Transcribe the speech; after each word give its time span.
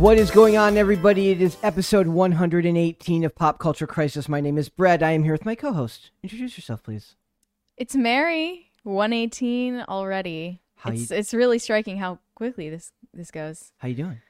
What 0.00 0.16
is 0.16 0.30
going 0.30 0.56
on, 0.56 0.78
everybody? 0.78 1.28
It 1.28 1.42
is 1.42 1.58
episode 1.62 2.06
118 2.06 3.22
of 3.22 3.34
Pop 3.34 3.58
Culture 3.58 3.86
Crisis. 3.86 4.30
My 4.30 4.40
name 4.40 4.56
is 4.56 4.70
Brett. 4.70 5.02
I 5.02 5.10
am 5.10 5.24
here 5.24 5.32
with 5.32 5.44
my 5.44 5.54
co 5.54 5.74
host. 5.74 6.10
Introduce 6.22 6.56
yourself, 6.56 6.82
please. 6.82 7.16
It's 7.76 7.94
Mary. 7.94 8.70
118 8.84 9.84
already. 9.90 10.62
How 10.76 10.90
it's 10.92 11.10
you- 11.10 11.16
it's 11.18 11.34
really 11.34 11.58
striking 11.58 11.98
how 11.98 12.18
quickly 12.34 12.70
this 12.70 12.92
this 13.12 13.30
goes. 13.30 13.72
How 13.76 13.88
you 13.88 13.94
doing? 13.94 14.22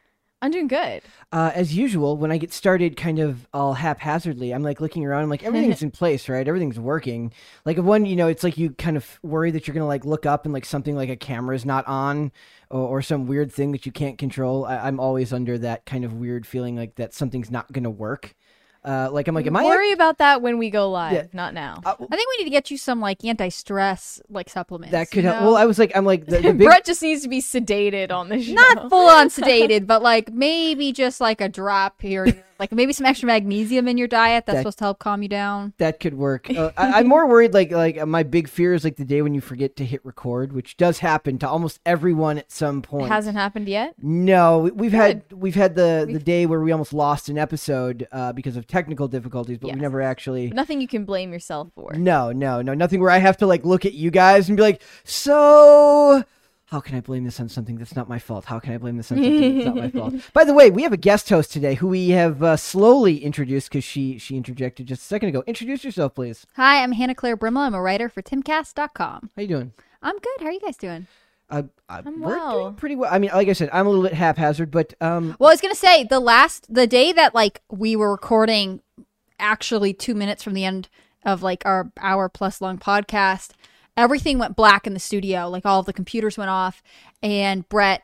I'm 0.43 0.50
doing 0.50 0.68
good. 0.68 1.02
Uh, 1.32 1.52
as 1.54 1.77
usual, 1.77 2.16
when 2.16 2.32
I 2.32 2.38
get 2.38 2.50
started 2.50 2.96
kind 2.96 3.18
of 3.18 3.46
all 3.52 3.75
haphazardly, 3.75 4.52
I'm 4.52 4.62
like 4.62 4.80
looking 4.80 5.05
around, 5.05 5.24
I'm 5.24 5.29
like, 5.29 5.43
everything's 5.43 5.82
in 5.84 5.91
place, 5.91 6.30
right? 6.30 6.48
Everything's 6.48 6.80
working. 6.80 7.32
Like, 7.66 7.77
one, 7.77 8.06
you 8.06 8.16
know, 8.16 8.27
it's 8.27 8.42
like 8.42 8.56
you 8.56 8.70
kind 8.70 8.96
of 8.96 9.18
worry 9.23 9.50
that 9.50 9.66
you're 9.66 9.74
going 9.74 9.82
to 9.82 9.88
like 9.88 10.06
look 10.06 10.24
up 10.24 10.46
and 10.46 10.55
like 10.55 10.65
something 10.65 10.96
like 10.96 11.10
a 11.10 11.16
camera 11.16 11.55
is 11.55 11.66
not 11.66 11.87
on 11.87 12.32
or, 12.70 12.80
or 12.80 13.02
some 13.02 13.27
weird 13.27 13.52
thing 13.52 13.73
that 13.73 13.84
you 13.84 13.92
can't 13.92 14.16
control. 14.16 14.65
I, 14.65 14.79
I'm 14.79 14.98
always 14.98 15.30
under 15.32 15.59
that 15.59 15.84
kind 15.84 16.06
of 16.06 16.15
weird 16.15 16.46
feeling 16.46 16.74
like 16.74 16.95
that 16.95 17.12
something's 17.12 17.51
not 17.51 17.70
going 17.70 17.84
to 17.84 17.91
work. 17.91 18.34
Uh, 18.83 19.11
like, 19.12 19.29
I'm 19.29 19.34
like, 19.34 19.47
am 19.47 19.57
I? 19.57 19.65
Worry 19.65 19.93
about 19.93 20.19
that 20.19 20.41
when 20.41 20.57
we 20.57 20.70
go 20.70 20.91
live, 20.91 21.12
Yeah. 21.12 21.25
not 21.34 21.52
now. 21.52 21.83
Uh, 21.84 21.93
I 22.01 22.16
think 22.16 22.29
we 22.30 22.37
need 22.38 22.45
to 22.45 22.51
get 22.51 22.71
you 22.71 22.79
some 22.79 22.98
like 23.01 23.23
anti-stress 23.25 24.23
like 24.30 24.48
supplements. 24.48 24.93
that 24.93 25.11
could 25.11 25.25
help. 25.25 25.41
know? 25.41 25.47
Well, 25.48 25.57
I 25.57 25.66
was 25.66 25.79
like, 25.79 25.93
I'm 25.95 26.07
like, 26.07 26.25
the, 26.27 26.38
the 26.38 26.52
big 26.55 26.66
Brett 26.66 26.85
just 26.87 27.02
needs 27.02 27.23
to 27.23 27.29
be 27.29 27.43
sedated 27.43 28.11
on 28.11 28.30
the 28.30 28.43
show. 28.43 28.55
not 28.55 28.88
full 28.88 29.07
on 29.09 29.29
sedated, 29.29 29.87
but 29.87 30.02
like 30.02 30.33
maybe 30.33 30.93
just 30.93 31.21
like 31.21 31.41
a 31.43 31.48
drop 31.48 32.01
here, 32.01 32.43
like 32.60 32.70
maybe 32.73 32.92
some 32.92 33.06
extra 33.06 33.27
magnesium 33.27 33.88
in 33.88 33.96
your 33.98 34.06
diet 34.06 34.46
that's 34.46 34.56
That- 34.56 34.60
supposed 34.60 34.78
to 34.78 34.84
help 34.84 34.98
calm 35.01 35.23
you 35.23 35.28
down. 35.28 35.73
That 35.78 35.98
could 35.98 36.14
work. 36.14 36.48
Uh, 36.60 36.70
I, 36.77 36.98
I'm 37.01 37.06
more 37.09 37.27
worried. 37.27 37.55
Like, 37.55 37.70
like 37.73 37.96
uh, 37.96 38.05
my 38.05 38.23
big 38.23 38.46
fear 38.46 38.74
is 38.74 38.84
like 38.84 38.96
the 38.96 39.05
day 39.05 39.23
when 39.23 39.34
you 39.34 39.41
forget 39.41 39.77
to 39.77 39.84
hit 39.84 40.05
record, 40.05 40.52
which 40.52 40.77
does 40.77 40.98
happen 40.98 41.38
to 41.38 41.48
almost 41.48 41.80
everyone 41.87 42.37
at 42.37 42.52
some 42.52 42.82
point. 42.82 43.07
It 43.07 43.09
hasn't 43.09 43.37
happened 43.37 43.66
yet. 43.66 43.95
No, 44.02 44.59
we- 44.59 44.70
we've 44.73 44.93
had 44.93 45.23
we've 45.32 45.54
had 45.54 45.74
the 45.74 46.07
the 46.10 46.18
day 46.18 46.45
where 46.45 46.60
we 46.60 46.70
almost 46.70 46.93
lost 46.93 47.30
an 47.30 47.38
episode 47.38 48.07
uh, 48.12 48.32
because 48.35 48.57
of 48.57 48.66
technical 48.66 49.09
difficulties, 49.09 49.57
but 49.59 49.68
we 49.68 49.73
Yes. 49.73 49.80
never 49.80 50.02
actually. 50.02 50.48
But 50.48 50.57
nothing 50.57 50.82
you 50.82 50.88
can 50.88 51.07
blame 51.07 51.32
yourself 51.32 51.68
for. 51.74 51.95
No, 51.95 52.30
no, 52.30 52.60
no, 52.60 52.74
nothing 52.74 53.01
where 53.01 53.10
I 53.10 53.18
have 53.18 53.38
to 53.38 53.46
like 53.46 53.65
look 53.65 53.87
at 53.87 53.95
you 53.95 54.10
guys 54.10 54.48
and 54.48 54.57
be 54.59 54.63
like, 54.63 54.82
so. 55.04 56.23
How 56.71 56.79
can 56.79 56.95
I 56.96 57.01
blame 57.01 57.24
this 57.24 57.40
on 57.40 57.49
something 57.49 57.79
that's 57.79 57.96
not 57.96 58.09
my 58.09 58.21
fault? 58.21 58.45
How 58.45 58.60
can 58.60 58.73
I 58.73 58.79
blame 58.79 58.96
this 58.96 59.10
on 59.10 59.18
something 59.18 59.54
that's 59.57 59.66
not 59.66 59.74
my 59.76 59.90
fault? 59.90 60.15
By 60.32 60.45
the 60.45 60.54
way, 60.54 60.71
we 60.71 60.85
have 60.85 60.93
a 60.93 60.96
guest 60.96 61.29
host 61.29 61.51
today 61.52 61.74
who 61.74 61.88
we 61.88 62.10
have 62.10 62.45
uh, 62.45 62.57
slowly 62.57 63.24
introduced 63.24 63.68
because 63.71 63.82
she 63.82 64.19
she 64.19 64.37
interjected 64.37 64.87
just 64.87 65.03
a 65.03 65.04
second 65.06 65.31
ago. 65.31 65.43
Introduce 65.48 65.82
yourself, 65.84 66.15
please. 66.15 66.47
Hi, 66.54 66.81
I'm 66.81 66.93
Hannah 66.93 67.16
Claire 67.16 67.37
Brimelow. 67.37 67.66
I'm 67.66 67.75
a 67.75 67.82
writer 67.82 68.09
for 68.09 68.22
timcast.com. 68.22 69.31
How 69.34 69.41
are 69.41 69.43
you 69.43 69.48
doing? 69.48 69.72
I'm 70.00 70.16
good. 70.16 70.37
How 70.38 70.47
are 70.47 70.53
you 70.53 70.60
guys 70.60 70.76
doing? 70.76 71.09
Uh, 71.50 71.65
uh, 71.88 72.03
I'm 72.06 72.21
we're 72.21 72.37
well. 72.37 72.60
doing 72.60 72.75
pretty 72.76 72.94
well. 72.94 73.12
I 73.12 73.19
mean, 73.19 73.31
like 73.34 73.48
I 73.48 73.53
said, 73.53 73.71
I'm 73.72 73.88
a 73.88 73.91
little 73.91 74.04
bit 74.04 74.15
haphazard, 74.15 74.71
but 74.71 74.94
um, 75.00 75.34
Well, 75.41 75.50
I 75.50 75.53
was 75.54 75.60
gonna 75.60 75.75
say 75.75 76.04
the 76.04 76.21
last 76.21 76.72
the 76.72 76.87
day 76.87 77.10
that 77.12 77.34
like 77.34 77.62
we 77.69 77.97
were 77.97 78.12
recording, 78.12 78.81
actually 79.41 79.93
two 79.93 80.15
minutes 80.15 80.44
from 80.44 80.54
the 80.54 80.65
end 80.65 80.88
of 81.25 81.43
like 81.43 81.66
our 81.66 81.91
hour 81.98 82.28
plus 82.28 82.60
long 82.60 82.78
podcast, 82.78 83.54
everything 83.97 84.38
went 84.38 84.56
black 84.56 84.87
in 84.87 84.94
the 84.94 85.00
studio. 85.00 85.49
Like 85.49 85.66
all 85.66 85.81
of 85.81 85.87
the 85.87 85.93
computers 85.93 86.37
went 86.38 86.50
off, 86.50 86.83
and 87.22 87.69
Brett 87.69 88.03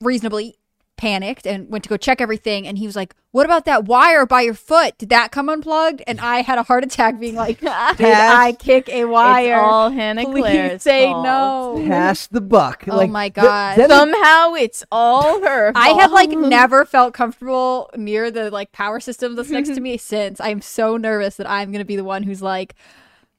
reasonably 0.00 0.56
panicked 0.96 1.46
and 1.46 1.70
went 1.70 1.82
to 1.82 1.88
go 1.88 1.96
check 1.96 2.20
everything. 2.20 2.66
And 2.66 2.76
he 2.76 2.84
was 2.84 2.94
like, 2.94 3.14
"What 3.32 3.46
about 3.46 3.64
that 3.64 3.86
wire 3.86 4.26
by 4.26 4.42
your 4.42 4.52
foot? 4.52 4.98
Did 4.98 5.08
that 5.08 5.32
come 5.32 5.48
unplugged?" 5.48 6.02
And 6.06 6.20
I 6.20 6.42
had 6.42 6.58
a 6.58 6.62
heart 6.62 6.84
attack, 6.84 7.18
being 7.18 7.34
like, 7.36 7.58
"Did 7.60 7.70
I 7.70 8.52
kick 8.58 8.86
a 8.90 9.06
wire?" 9.06 9.54
It's 9.54 9.62
all 9.62 9.88
Hannah 9.90 10.24
Please 10.26 10.42
Claire's 10.42 10.82
say 10.82 11.06
fault. 11.10 11.24
no. 11.24 11.84
pass 11.88 12.26
the 12.26 12.42
buck. 12.42 12.84
Oh 12.86 12.96
like, 12.96 13.10
my 13.10 13.30
God. 13.30 13.78
then- 13.78 13.88
Somehow 13.88 14.52
it's 14.54 14.84
all 14.92 15.40
her. 15.46 15.72
I 15.74 15.88
have 16.00 16.12
like 16.12 16.30
never 16.30 16.84
felt 16.84 17.14
comfortable 17.14 17.90
near 17.96 18.30
the 18.30 18.50
like 18.50 18.70
power 18.72 19.00
system 19.00 19.36
that's 19.36 19.48
next 19.50 19.70
to 19.70 19.80
me 19.80 19.96
since. 19.96 20.38
I'm 20.38 20.60
so 20.60 20.98
nervous 20.98 21.36
that 21.36 21.48
I'm 21.48 21.72
gonna 21.72 21.84
be 21.86 21.96
the 21.96 22.04
one 22.04 22.24
who's 22.24 22.42
like, 22.42 22.74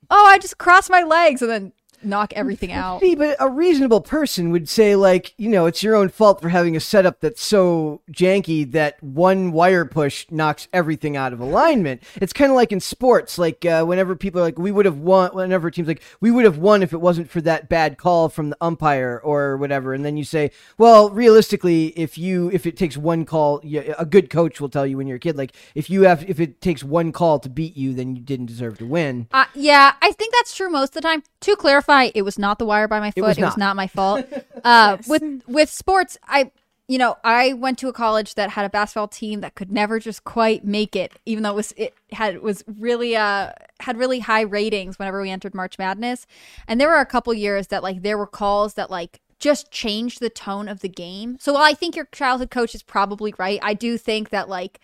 oh, 0.09 0.25
I 0.25 0.39
just 0.39 0.57
crossed 0.57 0.89
my 0.89 1.03
legs 1.03 1.43
and 1.43 1.51
then 1.51 1.73
knock 2.03 2.33
everything 2.33 2.71
out. 2.71 3.01
See, 3.01 3.15
but 3.15 3.35
a 3.39 3.49
reasonable 3.49 4.01
person 4.01 4.51
would 4.51 4.69
say, 4.69 4.95
like, 4.95 5.33
you 5.37 5.49
know, 5.49 5.65
it's 5.65 5.83
your 5.83 5.95
own 5.95 6.09
fault 6.09 6.41
for 6.41 6.49
having 6.49 6.75
a 6.75 6.79
setup 6.79 7.19
that's 7.19 7.43
so 7.43 8.01
janky 8.11 8.69
that 8.71 9.01
one 9.03 9.51
wire 9.51 9.85
push 9.85 10.25
knocks 10.29 10.67
everything 10.73 11.17
out 11.17 11.33
of 11.33 11.39
alignment. 11.39 12.03
It's 12.15 12.33
kind 12.33 12.51
of 12.51 12.55
like 12.55 12.71
in 12.71 12.79
sports, 12.79 13.37
like 13.37 13.65
uh, 13.65 13.83
whenever 13.83 14.15
people 14.15 14.41
are 14.41 14.43
like, 14.43 14.59
we 14.59 14.71
would 14.71 14.85
have 14.85 14.97
won, 14.97 15.31
whenever 15.33 15.71
team's 15.71 15.87
like, 15.87 16.03
we 16.19 16.31
would 16.31 16.45
have 16.45 16.57
won 16.57 16.83
if 16.83 16.93
it 16.93 17.01
wasn't 17.01 17.29
for 17.29 17.41
that 17.41 17.69
bad 17.69 17.97
call 17.97 18.29
from 18.29 18.49
the 18.49 18.57
umpire 18.61 19.19
or 19.23 19.57
whatever. 19.57 19.93
And 19.93 20.05
then 20.05 20.17
you 20.17 20.23
say, 20.23 20.51
well, 20.77 21.09
realistically, 21.09 21.87
if 21.97 22.17
you, 22.17 22.49
if 22.51 22.65
it 22.65 22.77
takes 22.77 22.97
one 22.97 23.25
call, 23.25 23.61
a 23.97 24.05
good 24.05 24.29
coach 24.29 24.61
will 24.61 24.69
tell 24.69 24.85
you 24.85 24.97
when 24.97 25.07
you're 25.07 25.17
a 25.17 25.19
kid, 25.19 25.37
like, 25.37 25.55
if 25.75 25.89
you 25.89 26.03
have, 26.03 26.27
if 26.29 26.39
it 26.39 26.61
takes 26.61 26.83
one 26.83 27.11
call 27.11 27.39
to 27.39 27.49
beat 27.49 27.75
you, 27.75 27.93
then 27.93 28.15
you 28.15 28.21
didn't 28.21 28.45
deserve 28.45 28.77
to 28.77 28.85
win. 28.85 29.27
Uh, 29.31 29.45
yeah, 29.53 29.93
I 30.01 30.11
think 30.11 30.33
that's 30.33 30.55
true 30.55 30.69
most 30.69 30.89
of 30.89 30.93
the 30.95 31.01
time. 31.01 31.23
To 31.41 31.55
clarify, 31.55 31.90
it 32.13 32.23
was 32.23 32.39
not 32.39 32.59
the 32.59 32.65
wire 32.65 32.87
by 32.87 32.99
my 32.99 33.11
foot. 33.11 33.21
was 33.23 33.37
It 33.37 33.41
was, 33.41 33.57
not. 33.57 33.57
not 33.57 33.75
my 33.75 33.87
fault. 33.87 34.25
uh, 34.63 34.97
with 35.07 35.43
with 35.47 35.69
sports, 35.69 36.17
I 36.27 36.51
you 36.87 36.97
know 36.97 37.17
I 37.23 37.53
went 37.53 37.77
to 37.79 37.87
a 37.87 37.93
college 37.93 38.35
that 38.35 38.51
had 38.51 38.65
a 38.65 38.69
basketball 38.69 39.07
team 39.07 39.41
that 39.41 39.55
could 39.55 39.71
never 39.71 39.99
just 39.99 40.23
quite 40.23 40.65
make 40.65 40.95
it, 40.95 41.13
even 41.25 41.43
though 41.43 41.51
it 41.51 41.55
was 41.55 41.73
it 41.77 41.93
had 42.11 42.41
was 42.41 42.63
really 42.79 43.15
uh 43.15 43.51
had 43.79 43.97
really 43.97 44.19
high 44.19 44.41
ratings 44.41 44.97
whenever 44.99 45.21
we 45.21 45.29
entered 45.29 45.53
March 45.53 45.77
Madness, 45.77 46.25
and 46.67 46.79
there 46.79 46.89
were 46.89 46.99
a 46.99 47.05
couple 47.05 47.33
years 47.33 47.67
that 47.67 47.83
like 47.83 48.01
there 48.01 48.17
were 48.17 48.27
calls 48.27 48.75
that 48.75 48.89
like 48.89 49.19
just 49.39 49.71
changed 49.71 50.19
the 50.19 50.29
tone 50.29 50.67
of 50.67 50.81
the 50.81 50.89
game. 50.89 51.37
So 51.39 51.53
while 51.53 51.63
I 51.63 51.73
think 51.73 51.95
your 51.95 52.05
childhood 52.11 52.51
coach 52.51 52.75
is 52.75 52.83
probably 52.83 53.33
right, 53.39 53.59
I 53.61 53.73
do 53.73 53.97
think 53.97 54.29
that 54.29 54.47
like 54.47 54.79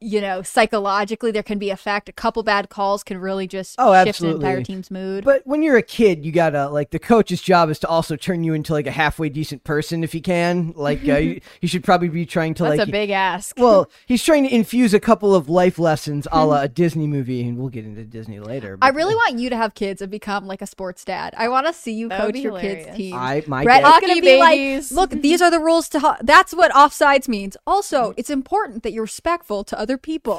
you 0.00 0.20
know 0.20 0.42
psychologically 0.42 1.30
there 1.30 1.42
can 1.42 1.58
be 1.58 1.70
effect. 1.70 2.08
A 2.08 2.12
couple 2.12 2.42
bad 2.42 2.68
calls 2.68 3.02
can 3.02 3.18
really 3.18 3.46
just 3.46 3.76
Oh, 3.78 3.92
shift 3.94 4.08
absolutely. 4.08 4.44
an 4.44 4.50
entire 4.50 4.64
team's 4.64 4.90
mood. 4.90 5.24
But 5.24 5.46
when 5.46 5.62
you're 5.62 5.76
a 5.76 5.82
kid, 5.82 6.24
you 6.24 6.32
gotta 6.32 6.68
like 6.68 6.90
the 6.90 6.98
coach's 6.98 7.40
job 7.42 7.70
is 7.70 7.78
to 7.80 7.88
also 7.88 8.16
turn 8.16 8.44
you 8.44 8.54
into 8.54 8.72
like 8.72 8.86
a 8.86 8.90
halfway 8.90 9.28
decent 9.28 9.64
person 9.64 10.04
if 10.04 10.12
he 10.12 10.20
can. 10.20 10.72
Like 10.76 11.00
uh, 11.08 11.16
you, 11.16 11.40
you 11.60 11.68
should 11.68 11.84
probably 11.84 12.08
be 12.08 12.26
trying 12.26 12.54
to 12.54 12.64
That's 12.64 12.78
like. 12.78 12.88
a 12.88 12.92
big 12.92 13.10
ask. 13.10 13.56
well, 13.58 13.90
he's 14.06 14.22
trying 14.22 14.44
to 14.48 14.54
infuse 14.54 14.94
a 14.94 15.00
couple 15.00 15.34
of 15.34 15.48
life 15.48 15.78
lessons, 15.78 16.26
a 16.32 16.44
la 16.46 16.62
a 16.62 16.68
Disney 16.68 17.06
movie, 17.06 17.42
and 17.48 17.56
we'll 17.58 17.68
get 17.68 17.84
into 17.84 18.04
Disney 18.04 18.40
later. 18.40 18.78
I 18.82 18.90
but, 18.90 18.96
really 18.96 19.14
want 19.14 19.38
you 19.38 19.50
to 19.50 19.56
have 19.56 19.74
kids 19.74 20.02
and 20.02 20.10
become 20.10 20.46
like 20.46 20.62
a 20.62 20.66
sports 20.66 21.04
dad. 21.04 21.34
I 21.36 21.48
want 21.48 21.66
to 21.66 21.72
see 21.72 21.92
you 21.94 22.08
That 22.08 22.20
coach 22.20 22.36
your 22.36 22.56
hilarious. 22.58 22.84
kids' 22.86 22.96
team. 22.96 23.14
I 23.16 23.42
my 23.46 23.64
Brett 23.64 23.82
dad, 23.82 24.00
gonna 24.00 24.12
Hockey 24.12 24.20
be 24.20 24.38
babies. 24.38 24.92
like, 24.92 25.10
look, 25.12 25.22
these 25.22 25.40
are 25.42 25.50
the 25.50 25.60
rules 25.60 25.88
to. 25.90 26.00
Ho- 26.00 26.16
that's 26.22 26.52
what 26.54 26.70
offsides 26.72 27.28
means. 27.28 27.56
Also, 27.66 28.14
it's 28.16 28.30
important 28.30 28.82
that 28.82 28.92
you're 28.92 29.04
respectful 29.04 29.64
to 29.64 29.78
other 29.78 29.87
people. 29.96 30.38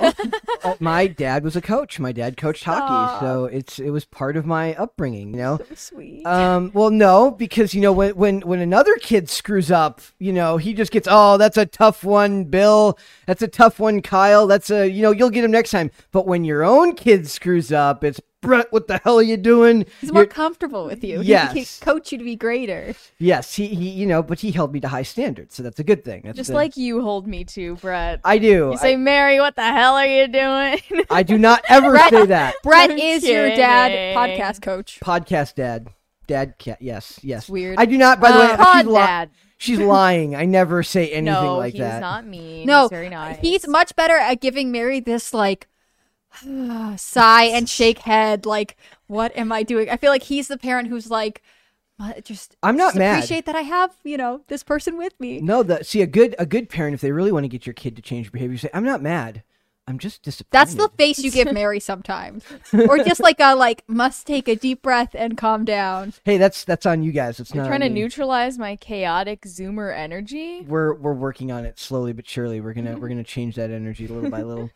uh, 0.63 0.75
my 0.79 1.07
dad 1.07 1.43
was 1.43 1.55
a 1.55 1.61
coach. 1.61 1.99
My 1.99 2.11
dad 2.11 2.37
coached 2.37 2.65
hockey, 2.65 3.19
so 3.25 3.45
it's 3.45 3.79
it 3.79 3.89
was 3.89 4.05
part 4.05 4.37
of 4.37 4.45
my 4.45 4.75
upbringing. 4.75 5.31
You 5.31 5.37
know. 5.37 5.59
Sweet. 5.73 6.25
Um, 6.25 6.71
well, 6.73 6.91
no, 6.91 7.31
because 7.31 7.73
you 7.73 7.81
know 7.81 7.93
when 7.93 8.15
when 8.15 8.41
when 8.41 8.59
another 8.59 8.95
kid 8.97 9.29
screws 9.29 9.71
up, 9.71 10.01
you 10.19 10.33
know 10.33 10.57
he 10.57 10.73
just 10.73 10.91
gets 10.91 11.07
oh 11.09 11.37
that's 11.37 11.57
a 11.57 11.65
tough 11.65 12.03
one, 12.03 12.43
Bill. 12.43 12.97
That's 13.25 13.41
a 13.41 13.47
tough 13.47 13.79
one, 13.79 14.01
Kyle. 14.01 14.45
That's 14.45 14.69
a 14.69 14.87
you 14.87 15.01
know 15.01 15.11
you'll 15.11 15.29
get 15.29 15.43
him 15.43 15.51
next 15.51 15.71
time. 15.71 15.89
But 16.11 16.27
when 16.27 16.43
your 16.43 16.63
own 16.63 16.93
kid 16.93 17.27
screws 17.27 17.71
up, 17.71 18.03
it's 18.03 18.19
Brett. 18.41 18.67
What 18.71 18.87
the 18.87 18.99
hell 19.03 19.17
are 19.19 19.23
you 19.23 19.35
doing? 19.37 19.85
He's 19.99 20.11
more 20.13 20.21
You're- 20.23 20.33
comfortable 20.33 20.85
with 20.85 21.03
you. 21.03 21.21
Yes. 21.21 21.53
He 21.53 21.65
can 21.65 21.93
coach 21.93 22.11
you 22.11 22.17
to 22.17 22.23
be 22.23 22.35
greater. 22.35 22.93
yes, 23.17 23.53
he 23.55 23.67
he 23.67 23.89
you 23.89 24.05
know, 24.05 24.23
but 24.23 24.39
he 24.39 24.51
held 24.51 24.71
me 24.73 24.79
to 24.79 24.87
high 24.87 25.03
standards, 25.03 25.55
so 25.55 25.63
that's 25.63 25.79
a 25.79 25.83
good 25.83 26.03
thing. 26.05 26.21
That's 26.23 26.37
Just 26.37 26.49
the- 26.49 26.55
like 26.55 26.77
you 26.77 27.01
hold 27.01 27.27
me 27.27 27.43
to, 27.45 27.75
Brett. 27.77 28.21
I 28.23 28.37
do. 28.37 28.69
you 28.71 28.77
say, 28.77 28.95
Mary, 28.95 29.39
what 29.39 29.55
the 29.55 29.63
hell 29.63 29.95
are 29.95 30.05
you 30.05 30.27
doing? 30.27 30.45
I, 30.45 31.05
I 31.09 31.23
do 31.23 31.37
not 31.37 31.63
ever 31.69 31.97
say 32.09 32.25
that. 32.27 32.55
Brett 32.63 32.91
I'm 32.91 32.97
is 32.97 33.23
your 33.27 33.49
dad 33.49 34.15
podcast 34.15 34.61
coach. 34.61 34.99
Podcast 35.03 35.55
dad, 35.55 35.89
dad 36.27 36.55
cat. 36.57 36.77
Yes, 36.81 37.19
yes. 37.21 37.49
weird. 37.49 37.77
I 37.77 37.85
do 37.85 37.97
not. 37.97 38.19
By 38.21 38.31
the 38.31 38.39
way, 38.39 38.45
Uh, 38.45 38.49
she's, 38.57 38.65
pod 38.65 38.85
li- 38.87 38.93
dad. 38.93 39.29
she's 39.57 39.79
lying. 39.79 40.35
I 40.35 40.45
never 40.45 40.81
say 40.83 41.09
anything 41.11 41.25
no, 41.25 41.57
like 41.57 41.73
he's 41.73 41.81
that. 41.81 41.99
not 41.99 42.25
mean. 42.25 42.65
No, 42.65 42.83
he's 42.83 42.89
very 42.91 43.09
nice. 43.09 43.37
He's 43.41 43.67
much 43.67 43.95
better 43.97 44.15
at 44.15 44.39
giving 44.39 44.71
Mary 44.71 44.99
this 45.01 45.33
like 45.33 45.67
sigh 46.97 47.43
and 47.45 47.69
shake 47.69 47.99
head. 47.99 48.45
Like, 48.45 48.77
what 49.07 49.35
am 49.35 49.51
I 49.51 49.63
doing? 49.63 49.89
I 49.89 49.97
feel 49.97 50.11
like 50.11 50.23
he's 50.23 50.47
the 50.47 50.57
parent 50.57 50.87
who's 50.87 51.09
like, 51.09 51.41
"Uh, 51.99 52.13
just 52.21 52.55
I'm 52.63 52.77
not 52.77 52.89
just 52.89 52.97
mad. 52.97 53.17
Appreciate 53.17 53.45
that 53.45 53.55
I 53.55 53.61
have 53.61 53.95
you 54.03 54.17
know 54.17 54.41
this 54.47 54.63
person 54.63 54.97
with 54.97 55.19
me. 55.19 55.41
No, 55.41 55.63
the 55.63 55.83
see 55.83 56.01
a 56.01 56.07
good 56.07 56.35
a 56.39 56.45
good 56.45 56.69
parent 56.69 56.93
if 56.93 57.01
they 57.01 57.11
really 57.11 57.31
want 57.31 57.43
to 57.43 57.49
get 57.49 57.65
your 57.65 57.73
kid 57.73 57.95
to 57.95 58.01
change 58.01 58.31
behavior, 58.31 58.57
say, 58.57 58.69
"I'm 58.73 58.85
not 58.85 59.01
mad. 59.01 59.43
I'm 59.87 59.97
just 59.97 60.21
disappointed." 60.21 60.51
That's 60.51 60.75
the 60.75 60.89
face 60.97 61.17
you 61.17 61.31
give 61.31 61.51
Mary 61.51 61.79
sometimes, 61.79 62.43
or 62.73 62.99
just 62.99 63.19
like 63.21 63.39
a 63.39 63.55
like 63.55 63.83
must 63.87 64.27
take 64.27 64.47
a 64.47 64.55
deep 64.55 64.83
breath 64.83 65.15
and 65.15 65.35
calm 65.35 65.65
down. 65.65 66.13
Hey, 66.23 66.37
that's 66.37 66.63
that's 66.63 66.85
on 66.85 67.01
you 67.01 67.11
guys. 67.11 67.39
It's 67.39 67.53
You're 67.53 67.63
not 67.63 67.69
trying 67.69 67.81
to 67.81 67.89
me. 67.89 68.01
neutralize 68.01 68.59
my 68.59 68.75
chaotic 68.75 69.41
Zoomer 69.41 69.91
energy. 69.95 70.61
We're 70.61 70.93
we're 70.93 71.13
working 71.13 71.51
on 71.51 71.65
it 71.65 71.79
slowly 71.79 72.13
but 72.13 72.27
surely. 72.27 72.61
We're 72.61 72.73
gonna 72.73 72.97
we're 72.99 73.09
gonna 73.09 73.23
change 73.23 73.55
that 73.55 73.71
energy 73.71 74.07
little 74.07 74.29
by 74.29 74.43
little. 74.43 74.69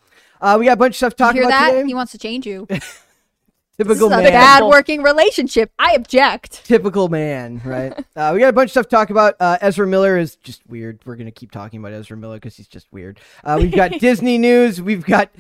Uh, 0.44 0.58
we 0.60 0.66
got 0.66 0.74
a 0.74 0.78
bunch 0.78 0.92
of 0.94 0.98
stuff 0.98 1.16
to 1.16 1.24
You 1.24 1.28
talk 1.28 1.36
hear 1.36 1.44
about 1.44 1.50
that? 1.52 1.72
today. 1.72 1.88
He 1.88 1.94
wants 1.94 2.12
to 2.12 2.18
change 2.18 2.46
you. 2.46 2.68
Typical 3.78 4.10
This 4.10 4.20
is 4.20 4.20
a 4.20 4.24
man. 4.24 4.32
bad 4.34 4.64
working 4.66 5.02
relationship. 5.02 5.72
I 5.80 5.94
object. 5.94 6.64
Typical 6.64 7.08
man, 7.10 7.60
right? 7.66 7.92
uh, 8.16 8.32
we 8.34 8.40
got 8.40 8.50
a 8.50 8.54
bunch 8.54 8.68
of 8.68 8.72
stuff 8.72 8.86
to 8.86 8.90
talk 8.96 9.10
about. 9.10 9.36
Uh, 9.40 9.58
Ezra 9.62 9.88
Miller 9.88 10.18
is 10.18 10.36
just 10.36 10.62
weird. 10.68 11.00
We're 11.06 11.16
gonna 11.16 11.32
keep 11.32 11.50
talking 11.50 11.80
about 11.80 11.92
Ezra 11.94 12.16
Miller 12.16 12.36
because 12.36 12.56
he's 12.56 12.68
just 12.68 12.86
weird. 12.92 13.20
Uh, 13.44 13.58
we've 13.60 13.72
got 13.72 13.92
Disney 14.00 14.38
news. 14.38 14.80
We've 14.80 15.04
got, 15.04 15.32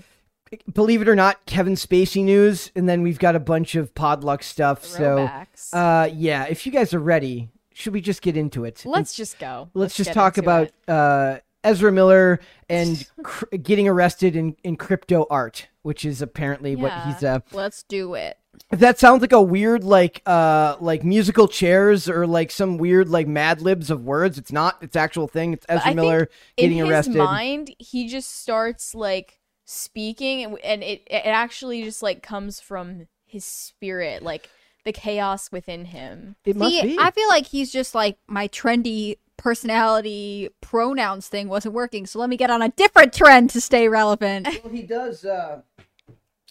believe 0.73 1.03
it 1.03 1.07
or 1.07 1.15
not, 1.15 1.45
Kevin 1.45 1.75
Spacey 1.75 2.23
news, 2.23 2.71
and 2.75 2.89
then 2.89 3.03
we've 3.03 3.19
got 3.19 3.35
a 3.35 3.39
bunch 3.39 3.75
of 3.75 3.93
Podluck 3.93 4.41
stuff. 4.41 4.83
So, 4.83 5.29
uh, 5.71 6.09
yeah, 6.11 6.45
if 6.49 6.65
you 6.65 6.71
guys 6.71 6.91
are 6.95 6.99
ready, 6.99 7.49
should 7.73 7.93
we 7.93 8.01
just 8.01 8.23
get 8.23 8.35
into 8.35 8.65
it? 8.65 8.81
Let's 8.83 9.15
just 9.15 9.37
go. 9.37 9.69
let's, 9.75 9.95
just 9.95 10.11
talk 10.11 10.39
about 10.39 10.69
it. 10.69 10.73
uh, 10.87 11.37
Ezra 11.63 11.91
Miller 11.91 12.39
and 12.69 13.05
cr- 13.23 13.45
getting 13.57 13.87
arrested 13.87 14.35
in, 14.35 14.55
in 14.63 14.75
crypto 14.75 15.25
art, 15.29 15.67
which 15.81 16.05
is 16.05 16.21
apparently 16.21 16.75
what 16.75 16.91
Yeah. 16.91 17.13
he's 17.13 17.23
uh, 17.23 17.39
Let's 17.51 17.83
do 17.83 18.13
it. 18.15 18.37
if 18.71 18.79
that 18.79 18.99
sounds 18.99 19.21
like 19.21 19.31
a 19.31 19.41
weird 19.41 19.83
like 19.83 20.21
uh 20.25 20.75
like 20.79 21.03
musical 21.03 21.47
chairs 21.47 22.07
or 22.09 22.27
like 22.27 22.51
some 22.51 22.77
weird 22.77 23.09
like 23.09 23.27
mad 23.27 23.61
libs 23.61 23.89
of 23.89 24.03
words 24.05 24.37
it's 24.37 24.51
not 24.51 24.77
it's 24.81 24.95
actual 24.95 25.27
thing 25.27 25.53
it's 25.53 25.65
ezra 25.67 25.95
miller 25.95 26.29
getting 26.55 26.77
in 26.77 26.87
arrested 26.87 27.13
his 27.13 27.17
mind, 27.23 27.73
he 27.79 28.07
just 28.07 28.29
starts 28.41 28.93
like 28.93 29.39
speaking, 29.65 30.43
and, 30.43 30.57
and 30.63 30.83
it 30.83 31.01
it 31.07 31.25
actually 31.25 31.83
just 31.83 32.03
like 32.03 32.21
comes 32.21 32.59
from 32.59 33.07
his 33.25 33.43
spirit, 33.45 34.21
like 34.21 34.49
the 34.85 34.91
chaos 34.91 35.51
within 35.51 35.85
him. 35.85 36.35
it 36.45 36.55
must 36.55 36.75
See, 36.75 36.81
be 36.83 36.97
I 36.99 37.09
feel 37.11 37.27
like 37.29 37.47
he's 37.47 37.71
just 37.71 37.95
like 37.95 38.17
my 38.27 38.47
trendy 38.49 39.17
personality 39.43 40.49
pronouns 40.61 41.27
thing 41.27 41.49
wasn't 41.49 41.73
working, 41.73 42.05
so 42.05 42.17
let 42.17 42.29
me 42.29 42.37
get 42.37 42.49
on 42.49 42.61
a 42.61 42.69
different 42.69 43.11
trend 43.13 43.49
to 43.49 43.59
stay 43.59 43.89
relevant. 43.89 44.47
well, 44.63 44.73
he 44.73 44.83
does 44.83 45.25
uh 45.25 45.61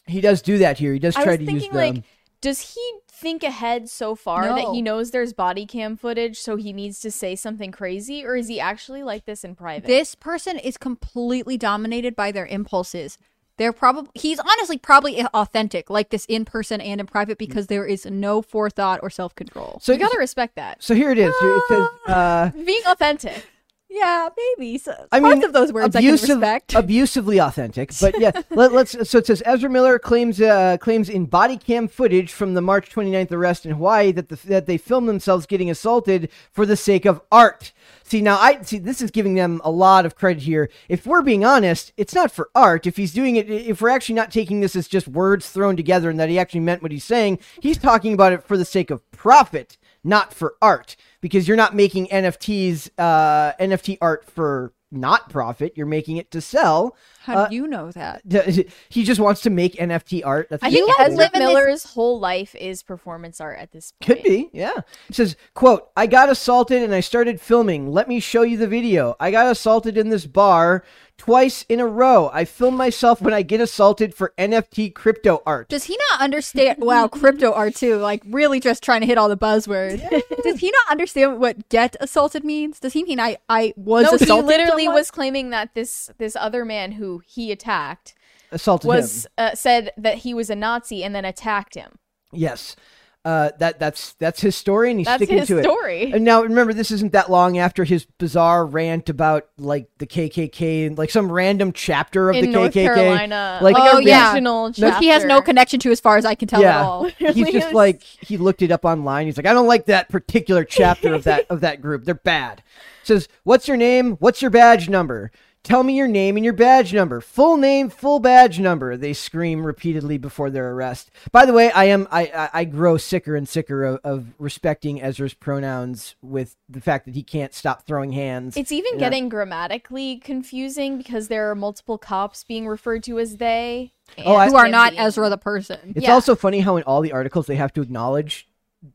he 0.07 0.21
does 0.21 0.43
do 0.43 0.59
that 0.59 0.79
here 0.79 0.93
he 0.93 0.99
does 0.99 1.17
I 1.17 1.23
try 1.23 1.33
was 1.33 1.39
to 1.39 1.47
thinking, 1.47 1.65
use 1.65 1.73
the 1.73 1.79
like, 1.79 2.05
does 2.43 2.75
he 2.75 2.93
think 3.11 3.43
ahead 3.45 3.89
so 3.89 4.15
far 4.15 4.49
that 4.49 4.73
he 4.73 4.83
knows 4.83 5.11
there's 5.11 5.33
body 5.33 5.65
cam 5.65 5.97
footage, 5.97 6.39
so 6.39 6.57
he 6.57 6.73
needs 6.73 7.01
to 7.01 7.11
say 7.11 7.35
something 7.35 7.71
crazy, 7.71 8.25
or 8.27 8.37
is 8.37 8.49
he 8.49 8.61
actually 8.61 9.03
like 9.03 9.25
this 9.25 9.43
in 9.45 9.55
private? 9.55 9.87
this 9.87 10.15
person 10.15 10.59
is 10.59 10.77
completely 10.77 11.57
dominated 11.57 12.15
by 12.15 12.31
their 12.31 12.47
impulses. 12.47 13.17
They're 13.63 13.73
probably 13.73 14.11
he's 14.15 14.41
honestly 14.41 14.77
probably 14.77 15.23
authentic, 15.23 15.89
like 15.89 16.09
this 16.11 16.25
in 16.25 16.45
person 16.45 16.81
and 16.81 17.01
in 17.01 17.07
private, 17.07 17.39
because 17.39 17.69
there 17.69 17.87
is 17.87 18.05
no 18.05 18.43
forethought 18.43 18.99
or 19.05 19.09
self 19.09 19.37
control. 19.37 19.79
so 19.81 19.93
you 19.93 20.01
gotta 20.01 20.19
respect 20.19 20.57
that. 20.57 20.83
so 20.83 20.97
here 20.97 21.13
it 21.13 21.19
is 21.19 21.33
it 21.33 21.63
says 21.69 21.89
uh 22.09 22.51
Being 22.67 22.83
authentic. 22.87 23.47
Yeah, 23.95 24.31
maybe. 24.37 24.79
So, 24.79 24.95
I 25.13 25.21
parts 25.21 25.37
mean, 25.37 25.45
of 25.45 25.53
those 25.53 25.71
words 25.71 25.95
I 25.95 26.01
can 26.01 26.13
respect. 26.13 26.75
abusively 26.75 27.39
authentic, 27.39 27.93
but 28.01 28.19
yeah. 28.19 28.31
let, 28.51 28.73
us 28.73 28.97
So 29.09 29.19
it 29.19 29.27
says 29.27 29.43
Ezra 29.45 29.69
Miller 29.69 29.99
claims 29.99 30.41
uh, 30.41 30.79
claims 30.79 31.11
in 31.11 31.27
body 31.27 31.59
cam 31.59 31.89
footage 31.89 32.33
from 32.33 32.55
the 32.55 32.63
March 32.63 32.91
29th 32.91 33.31
arrest 33.33 33.67
in 33.67 33.73
Hawaii 33.73 34.11
that 34.13 34.31
the, 34.31 34.37
that 34.47 34.65
they 34.65 34.79
filmed 34.79 35.11
themselves 35.11 35.45
getting 35.45 35.69
assaulted 35.69 36.31
for 36.51 36.65
the 36.65 36.77
sake 36.77 37.05
of 37.05 37.21
art. 37.31 37.73
See 38.03 38.23
now, 38.23 38.39
I 38.39 38.63
see 38.63 38.79
this 38.79 39.03
is 39.03 39.11
giving 39.11 39.35
them 39.35 39.61
a 39.63 39.71
lot 39.71 40.07
of 40.07 40.17
credit 40.17 40.43
here. 40.43 40.71
If 40.89 41.07
we're 41.07 41.23
being 41.23 41.45
honest, 41.45 41.93
it's 41.99 42.15
not 42.15 42.33
for 42.33 42.49
art. 42.55 42.87
If 42.87 42.97
he's 42.97 43.13
doing 43.13 43.37
it, 43.37 43.51
if 43.51 43.83
we're 43.83 43.91
actually 43.91 44.15
not 44.15 44.31
taking 44.31 44.61
this 44.61 44.75
as 44.75 44.89
just 44.89 45.07
words 45.07 45.51
thrown 45.51 45.77
together 45.77 46.09
and 46.09 46.19
that 46.19 46.31
he 46.31 46.39
actually 46.39 46.61
meant 46.61 46.83
what 46.83 46.93
he's 46.93 47.05
saying, 47.05 47.41
he's 47.61 47.79
talking 47.79 48.15
about 48.15 48.33
it 48.33 48.43
for 48.43 48.57
the 48.57 48.65
sake 48.65 48.91
of 48.91 49.09
profit, 49.11 49.77
not 50.05 50.35
for 50.35 50.55
art. 50.61 50.97
Because 51.21 51.47
you're 51.47 51.57
not 51.57 51.75
making 51.75 52.09
NFTs, 52.09 52.91
uh, 52.99 53.53
NFT 53.61 53.99
art 54.01 54.25
for 54.25 54.73
not 54.93 55.31
profit. 55.31 55.73
You're 55.75 55.87
making 55.87 56.19
it 56.19 56.31
to 56.33 56.41
sell. 56.41 56.97
How 57.21 57.39
uh, 57.39 57.49
do 57.49 57.55
you 57.55 57.67
know 57.67 57.91
that? 57.93 58.23
He 58.89 59.05
just 59.05 59.21
wants 59.21 59.41
to 59.43 59.51
make 59.51 59.75
NFT 59.75 60.23
art. 60.25 60.49
That's 60.51 60.63
I 60.63 60.67
just 60.67 60.77
think 60.77 60.89
You 60.89 60.95
cool. 60.95 61.07
Ezra 61.07 61.17
live 61.17 61.31
in 61.35 61.41
this- 61.41 61.49
Miller's 61.49 61.85
whole 61.85 62.21
life 62.21 62.55
is 62.55 62.83
performance 62.83 63.41
art 63.41 63.59
at 63.59 63.73
this 63.73 63.93
point. 63.93 64.19
Could 64.19 64.25
be, 64.25 64.51
yeah. 64.53 64.81
It 65.09 65.15
says, 65.15 65.37
quote, 65.55 65.91
I 65.97 66.07
got 66.07 66.29
assaulted 66.29 66.83
and 66.83 66.95
I 66.95 67.01
started 67.01 67.41
filming. 67.41 67.91
Let 67.91 68.07
me 68.09 68.21
show 68.21 68.43
you 68.43 68.59
the 68.59 68.69
video. 68.69 69.17
I 69.19 69.31
got 69.31 69.51
assaulted 69.51 69.97
in 69.97 70.11
this 70.11 70.27
bar 70.27 70.85
twice 71.25 71.65
in 71.69 71.79
a 71.79 71.87
row. 71.87 72.31
I 72.33 72.45
film 72.45 72.77
myself 72.77 73.21
when 73.23 73.33
I 73.33 73.43
get 73.43 73.61
assaulted 73.61 74.13
for 74.13 74.33
NFT 74.37 74.93
crypto 74.93 75.41
art. 75.47 75.69
Does 75.69 75.85
he 75.85 75.97
not 76.11 76.21
understand? 76.21 76.79
Wow, 76.81 77.07
crypto 77.07 77.53
art 77.53 77.77
too. 77.77 77.97
Like 77.97 78.23
really, 78.27 78.59
just 78.59 78.83
trying 78.83 79.03
to 79.03 79.07
hit 79.07 79.19
all 79.19 79.29
the 79.29 79.37
buzzwords. 79.37 80.01
Does 80.43 80.59
he 80.59 80.71
not 80.73 80.91
understand 80.91 81.39
what 81.39 81.69
"get 81.69 81.95
assaulted" 82.01 82.43
means? 82.45 82.81
Does 82.81 82.93
he 82.93 83.05
mean 83.05 83.21
I 83.21 83.37
I 83.49 83.73
was 83.77 84.05
No, 84.05 84.17
he 84.19 84.43
literally 84.43 84.85
someone? 84.85 84.95
was 84.95 85.11
claiming 85.13 85.51
that 85.51 85.75
this 85.75 86.11
this 86.19 86.35
other 86.35 86.65
man 86.65 86.93
who 86.93 87.23
he 87.27 87.53
attacked 87.53 88.15
Assaulted 88.51 88.89
was 88.89 89.25
him. 89.25 89.31
uh, 89.39 89.55
said 89.55 89.93
that 89.97 90.19
he 90.19 90.35
was 90.35 90.51
a 90.51 90.57
Nazi 90.57 91.05
and 91.05 91.15
then 91.15 91.25
attacked 91.25 91.75
him. 91.77 91.99
Yes. 92.33 92.75
Uh, 93.25 93.51
that 93.61 93.79
that's 93.79 94.15
that's 94.15 94.41
his 94.41 94.57
story, 94.57 94.91
and 94.91 94.99
he's 94.99 95.07
That's 95.07 95.19
sticking 95.21 95.39
his 95.39 95.47
to 95.47 95.59
it. 95.59 96.13
And 96.13 96.25
now 96.25 96.43
remember, 96.43 96.73
this 96.73 96.91
isn't 96.91 97.13
that 97.13 97.31
long 97.31 97.57
after 97.57 97.85
his 97.85 98.05
bizarre 98.19 98.67
rant 98.67 99.09
about 99.09 99.47
like 99.59 99.87
the 99.99 100.09
KKK 100.09 100.89
and 100.89 100.99
like 100.99 101.09
some 101.11 101.31
random 101.31 101.73
chapter 101.73 102.31
of 102.31 102.37
in 102.37 102.47
the 102.47 102.51
North 102.51 102.73
KKK. 102.73 102.95
Carolina, 102.95 103.59
Like- 103.63 103.77
like, 103.77 103.95
Oh, 103.95 103.99
a 103.99 104.03
yeah. 104.03 104.33
regional 104.33 104.73
No, 104.77 104.91
he 104.99 105.07
has 105.07 105.25
no 105.25 105.41
connection 105.41 105.79
to, 105.81 105.93
as 105.93 106.01
far 106.01 106.17
as 106.17 106.25
I 106.25 106.35
can 106.35 106.49
tell 106.49 106.61
Yeah. 106.61 106.81
at 106.81 106.85
all. 106.85 107.05
He's 107.19 107.53
just 107.53 107.69
is. 107.69 107.73
like 107.73 108.03
he 108.03 108.37
looked 108.39 108.61
it 108.61 108.73
up 108.73 108.85
online. 108.85 109.27
He's 109.27 109.37
like, 109.37 109.47
I 109.47 109.53
don't 109.53 109.69
like 109.69 109.87
that 109.87 110.09
particular 110.09 110.65
chapter 110.65 111.15
of 111.15 111.23
that 111.23 111.47
of 111.49 111.61
that 111.61 111.81
group. 111.81 112.05
They're 112.05 112.15
bad. 112.17 112.65
Says, 113.05 113.29
what's 113.45 113.69
your 113.69 113.77
name? 113.77 114.13
What's 114.17 114.43
your 114.43 114.51
badge 114.51 114.89
number? 114.89 115.31
Tell 115.65 115.85
me 115.85 115.97
your 115.97 116.09
name 116.09 116.37
and 116.37 116.45
your 116.45 116.55
badge 116.55 116.93
number. 116.93 117.21
Full 117.21 117.57
name, 117.57 117.89
full 117.89 118.19
badge 118.19 118.59
number. 118.59 118.97
They 118.97 119.13
scream 119.13 119.65
repeatedly 119.65 120.19
before 120.19 120.51
their 120.51 120.73
arrest. 120.73 121.11
By 121.31 121.47
the 121.47 121.53
way, 121.53 121.71
I 121.71 121.85
am 121.85 122.09
I 122.11 122.23
I, 122.35 122.51
I 122.61 122.65
grow 122.65 122.97
sicker 122.97 123.37
and 123.37 123.49
sicker 123.49 123.85
of, 123.85 124.01
of 124.03 124.27
respecting 124.41 125.01
Ezra's 125.01 125.35
pronouns 125.35 126.17
with 126.21 126.57
the 126.69 126.81
fact 126.81 127.05
that 127.05 127.15
he 127.15 127.23
can't 127.23 127.55
stop 127.55 127.87
throwing 127.87 128.11
hands. 128.11 128.57
It's 128.57 128.73
even 128.73 128.95
Yeah. 128.95 128.99
getting 129.01 129.29
grammatically 129.29 130.17
confusing 130.17 130.99
because 130.99 131.29
there 131.29 131.49
are 131.49 131.55
multiple 131.55 131.97
cops 131.97 132.43
being 132.43 132.67
referred 132.67 133.05
to 133.05 133.21
as 133.21 133.37
they. 133.37 133.93
Oh, 134.25 134.35
I- 134.35 134.49
Who 134.49 134.57
are 134.57 134.69
not 134.69 134.95
Ezra 134.97 135.29
the 135.31 135.39
person. 135.39 135.93
It's 135.95 136.07
Yeah. 136.07 136.13
also 136.15 136.35
funny 136.35 136.59
how 136.59 136.77
in 136.77 136.83
all 136.83 137.03
the 137.03 137.13
articles 137.13 137.47
they 137.47 137.57
have 137.57 137.73
to 137.75 137.83
acknowledge 137.83 138.49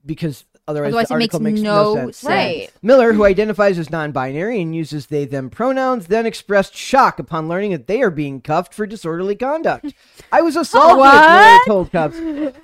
because 0.05 0.43
otherwise, 0.67 0.89
Otherwise 0.89 1.07
the 1.07 1.15
it 1.15 1.17
makes 1.17 1.33
article 1.35 1.51
makes, 1.51 1.61
no 1.61 1.95
sense. 1.95 2.17
sense. 2.17 2.29
Right. 2.29 2.71
Miller, 2.81 3.13
who 3.13 3.23
identifies 3.25 3.79
as 3.79 3.89
non-binary 3.89 4.61
and 4.61 4.75
uses 4.75 5.07
they 5.07 5.25
them 5.25 5.49
pronouns, 5.49 6.07
then 6.07 6.25
expressed 6.25 6.75
shock 6.75 7.19
upon 7.19 7.47
learning 7.47 7.71
that 7.71 7.87
they 7.87 8.01
are 8.01 8.09
being 8.09 8.41
cuffed 8.41 8.73
for 8.73 8.85
disorderly 8.85 9.35
conduct. 9.35 9.93
I 10.31 10.41
was 10.41 10.55
assaulted, 10.55 10.97
Miller 10.97 11.59
told 11.65 11.91
cops. 11.91 12.17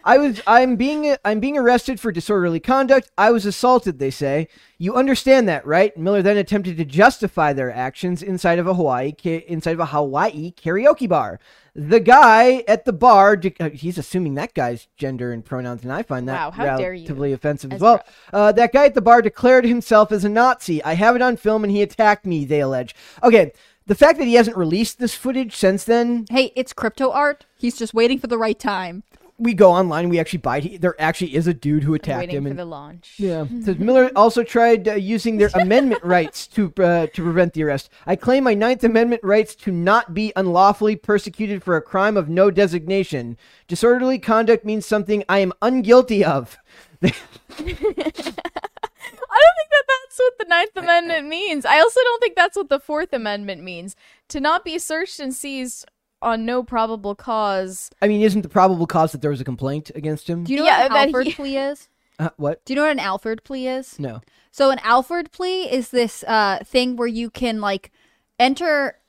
I 0.03 0.17
was 0.17 0.41
I'm 0.45 0.75
being 0.75 1.15
I'm 1.23 1.39
being 1.39 1.57
arrested 1.57 1.99
for 1.99 2.11
disorderly 2.11 2.59
conduct. 2.59 3.09
I 3.17 3.31
was 3.31 3.45
assaulted, 3.45 3.99
they 3.99 4.11
say. 4.11 4.47
You 4.77 4.95
understand 4.95 5.47
that, 5.47 5.65
right? 5.65 5.95
Miller 5.95 6.21
then 6.21 6.35
attempted 6.35 6.75
to 6.77 6.85
justify 6.85 7.53
their 7.53 7.71
actions 7.71 8.21
inside 8.21 8.59
of 8.59 8.67
a 8.67 8.73
Hawaii 8.73 9.13
inside 9.47 9.73
of 9.73 9.79
a 9.79 9.85
Hawaii 9.85 10.51
karaoke 10.51 11.07
bar. 11.07 11.39
The 11.75 11.99
guy 11.99 12.63
at 12.67 12.85
the 12.85 12.93
bar, 12.93 13.35
de- 13.35 13.55
uh, 13.59 13.71
he's 13.71 13.97
assuming 13.97 14.35
that 14.35 14.53
guy's 14.53 14.87
gender 14.95 15.31
and 15.33 15.43
pronouns, 15.43 15.81
and 15.83 15.91
I 15.91 16.03
find 16.03 16.27
that 16.29 16.33
Wow, 16.33 16.51
how 16.51 16.77
dare 16.77 16.93
you, 16.93 16.99
relatively 17.01 17.33
offensive 17.33 17.71
as 17.71 17.77
Ezra. 17.77 17.85
well. 17.85 18.03
Uh, 18.31 18.51
that 18.51 18.71
guy 18.73 18.85
at 18.85 18.93
the 18.93 19.01
bar 19.01 19.23
declared 19.23 19.65
himself 19.65 20.11
as 20.11 20.23
a 20.23 20.29
Nazi. 20.29 20.83
I 20.83 20.93
have 20.93 21.15
it 21.15 21.21
on 21.23 21.35
film, 21.35 21.63
and 21.63 21.71
he 21.71 21.81
attacked 21.81 22.27
me. 22.27 22.45
They 22.45 22.59
allege. 22.61 22.93
Okay, 23.23 23.53
the 23.87 23.95
fact 23.95 24.19
that 24.19 24.25
he 24.25 24.35
hasn't 24.35 24.55
released 24.55 24.99
this 24.99 25.15
footage 25.15 25.55
since 25.55 25.83
then, 25.83 26.25
Hey, 26.29 26.51
it's 26.55 26.73
crypto 26.73 27.11
art. 27.11 27.45
He's 27.57 27.75
just 27.77 27.93
waiting 27.93 28.19
for 28.19 28.27
the 28.27 28.37
right 28.37 28.59
time. 28.59 29.01
We 29.37 29.53
go 29.53 29.71
online, 29.71 30.09
we 30.09 30.19
actually 30.19 30.39
buy. 30.39 30.59
He, 30.59 30.77
there 30.77 30.99
actually 30.99 31.35
is 31.35 31.47
a 31.47 31.53
dude 31.53 31.83
who 31.83 31.93
attacked 31.93 32.19
waiting 32.19 32.35
him, 32.37 32.43
for 32.43 32.49
and 32.51 32.59
the 32.59 32.65
launch. 32.65 33.15
yeah. 33.17 33.45
Says 33.61 33.77
Miller 33.79 34.11
also 34.15 34.43
tried 34.43 34.87
uh, 34.87 34.93
using 34.93 35.37
their 35.37 35.49
amendment 35.55 36.03
rights 36.05 36.47
to 36.47 36.71
uh, 36.77 37.07
to 37.07 37.23
prevent 37.23 37.53
the 37.53 37.63
arrest. 37.63 37.89
I 38.05 38.15
claim 38.15 38.43
my 38.43 38.53
Ninth 38.53 38.83
Amendment 38.83 39.23
rights 39.23 39.55
to 39.55 39.71
not 39.71 40.13
be 40.13 40.31
unlawfully 40.35 40.95
persecuted 40.95 41.63
for 41.63 41.75
a 41.75 41.81
crime 41.81 42.15
of 42.15 42.29
no 42.29 42.51
designation. 42.51 43.37
Disorderly 43.67 44.19
conduct 44.19 44.65
means 44.65 44.85
something 44.85 45.23
I 45.27 45.39
am 45.39 45.53
unguilty 45.61 46.23
of. 46.23 46.57
I 47.03 47.09
don't 47.57 49.55
think 49.57 49.69
that 49.69 49.85
that's 49.87 50.19
what 50.19 50.33
the 50.39 50.45
Ninth 50.47 50.77
Amendment 50.77 51.27
means. 51.27 51.65
I 51.65 51.79
also 51.79 51.99
don't 52.01 52.21
think 52.21 52.35
that's 52.35 52.55
what 52.55 52.69
the 52.69 52.79
Fourth 52.79 53.13
Amendment 53.13 53.63
means. 53.63 53.95
To 54.29 54.39
not 54.39 54.63
be 54.63 54.79
searched 54.79 55.19
and 55.19 55.33
seized 55.33 55.85
on 56.23 56.45
no 56.45 56.63
probable 56.63 57.13
cause. 57.15 57.89
I 58.01 58.07
mean, 58.07 58.21
isn't 58.21 58.41
the 58.41 58.49
probable 58.49 58.87
cause 58.87 59.11
that 59.11 59.21
there 59.21 59.31
was 59.31 59.41
a 59.41 59.43
complaint 59.43 59.91
against 59.95 60.27
him? 60.29 60.43
Do 60.45 60.53
you 60.53 60.59
know 60.59 60.65
Yeah, 60.65 60.83
what 60.83 60.91
an 60.91 60.97
Alford 61.07 61.27
he- 61.27 61.33
plea 61.33 61.57
is? 61.57 61.89
Uh, 62.19 62.29
what? 62.37 62.63
Do 62.63 62.73
you 62.73 62.75
know 62.75 62.83
what 62.83 62.91
an 62.91 62.99
Alford 62.99 63.43
plea 63.43 63.67
is? 63.67 63.97
No. 63.97 64.21
So 64.51 64.69
an 64.69 64.77
Alford 64.83 65.31
plea 65.31 65.63
is 65.63 65.89
this 65.89 66.23
uh 66.27 66.59
thing 66.63 66.95
where 66.95 67.07
you 67.07 67.31
can 67.31 67.59
like 67.59 67.91
enter 68.39 68.99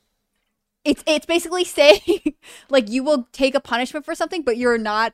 it's 0.87 1.04
it's 1.06 1.26
basically 1.26 1.64
saying 1.78 2.35
like 2.71 2.88
you 2.90 3.04
will 3.04 3.28
take 3.33 3.54
a 3.54 3.61
punishment 3.61 4.06
for 4.06 4.14
something 4.14 4.40
but 4.42 4.56
you're 4.56 4.78
not 4.78 5.12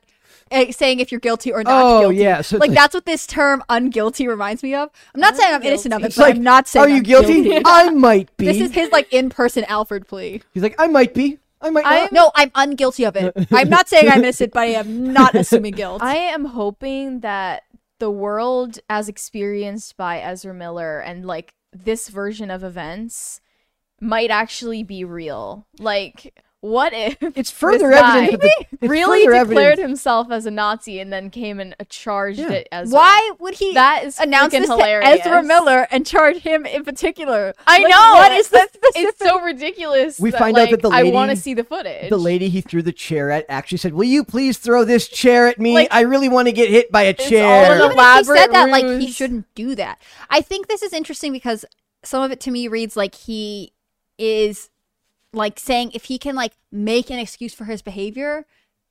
uh, 0.51 0.71
saying 0.71 1.01
if 1.01 1.11
you're 1.11 1.19
guilty 1.19 1.51
or 1.51 1.63
not 1.63 1.83
Oh, 1.83 1.99
guilty. 2.01 2.15
yeah, 2.17 2.39
so 2.41 2.57
like 2.57 2.69
like- 2.69 2.77
that's 2.77 2.93
what 2.93 3.05
this 3.05 3.27
term 3.27 3.61
unguilty 3.69 4.25
reminds 4.25 4.63
me 4.63 4.73
of. 4.73 4.89
I'm 5.13 5.19
not 5.19 5.35
saying 5.35 5.53
I'm 5.53 5.61
innocent 5.61 5.93
of 5.93 6.01
it, 6.01 6.07
It's 6.07 6.15
but 6.15 6.23
like, 6.23 6.35
I'm 6.37 6.43
not 6.43 6.69
saying 6.69 6.85
Are 6.85 6.89
you 6.89 6.95
I'm 6.97 7.03
guilty? 7.03 7.61
I 7.65 7.89
might 7.89 8.35
be. 8.37 8.45
This 8.45 8.61
is 8.61 8.71
his 8.71 8.89
like 8.91 9.11
in-person 9.13 9.65
Alford 9.65 10.07
plea. 10.07 10.41
He's 10.53 10.63
like, 10.63 10.75
I 10.79 10.87
might 10.87 11.13
be. 11.13 11.39
I 11.61 11.69
might 11.69 11.83
not. 11.83 12.11
No, 12.11 12.31
I'm 12.35 12.49
unguilty 12.51 13.07
of 13.07 13.15
it. 13.15 13.47
I'm 13.51 13.69
not 13.69 13.87
saying 13.87 14.09
I 14.09 14.17
miss 14.17 14.41
it, 14.41 14.51
but 14.51 14.61
I 14.61 14.65
am 14.67 15.13
not 15.13 15.35
assuming 15.35 15.73
guilt. 15.73 16.01
I 16.03 16.15
am 16.15 16.45
hoping 16.45 17.21
that 17.21 17.63
the 17.99 18.11
world 18.11 18.79
as 18.89 19.07
experienced 19.07 19.95
by 19.95 20.19
Ezra 20.19 20.53
Miller 20.53 20.99
and 20.99 21.25
like 21.25 21.53
this 21.71 22.09
version 22.09 22.49
of 22.49 22.63
events 22.63 23.41
might 23.99 24.31
actually 24.31 24.83
be 24.83 25.03
real. 25.03 25.67
Like, 25.77 26.41
what 26.61 26.93
if 26.93 27.17
It's 27.35 27.51
further 27.51 27.89
this 27.89 27.99
guy 27.99 28.23
evidence. 28.27 28.41
That 28.43 28.67
the, 28.71 28.77
it's 28.85 28.89
really 28.89 29.25
further 29.25 29.45
declared 29.47 29.71
evidence. 29.73 29.89
himself 29.89 30.31
as 30.31 30.45
a 30.45 30.51
Nazi 30.51 30.99
and 30.99 31.11
then 31.11 31.29
came 31.29 31.59
and 31.59 31.75
uh, 31.79 31.83
charged 31.89 32.39
Yeah. 32.39 32.51
it 32.51 32.67
as 32.71 32.91
Why 32.91 33.31
would 33.39 33.55
he 33.55 33.73
That 33.73 34.03
is 34.05 34.19
announce 34.19 34.53
freaking 34.53 34.59
this 34.61 34.69
hilarious. 34.69 35.21
to 35.21 35.27
Ezra 35.27 35.43
Miller 35.43 35.87
and 35.91 36.05
charge 36.05 36.37
him 36.37 36.65
in 36.65 36.83
particular? 36.83 37.53
I 37.67 37.79
Like, 37.79 37.89
know 37.89 38.13
What 38.13 38.31
is 38.33 38.49
the 38.49 38.59
specific? 38.71 38.91
It's 38.95 39.19
so 39.19 39.41
ridiculous. 39.41 40.19
We 40.19 40.29
that, 40.31 40.37
find 40.39 40.57
out 40.57 40.69
that 40.69 40.71
like, 40.71 40.81
the 40.81 40.89
I 40.89 41.03
want 41.11 41.29
to 41.29 41.31
lady- 41.33 41.39
see 41.41 41.53
the 41.55 41.63
footage. 41.63 42.09
The 42.09 42.17
lady 42.17 42.49
he 42.49 42.61
threw 42.61 42.81
the 42.81 42.91
chair 42.93 43.31
at 43.31 43.45
actually 43.49 43.79
said, 43.79 43.93
"Will 43.93 44.03
you 44.03 44.23
please 44.23 44.57
throw 44.57 44.85
this 44.85 45.07
chair 45.07 45.47
at 45.47 45.59
me? 45.59 45.73
Like- 45.73 45.87
I 45.91 46.01
really 46.01 46.29
want 46.29 46.47
to 46.47 46.51
get 46.51 46.69
hit 46.69 46.91
by 46.91 47.03
a 47.03 47.15
all 47.17 47.25
chair." 47.29 47.71
an 47.73 47.77
Even 47.91 47.97
he 48.17 48.23
said 48.23 48.47
that, 48.53 48.69
like 48.69 48.85
he 49.01 49.11
shouldn't 49.11 49.45
do 49.55 49.73
that. 49.75 50.01
I 50.29 50.41
think 50.41 50.67
this 50.67 50.83
is 50.83 50.93
interesting 50.93 51.31
because 51.33 51.65
some 52.03 52.21
of 52.21 52.31
it 52.31 52.39
to 52.41 52.51
me 52.51 52.67
reads 52.67 52.95
like 52.95 53.15
he 53.15 53.73
is 54.17 54.69
like 55.33 55.59
saying 55.59 55.91
if 55.93 56.05
he 56.05 56.17
can 56.17 56.35
like 56.35 56.53
make 56.71 57.09
an 57.09 57.19
excuse 57.19 57.53
for 57.53 57.65
his 57.65 57.81
behavior, 57.81 58.45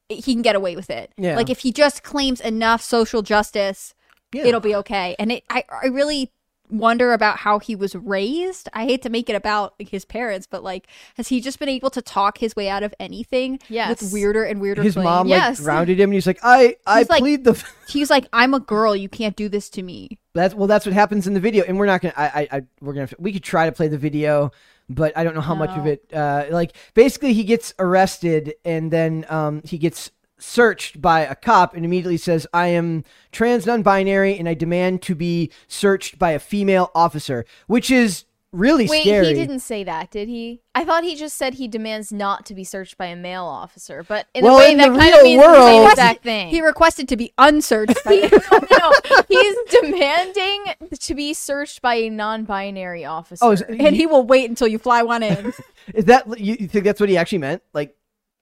he 0.09 0.21
can 0.35 0.43
get 0.43 0.57
away 0.57 0.77
with 0.77 0.91
it. 0.91 1.13
Yeah. 1.17 1.37
Like 1.37 1.51
if 1.51 1.61
he 1.61 1.73
just 1.73 2.03
claims 2.03 2.41
enough 2.41 2.83
social 2.83 3.23
justice, 3.23 3.95
Yeah. 4.33 4.45
it'll 4.47 4.61
be 4.61 4.75
okay. 4.77 5.15
And 5.19 5.33
it, 5.33 5.45
I, 5.51 5.65
I 5.83 5.87
really 5.89 6.33
wonder 6.73 7.13
about 7.13 7.37
how 7.39 7.59
he 7.59 7.75
was 7.75 7.97
raised. 7.97 8.69
I 8.73 8.85
hate 8.85 9.03
to 9.03 9.11
make 9.11 9.29
it 9.29 9.35
about 9.35 9.75
his 9.81 10.05
parents, 10.05 10.47
but 10.49 10.63
like, 10.63 10.87
has 11.17 11.27
he 11.29 11.41
just 11.41 11.59
been 11.59 11.69
able 11.69 11.91
to 11.91 12.01
talk 12.01 12.39
his 12.39 12.55
way 12.55 12.69
out 12.69 12.83
of 12.85 12.95
anything? 13.01 13.59
Yes. 13.69 14.01
With 14.01 14.13
weirder 14.13 14.45
and 14.45 14.61
weirder. 14.61 14.83
His 14.83 14.95
claims? 14.95 15.05
mom 15.05 15.27
Yes. 15.29 15.59
like 15.59 15.65
grounded 15.65 15.99
him, 16.01 16.11
and 16.11 16.15
he's 16.15 16.27
like, 16.29 16.39
"I, 16.45 16.77
I 16.87 16.99
He's 17.01 17.11
like- 17.11 17.21
plead 17.21 17.45
the." 17.45 17.63
He's 17.89 18.09
like, 18.09 18.27
I'm 18.33 18.55
a 18.55 18.61
girl. 18.61 18.95
You 18.95 19.09
can't 19.09 19.35
do 19.35 19.49
this 19.49 19.69
to 19.71 19.83
me. 19.83 20.19
That's 20.33 20.55
well. 20.55 20.69
That's 20.69 20.87
what 20.87 20.93
happens 20.93 21.27
in 21.27 21.35
the 21.35 21.41
video, 21.41 21.65
and 21.67 21.77
we're 21.77 21.87
not 21.87 22.03
gonna. 22.03 22.15
I, 22.17 22.25
I, 22.25 22.49
I 22.59 22.63
we're 22.81 22.93
gonna. 22.93 23.01
Have 23.03 23.11
to, 23.11 23.17
we 23.19 23.33
could 23.33 23.43
try 23.43 23.67
to 23.67 23.73
play 23.73 23.89
the 23.89 23.99
video, 23.99 24.53
but 24.91 25.17
I 25.17 25.25
don't 25.25 25.35
know 25.35 25.41
how 25.41 25.55
much 25.55 25.71
of 25.71 25.87
it. 25.87 26.05
Uh, 26.13 26.47
like 26.51 26.77
basically, 26.95 27.33
he 27.33 27.45
gets 27.45 27.73
arrested, 27.79 28.55
and 28.65 28.91
then 28.91 29.25
um, 29.29 29.63
he 29.65 29.79
gets 29.79 30.11
searched 30.39 31.01
by 31.01 31.21
a 31.21 31.35
cop, 31.35 31.75
and 31.75 31.85
immediately 31.85 32.17
says, 32.17 32.47
"I 32.53 32.69
am 32.69 33.05
trans, 33.33 33.67
non-binary, 33.67 34.39
and 34.39 34.49
I 34.49 34.55
demand 34.55 35.01
to 35.03 35.15
be 35.15 35.51
searched 35.69 36.19
by 36.19 36.33
a 36.33 36.39
female 36.39 36.91
officer," 36.95 37.47
which 37.69 37.91
is 37.91 38.25
really 38.53 38.87
Wait, 38.89 39.03
scary. 39.03 39.29
he 39.29 39.35
didn't 39.35 39.61
say 39.61 39.85
that, 39.85 40.11
did 40.11 40.29
he? 40.29 40.61
I 40.75 40.85
thought 40.85 41.05
he 41.05 41.15
just 41.15 41.37
said 41.37 41.55
he 41.55 41.69
demands 41.69 42.13
not 42.13 42.45
to 42.47 42.55
be 42.55 42.65
searched 42.65 42.99
by 42.99 43.07
a 43.07 43.17
male 43.17 43.45
officer, 43.45 44.03
but 44.07 44.27
in 44.35 44.45
Well, 44.45 44.57
a 44.57 44.59
way 44.59 44.73
in 44.73 44.79
that 44.79 44.91
the 44.93 44.99
kind 44.99 45.11
real 45.11 45.19
of 45.19 45.25
means 45.25 45.43
the 45.43 45.55
same 45.55 45.75
world- 45.83 45.91
exact 45.93 46.23
thing. 46.25 46.49
He 46.49 46.61
requested 46.61 47.09
to 47.09 47.17
be 47.17 47.33
unsearched. 47.39 48.03
by- 48.05 48.29
no, 48.71 48.93
he's 49.29 49.57
demanding 49.81 50.65
to 50.99 51.15
be 51.15 51.33
searched 51.35 51.81
by 51.83 51.95
a 51.95 52.11
non-binary 52.11 53.05
officer. 53.05 53.45
Oh, 53.45 53.53
is, 53.53 53.63
and 53.63 53.95
he 53.95 54.07
will 54.07 54.25
wait 54.25 54.49
until 54.51 54.67
you 54.69 54.79
fly 54.79 55.03
one 55.03 55.23
in. 55.23 55.53
is 55.95 56.07
that 56.07 56.27
you, 56.39 56.57
you 56.59 56.69
think 56.69 56.85
that's 56.85 57.01
what 57.01 57.09
he 57.09 57.17
actually 57.17 57.39
meant? 57.39 57.63
Like, 57.73 57.97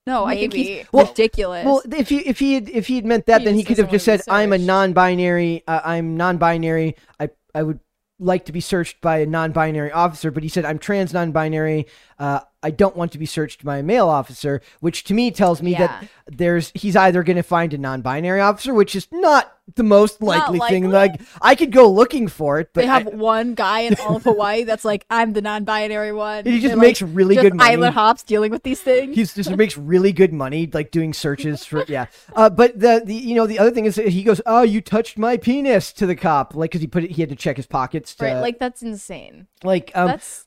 No, 0.06 0.24
I 0.24 0.36
think 0.36 0.52
he's 0.54 0.86
Well- 0.92 1.06
ridiculous. 1.06 1.64
well, 1.66 1.82
if 1.92 2.08
he 2.08 2.18
if 2.20 2.38
he 2.38 2.54
had 2.54 2.68
if 2.70 2.86
he 2.86 2.96
had 2.96 3.04
meant 3.04 3.26
that, 3.26 3.40
He 3.40 3.44
then 3.46 3.54
he 3.56 3.64
could 3.64 3.78
have 3.78 3.90
just 3.90 4.04
said, 4.06 4.22
"I'm 4.28 4.52
a 4.54 4.58
non-binary. 4.58 5.64
Uh, 5.66 5.80
I'm 5.84 6.16
non-binary. 6.16 6.96
I 7.20 7.28
I 7.54 7.62
would 7.62 7.80
like 8.18 8.44
to 8.46 8.52
be 8.52 8.60
searched 8.60 9.00
by 9.00 9.18
a 9.18 9.26
non-binary 9.26 9.92
officer." 9.92 10.30
But 10.30 10.42
he 10.42 10.48
said, 10.48 10.64
"I'm 10.64 10.78
trans, 10.78 11.12
non-binary. 11.12 11.86
Uh, 12.18 12.40
I 12.62 12.70
don't 12.70 12.96
want 12.96 13.12
to 13.12 13.18
be 13.18 13.26
searched 13.26 13.64
by 13.64 13.78
a 13.78 13.82
male 13.82 14.08
officer," 14.08 14.60
which 14.80 15.04
to 15.04 15.14
me 15.14 15.30
tells 15.30 15.62
me 15.62 15.72
Yeah. 15.72 15.78
that 15.86 16.08
there's 16.26 16.72
he's 16.74 16.96
either 16.96 17.22
going 17.22 17.36
to 17.36 17.42
find 17.42 17.72
a 17.72 17.78
non-binary 17.78 18.40
officer, 18.40 18.74
which 18.74 18.96
is 18.96 19.06
not 19.12 19.52
the 19.74 19.82
most 19.82 20.22
likely, 20.22 20.58
thing. 20.60 20.90
Like 20.90 21.20
I 21.42 21.54
could 21.54 21.70
go 21.72 21.88
looking 21.90 22.26
for 22.26 22.58
it, 22.58 22.70
but 22.72 22.80
they 22.80 22.86
have 22.86 23.06
I- 23.06 23.10
one 23.10 23.54
guy 23.54 23.80
in 23.80 23.94
all 24.00 24.16
of 24.16 24.22
Hawaii 24.24 24.64
that's 24.64 24.84
like, 24.84 25.04
I'm 25.10 25.34
the 25.34 25.42
non-binary 25.42 26.12
one. 26.12 26.46
he 26.46 26.58
just 26.60 26.76
makes 26.76 27.00
like, 27.02 27.10
really 27.14 27.34
just 27.36 27.42
good 27.44 27.54
money. 27.54 27.70
island 27.74 27.94
hops 27.94 28.22
dealing 28.22 28.50
with 28.50 28.62
these 28.62 28.80
things. 28.80 29.14
He's 29.14 29.34
just 29.34 29.50
makes 29.54 29.76
really 29.76 30.12
good 30.12 30.32
money, 30.32 30.68
like 30.72 30.90
doing 30.90 31.12
searches 31.12 31.64
for 31.64 31.84
yeah. 31.86 32.06
Uh, 32.34 32.48
but 32.50 32.78
the, 32.78 33.02
the 33.04 33.14
you 33.14 33.34
know 33.34 33.46
the 33.46 33.58
other 33.58 33.70
thing 33.70 33.84
is 33.86 33.96
he 33.96 34.22
goes, 34.22 34.40
"Oh, 34.46 34.62
you 34.62 34.80
touched 34.80 35.16
my 35.18 35.36
penis" 35.36 35.92
to 35.94 36.06
the 36.06 36.16
cop, 36.16 36.54
like 36.54 36.70
because 36.70 36.80
he 36.80 36.86
put 36.86 37.04
it, 37.04 37.10
he 37.12 37.22
had 37.22 37.28
to 37.30 37.36
check 37.36 37.56
his 37.56 37.66
pockets 37.66 38.14
to 38.16 38.24
right, 38.24 38.40
like 38.40 38.58
that's 38.58 38.82
insane. 38.82 39.46
like 39.62 39.92
um. 39.94 40.08
That's 40.08 40.44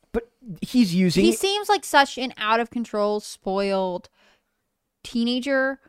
he's 0.62 0.94
using 0.94 1.24
he 1.24 1.34
seems 1.34 1.70
like 1.70 1.84
such 1.84 2.18
an 2.18 2.34
out 2.38 2.60
of 2.60 2.70
control, 2.70 3.20
spoiled 3.20 4.10
teenager. 5.04 5.80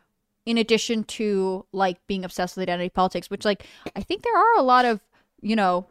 In 0.44 0.59
addition 0.59 1.04
to 1.04 1.64
like 1.71 2.04
being 2.09 2.25
obsessed 2.25 2.56
with 2.56 2.64
identity 2.64 2.88
politics, 2.88 3.30
which 3.30 3.44
like 3.44 3.64
I 3.94 4.00
think 4.00 4.23
there 4.23 4.37
are 4.37 4.59
a 4.59 4.62
lot 4.62 4.85
of 4.85 5.00
you 5.40 5.54
know 5.54 5.87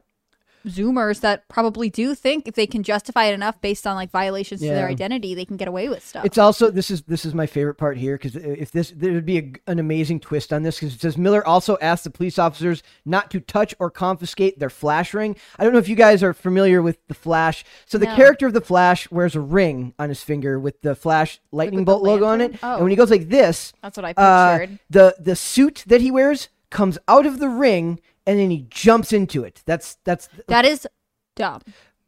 Zoomers 0.67 1.21
that 1.21 1.47
probably 1.47 1.89
do 1.89 2.13
think 2.15 2.47
if 2.47 2.55
they 2.55 2.67
can 2.67 2.83
justify 2.83 3.25
it 3.25 3.33
enough 3.33 3.59
based 3.61 3.85
on 3.87 3.95
like 3.95 4.11
violations 4.11 4.61
to 4.61 4.67
their 4.67 4.87
identity, 4.87 5.33
they 5.35 5.45
can 5.45 5.57
get 5.57 5.67
away 5.67 5.89
with 5.89 6.05
stuff. 6.05 6.25
It's 6.25 6.37
also 6.37 6.69
this 6.71 6.91
is 6.91 7.01
this 7.03 7.25
is 7.25 7.33
my 7.33 7.45
favorite 7.45 7.75
part 7.75 7.97
here 7.97 8.15
because 8.17 8.35
if 8.35 8.71
this 8.71 8.91
there 8.95 9.13
would 9.13 9.25
be 9.25 9.37
a, 9.37 9.53
an 9.71 9.79
amazing 9.79 10.19
twist 10.19 10.53
on 10.53 10.63
this 10.63 10.79
because 10.79 10.95
it 10.95 11.01
says 11.01 11.17
Miller 11.17 11.45
also 11.45 11.77
asked 11.81 12.03
the 12.03 12.09
police 12.09 12.37
officers 12.37 12.83
not 13.05 13.31
to 13.31 13.39
touch 13.39 13.73
or 13.79 13.89
confiscate 13.89 14.59
their 14.59 14.69
flash 14.69 15.13
ring. 15.13 15.35
I 15.57 15.63
don't 15.63 15.73
know 15.73 15.79
if 15.79 15.89
you 15.89 15.95
guys 15.95 16.23
are 16.23 16.33
familiar 16.33 16.81
with 16.81 16.97
the 17.07 17.13
Flash. 17.13 17.63
So 17.85 17.97
the 17.97 18.05
No. 18.05 18.15
character 18.15 18.47
of 18.47 18.53
the 18.53 18.61
Flash 18.61 19.09
wears 19.11 19.35
a 19.35 19.41
ring 19.41 19.93
on 19.99 20.09
his 20.09 20.23
finger 20.23 20.59
with 20.59 20.81
the 20.81 20.95
Flash 20.95 21.39
lightning 21.51 21.79
with 21.79 21.85
bolt 21.85 22.03
logo 22.03 22.25
on 22.25 22.41
it. 22.41 22.55
Oh. 22.63 22.73
and 22.75 22.81
when 22.83 22.89
he 22.91 22.95
goes 22.95 23.11
like 23.11 23.29
this, 23.29 23.73
that's 23.81 23.97
what 23.97 24.05
I 24.05 24.11
uh, 24.17 24.57
pictured. 24.59 24.79
the 24.89 25.15
the 25.19 25.35
suit 25.35 25.83
that 25.87 26.01
he 26.01 26.11
wears 26.11 26.49
comes 26.69 26.97
out 27.07 27.25
of 27.25 27.39
the 27.39 27.49
ring 27.49 27.99
and 28.27 28.39
then 28.39 28.49
he 28.51 28.65
jumps 28.69 29.13
into 29.13 29.43
it. 29.43 29.61
That's 29.65 29.97
that's 30.03 30.29
that 30.47 30.65
is 30.65 30.87
dumb. 31.35 31.61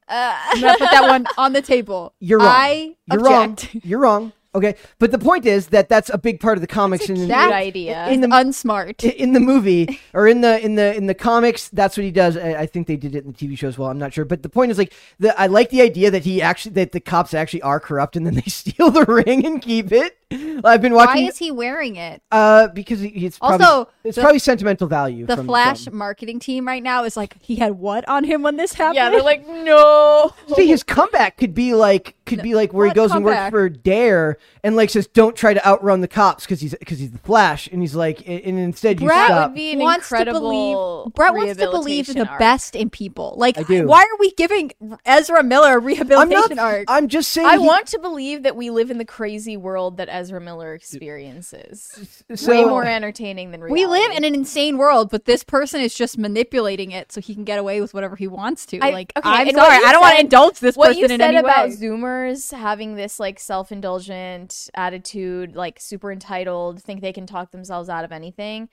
Uh, 0.08 0.36
I'm 0.50 0.62
gonna 0.62 0.77
put 0.77 0.91
that 0.91 1.08
one 1.08 1.25
on 1.38 1.53
the 1.53 1.62
table. 1.62 2.13
you're 2.20 2.39
wrong. 2.39 2.48
I 2.50 2.96
you're 3.12 3.20
object. 3.20 3.74
wrong. 3.74 3.82
You're 3.86 4.00
wrong. 4.00 4.34
Okay, 4.55 4.75
but 5.00 5.12
the 5.12 5.17
point 5.17 5.48
is 5.48 5.70
that 5.70 5.89
that's 5.89 6.12
a 6.13 6.17
big 6.20 6.39
part 6.39 6.58
of 6.60 6.62
the 6.62 6.67
comics 6.67 7.08
That's 7.08 7.20
a 7.20 7.24
and 7.24 7.29
cute 7.32 7.39
That- 7.39 7.51
idea. 7.53 8.08
in 8.10 8.22
the 8.22 8.27
unsmart. 8.27 9.03
in 9.03 9.34
the 9.34 9.39
movie 9.39 10.00
or 10.13 10.27
in 10.27 10.41
the 10.41 10.63
in 10.63 10.75
the 10.75 10.96
in 10.96 11.08
the 11.08 11.15
comics 11.15 11.70
that's 11.70 11.98
what 11.98 12.03
he 12.03 12.12
does 12.12 12.38
I, 12.38 12.53
I 12.62 12.65
think 12.67 12.86
they 12.86 12.96
did 12.96 13.15
it 13.15 13.25
in 13.25 13.32
the 13.32 13.38
tv 13.48 13.58
show 13.58 13.67
as 13.67 13.79
well 13.79 13.89
i'm 13.89 13.98
not 13.98 14.13
sure 14.13 14.25
but 14.25 14.43
the 14.43 14.50
point 14.50 14.70
is 14.72 14.77
like 14.77 14.93
the 15.17 15.34
i 15.41 15.48
like 15.48 15.72
the 15.72 15.82
idea 15.82 16.12
that 16.12 16.24
he 16.24 16.39
actually 16.39 16.74
that 16.74 16.91
the 16.91 17.00
cops 17.00 17.34
actually 17.34 17.63
are 17.63 17.79
corrupt 17.79 18.15
and 18.15 18.27
then 18.27 18.36
they 18.36 18.41
steal 18.48 18.91
the 18.91 19.05
ring 19.05 19.43
and 19.43 19.60
keep 19.63 19.91
it 19.91 20.20
i've 20.63 20.81
been 20.81 20.93
watching. 20.93 21.23
Why 21.23 21.29
is 21.29 21.37
he 21.37 21.51
wearing 21.51 21.95
it? 21.95 22.21
uh 22.31 22.67
because 22.69 22.99
he- 22.99 23.25
it's 23.25 23.37
probably, 23.39 23.65
Also, 23.65 23.89
it's 24.03 24.15
the- 24.15 24.21
probably 24.21 24.39
sentimental 24.39 24.87
value 24.87 25.25
The 25.25 25.37
from 25.37 25.45
Flash 25.47 25.85
film. 25.85 25.97
marketing 25.97 26.39
team 26.39 26.67
right 26.67 26.81
now 26.83 27.03
is 27.03 27.15
like, 27.17 27.35
he 27.41 27.55
had 27.57 27.73
what 27.73 28.07
on 28.09 28.23
him 28.23 28.41
when 28.43 28.57
this 28.57 28.73
happened? 28.73 28.95
yeah, 28.95 29.09
they're 29.09 29.21
like, 29.21 29.47
no. 29.47 30.33
See, 30.55 30.67
his 30.67 30.83
comeback 30.83 31.37
could 31.37 31.53
be 31.53 31.73
like 31.73 32.15
could 32.25 32.41
be 32.41 32.55
like 32.55 32.71
where 32.73 32.85
he 32.85 32.89
what 32.89 32.95
goes 32.95 33.11
and 33.11 33.23
works 33.25 33.49
for 33.49 33.67
Dare 33.69 34.37
and 34.63 34.77
like 34.77 34.89
says, 34.89 35.07
"Don't 35.07 35.35
try 35.35 35.53
to 35.53 35.67
outrun 35.67 35.99
the 35.99 36.07
cops 36.07 36.45
because 36.45 36.61
he's 36.61 36.73
because 36.73 36.97
he's 36.99 37.11
the 37.11 37.17
Flash," 37.17 37.67
and 37.71 37.81
he's 37.81 37.95
like, 37.95 38.25
and 38.27 38.39
and 38.45 38.59
instead 38.59 39.01
you 39.01 39.07
Brett 39.07 39.25
stop. 39.27 39.49
would 39.49 39.55
be 39.55 39.73
an 39.73 39.79
wants 39.79 40.07
to 40.07 40.23
believe 40.25 41.13
Brett 41.15 41.33
wants 41.33 41.57
to 41.59 41.69
believe 41.69 42.07
in 42.09 42.17
the 42.17 42.27
arc. 42.27 42.39
best 42.39 42.75
in 42.77 42.89
people. 42.89 43.33
Like, 43.37 43.57
I 43.57 43.63
do. 43.63 43.85
why 43.87 44.01
are 44.03 44.17
we 44.21 44.31
giving 44.31 44.71
Ezra 45.05 45.43
Miller 45.43 45.73
a 45.73 45.77
I'm 45.81 45.85
rehabilitation 45.85 46.55
not. 46.55 46.59
arc? 46.73 46.85
I'm 46.87 47.09
just 47.09 47.29
saying. 47.33 47.45
I 47.47 47.57
he- 47.57 47.65
want 47.65 47.87
to 47.87 47.99
believe 47.99 48.43
that 48.43 48.55
we 48.55 48.69
live 48.69 48.89
in 48.89 48.99
the 48.99 49.05
crazy 49.05 49.57
world 49.57 49.97
that 49.97 50.07
Ezra 50.09 50.22
Miller 50.39 50.73
experiences. 50.73 52.23
so, 52.35 52.49
Way 52.51 52.63
more 52.65 52.85
entertaining 52.85 53.51
than 53.51 53.61
reality. 53.61 53.81
we 53.81 53.87
live 53.87 54.11
in 54.11 54.23
an 54.23 54.33
insane 54.35 54.77
world, 54.77 55.09
but 55.09 55.25
this 55.25 55.43
person 55.43 55.81
is 55.81 55.93
just 55.93 56.17
manipulating 56.17 56.91
it 56.91 57.11
so 57.11 57.21
he 57.21 57.33
can 57.33 57.43
get 57.43 57.59
away 57.59 57.81
with 57.81 57.93
whatever 57.93 58.15
he 58.15 58.27
wants 58.27 58.65
to. 58.67 58.79
I- 58.79 58.91
like, 58.91 59.13
okay, 59.17 59.27
I'm 59.29 59.49
sorry, 59.51 59.77
I 59.83 59.91
don't 59.91 60.01
want 60.01 60.15
to 60.15 60.21
indulge 60.21 60.59
this 60.59 60.75
what 60.75 60.87
person 60.87 60.99
you 60.99 61.05
in 61.05 61.09
said 61.11 61.21
any 61.21 61.37
about 61.37 61.69
way. 61.69 61.75
Zoomers 61.75 62.51
having 62.55 62.95
this 62.95 63.19
like 63.19 63.39
self-indulgent 63.39 64.69
attitude, 64.75 65.55
like 65.55 65.79
super 65.79 66.11
entitled, 66.11 66.81
think 66.81 67.01
they 67.01 67.13
can 67.13 67.25
talk 67.25 67.51
themselves 67.51 67.89
out 67.89 68.05
of 68.05 68.11
anything. 68.11 68.69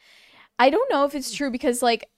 I 0.59 0.71
don't 0.71 0.91
know 0.91 1.05
if 1.05 1.15
it's 1.15 1.33
true 1.33 1.51
because 1.51 1.83
like 1.83 2.09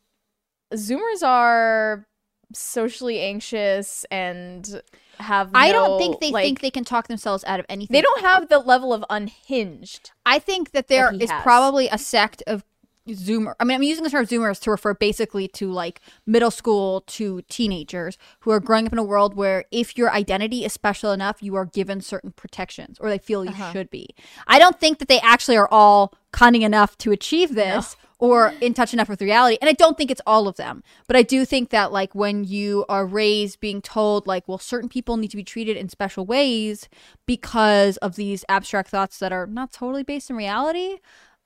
Zoomers 0.75 1.23
are 1.23 2.07
socially 2.55 3.21
anxious 3.21 4.05
and 4.11 4.83
have. 5.19 5.51
I 5.55 5.73
don't 5.73 5.99
think 5.99 6.21
they 6.21 6.31
like, 6.31 6.45
think 6.45 6.61
they 6.61 6.71
can 6.71 6.85
talk 6.85 7.09
themselves 7.09 7.45
out 7.47 7.61
of 7.61 7.67
anything. 7.69 7.93
they 7.95 8.03
don't 8.03 8.21
have 8.23 8.49
the 8.49 8.59
level 8.59 8.93
of 8.93 9.05
unhinged. 9.11 10.11
I 10.27 10.39
think 10.39 10.73
that 10.73 10.89
there 10.89 11.13
he 11.13 11.21
has. 11.27 11.43
probably 11.43 11.89
a 11.89 11.99
sect 11.99 12.43
of 12.47 12.65
Zoomer. 13.09 13.55
I 13.59 13.65
mean, 13.65 13.75
I'm 13.75 13.83
using 13.83 14.05
the 14.05 14.11
term 14.11 14.25
Zoomers 14.27 14.61
to 14.61 14.71
refer 14.71 14.95
basically 14.95 15.49
to 15.49 15.73
like 15.73 16.01
middle 16.25 16.53
school 16.53 17.01
to 17.09 17.43
teenagers 17.49 18.17
who 18.41 18.53
are 18.53 18.61
growing 18.61 18.87
up 18.87 18.93
in 18.93 18.99
a 18.99 19.03
world 19.03 19.35
where 19.35 19.65
if 19.73 19.99
your 19.99 20.13
identity 20.13 20.65
is 20.65 20.73
special 20.73 21.11
enough, 21.11 21.43
you 21.43 21.57
are 21.57 21.65
given 21.67 22.01
certain 22.01 22.31
protections 22.31 22.99
or 23.01 23.09
they 23.11 23.19
feel 23.19 23.45
you 23.45 23.51
Uh-huh. 23.51 23.73
should 23.73 23.91
be. 23.91 24.11
I 24.47 24.61
don't 24.61 24.79
think 24.79 24.99
that 25.01 25.09
they 25.09 25.19
actually 25.21 25.57
are 25.57 25.69
all 25.73 26.15
cunning 26.31 26.63
enough 26.63 26.97
to 26.99 27.11
achieve 27.11 27.57
this 27.57 27.97
or 28.23 28.55
in 28.61 28.73
touch 28.73 28.93
enough 28.93 29.09
with 29.09 29.21
reality. 29.21 29.59
And 29.61 29.69
I 29.69 29.73
don't 29.73 29.99
think 29.99 30.09
it's 30.09 30.21
all 30.29 30.47
of 30.47 30.55
them, 30.57 30.85
but 31.09 31.17
I 31.17 31.23
do 31.23 31.45
think 31.45 31.71
that 31.71 31.91
like 31.91 32.15
when 32.15 32.45
you 32.45 32.85
are 32.89 33.05
raised 33.05 33.59
being 33.59 33.83
told 33.83 34.29
like, 34.29 34.47
well, 34.47 34.59
certain 34.59 34.89
people 34.89 35.17
need 35.17 35.33
to 35.33 35.37
be 35.37 35.43
treated 35.43 35.77
in 35.77 35.89
special 35.89 36.25
ways 36.25 36.89
because 37.27 37.97
of 37.97 38.15
these 38.15 38.45
abstract 38.49 38.91
thoughts 38.91 39.19
that 39.19 39.33
are 39.33 39.47
not 39.49 39.73
totally 39.73 40.05
based 40.05 40.31
in 40.31 40.37
reality. 40.37 40.99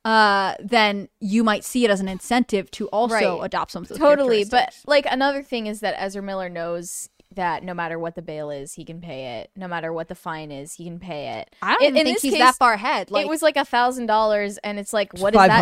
Uh, 0.05 0.55
then 0.61 1.09
you 1.19 1.43
might 1.43 1.65
see 1.65 1.85
it 1.87 1.91
as 1.91 2.01
an 2.01 2.09
incentive 2.09 2.71
to 2.73 2.89
also 2.89 3.15
Right. 3.39 3.45
adopt 3.47 3.73
some 3.73 3.83
of 3.83 3.89
those 3.89 3.99
totally 3.99 4.45
but 4.45 4.73
like 4.87 5.05
another 5.11 5.43
thing 5.43 5.67
is 5.67 5.81
that 5.81 5.97
ezra 5.99 6.23
miller 6.23 6.49
knows 6.49 7.09
that 7.35 7.65
no 7.65 7.75
matter 7.75 7.99
what 7.99 8.15
the 8.15 8.23
bail 8.23 8.51
is 8.51 8.75
he 8.75 8.85
can 8.85 9.01
pay 9.01 9.41
it 9.41 9.51
no 9.57 9.67
matter 9.67 9.93
what 9.93 10.07
the 10.07 10.15
fine 10.15 10.53
is 10.53 10.75
he 10.75 10.85
can 10.85 11.01
pay 11.01 11.41
it 11.41 11.57
I 11.61 11.73
don't 11.73 11.83
In- 11.83 11.89
even 11.89 11.99
in 11.99 12.05
think 12.07 12.21
he's 12.21 12.33
case, 12.35 12.41
that 12.41 12.55
far 12.55 12.75
ahead. 12.75 13.11
Like 13.11 13.27
it 13.27 13.29
was 13.29 13.43
like 13.43 13.57
a 13.57 13.65
thousand 13.65 14.07
dollars 14.07 14.59
and 14.59 14.79
it's 14.79 14.93
like 14.93 15.13
what 15.19 15.35
is 15.35 15.39
Five 15.39 15.49
that 15.49 15.61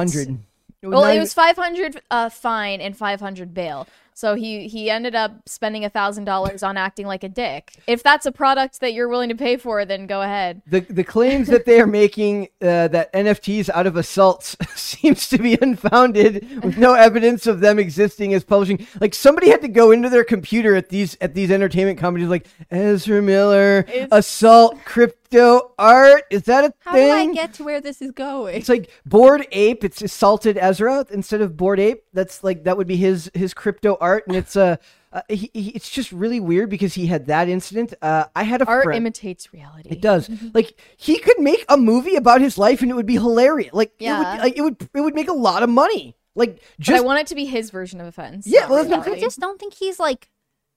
well 0.91 1.05
it 1.05 1.19
was 1.19 1.35
500 1.35 2.03
uh 2.11 2.29
fine 2.29 2.81
and 2.81 2.97
500 2.97 3.55
bail 3.55 3.87
so 4.15 4.35
he 4.35 4.69
he 4.69 4.89
ended 4.91 5.15
up 5.15 5.33
spending 5.47 5.85
a 5.85 5.91
thousand 5.91 6.25
dollars 6.25 6.63
on 6.63 6.77
acting 6.77 7.07
like 7.07 7.23
a 7.25 7.29
dick 7.29 7.73
if 7.87 8.03
that's 8.03 8.27
a 8.27 8.33
product 8.33 8.81
that 8.81 8.95
you're 8.95 9.09
willing 9.09 9.29
to 9.29 9.35
pay 9.35 9.57
for 9.57 9.85
then 9.85 10.07
go 10.07 10.23
ahead 10.23 10.63
the 10.67 10.81
the 10.81 11.05
claims 11.05 11.49
that 11.49 11.67
they 11.67 11.81
are 11.81 11.87
making 11.87 12.49
uh, 12.63 12.89
that 12.89 13.13
NFTs 13.13 13.69
out 13.71 13.87
of 13.87 13.97
assaults 13.97 14.57
seems 14.75 15.29
to 15.29 15.39
be 15.39 15.59
unfounded, 15.61 16.63
with 16.65 16.79
no 16.79 16.95
evidence 16.95 17.47
of 17.47 17.61
them 17.61 17.79
existing 17.79 18.33
as 18.35 18.45
publishing. 18.45 18.87
Like 19.01 19.15
somebody 19.15 19.51
had 19.51 19.61
to 19.63 19.69
go 19.69 19.91
into 19.91 20.09
their 20.09 20.25
computer 20.25 20.75
at 20.75 20.89
these 20.89 21.17
at 21.21 21.35
these 21.35 21.51
entertainment 21.51 21.99
companies, 21.99 22.29
like 22.29 22.47
Ezra 22.71 23.21
Miller, 23.23 23.85
It's- 23.89 24.09
assault 24.13 24.79
crypto 24.85 25.73
art. 25.79 26.25
Is 26.31 26.45
that 26.45 26.65
a 26.65 26.69
thing? 26.69 26.75
how 26.81 26.95
do 26.95 27.11
I 27.31 27.33
get 27.35 27.55
to 27.55 27.65
where 27.65 27.81
this 27.81 28.01
is 28.01 28.13
going? 28.13 28.55
it's 28.57 28.69
like 28.69 28.91
bored 29.05 29.47
ape. 29.53 29.85
It's 29.85 30.01
assaulted 30.03 30.57
Ezra 30.59 31.07
instead 31.11 31.41
of 31.41 31.57
bored 31.57 31.81
ape. 31.81 32.05
That's 32.13 32.43
like 32.45 32.65
that 32.65 32.77
would 32.77 32.87
be 32.87 32.97
his 32.97 33.31
his 33.35 33.53
crypto 33.55 33.97
art, 34.05 34.27
and 34.27 34.37
it's 34.37 34.55
uh, 34.57 34.77
uh 35.13 35.23
he, 35.29 35.51
he, 35.53 35.69
it's 35.71 35.91
just 35.91 36.13
really 36.13 36.41
weird 36.41 36.69
because 36.71 36.95
he 36.95 37.07
had 37.07 37.27
that 37.27 37.49
incident. 37.49 37.95
Uh, 38.03 38.25
I 38.35 38.43
had 38.45 38.63
a 38.63 38.67
art 38.67 38.85
friend. 38.85 38.97
imitates 38.99 39.53
reality 39.53 39.89
It 39.91 40.01
does. 40.01 40.31
Like 40.53 40.79
he 40.97 41.19
could 41.19 41.39
make 41.39 41.65
a 41.69 41.77
movie 41.77 42.17
about 42.17 42.41
his 42.41 42.59
life 42.59 42.83
and 42.83 42.91
it 42.91 42.95
would 42.95 43.07
be 43.07 43.15
hilarious. 43.15 43.73
Like 43.73 43.93
it 43.99 44.05
Yeah. 44.05 44.19
would 44.19 44.43
like 44.43 44.57
it 44.59 44.63
would 44.63 44.77
it 44.95 45.01
would 45.01 45.15
make 45.15 45.29
a 45.29 45.39
lot 45.49 45.63
of 45.63 45.71
money. 45.71 46.17
Like 46.37 46.61
but 46.79 46.95
i 46.95 47.01
want 47.01 47.21
it 47.21 47.27
to 47.29 47.35
be 47.37 47.45
his 47.47 47.71
version 47.71 48.01
of 48.01 48.07
offense 48.09 48.47
Yeah, 48.47 48.67
well, 48.67 48.77
that's 48.83 48.89
what 48.91 49.07
I'm 49.07 49.15
I 49.15 49.21
just 49.21 49.39
don't 49.39 49.59
think 49.61 49.75
he's 49.75 50.01
like 50.01 50.31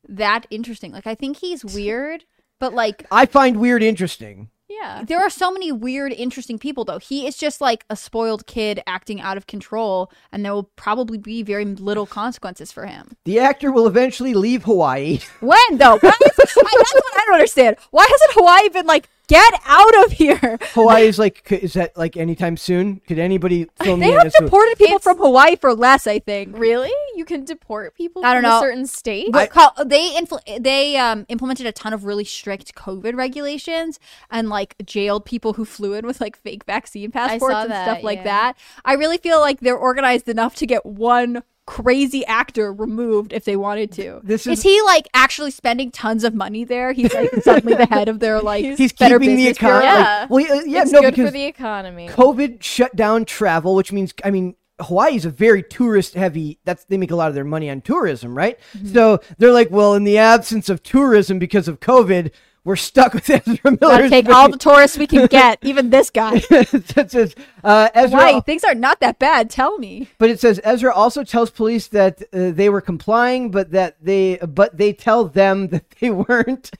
that 0.08 0.46
interesting. 0.50 0.92
Like 0.92 1.08
I 1.08 1.16
think 1.16 1.38
he's 1.38 1.66
weird, 1.66 2.26
but 2.60 2.74
like 2.74 3.06
I 3.12 3.26
find 3.26 3.58
weird 3.58 3.82
interesting. 3.84 4.50
Yeah 4.70 5.04
there 5.06 5.20
are 5.20 5.30
so 5.30 5.52
many 5.52 5.72
weird, 5.72 6.14
interesting 6.14 6.58
people 6.58 6.86
though. 6.86 7.00
He 7.00 7.28
is 7.28 7.38
just 7.38 7.62
like 7.62 7.86
a 7.90 7.96
spoiled 7.96 8.46
kid 8.48 8.82
acting 8.88 9.22
out 9.22 9.38
of 9.38 9.48
control, 9.48 10.12
and 10.32 10.44
there 10.44 10.54
will 10.54 10.70
probably 10.76 11.18
be 11.18 11.44
very 11.44 11.66
little 11.66 12.06
consequences 12.06 12.72
for 12.72 12.86
him. 12.86 13.18
The 13.26 13.40
actor 13.40 13.72
will 13.72 13.88
eventually 13.88 14.34
leave 14.34 14.64
Hawaii. 14.64 15.20
When 15.40 15.78
though? 15.78 15.98
Why 16.00 16.10
is, 16.26 16.36
that's 16.38 16.56
what 16.56 16.68
I 16.68 17.24
don't 17.26 17.36
understand. 17.36 17.78
Why 17.92 18.08
hasn't 18.10 18.32
Hawaii 18.34 18.70
been 18.70 18.86
like, 18.86 19.10
get 19.28 19.54
out 19.66 20.06
of 20.06 20.14
here? 20.14 20.58
Hawaii 20.74 21.08
is 21.08 21.20
like, 21.20 21.52
is 21.52 21.74
that 21.74 21.96
like 21.98 22.18
anytime 22.18 22.58
soon? 22.58 23.02
Could 23.08 23.20
anybody 23.20 23.68
film 23.84 24.00
They 24.00 24.08
me 24.08 24.12
in 24.14 24.18
have 24.18 24.26
this 24.26 24.40
movie? 24.40 24.50
deported 24.50 24.78
people 24.78 24.96
It's- 24.96 25.04
from 25.04 25.18
Hawaii 25.18 25.56
for 25.56 25.74
less, 25.74 26.08
I 26.08 26.20
think. 26.20 26.58
Really? 26.58 26.92
You 27.16 27.26
can 27.26 27.44
deport 27.46 27.96
people 27.96 28.24
I 28.26 28.34
don't 28.34 28.44
from 28.44 28.50
know. 28.52 28.58
a 28.58 28.62
certain 28.62 28.86
state? 28.88 29.32
But 29.32 29.50
call, 29.50 29.72
they 29.86 30.12
infl- 30.12 30.64
they 30.64 30.98
um, 30.98 31.26
implemented 31.30 31.66
a 31.66 31.72
ton 31.72 31.94
of 31.94 32.06
really 32.06 32.24
strict 32.26 32.76
COVID 32.76 33.16
regulations 33.16 34.00
and 34.32 34.50
like 34.50 34.76
jailed 34.86 35.26
people 35.26 35.54
who 35.54 35.66
flew 35.66 35.94
in 35.94 36.06
with 36.06 36.22
like 36.22 36.38
fake 36.38 36.64
vaccine 36.66 37.12
passports 37.12 37.56
and 37.56 37.72
that, 37.72 37.86
stuff 37.86 38.04
like 38.04 38.20
yeah. 38.20 38.24
that. 38.24 38.54
I 38.86 38.94
really 38.94 39.18
feel 39.18 39.40
like 39.40 39.60
they're 39.60 39.78
organized 39.78 40.30
enough 40.30 40.56
to 40.56 40.66
get 40.66 40.86
one 40.86 41.44
crazy 41.68 42.26
actor 42.26 42.74
removed 42.74 43.32
if 43.34 43.46
they 43.46 43.56
wanted 43.56 43.92
to. 43.92 44.20
This 44.24 44.48
is, 44.48 44.60
is- 44.60 44.64
he 44.64 44.82
like 44.84 45.08
actually 45.14 45.52
spending 45.52 45.92
tons 45.92 46.24
of 46.24 46.34
money 46.34 46.64
there? 46.64 46.94
He's 46.94 47.14
like 47.14 47.30
suddenly 47.44 47.76
the 47.76 47.86
head 47.86 48.10
of 48.10 48.20
their 48.20 48.40
like 48.42 48.66
He's 48.66 48.94
better 48.94 49.20
keeping 49.20 49.36
the 49.36 49.46
business 49.46 49.58
bureau? 49.60 49.78
economy. 49.80 50.02
Yeah. 50.02 50.20
Like, 50.22 50.30
well, 50.30 50.42
yeah, 50.42 50.62
yeah, 50.66 50.82
it's 50.82 50.92
no, 50.92 51.02
good 51.02 51.12
because 51.12 51.28
for 51.28 51.34
the 51.34 51.46
economy. 51.46 52.08
COVID 52.08 52.64
shut 52.64 52.96
down 52.96 53.26
travel, 53.26 53.76
which 53.76 53.92
means 53.92 54.14
I 54.24 54.32
mean 54.32 54.56
Hawaii 54.80 55.16
is 55.16 55.26
a 55.26 55.30
very 55.30 55.62
tourist 55.62 56.14
heavy. 56.14 56.60
That's 56.64 56.86
they 56.86 56.98
make 56.98 57.12
a 57.12 57.16
lot 57.16 57.30
of 57.30 57.36
their 57.36 57.44
money 57.44 57.70
on 57.70 57.82
tourism, 57.82 58.36
right? 58.36 58.58
Mm-hmm. 58.76 58.94
So 58.94 59.20
they're 59.38 59.52
like, 59.52 59.70
well, 59.70 59.94
in 59.94 60.04
the 60.06 60.18
absence 60.18 60.70
of 60.70 60.82
tourism 60.84 61.38
because 61.38 61.68
of 61.68 61.80
COVID, 61.80 62.32
we're 62.68 62.76
stuck 62.76 63.14
with 63.14 63.30
Ezra 63.30 63.58
Gotta 63.64 63.78
Miller's 63.80 64.10
take 64.10 64.28
all 64.28 64.52
the 64.52 64.58
tourists 64.58 64.98
we 64.98 65.08
can 65.08 65.26
get, 65.28 65.58
even 65.64 65.90
this 65.90 66.10
guy. 66.10 66.34
it 66.52 67.10
says 67.10 67.34
uh, 67.64 67.88
Ezra, 67.94 68.18
Why? 68.18 68.40
Things 68.42 68.66
are 68.66 68.76
not 68.76 69.00
that 69.00 69.20
bad. 69.20 69.50
Tell 69.50 69.78
me. 69.78 70.10
but 70.18 70.30
it 70.30 70.42
says 70.42 70.60
Ezra 70.66 70.94
also 70.94 71.24
tells 71.24 71.50
police 71.50 71.88
that 71.88 72.22
uh, 72.34 72.52
they 72.52 72.70
were 72.70 72.82
complying, 72.82 73.52
but 73.52 73.72
that 73.72 73.96
they 74.04 74.38
but 74.46 74.78
they 74.78 74.92
tell 74.92 75.24
them 75.24 75.70
that 75.70 75.90
they 76.02 76.10
weren't. 76.10 76.72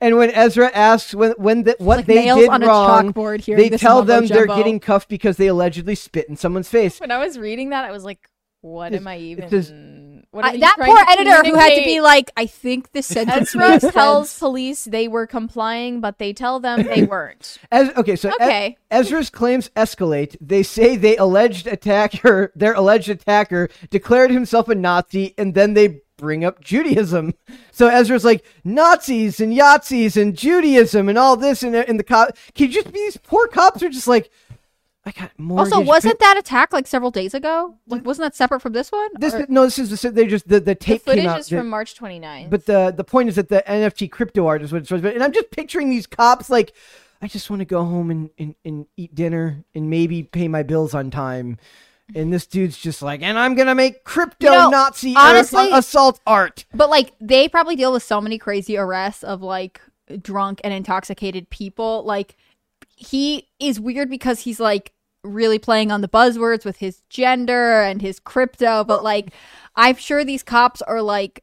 And 0.00 0.16
when 0.16 0.32
Ezra 0.32 0.68
asks 0.74 1.14
when 1.14 1.30
when 1.38 1.62
the, 1.62 1.76
what 1.78 1.98
Like 1.98 2.06
they 2.06 2.24
did 2.24 2.48
on 2.48 2.62
wrong, 2.62 3.12
chalkboard 3.12 3.42
hearing 3.42 3.70
they 3.70 3.78
tell 3.78 3.98
mumbo 3.98 4.12
them 4.12 4.26
they're 4.26 4.46
getting 4.46 4.80
cuffed 4.80 5.08
because 5.08 5.36
they 5.36 5.46
allegedly 5.46 5.94
spit 5.94 6.28
in 6.28 6.36
someone's 6.36 6.68
face. 6.68 6.98
when 6.98 7.12
I 7.12 7.18
was 7.18 7.38
reading 7.38 7.70
that, 7.70 7.84
I 7.84 7.92
was 7.92 8.02
like, 8.02 8.28
what 8.62 8.88
It's- 8.88 9.00
am 9.00 9.06
I 9.06 9.18
even? 9.18 9.48
Just- 10.36 10.44
what 10.44 10.44
are 10.44 10.48
I, 10.48 10.52
you 10.54 10.60
that 10.60 10.76
poor 10.78 10.96
to 10.96 11.10
editor 11.10 11.48
who 11.48 11.54
had 11.56 11.74
to 11.74 11.84
be 11.84 12.00
like, 12.00 12.30
I 12.36 12.46
think 12.46 12.92
this 12.92 13.06
sentence 13.06 13.48
Ezra 13.54 13.68
makes 13.70 13.90
tells 13.92 14.30
sense. 14.30 14.38
police 14.38 14.84
they 14.84 15.08
were 15.08 15.26
complying, 15.26 16.00
but 16.00 16.18
they 16.18 16.32
tell 16.32 16.60
them 16.60 16.82
they 16.86 17.02
weren't. 17.10 17.58
Ez- 17.72 17.92
okay, 17.96 18.16
so 18.16 18.28
E- 18.28 18.32
Okay. 18.40 18.76
Ezra's 18.90 19.30
claims 19.30 19.70
escalate. 19.76 20.36
They 20.40 20.62
say 20.62 20.96
they 20.96 21.16
alleged 21.16 21.66
attacker, 21.66 22.52
their 22.54 22.74
alleged 22.74 23.08
attacker, 23.08 23.68
declared 23.90 24.30
himself 24.30 24.68
a 24.68 24.74
Nazi, 24.74 25.34
and 25.38 25.54
then 25.54 25.74
they 25.74 26.00
bring 26.18 26.44
up 26.44 26.60
Judaism. 26.62 27.34
So 27.72 27.88
Ezra's 27.88 28.24
like 28.24 28.44
Nazis 28.64 29.40
and 29.40 29.52
Yahtzees 29.52 30.20
and 30.20 30.34
Judaism 30.36 31.08
and 31.08 31.18
all 31.18 31.36
this, 31.36 31.62
and 31.62 31.74
and 31.76 31.98
the 31.98 32.04
cop. 32.04 32.30
Can 32.54 32.68
you 32.68 32.72
just 32.72 32.86
be 32.92 32.98
these 33.00 33.16
poor 33.16 33.48
cops 33.48 33.82
are 33.82 33.88
just 33.90 34.08
like, 34.08 34.30
I 35.06 35.12
got 35.12 35.30
mortgage. 35.38 35.72
Also, 35.72 35.86
wasn't 35.86 36.18
that 36.18 36.36
attack 36.36 36.72
like 36.72 36.86
several 36.88 37.12
days 37.12 37.32
ago? 37.32 37.76
Like, 37.86 38.04
wasn't 38.04 38.24
that 38.26 38.34
separate 38.34 38.60
from 38.60 38.72
this 38.72 38.90
one? 38.90 39.08
this? 39.20 39.34
Or- 39.34 39.46
No, 39.48 39.64
this 39.64 39.78
is 39.78 40.00
the, 40.00 40.10
they 40.10 40.26
just 40.26 40.48
the, 40.48 40.58
the 40.58 40.64
The 40.66 40.74
tape 40.74 41.02
footage 41.04 41.20
came 41.20 41.28
out. 41.30 41.38
is 41.40 41.48
that- 41.48 41.58
from 41.58 41.68
March 41.70 41.94
29th. 41.94 42.50
But 42.50 42.66
the 42.66 42.92
the 42.96 43.04
point 43.04 43.28
is 43.28 43.36
that 43.36 43.48
the 43.48 43.62
NFT 43.68 44.10
crypto 44.10 44.46
art 44.48 44.62
is 44.62 44.72
what 44.72 44.78
it's 44.78 44.88
supposed 44.88 45.04
to 45.04 45.10
be. 45.10 45.14
And 45.14 45.22
I'm 45.22 45.32
just 45.32 45.52
picturing 45.52 45.90
these 45.90 46.06
cops 46.08 46.50
like, 46.50 46.72
I 47.22 47.28
just 47.28 47.48
want 47.48 47.60
to 47.60 47.64
go 47.66 47.84
home 47.84 48.10
and, 48.10 48.30
and, 48.36 48.54
and 48.64 48.86
eat 48.96 49.14
dinner 49.14 49.64
and 49.76 49.88
maybe 49.88 50.24
pay 50.24 50.48
my 50.48 50.64
bills 50.64 50.92
on 50.92 51.10
time. 51.12 51.58
And 52.14 52.32
this 52.32 52.46
dude's 52.46 52.76
just 52.76 53.00
like, 53.00 53.22
and 53.22 53.38
I'm 53.38 53.54
gonna 53.54 53.74
make 53.76 54.02
crypto 54.04 54.46
You 54.46 54.52
know, 54.52 54.70
Nazi 54.70 55.14
honestly- 55.16 55.70
assault 55.72 56.18
art. 56.26 56.64
But 56.74 56.90
like, 56.90 57.12
they 57.20 57.48
probably 57.48 57.76
deal 57.76 57.92
with 57.92 58.02
so 58.02 58.20
many 58.20 58.38
crazy 58.38 58.76
arrests 58.76 59.22
of 59.22 59.40
like 59.40 59.80
drunk 60.20 60.60
and 60.64 60.74
intoxicated 60.74 61.48
people. 61.50 62.02
Like, 62.04 62.36
he 62.96 63.48
is 63.60 63.78
weird 63.78 64.08
because 64.10 64.40
he's 64.40 64.58
like 64.60 64.92
really 65.26 65.58
playing 65.58 65.90
on 65.92 66.00
the 66.00 66.08
buzzwords 66.08 66.64
with 66.64 66.78
his 66.78 67.02
gender 67.10 67.82
and 67.82 68.00
his 68.00 68.18
crypto. 68.20 68.84
But 68.84 69.02
like, 69.04 69.32
I'm 69.74 69.96
sure 69.96 70.24
these 70.24 70.42
cops 70.42 70.82
are 70.82 71.02
like, 71.02 71.42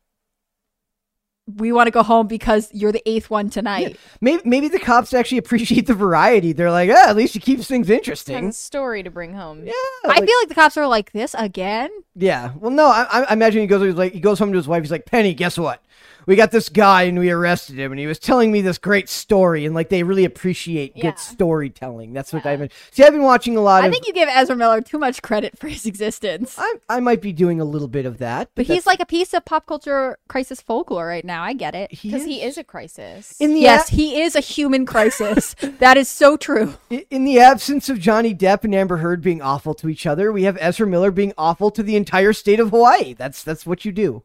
we 1.58 1.74
want 1.74 1.88
to 1.88 1.92
go 1.92 2.04
home 2.04 2.28
because 2.28 2.70
you're 2.74 2.94
the 2.94 3.08
eighth 3.10 3.30
one 3.30 3.50
tonight. 3.50 3.98
Maybe 4.22 4.42
maybe 4.46 4.68
the 4.70 4.80
cops 4.80 5.14
actually 5.14 5.40
appreciate 5.40 5.88
the 5.88 5.94
variety. 5.94 6.54
They're 6.54 6.72
like, 6.72 6.90
ah, 6.90 7.10
at 7.10 7.18
least 7.18 7.34
she 7.34 7.40
keeps 7.40 7.68
things 7.68 7.88
has 7.90 7.98
interesting. 7.98 8.48
a 8.48 8.54
story 8.54 9.04
to 9.04 9.12
bring 9.12 9.34
home. 9.34 9.66
Yeah, 9.66 9.74
I 10.06 10.26
feel 10.26 10.36
like 10.42 10.48
the 10.48 10.56
cops 10.56 10.78
are 10.78 10.88
like 10.88 11.12
this 11.12 11.36
again. 11.38 11.90
Yeah. 12.16 12.54
Well, 12.58 12.72
no, 12.72 12.86
I, 12.88 13.08
I- 13.12 13.24
I 13.24 13.34
imagine 13.34 13.60
he 13.62 13.68
goes 13.68 13.82
he's 13.82 13.96
like 13.96 14.14
he 14.14 14.22
goes 14.22 14.40
home 14.40 14.52
to 14.54 14.58
his 14.58 14.68
wife. 14.70 14.84
He's 14.84 14.92
like, 14.92 15.06
Penny, 15.06 15.34
guess 15.34 15.58
what? 15.58 15.84
We 16.26 16.36
got 16.36 16.52
this 16.52 16.70
guy 16.70 17.04
and 17.04 17.20
we 17.20 17.30
arrested 17.32 17.78
him, 17.78 17.92
and 17.92 18.00
he 18.00 18.08
was 18.08 18.20
telling 18.20 18.52
me 18.52 18.62
this 18.62 18.78
great 18.78 19.10
story, 19.10 19.66
and 19.66 19.76
like 19.76 19.90
they 19.90 20.04
really 20.04 20.26
appreciate 20.26 20.94
Yeah. 20.96 21.12
good 21.12 21.20
storytelling. 21.20 22.14
That's 22.14 22.32
what 22.34 22.46
I've 22.46 22.60
been. 22.60 22.70
See, 22.92 23.04
I've 23.04 23.12
been 23.12 23.24
watching 23.24 23.58
a 23.58 23.62
lot 23.62 23.80
of 23.80 23.84
I 23.84 23.88
of. 23.88 23.94
think 23.94 24.08
you 24.08 24.14
give 24.14 24.30
Ezra 24.32 24.56
Miller 24.56 24.82
too 24.82 24.98
much 24.98 25.22
credit 25.22 25.58
for 25.58 25.68
his 25.68 25.86
existence. 25.86 26.56
I, 26.58 26.76
I 26.90 27.00
might 27.00 27.22
be 27.22 27.34
doing 27.34 27.60
a 27.60 27.66
little 27.66 27.88
bit 27.88 28.06
of 28.06 28.18
that, 28.20 28.50
But 28.56 28.66
he's 28.66 28.86
like 28.86 29.00
a 29.00 29.06
piece 29.06 29.34
of 29.34 29.46
pop 29.46 29.66
culture 29.66 30.18
crisis 30.28 30.62
folklore 30.62 31.08
right 31.08 31.26
now. 31.26 31.44
I 31.44 31.54
get 31.54 31.76
it. 31.76 31.90
Because 32.02 32.24
he 32.26 32.42
is 32.42 32.58
a 32.58 32.64
crisis. 32.64 33.36
in 33.40 33.54
the 33.54 33.60
Yes, 33.62 33.92
ab- 33.92 33.98
he 33.98 34.22
is 34.22 34.36
a 34.36 34.40
human 34.40 34.86
crisis. 34.94 35.56
that 35.80 35.98
is 35.98 36.08
so 36.10 36.38
true. 36.38 36.76
in 37.10 37.24
the 37.26 37.40
absence 37.40 37.90
of 37.90 38.00
Johnny 38.00 38.34
Depp 38.34 38.64
and 38.64 38.74
Amber 38.74 38.98
Heard 38.98 39.22
being 39.22 39.42
awful 39.42 39.74
to 39.76 39.90
each 39.90 40.06
other, 40.06 40.32
we 40.32 40.44
have 40.44 40.58
Ezra 40.60 40.88
Miller 40.88 41.12
being 41.12 41.34
awful 41.38 41.70
to 41.72 41.84
the 41.84 41.96
entire 41.96 42.34
state 42.34 42.60
of 42.60 42.70
Hawaii. 42.70 43.14
That's 43.14 43.44
that's 43.44 43.66
what 43.66 43.86
you 43.86 43.92
do. 43.92 44.24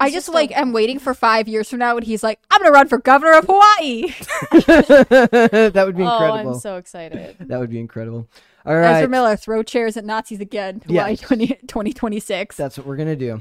I 0.00 0.10
just 0.10 0.28
like 0.28 0.56
am 0.56 0.72
waiting 0.72 0.98
for 0.98 1.12
five 1.12 1.48
years 1.48 1.68
from 1.68 1.80
now 1.80 1.94
when 1.94 2.04
he's 2.04 2.22
like, 2.22 2.38
I'm 2.50 2.60
gonna 2.62 2.72
run 2.72 2.88
for 2.88 2.98
governor 2.98 3.32
of 3.32 3.46
Hawaii. 3.48 4.02
that 4.52 5.82
would 5.86 5.96
be 5.96 6.04
oh, 6.04 6.12
incredible. 6.12 6.52
I'm 6.54 6.60
so 6.60 6.76
excited. 6.76 7.36
that 7.40 7.58
would 7.58 7.70
be 7.70 7.80
incredible. 7.80 8.28
All 8.64 8.76
right, 8.76 8.96
Ezra 8.96 9.08
Miller, 9.08 9.34
throw 9.34 9.62
chairs 9.62 9.96
at 9.96 10.04
Nazis 10.04 10.40
again. 10.40 10.82
Hawaii 10.86 11.12
Yes. 11.12 11.20
20, 11.20 11.46
2026. 11.66 12.56
that's 12.56 12.78
what 12.78 12.86
we're 12.86 12.96
gonna 12.96 13.16
do. 13.16 13.40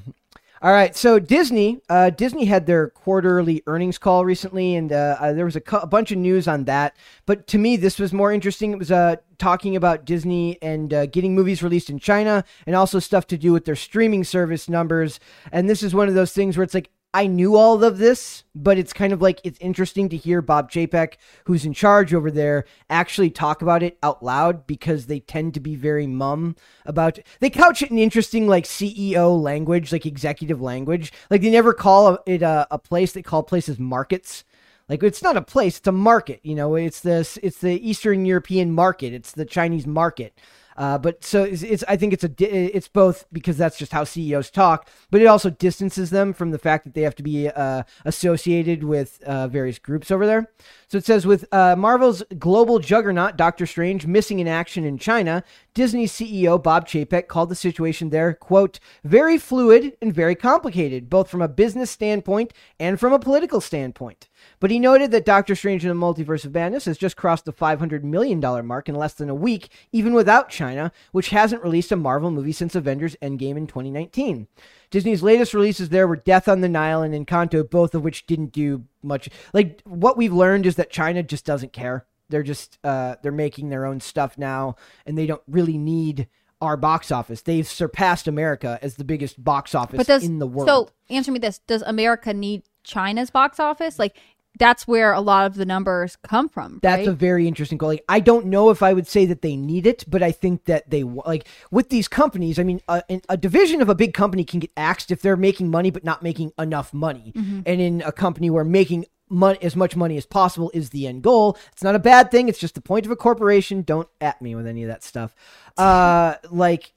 All 0.60 0.72
right, 0.72 0.96
so 0.96 1.20
Disney, 1.20 1.82
uh, 1.88 2.10
Disney 2.10 2.46
had 2.46 2.65
their 2.65 2.89
quarterly 2.89 3.62
earnings 3.67 4.00
call 4.00 4.26
recently, 4.26 4.74
and 4.74 4.91
uh, 4.91 5.15
uh, 5.20 5.34
there 5.34 5.46
was 5.46 5.56
a, 5.56 5.62
a 5.74 5.86
bunch 5.86 6.12
of 6.12 6.17
news 6.17 6.48
on 6.48 6.63
that. 6.63 6.96
But 7.28 7.46
to 7.48 7.60
me, 7.60 7.78
this 7.78 8.00
was 8.00 8.12
more 8.12 8.32
interesting. 8.32 8.72
It 8.72 8.80
was 8.80 8.91
uh, 8.91 9.17
talking 9.38 9.76
about 9.76 10.04
Disney 10.04 10.58
and 10.63 10.91
uh, 10.91 11.06
getting 11.06 11.36
movies 11.36 11.62
released 11.62 11.91
in 11.91 12.00
China, 12.00 12.43
and 12.65 12.76
also 12.76 12.98
stuff 12.98 13.28
to 13.28 13.38
do 13.38 13.54
with 13.54 13.65
their 13.65 13.76
streaming 13.76 14.24
service 14.24 14.67
numbers. 14.67 15.20
And 15.52 15.70
this 15.70 15.84
is 15.84 15.93
one 15.93 16.08
of 16.08 16.15
those 16.15 16.34
things 16.34 16.58
where 16.58 16.63
it's 16.63 16.74
like 16.74 16.89
I 17.18 17.26
knew 17.26 17.56
all 17.56 17.84
of 17.84 17.98
this, 17.98 18.44
but 18.54 18.78
it's 18.78 18.94
kind 18.94 19.12
of 19.12 19.24
like 19.24 19.42
it's 19.44 19.58
interesting 19.58 20.08
to 20.10 20.16
hear 20.16 20.40
Bob 20.40 20.70
Chapek, 20.70 21.16
who's 21.46 21.66
in 21.66 21.74
charge 21.74 22.14
over 22.14 22.30
there, 22.30 22.66
actually 22.92 23.32
talk 23.32 23.64
about 23.64 23.82
it 23.82 23.98
out 24.04 24.24
loud 24.24 24.68
because 24.68 25.08
they 25.08 25.20
tend 25.20 25.56
to 25.56 25.60
be 25.60 25.74
very 25.74 26.06
mum 26.06 26.56
about. 26.86 27.18
They 27.40 27.50
couch 27.50 27.82
it 27.82 27.90
in 27.90 27.98
interesting 27.98 28.48
like 28.48 28.66
CEO 28.66 29.42
language, 29.42 29.92
like 29.92 30.06
executive 30.06 30.62
language. 30.62 31.12
Like 31.32 31.42
they 31.42 31.50
never 31.50 31.74
call 31.74 32.20
it 32.28 32.44
a, 32.44 32.68
a 32.70 32.78
place; 32.78 33.14
they 33.14 33.24
call 33.24 33.42
places 33.42 33.80
markets. 33.80 34.44
Like 34.88 35.02
it's 35.02 35.24
not 35.24 35.38
a 35.38 35.42
place; 35.42 35.80
it's 35.80 35.88
a 35.88 35.92
market. 35.92 36.40
You 36.44 36.54
know, 36.54 36.76
it's 36.76 37.00
this. 37.00 37.40
It's 37.42 37.58
the 37.58 37.90
Eastern 37.90 38.28
European 38.28 38.72
market. 38.72 39.12
It's 39.12 39.32
the 39.32 39.46
Chinese 39.46 39.88
market. 39.88 40.38
Uh, 40.78 40.98
but 40.98 41.24
so 41.24 41.44
it's, 41.44 41.63
it's, 41.63 41.84
I 41.88 41.98
think 41.98 42.13
it's 42.13 42.24
a 42.24 42.32
it's 42.40 42.88
both 42.88 43.26
because 43.32 43.58
that's 43.58 43.78
just 43.78 43.92
how 43.92 44.04
CEOs 44.04 44.52
talk, 44.52 44.88
but 45.10 45.22
it 45.22 45.26
also 45.26 45.50
distances 45.50 46.12
them 46.12 46.34
from 46.34 46.52
the 46.52 46.60
fact 46.60 46.84
that 46.84 46.94
they 46.94 47.02
have 47.02 47.16
to 47.16 47.24
be 47.24 47.50
uh, 47.50 47.84
associated 48.06 48.84
with 48.84 49.22
uh, 49.24 49.48
various 49.48 49.80
groups 49.80 50.12
over 50.12 50.28
there. 50.28 50.52
So 50.88 50.98
it 50.98 51.06
says 51.06 51.26
with 51.26 51.52
uh, 51.52 51.76
Marvel's 51.76 52.24
global 52.38 52.80
juggernaut 52.80 53.38
Doctor 53.38 53.66
Strange 53.66 54.06
missing 54.06 54.40
in 54.40 54.48
action 54.48 54.86
in 54.86 55.00
China, 55.00 55.44
Disney 55.74 56.06
CEO 56.06 56.62
Bob 56.62 56.88
Chapek 56.88 57.28
called 57.28 57.50
the 57.50 57.56
situation 57.56 58.10
there 58.10 58.34
quote 58.34 58.80
very 59.04 59.38
fluid 59.38 59.98
and 60.02 60.13
very 60.13 60.36
complicated, 60.36 61.10
both 61.10 61.30
from 61.30 61.42
a 61.42 61.48
business 61.48 61.90
standpoint 61.90 62.54
and 62.80 63.00
from 63.00 63.13
a 63.13 63.20
political 63.20 63.62
standpoint. 63.62 64.30
But 64.60 64.72
he 64.72 64.80
noted 64.80 65.12
that 65.12 65.26
Doctor 65.26 65.56
Strange 65.56 65.84
in 65.84 65.90
the 65.90 65.96
Multiverse 65.96 66.46
of 66.46 66.54
Madness 66.54 66.86
has 66.86 66.98
just 66.98 67.16
crossed 67.18 67.46
the 67.46 67.54
$500 67.54 68.04
million 68.04 68.40
mark 68.66 68.90
in 68.90 68.96
less 68.96 69.14
than 69.14 69.30
a 69.30 69.36
week, 69.36 69.70
even 69.92 70.14
without 70.14 70.50
China, 70.50 70.92
which 71.12 71.30
hasn't 71.30 71.64
released 71.64 71.92
a 71.92 71.96
Marvel 71.96 72.32
movie 72.32 72.52
since 72.52 72.76
Avengers 72.76 73.16
Endgame 73.22 73.58
in 73.58 73.68
2019. 73.68 74.48
Disney's 74.90 75.24
latest 75.24 75.54
releases 75.54 75.90
there 75.90 76.08
were 76.08 76.16
Death 76.16 76.48
on 76.48 76.62
the 76.62 76.70
Nile 76.70 77.02
and 77.02 77.14
Encanto, 77.14 77.70
both 77.70 77.94
of 77.94 78.04
which 78.04 78.26
didn't 78.26 78.52
do 78.52 78.86
much. 79.04 79.30
Like, 79.54 79.82
what 79.86 80.18
we've 80.18 80.34
learned 80.34 80.66
is 80.66 80.76
that 80.76 80.90
China 80.90 81.24
just 81.24 81.46
doesn't 81.46 81.74
care. 81.74 82.06
They're 82.30 82.44
just, 82.44 82.78
uh, 82.84 83.16
they're 83.22 83.32
making 83.32 83.70
their 83.70 83.86
own 83.86 84.00
stuff 84.00 84.38
now, 84.38 84.76
and 85.06 85.18
they 85.18 85.26
don't 85.26 85.42
really 85.48 85.78
need 85.78 86.28
our 86.62 86.78
box 86.78 87.12
office. 87.12 87.42
They've 87.42 87.68
surpassed 87.68 88.28
America 88.28 88.80
as 88.82 88.96
the 88.96 89.04
biggest 89.04 89.44
box 89.44 89.76
office 89.76 90.08
does 90.08 90.24
in 90.24 90.40
the 90.40 90.48
world. 90.48 90.68
so 90.68 90.90
answer 91.10 91.32
me 91.32 91.40
this: 91.40 91.60
Does 91.60 91.84
America 91.84 92.34
need 92.34 92.64
China's 92.84 93.30
box 93.30 93.60
office? 93.60 94.00
Like 94.00 94.18
that's 94.58 94.88
where 94.88 95.13
a 95.13 95.22
lot 95.22 95.46
of 95.46 95.56
the 95.56 95.65
numbers 95.65 96.17
come 96.24 96.50
from. 96.50 96.80
That's 96.82 97.00
right? 97.00 97.08
a 97.08 97.13
very 97.13 97.48
interesting 97.48 97.78
call. 97.78 97.89
Like, 97.89 98.06
I 98.10 98.20
don't 98.20 98.48
know 98.48 98.70
if 98.70 98.82
I 98.84 98.93
would 98.93 99.08
say 99.08 99.26
that 99.26 99.41
they 99.41 99.56
need 99.56 99.86
it, 99.88 100.04
but 100.08 100.24
I 100.24 100.32
think 100.32 100.65
that 100.65 100.89
they 100.89 101.04
like 101.04 101.48
with 101.72 101.89
these 101.89 102.08
companies. 102.08 102.60
I 102.60 102.63
mean, 102.63 102.82
a, 102.88 103.04
a 103.30 103.38
division 103.38 103.82
of 103.82 103.89
a 103.89 103.96
big 103.96 104.13
company 104.13 104.43
can 104.43 104.60
get 104.60 104.72
axed 104.78 105.12
if 105.12 105.22
they're 105.22 105.38
making 105.38 105.70
money 105.70 105.91
but 105.91 106.04
not 106.04 106.24
making 106.24 106.52
enough 106.58 106.93
money. 106.93 107.34
And 107.36 107.82
in 107.82 108.02
a 108.02 108.12
company 108.12 108.50
where 108.50 108.63
making 108.63 109.06
money 109.30 109.60
as 109.62 109.76
much 109.76 109.96
money 109.96 110.17
as 110.17 110.26
possible 110.26 110.72
is 110.74 110.89
the 110.89 111.08
end 111.08 111.24
goal, 111.24 111.58
it's 111.72 111.84
not 111.84 111.96
a 111.96 112.00
bad 112.00 112.32
thing. 112.32 112.48
It's 112.50 112.60
just 112.60 112.76
the 112.76 112.82
point 112.82 113.06
of 113.06 113.12
a 113.12 113.15
corporation. 113.15 113.82
Don't 113.82 114.08
at 114.22 114.41
me 114.41 114.56
with 114.56 114.67
any 114.67 114.84
of 114.84 114.89
that 114.89 115.04
stuff. 115.04 115.36
Uh, 115.78 116.36
like 116.52 116.93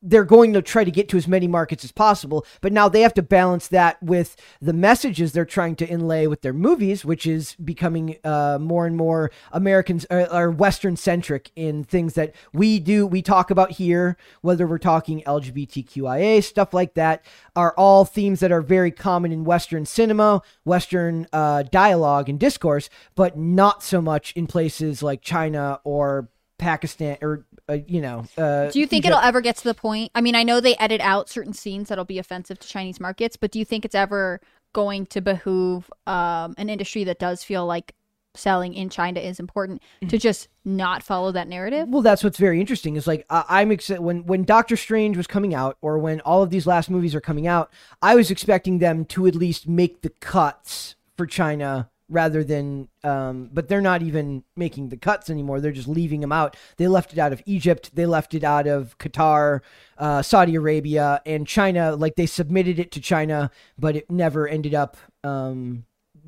they're 0.00 0.24
going 0.24 0.52
to 0.52 0.62
try 0.62 0.84
to 0.84 0.90
get 0.90 1.08
to 1.08 1.16
as 1.16 1.26
many 1.26 1.48
markets 1.48 1.84
as 1.84 1.90
possible, 1.90 2.46
but 2.60 2.72
now 2.72 2.88
they 2.88 3.00
have 3.00 3.14
to 3.14 3.22
balance 3.22 3.68
that 3.68 4.00
with 4.02 4.36
the 4.60 4.72
messages 4.72 5.32
they're 5.32 5.44
trying 5.44 5.74
to 5.76 5.88
inlay 5.88 6.26
with 6.26 6.42
their 6.42 6.52
movies, 6.52 7.04
which 7.04 7.26
is 7.26 7.56
becoming 7.56 8.16
uh, 8.22 8.58
more 8.60 8.86
and 8.86 8.96
more 8.96 9.30
Americans 9.50 10.06
or 10.10 10.50
Western 10.50 10.96
centric 10.96 11.50
in 11.56 11.82
things 11.82 12.14
that 12.14 12.34
we 12.52 12.78
do, 12.78 13.06
we 13.06 13.22
talk 13.22 13.50
about 13.50 13.72
here, 13.72 14.16
whether 14.40 14.66
we're 14.66 14.78
talking 14.78 15.22
LGBTQIA, 15.22 16.44
stuff 16.44 16.72
like 16.72 16.94
that, 16.94 17.24
are 17.56 17.74
all 17.76 18.04
themes 18.04 18.40
that 18.40 18.52
are 18.52 18.62
very 18.62 18.92
common 18.92 19.32
in 19.32 19.44
Western 19.44 19.84
cinema, 19.84 20.42
Western 20.64 21.26
uh, 21.32 21.64
dialogue 21.64 22.28
and 22.28 22.38
discourse, 22.38 22.88
but 23.16 23.36
not 23.36 23.82
so 23.82 24.00
much 24.00 24.32
in 24.34 24.46
places 24.46 25.02
like 25.02 25.22
China 25.22 25.80
or 25.82 26.28
Pakistan 26.58 27.16
or 27.22 27.44
uh, 27.68 27.78
you 27.86 28.00
know. 28.00 28.24
Uh, 28.36 28.70
Do 28.70 28.80
you 28.80 28.86
think 28.86 29.04
Egypt. 29.04 29.16
it'll 29.16 29.26
ever 29.26 29.40
get 29.40 29.56
to 29.56 29.64
the 29.64 29.74
point? 29.74 30.10
I 30.14 30.20
mean, 30.20 30.34
I 30.34 30.42
know 30.42 30.60
they 30.60 30.76
edit 30.76 31.00
out 31.00 31.28
certain 31.28 31.52
scenes 31.52 31.88
that'll 31.88 32.04
be 32.04 32.18
offensive 32.18 32.58
to 32.58 32.68
Chinese 32.68 33.00
markets, 33.00 33.36
but 33.36 33.50
do 33.50 33.58
you 33.58 33.64
think 33.64 33.84
it's 33.84 33.94
ever 33.94 34.40
going 34.72 35.06
to 35.06 35.20
behoove 35.20 35.90
um, 36.06 36.54
an 36.58 36.68
industry 36.68 37.04
that 37.04 37.18
does 37.18 37.42
feel 37.42 37.64
like 37.66 37.94
selling 38.34 38.74
in 38.74 38.88
China 38.88 39.18
is 39.18 39.40
important 39.40 39.82
to 40.06 40.16
just 40.18 40.48
not 40.64 41.02
follow 41.02 41.32
that 41.32 41.48
narrative? 41.48 41.88
Well, 41.88 42.02
that's 42.02 42.22
what's 42.22 42.38
very 42.38 42.60
interesting. 42.60 42.96
Is 42.96 43.06
like 43.06 43.24
I 43.30 43.44
I'm 43.48 43.70
excited 43.70 44.02
when 44.02 44.26
when 44.26 44.44
Doctor 44.44 44.76
Strange 44.76 45.16
was 45.16 45.26
coming 45.26 45.54
out, 45.54 45.76
or 45.80 45.98
when 45.98 46.20
all 46.20 46.42
of 46.42 46.50
these 46.50 46.66
last 46.66 46.90
movies 46.90 47.14
are 47.14 47.20
coming 47.20 47.46
out. 47.46 47.70
I 48.02 48.14
was 48.14 48.30
expecting 48.30 48.78
them 48.78 49.04
to 49.06 49.26
at 49.26 49.34
least 49.34 49.68
make 49.68 50.02
the 50.02 50.10
cuts 50.10 50.96
for 51.16 51.26
China 51.26 51.90
rather 52.08 52.42
than 52.42 52.88
um 53.04 53.50
but 53.52 53.68
they're 53.68 53.80
not 53.80 54.02
even 54.02 54.42
making 54.56 54.88
the 54.88 54.96
cuts 54.96 55.28
anymore 55.28 55.60
they're 55.60 55.72
just 55.72 55.88
leaving 55.88 56.20
them 56.20 56.32
out 56.32 56.56
they 56.78 56.88
left 56.88 57.12
it 57.12 57.18
out 57.18 57.32
of 57.32 57.42
egypt 57.44 57.90
they 57.94 58.06
left 58.06 58.34
it 58.34 58.42
out 58.44 58.66
of 58.66 58.96
qatar 58.98 59.60
uh, 59.98 60.22
saudi 60.22 60.54
arabia 60.54 61.20
and 61.26 61.46
china 61.46 61.94
like 61.94 62.16
they 62.16 62.26
submitted 62.26 62.78
it 62.78 62.90
to 62.90 63.00
china 63.00 63.50
but 63.78 63.94
it 63.96 64.10
never 64.10 64.48
ended 64.48 64.74
up 64.74 64.96
um 65.22 65.84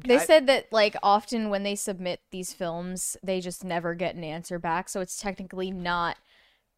They 0.07 0.19
said 0.19 0.47
that 0.49 0.73
like 0.73 0.97
often 1.03 1.51
when 1.51 1.63
they 1.63 1.75
submit 1.77 2.21
these 2.31 2.53
films, 2.55 3.17
they 3.23 3.41
just 3.41 3.65
never 3.65 3.95
get 3.95 4.15
an 4.15 4.25
answer 4.25 4.59
back. 4.59 4.89
So 4.89 5.01
it's 5.03 5.21
technically 5.21 5.71
not 5.71 6.17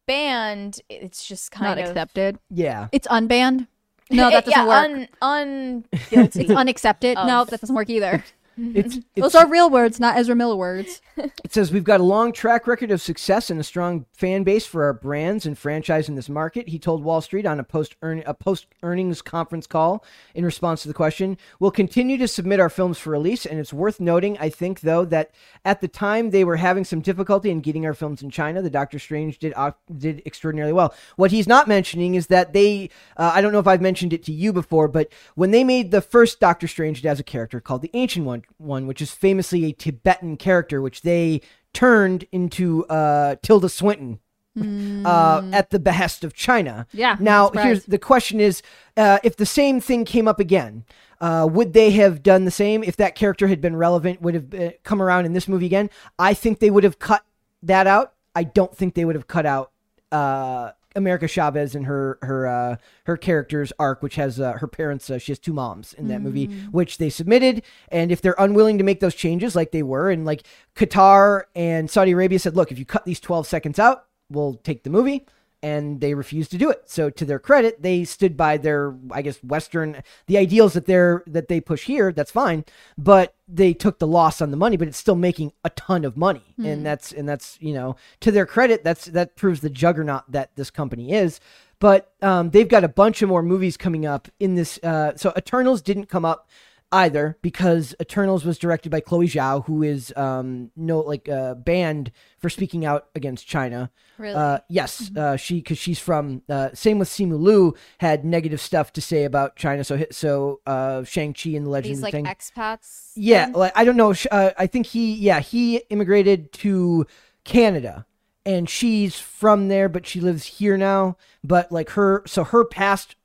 banned. 0.07 0.81
It's 0.89 1.25
just 1.25 1.49
kind 1.51 1.71
of 1.71 1.77
Not 1.77 1.83
of 1.83 1.89
accepted. 1.91 2.39
yeah 2.49 2.87
It's 2.91 3.07
unbanned. 3.07 3.67
No, 4.11 4.29
that 4.29 4.45
doesn't 4.45 4.59
yeah, 4.59 4.67
work. 4.67 4.85
Un, 4.85 5.07
un 5.21 5.85
it's 6.11 6.35
unaccepted. 6.37 7.17
Of- 7.17 7.25
No, 7.25 7.45
that 7.45 7.61
doesn't 7.61 7.75
work 7.75 7.89
either. 7.89 8.23
it's, 8.57 8.97
it's 8.97 9.05
Those 9.15 9.35
are 9.35 9.47
real 9.47 9.69
words, 9.69 9.99
not 9.99 10.17
Ezra 10.17 10.35
Miller 10.35 10.55
words. 10.55 11.01
It 11.43 11.53
says 11.53 11.71
we've 11.71 11.83
got 11.83 11.99
a 11.99 12.03
long 12.03 12.31
track 12.33 12.65
record 12.65 12.89
of 12.89 13.01
success 13.01 13.51
and 13.51 13.59
a 13.59 13.63
strong 13.63 14.05
fan 14.13 14.43
base 14.43 14.65
for 14.65 14.83
our 14.83 14.93
brands 14.93 15.45
and 15.45 15.55
franchise 15.55 16.09
in 16.09 16.15
this 16.15 16.29
market. 16.29 16.69
He 16.69 16.79
told 16.79 17.03
Wall 17.03 17.21
Street 17.21 17.45
on 17.45 17.59
a 17.59 17.63
post 17.63 17.95
a 18.01 18.33
post 18.33 18.65
earnings 18.81 19.21
conference 19.21 19.67
call 19.67 20.03
in 20.33 20.43
response 20.43 20.81
to 20.81 20.87
the 20.87 20.93
question. 20.93 21.37
We'll 21.59 21.69
continue 21.69 22.17
to 22.17 22.27
submit 22.27 22.59
our 22.59 22.69
films 22.69 22.97
for 22.97 23.11
release, 23.11 23.45
and 23.45 23.59
it's 23.59 23.73
worth 23.73 23.99
noting, 23.99 24.37
I 24.39 24.49
think, 24.49 24.81
though, 24.81 25.05
that 25.05 25.31
at 25.65 25.81
the 25.81 25.87
time 25.87 26.31
they 26.31 26.43
were 26.43 26.55
having 26.55 26.83
some 26.83 27.01
difficulty 27.01 27.51
in 27.51 27.61
getting 27.61 27.85
our 27.85 27.93
films 27.93 28.23
in 28.23 28.31
China. 28.31 28.61
The 28.61 28.69
Doctor 28.69 28.97
Strange 28.97 29.37
did 29.37 29.53
uh, 29.55 29.73
did 29.95 30.23
extraordinarily 30.25 30.73
well. 30.73 30.95
What 31.15 31.31
he's 31.31 31.47
not 31.47 31.67
mentioning 31.67 32.15
is 32.15 32.27
that 32.27 32.53
they 32.53 32.89
uh, 33.17 33.31
I 33.33 33.41
don't 33.41 33.53
know 33.53 33.59
if 33.59 33.67
I've 33.67 33.81
mentioned 33.81 34.13
it 34.13 34.23
to 34.23 34.31
you 34.31 34.51
before, 34.53 34.87
but 34.87 35.11
when 35.35 35.51
they 35.51 35.63
made 35.63 35.91
the 35.91 36.01
first 36.01 36.39
Doctor 36.39 36.67
Strange, 36.67 36.99
it 37.03 37.07
has 37.07 37.19
a 37.19 37.23
character 37.23 37.59
called 37.59 37.81
the 37.81 37.91
Ancient 37.93 38.25
One, 38.25 38.42
one 38.57 38.87
which 38.87 39.01
is 39.01 39.11
famously 39.11 39.65
a 39.65 39.71
Tibetan 39.73 40.37
character, 40.37 40.81
which 40.81 41.01
they 41.01 41.41
turned 41.73 42.25
into 42.31 42.85
uh, 42.85 43.35
Tilda 43.41 43.69
Swinton. 43.69 44.19
Uh, 44.55 45.49
at 45.51 45.71
the 45.71 45.79
behest 45.79 46.23
of 46.23 46.35
China. 46.35 46.85
Yeah, 46.91 47.17
Now, 47.19 47.49
here's 47.65 47.85
the 47.85 47.97
question: 47.97 48.39
Is 48.39 48.61
uh, 48.95 49.17
if 49.23 49.35
the 49.35 49.47
same 49.47 49.81
thing 49.81 50.05
came 50.05 50.27
up 50.27 50.39
again, 50.39 50.85
uh, 51.19 51.47
would 51.51 51.73
they 51.73 51.89
have 51.91 52.21
done 52.21 52.45
the 52.45 52.51
same? 52.51 52.83
If 52.83 52.95
that 52.97 53.15
character 53.15 53.47
had 53.47 53.61
been 53.61 53.75
relevant, 53.75 54.21
would 54.21 54.35
have 54.35 54.53
uh, 54.53 54.71
come 54.83 55.01
around 55.01 55.25
in 55.25 55.33
this 55.33 55.47
movie 55.47 55.65
again? 55.65 55.89
I 56.19 56.35
think 56.35 56.59
they 56.59 56.69
would 56.69 56.83
have 56.83 56.99
cut 56.99 57.25
that 57.63 57.87
out. 57.87 58.13
I 58.35 58.43
don't 58.43 58.77
think 58.77 58.93
they 58.93 59.05
would 59.05 59.15
have 59.15 59.25
cut 59.25 59.47
out 59.47 59.71
uh, 60.11 60.73
America 60.95 61.27
Chavez 61.27 61.75
and 61.75 61.85
her 61.85 62.19
her 62.21 62.47
uh, 62.47 62.75
her 63.05 63.17
character's 63.17 63.73
arc, 63.79 64.01
which 64.03 64.15
has 64.15 64.39
uh, 64.39 64.53
her 64.53 64.67
parents. 64.67 65.09
Uh, 65.09 65.17
she 65.17 65.31
has 65.31 65.39
two 65.39 65.53
moms 65.53 65.93
in 65.93 66.07
that 66.07 66.21
movie, 66.21 66.45
which 66.71 66.97
they 66.97 67.09
submitted. 67.09 67.63
And 67.89 68.11
if 68.11 68.21
they're 68.21 68.35
unwilling 68.37 68.77
to 68.77 68.83
make 68.83 68.99
those 68.99 69.15
changes, 69.15 69.55
like 69.55 69.71
they 69.71 69.83
were, 69.83 70.09
and 70.09 70.25
like 70.25 70.43
Qatar 70.75 71.43
and 71.55 71.89
Saudi 71.89 72.11
Arabia 72.11 72.39
said, 72.39 72.55
look, 72.55 72.71
if 72.71 72.79
you 72.79 72.85
cut 72.85 73.05
these 73.05 73.19
twelve 73.19 73.47
seconds 73.47 73.79
out, 73.79 74.05
we'll 74.29 74.55
take 74.55 74.83
the 74.83 74.89
movie. 74.89 75.25
And 75.63 76.01
they 76.01 76.13
refused 76.13 76.51
to 76.51 76.57
do 76.57 76.69
it. 76.69 76.83
So, 76.85 77.09
to 77.09 77.25
their 77.25 77.39
credit, 77.39 77.81
they 77.81 78.03
stood 78.03 78.37
by 78.37 78.57
their, 78.57 78.95
I 79.11 79.21
guess, 79.21 79.41
Western 79.43 80.03
the 80.27 80.37
ideals 80.37 80.73
that 80.73 80.85
they're 80.85 81.23
that 81.25 81.47
they 81.47 81.61
push 81.61 81.85
here. 81.85 82.11
That's 82.11 82.31
fine, 82.31 82.65
but 82.97 83.33
they 83.47 83.73
took 83.73 83.97
the 83.97 84.07
loss 84.07 84.41
on 84.41 84.51
the 84.51 84.57
money. 84.57 84.77
But 84.77 84.89
it's 84.89 84.97
still 84.97 85.15
making 85.15 85.53
a 85.63 85.69
ton 85.71 86.03
of 86.03 86.17
money, 86.17 86.53
and 86.57 86.85
that's 86.85 87.13
and 87.13 87.27
that's 87.27 87.57
you 87.61 87.73
know 87.73 87.95
to 88.19 88.29
their 88.29 88.45
credit, 88.45 88.83
that's 88.83 89.05
that 89.05 89.37
proves 89.37 89.61
the 89.61 89.69
juggernaut 89.69 90.29
that 90.29 90.55
this 90.55 90.69
company 90.69 91.13
is. 91.13 91.39
But 91.79 92.13
um, 92.21 92.49
they've 92.51 92.67
got 92.67 92.83
a 92.83 92.89
bunch 92.89 93.21
of 93.21 93.29
more 93.29 93.43
movies 93.43 93.77
coming 93.77 94.05
up 94.05 94.27
in 94.39 94.55
this. 94.55 94.79
Uh, 94.83 95.15
so 95.15 95.33
Eternals 95.37 95.81
didn't 95.81 96.05
come 96.05 96.25
up 96.25 96.49
either 96.93 97.37
because 97.41 97.95
Eternals 97.99 98.45
was 98.45 98.57
directed 98.57 98.89
by 98.91 98.99
Chloe 98.99 99.27
Zhao, 99.27 99.65
who 99.65 99.83
is 99.83 100.13
um 100.15 100.71
no 100.75 100.99
like 100.99 101.27
uh, 101.27 101.55
banned 101.55 102.11
for 102.39 102.49
speaking 102.49 102.85
out 102.85 103.07
against 103.15 103.47
China. 103.47 103.91
Really? 104.17 104.35
Uh, 104.35 104.59
yes, 104.69 105.11
uh, 105.17 105.35
she 105.35 105.55
because 105.55 105.77
she's 105.77 105.99
from. 105.99 106.43
Uh, 106.47 106.69
same 106.73 106.99
with 106.99 107.09
Simu 107.09 107.39
Liu 107.39 107.73
had 107.97 108.23
negative 108.23 108.61
stuff 108.61 108.93
to 108.93 109.01
say 109.01 109.23
about 109.23 109.55
China. 109.55 109.83
So 109.83 110.05
so 110.11 110.61
uh, 110.65 111.03
Shang 111.03 111.33
Chi 111.33 111.51
and 111.51 111.65
the 111.65 111.69
Legend 111.69 111.95
These 111.95 112.03
like 112.03 112.11
thing. 112.13 112.25
expats. 112.25 113.11
Yeah, 113.15 113.45
then? 113.45 113.53
like 113.53 113.73
I 113.75 113.83
don't 113.83 113.97
know. 113.97 114.13
Uh, 114.31 114.51
I 114.57 114.67
think 114.67 114.85
he, 114.85 115.15
yeah, 115.15 115.39
he 115.39 115.77
immigrated 115.89 116.53
to 116.53 117.07
Canada, 117.43 118.05
and 118.45 118.69
she's 118.69 119.19
from 119.19 119.67
there, 119.67 119.89
but 119.89 120.05
she 120.05 120.21
lives 120.21 120.45
here 120.45 120.77
now. 120.77 121.17
But 121.43 121.71
like 121.71 121.89
her, 121.91 122.23
so 122.27 122.43
her 122.43 122.63
past 122.63 123.15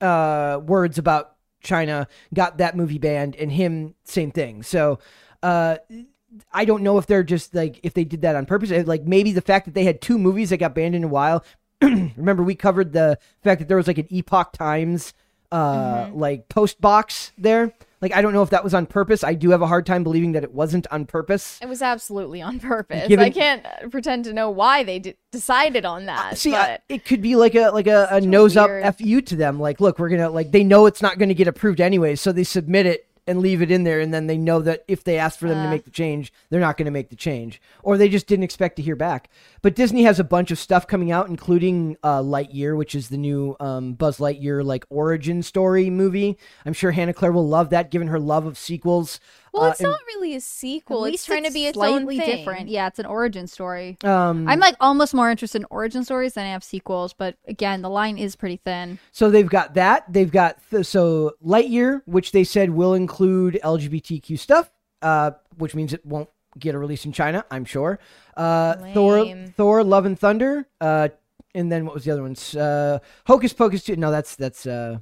uh, 0.00 0.60
words 0.64 0.98
about 0.98 1.34
China 1.60 2.08
got 2.34 2.58
that 2.58 2.76
movie 2.76 2.98
banned, 2.98 3.36
and 3.36 3.52
him 3.52 3.94
same 4.04 4.30
thing. 4.30 4.62
So. 4.62 4.98
Uh, 5.42 5.76
I 6.52 6.66
don't 6.66 6.82
know 6.82 6.98
if 6.98 7.06
they're 7.06 7.22
just 7.22 7.54
like 7.54 7.80
if 7.82 7.94
they 7.94 8.04
did 8.04 8.20
that 8.22 8.36
on 8.36 8.44
purpose. 8.44 8.70
Uh, 8.70 8.82
Like 8.86 9.04
maybe 9.04 9.32
the 9.32 9.40
fact 9.40 9.64
that 9.64 9.74
they 9.74 9.84
had 9.84 10.02
two 10.02 10.18
movies 10.18 10.50
that 10.50 10.58
got 10.58 10.74
banned 10.74 10.94
in 10.94 11.04
a 11.04 11.08
while. 11.08 11.42
Remember, 11.82 12.42
we 12.42 12.54
covered 12.54 12.92
the 12.92 13.18
fact 13.42 13.60
that 13.60 13.68
there 13.68 13.78
was 13.78 13.86
like 13.86 13.98
an 13.98 14.08
Epoch 14.10 14.52
Times 14.52 15.14
uh 15.50 16.10
like 16.12 16.48
post 16.50 16.80
box 16.80 17.32
there. 17.38 17.72
Like 18.00 18.14
I 18.14 18.22
don't 18.22 18.32
know 18.32 18.42
if 18.42 18.50
that 18.50 18.62
was 18.62 18.74
on 18.74 18.86
purpose. 18.86 19.24
I 19.24 19.34
do 19.34 19.50
have 19.50 19.62
a 19.62 19.66
hard 19.66 19.84
time 19.86 20.04
believing 20.04 20.32
that 20.32 20.44
it 20.44 20.52
wasn't 20.52 20.86
on 20.90 21.04
purpose. 21.06 21.58
It 21.60 21.68
was 21.68 21.82
absolutely 21.82 22.40
on 22.40 22.60
purpose. 22.60 23.08
Given- 23.08 23.24
I 23.24 23.30
can't 23.30 23.66
uh, 23.66 23.88
pretend 23.88 24.24
to 24.26 24.32
know 24.32 24.50
why 24.50 24.84
they 24.84 24.98
d- 25.00 25.14
decided 25.32 25.84
on 25.84 26.06
that. 26.06 26.38
See, 26.38 26.54
I, 26.54 26.66
but 26.66 26.82
it 26.88 27.04
could 27.04 27.20
be 27.22 27.34
like 27.36 27.54
a 27.54 27.70
like 27.70 27.86
a, 27.88 28.08
a 28.10 28.20
nose 28.20 28.54
weird- 28.56 28.84
up 28.84 28.98
fu 28.98 29.20
to 29.20 29.36
them. 29.36 29.58
Like, 29.58 29.80
look, 29.80 29.98
we're 29.98 30.08
gonna 30.10 30.30
like 30.30 30.52
they 30.52 30.62
know 30.64 30.86
it's 30.86 31.02
not 31.02 31.18
gonna 31.18 31.34
get 31.34 31.48
approved 31.48 31.80
anyway, 31.80 32.14
so 32.14 32.30
they 32.30 32.44
submit 32.44 32.86
it 32.86 33.07
and 33.28 33.40
leave 33.40 33.62
it 33.62 33.70
in 33.70 33.84
there, 33.84 34.00
and 34.00 34.12
then 34.12 34.26
they 34.26 34.36
know 34.38 34.60
that 34.60 34.84
if 34.88 35.04
they 35.04 35.18
ask 35.18 35.38
for 35.38 35.46
them 35.48 35.58
to 35.62 35.68
Uh. 35.68 35.70
make 35.70 35.84
the 35.84 35.90
change, 35.90 36.32
they're 36.50 36.60
not 36.60 36.76
gonna 36.76 36.90
make 36.90 37.10
the 37.10 37.16
change, 37.16 37.60
or 37.82 37.96
they 37.96 38.08
just 38.08 38.26
didn't 38.26 38.42
expect 38.44 38.76
to 38.76 38.82
hear 38.82 38.96
back. 38.96 39.28
But 39.62 39.76
Disney 39.76 40.02
has 40.04 40.18
a 40.18 40.24
bunch 40.24 40.50
of 40.50 40.58
stuff 40.58 40.86
coming 40.86 41.12
out, 41.12 41.28
including 41.28 41.96
uh, 42.02 42.20
Lightyear, 42.20 42.76
which 42.76 42.94
is 42.94 43.08
the 43.08 43.18
new 43.18 43.54
um, 43.60 43.92
Buzz 43.92 44.18
Lightyear 44.18 44.64
like 44.64 44.86
origin 44.90 45.42
story 45.42 45.90
movie. 45.90 46.38
I'm 46.64 46.72
sure 46.72 46.90
Hannah 46.90 47.12
Claire 47.14 47.32
will 47.32 47.46
love 47.48 47.70
that, 47.70 47.90
given 47.90 48.08
her 48.08 48.18
love 48.18 48.46
of 48.46 48.56
sequels. 48.58 49.20
Well, 49.52 49.64
Uh, 49.64 49.70
it's 49.70 49.80
and- 49.80 49.88
not 49.90 50.00
really 50.06 50.34
a 50.34 50.40
sequel. 50.40 51.04
At 51.04 51.08
It's 51.08 51.12
least 51.12 51.26
trying 51.26 51.44
to 51.44 51.50
be 51.52 51.66
its 51.66 51.74
slightly 51.76 52.18
own 52.18 52.24
thing. 52.24 52.36
different. 52.38 52.68
Yeah, 52.68 52.86
it's 52.86 52.98
an 52.98 53.06
origin 53.06 53.46
story. 53.46 53.96
um, 54.04 54.46
I'm 54.48 54.60
like 54.60 54.76
almost 54.80 55.14
more 55.14 55.30
interested 55.30 55.62
in 55.62 55.66
origin 55.70 56.04
stories 56.04 56.34
than 56.34 56.46
I 56.46 56.50
have 56.50 56.64
sequels, 56.64 57.12
but 57.12 57.36
again, 57.46 57.82
the 57.82 57.90
line 57.90 58.18
is 58.18 58.36
pretty 58.36 58.60
thin. 58.64 58.98
So 59.12 59.30
they've 59.30 59.48
got 59.48 59.74
that. 59.74 60.04
They've 60.12 60.30
got 60.30 60.58
th- 60.70 60.86
so 60.86 61.32
Lightyear, 61.44 62.02
which 62.06 62.32
they 62.32 62.44
said 62.44 62.70
will 62.70 62.94
include 62.94 63.58
LGBTQ 63.62 64.38
stuff, 64.38 64.70
uh, 65.02 65.32
which 65.56 65.74
means 65.74 65.92
it 65.92 66.04
won't 66.04 66.28
get 66.58 66.74
a 66.74 66.78
release 66.78 67.04
in 67.04 67.12
China. 67.12 67.44
I'm 67.50 67.64
sure. 67.64 67.98
Uh, 68.36 68.74
Thor, 68.94 69.22
Lame. 69.22 69.54
Thor, 69.56 69.84
Love 69.84 70.06
and 70.06 70.18
Thunder, 70.18 70.66
uh, 70.80 71.08
and 71.54 71.70
then 71.72 71.84
what 71.84 71.94
was 71.94 72.04
the 72.04 72.10
other 72.10 72.22
ones? 72.22 72.54
Uh, 72.56 72.98
Hocus 73.26 73.52
Pocus 73.52 73.82
two. 73.84 73.96
No, 73.96 74.10
that's 74.10 74.36
that's 74.36 74.66
uh, 74.66 74.98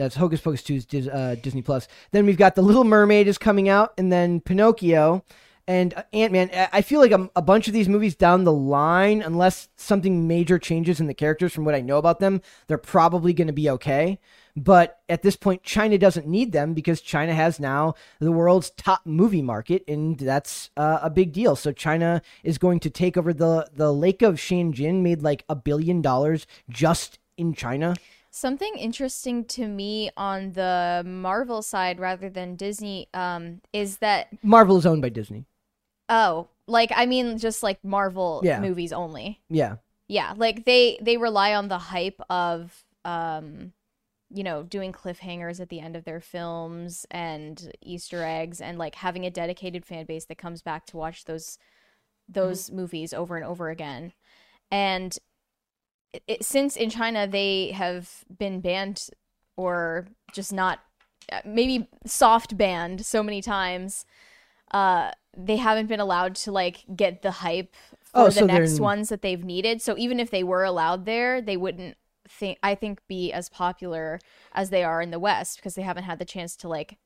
that's 0.00 0.16
Hocus 0.16 0.40
Pocus 0.40 0.62
2's 0.62 0.86
Dis- 0.86 1.06
uh, 1.08 1.36
Disney 1.42 1.60
Plus. 1.60 1.86
Then 2.10 2.24
we've 2.24 2.38
got 2.38 2.54
The 2.54 2.62
Little 2.62 2.84
Mermaid 2.84 3.28
is 3.28 3.36
coming 3.36 3.68
out, 3.68 3.92
and 3.98 4.10
then 4.10 4.40
Pinocchio 4.40 5.22
and 5.68 5.92
uh, 5.92 6.04
Ant 6.14 6.32
Man. 6.32 6.50
I 6.72 6.80
feel 6.80 7.00
like 7.00 7.12
a, 7.12 7.30
a 7.36 7.42
bunch 7.42 7.68
of 7.68 7.74
these 7.74 7.88
movies 7.88 8.14
down 8.14 8.44
the 8.44 8.52
line, 8.52 9.20
unless 9.20 9.68
something 9.76 10.26
major 10.26 10.58
changes 10.58 11.00
in 11.00 11.06
the 11.06 11.12
characters 11.12 11.52
from 11.52 11.66
what 11.66 11.74
I 11.74 11.82
know 11.82 11.98
about 11.98 12.18
them, 12.18 12.40
they're 12.66 12.78
probably 12.78 13.34
going 13.34 13.48
to 13.48 13.52
be 13.52 13.68
okay. 13.68 14.18
But 14.56 15.00
at 15.08 15.20
this 15.20 15.36
point, 15.36 15.62
China 15.62 15.98
doesn't 15.98 16.26
need 16.26 16.52
them 16.52 16.72
because 16.72 17.02
China 17.02 17.34
has 17.34 17.60
now 17.60 17.94
the 18.20 18.32
world's 18.32 18.70
top 18.70 19.02
movie 19.04 19.42
market, 19.42 19.84
and 19.86 20.18
that's 20.18 20.70
uh, 20.78 21.00
a 21.02 21.10
big 21.10 21.32
deal. 21.34 21.56
So 21.56 21.72
China 21.72 22.22
is 22.42 22.56
going 22.56 22.80
to 22.80 22.90
take 22.90 23.18
over 23.18 23.34
the 23.34 23.68
the 23.74 23.92
Lake 23.92 24.22
of 24.22 24.36
Changjin, 24.36 25.02
made 25.02 25.20
like 25.20 25.44
a 25.48 25.54
billion 25.54 26.00
dollars 26.00 26.46
just 26.70 27.18
in 27.36 27.52
China. 27.54 27.94
Something 28.32 28.74
interesting 28.76 29.44
to 29.46 29.66
me 29.66 30.10
on 30.16 30.52
the 30.52 31.02
Marvel 31.04 31.62
side 31.62 31.98
rather 31.98 32.30
than 32.30 32.54
Disney 32.54 33.08
um, 33.12 33.60
is 33.72 33.98
that 33.98 34.28
Marvel 34.42 34.76
is 34.76 34.86
owned 34.86 35.02
by 35.02 35.08
Disney. 35.08 35.46
oh, 36.08 36.48
like 36.66 36.92
I 36.94 37.06
mean, 37.06 37.38
just 37.38 37.62
like 37.62 37.82
Marvel 37.84 38.42
Yeah. 38.44 38.60
movies 38.60 38.92
only. 38.92 39.40
Yeah. 39.48 39.76
Yeah, 40.06 40.34
like 40.36 40.64
they 40.64 40.98
they 41.02 41.16
rely 41.16 41.54
on 41.54 41.68
the 41.68 41.78
hype 41.78 42.20
of 42.30 42.84
um 43.04 43.72
you 44.32 44.44
know, 44.44 44.62
doing 44.62 44.92
cliffhangers 44.92 45.58
at 45.60 45.70
the 45.70 45.80
end 45.80 45.96
of 45.96 46.04
their 46.04 46.20
films 46.20 47.04
and 47.10 47.72
Easter 47.82 48.22
eggs 48.24 48.60
and 48.60 48.78
like 48.78 48.94
having 48.94 49.26
a 49.26 49.30
dedicated 49.30 49.84
fan 49.84 50.06
base 50.06 50.26
that 50.26 50.38
comes 50.38 50.62
back 50.62 50.86
to 50.86 50.96
watch 50.96 51.24
those 51.24 51.58
those 52.28 52.70
movies 52.70 53.12
over 53.12 53.36
and 53.36 53.44
over 53.44 53.70
again. 53.70 54.12
And 54.70 55.18
it, 56.12 56.44
since 56.44 56.76
in 56.76 56.90
China 56.90 57.26
they 57.26 57.70
have 57.72 58.24
been 58.38 58.60
banned 58.60 59.08
or 59.56 60.06
just 60.32 60.52
not 60.52 60.80
uh, 61.32 61.40
maybe 61.44 61.88
soft 62.06 62.56
banned 62.56 63.04
so 63.04 63.22
many 63.22 63.42
times 63.42 64.04
uh 64.72 65.10
they 65.36 65.56
haven't 65.56 65.86
been 65.86 66.00
allowed 66.00 66.34
to 66.34 66.50
like 66.52 66.84
get 66.96 67.22
the 67.22 67.30
hype 67.30 67.74
for 68.02 68.22
Oh, 68.22 68.24
the 68.26 68.32
so 68.32 68.46
they're 68.46 68.60
next 68.60 68.80
ones 68.80 69.08
that 69.10 69.22
they've 69.22 69.44
needed. 69.44 69.80
So 69.80 69.96
even 69.96 70.18
if 70.18 70.30
they 70.30 70.42
were 70.42 70.64
allowed 70.64 71.04
there 71.04 71.40
they 71.40 71.56
wouldn't 71.56 71.96
think 72.28 72.58
i 72.62 72.74
think 72.76 73.00
be 73.08 73.32
as 73.32 73.48
popular 73.48 74.20
as 74.52 74.70
they 74.70 74.84
are 74.84 75.02
in 75.02 75.10
the 75.10 75.18
west 75.18 75.56
because 75.56 75.74
they 75.74 75.82
haven't 75.82 76.04
had 76.04 76.18
the 76.18 76.24
chance 76.24 76.54
to 76.56 76.68
like 76.68 76.96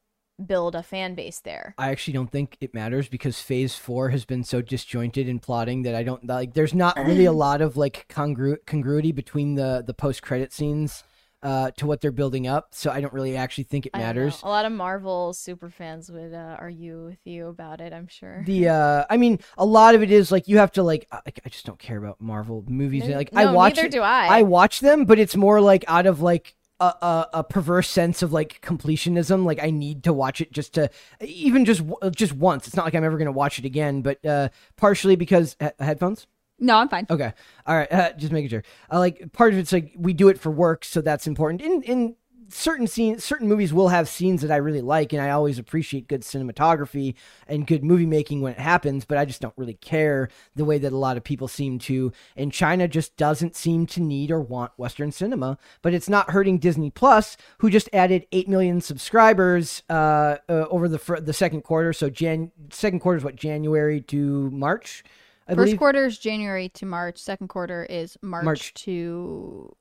build 0.47 0.75
a 0.75 0.83
fan 0.83 1.15
base 1.15 1.41
there 1.41 1.75
I 1.79 1.91
actually 1.91 2.15
don't 2.15 2.31
think 2.31 2.57
it 2.61 2.75
matters 2.75 3.09
because 3.09 3.41
Phase 3.41 3.77
Four 3.77 4.11
has 4.11 4.25
been 4.25 4.43
so 4.45 4.61
disjointed 4.63 5.29
in 5.29 5.39
plotting 5.39 5.83
that 5.83 5.95
I 5.95 6.03
don't 6.03 6.27
like. 6.27 6.55
There's 6.55 6.75
not 6.75 6.97
really 6.97 7.25
a 7.27 7.33
lot 7.47 7.61
of 7.61 7.77
like 7.77 8.07
congru- 8.09 8.65
congruity 8.67 9.13
between 9.13 9.55
the 9.55 9.83
the 9.87 9.95
post 9.95 10.23
credit 10.23 10.53
scenes 10.53 11.05
uh, 11.43 11.71
to 11.77 11.87
what 11.87 12.01
they're 12.01 12.11
building 12.11 12.47
up. 12.47 12.69
So 12.73 12.91
I 12.91 13.01
don't 13.03 13.13
really 13.13 13.37
actually 13.37 13.65
think 13.65 13.85
it 13.87 13.91
I 13.95 13.99
don't 13.99 14.07
know. 14.17 14.23
matters. 14.23 14.41
a 14.43 14.49
lot 14.49 14.65
of 14.65 14.73
marvel 14.73 15.33
super 15.35 15.69
fans 15.71 16.11
would 16.11 16.33
uh, 16.35 16.57
argue 16.59 17.05
with 17.05 17.19
you 17.25 17.49
about 17.49 17.81
it 17.83 17.93
i'm 17.93 18.09
sure 18.09 18.43
The 18.47 18.69
uh, 18.69 19.05
I 19.11 19.17
mean, 19.19 19.39
a 19.59 19.65
lot 19.67 19.95
of 19.95 20.03
it 20.03 20.11
is 20.11 20.33
like 20.33 20.49
you 20.49 20.59
have 20.59 20.73
to 20.73 20.83
like. 20.83 21.07
I, 21.13 21.21
I 21.45 21.49
just 21.51 21.67
don't 21.67 21.79
care 21.79 21.99
about 21.99 22.21
Marvel 22.21 22.65
movies. 22.67 23.07
No- 23.07 23.17
like 23.17 23.31
I 23.37 23.53
watch, 23.53 23.77
neither 23.77 23.89
do 23.89 24.01
I. 24.01 24.39
I 24.39 24.43
watch 24.43 24.81
them, 24.81 25.05
but 25.05 25.19
it's 25.19 25.37
more 25.37 25.61
like 25.61 25.85
out 25.87 26.07
of 26.07 26.21
like 26.23 26.57
a, 26.81 26.85
a, 26.85 27.29
a 27.35 27.45
perverse 27.45 27.89
sense 27.89 28.23
of 28.23 28.33
like 28.33 28.61
completionism. 28.61 29.45
Like 29.45 29.63
I 29.63 29.71
need 29.71 30.05
to 30.05 30.13
watch 30.13 30.41
it 30.41 30.53
just 30.53 30.75
to, 30.75 30.91
even 31.21 31.65
just 31.65 31.83
just 32.15 32.33
once. 32.33 32.67
It's 32.67 32.77
not 32.77 32.85
like 32.85 32.95
I'm 32.95 33.05
ever 33.05 33.19
gonna 33.19 33.33
watch 33.33 33.59
it 33.59 33.65
again. 33.65 34.03
But 34.03 34.25
uh, 34.25 34.49
partially 34.77 35.17
because 35.17 35.57
he- 35.61 35.85
headphones. 35.85 36.27
No, 36.59 36.77
I'm 36.77 36.89
fine. 36.89 37.07
Okay, 37.11 37.33
all 37.67 37.77
right. 37.77 37.93
Uh, 37.93 38.13
just 38.17 38.33
making 38.33 38.51
sure. 38.51 38.63
Uh, 38.93 38.99
like 38.99 39.33
part 39.33 39.53
of 39.53 39.59
it's 39.59 39.73
like 39.73 39.93
we 39.97 40.13
do 40.13 40.29
it 40.29 40.39
for 40.39 40.51
work, 40.51 40.85
so 40.85 41.01
that's 41.01 41.27
important. 41.27 41.61
In 41.61 41.83
in 41.83 42.17
certain 42.49 42.87
scenes, 42.87 43.25
certain 43.25 43.49
movies 43.49 43.73
will 43.73 43.89
have 43.89 44.09
scenes 44.09 44.43
that 44.43 44.51
I 44.51 44.57
really 44.57 44.81
like, 44.81 45.13
and 45.13 45.23
I 45.23 45.31
always 45.31 45.59
appreciate 45.59 46.09
good 46.09 46.23
cinematography 46.23 47.15
and 47.47 47.67
good 47.67 47.85
movie 47.85 48.07
making 48.07 48.41
when 48.41 48.53
it 48.53 48.59
happens. 48.59 49.05
But 49.05 49.19
I 49.19 49.25
just 49.25 49.41
don't 49.41 49.55
really 49.57 49.75
care 49.75 50.29
the 50.55 50.65
way 50.65 50.79
that 50.79 50.93
a 50.93 50.97
lot 50.97 51.17
of 51.17 51.25
people 51.25 51.49
seem 51.49 51.79
to. 51.81 52.13
And 52.37 52.53
China 52.53 52.89
just 52.89 53.17
doesn't 53.17 53.57
seem 53.57 53.87
to 53.89 54.01
need 54.01 54.31
or 54.31 54.41
want 54.41 54.73
Western 54.77 55.13
cinema. 55.13 55.59
But 55.83 55.95
it's 55.95 56.09
not 56.09 56.31
hurting 56.31 56.59
Disney 56.59 56.91
Plus, 56.91 57.37
who 57.59 57.71
just 57.71 57.89
added 57.93 58.27
eight 58.33 58.49
million 58.49 58.81
subscribers 58.81 59.83
uh, 59.89 60.37
uh, 60.49 60.67
over 60.71 60.89
the 60.89 60.99
fir- 60.99 61.21
the 61.21 61.33
second 61.33 61.63
quarter. 61.63 61.93
So 61.93 62.11
Jan 62.11 62.53
second 62.71 63.01
quarter 63.01 63.19
is 63.19 63.25
what 63.25 63.37
January 63.37 64.01
to 64.03 64.51
March. 64.51 65.05
I 65.47 65.55
First 65.55 65.67
believe. 65.67 65.79
quarter 65.79 66.07
is 66.07 66.19
January 66.19 66.71
to 66.71 66.87
March. 66.87 67.19
Second 67.19 67.49
quarter 67.49 67.85
is 67.85 68.17
March, 68.23 68.45
March. 68.45 68.75
to 68.75 69.77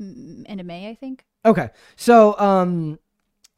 mm, 0.00 0.42
end 0.46 0.60
of 0.60 0.66
May, 0.66 0.88
I 0.88 0.94
think. 0.96 1.24
Okay. 1.44 1.70
So 1.96 2.38
um 2.38 2.98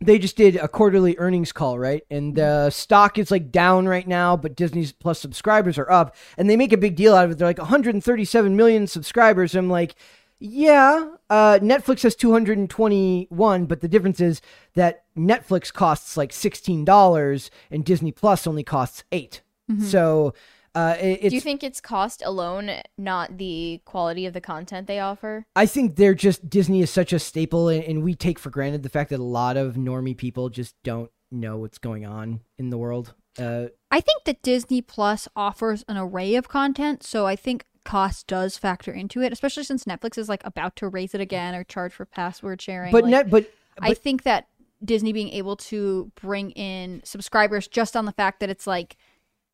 they 0.01 0.19
just 0.19 0.37
did 0.37 0.57
a 0.57 0.69
quarterly 0.69 1.17
earnings 1.19 1.53
call, 1.53 1.79
right? 1.79 2.03
And 2.11 2.35
the 2.35 2.71
stock 2.71 3.19
is 3.19 3.31
like 3.31 3.53
down 3.53 3.87
right 3.87 4.07
now, 4.07 4.37
but 4.37 4.57
Disney's 4.57 4.93
Plus 4.93 5.21
subscribers 5.21 5.79
are 5.79 5.91
up. 5.91 6.17
And 6.37 6.51
they 6.51 6.57
make 6.57 6.73
a 6.73 6.77
big 6.77 6.97
deal 6.97 7.15
out 7.15 7.25
of 7.25 7.31
it. 7.31 7.39
They're 7.39 7.47
like 7.47 7.59
137 7.59 8.57
million 8.57 8.87
subscribers. 8.89 9.55
I'm 9.55 9.71
like, 9.71 9.95
yeah, 10.41 11.09
uh, 11.31 11.61
Netflix 11.63 12.03
has 12.03 12.17
221, 12.17 13.67
but 13.67 13.81
the 13.81 13.87
difference 13.87 14.21
is 14.21 14.41
that 14.75 15.05
Netflix 15.17 15.73
costs 15.73 16.17
like 16.17 16.33
$16 16.33 17.51
and 17.71 17.85
Disney 17.85 18.11
Plus 18.11 18.47
only 18.47 18.65
costs 18.65 19.05
8 19.13 19.41
So 19.89 20.35
uh, 20.75 20.97
it- 21.01 21.19
it's 21.23 21.29
do 21.31 21.35
you 21.35 21.41
think 21.41 21.63
it's 21.63 21.81
cost 21.81 22.23
alone 22.25 22.71
not 22.97 23.39
the 23.39 23.81
quality 23.85 24.27
of 24.27 24.33
the 24.33 24.41
content 24.41 24.87
they 24.87 24.99
offer 24.99 25.45
I 25.55 25.67
think 25.67 25.97
they're 25.97 26.15
just 26.15 26.49
Disney 26.49 26.81
is 26.81 26.91
such 26.91 27.13
a 27.13 27.19
staple, 27.19 27.69
and, 27.69 27.85
and 27.85 28.03
we 28.03 28.15
take 28.15 28.39
for 28.39 28.51
granted 28.51 28.83
the 28.83 28.89
fact 28.89 29.11
that 29.11 29.21
a 29.21 29.23
lot 29.23 29.57
of 29.57 29.75
normie 29.75 30.17
people 30.17 30.49
just 30.49 30.75
don't 30.83 31.11
know 31.31 31.57
what's 31.59 31.79
going 31.79 32.05
on 32.07 32.41
in 32.59 32.71
the 32.71 32.79
world. 32.79 33.15
Uh, 33.39 33.67
I 33.91 34.01
think 34.01 34.25
that 34.25 34.43
Disney 34.43 34.83
Plus 34.83 35.27
offers 35.35 35.85
an 35.89 35.97
array 35.97 36.35
of 36.35 36.49
content, 36.49 37.03
so 37.03 37.27
I 37.27 37.37
think 37.37 37.65
cost 37.85 38.27
does 38.27 38.57
factor 38.59 38.93
into 38.93 39.23
it, 39.23 39.33
especially 39.33 39.65
since 39.65 39.85
Netflix 39.85 40.19
is 40.19 40.29
like 40.29 40.43
about 40.45 40.77
to 40.77 40.89
raise 40.89 41.15
it 41.15 41.21
again 41.21 41.55
or 41.55 41.65
charge 41.65 41.93
for 41.93 42.05
password 42.05 42.61
sharing. 42.61 42.93
but 42.93 43.05
Like, 43.05 43.11
net, 43.11 43.31
but, 43.31 43.51
I 43.81 43.95
think 43.95 44.25
that 44.25 44.49
Disney 44.85 45.13
being 45.13 45.31
able 45.31 45.57
to 45.57 46.13
bring 46.21 46.51
in 46.51 47.01
subscribers 47.05 47.67
just 47.69 47.97
on 47.97 48.05
the 48.05 48.13
fact 48.13 48.41
that 48.41 48.51
it's 48.51 48.67
like 48.67 48.97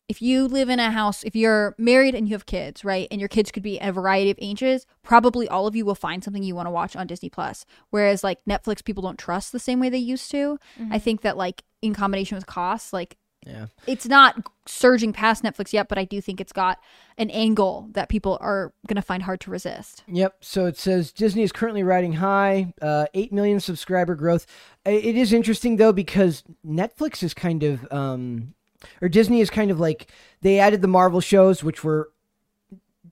if 0.09 0.23
you 0.23 0.49
live 0.49 0.68
in 0.71 0.81
a 0.81 0.90
house, 0.90 1.23
if 1.23 1.37
you're 1.37 1.75
married 1.79 2.14
and 2.14 2.27
you 2.29 2.35
have 2.35 2.47
kids, 2.47 2.85
right, 2.85 3.07
and 3.11 3.21
your 3.21 3.29
kids 3.29 3.51
could 3.51 3.62
be 3.62 3.79
a 3.79 3.92
variety 3.92 4.31
of 4.31 4.38
ages, 4.40 4.87
probably 5.03 5.47
all 5.49 5.66
of 5.66 5.77
you 5.77 5.85
will 5.85 5.94
find 5.94 6.25
something 6.25 6.42
you 6.42 6.55
want 6.55 6.66
to 6.66 6.71
watch 6.71 6.97
on 6.97 7.07
Disney 7.07 7.29
Plus. 7.29 7.66
Whereas 7.90 8.25
like 8.25 8.38
Netflix, 8.49 8.83
people 8.85 9.03
don't 9.03 9.18
trust 9.18 9.53
the 9.53 9.59
same 9.59 9.81
way 9.81 9.90
they 9.90 9.99
used 9.99 10.31
to. 10.31 10.59
I 10.90 10.99
think 10.99 11.21
that 11.21 11.37
like 11.37 11.62
in 11.83 11.94
combination 11.94 12.37
with 12.37 12.47
costs, 12.47 12.92
like 12.92 13.18
Yeah. 13.47 13.66
it's 13.87 14.07
not 14.07 14.35
surging 14.66 15.12
past 15.12 15.42
Netflix 15.44 15.73
yet, 15.73 15.88
but 15.88 15.97
I 15.99 16.05
do 16.05 16.21
think 16.21 16.40
it's 16.40 16.53
got 16.53 16.79
an 17.18 17.31
angle 17.31 17.88
that 17.92 18.09
people 18.09 18.37
are 18.40 18.73
gonna 18.87 19.03
find 19.03 19.23
hard 19.23 19.40
to 19.42 19.51
resist. 19.51 20.05
Yep. 20.09 20.37
So 20.40 20.66
it 20.66 20.77
says 20.79 21.12
Disney 21.12 21.42
is 21.42 21.53
currently 21.53 21.83
riding 21.83 22.14
high, 22.14 22.73
uh, 22.83 23.07
8 23.14 23.33
million 23.33 23.61
subscriber 23.61 24.14
growth. 24.14 24.47
It 24.85 25.16
is 25.16 25.33
interesting, 25.33 25.77
though, 25.77 25.92
because 25.92 26.42
Netflix 26.66 27.23
is 27.23 27.33
kind 27.35 27.62
of, 27.62 27.90
um, 27.92 28.55
or 29.02 29.08
Disney 29.08 29.40
is 29.40 29.50
kind 29.50 29.70
of 29.70 29.80
like, 29.80 30.10
they 30.42 30.58
added 30.58 30.82
the 30.82 30.88
Marvel 30.88 31.20
shows, 31.20 31.64
which 31.64 31.82
were 31.84 32.10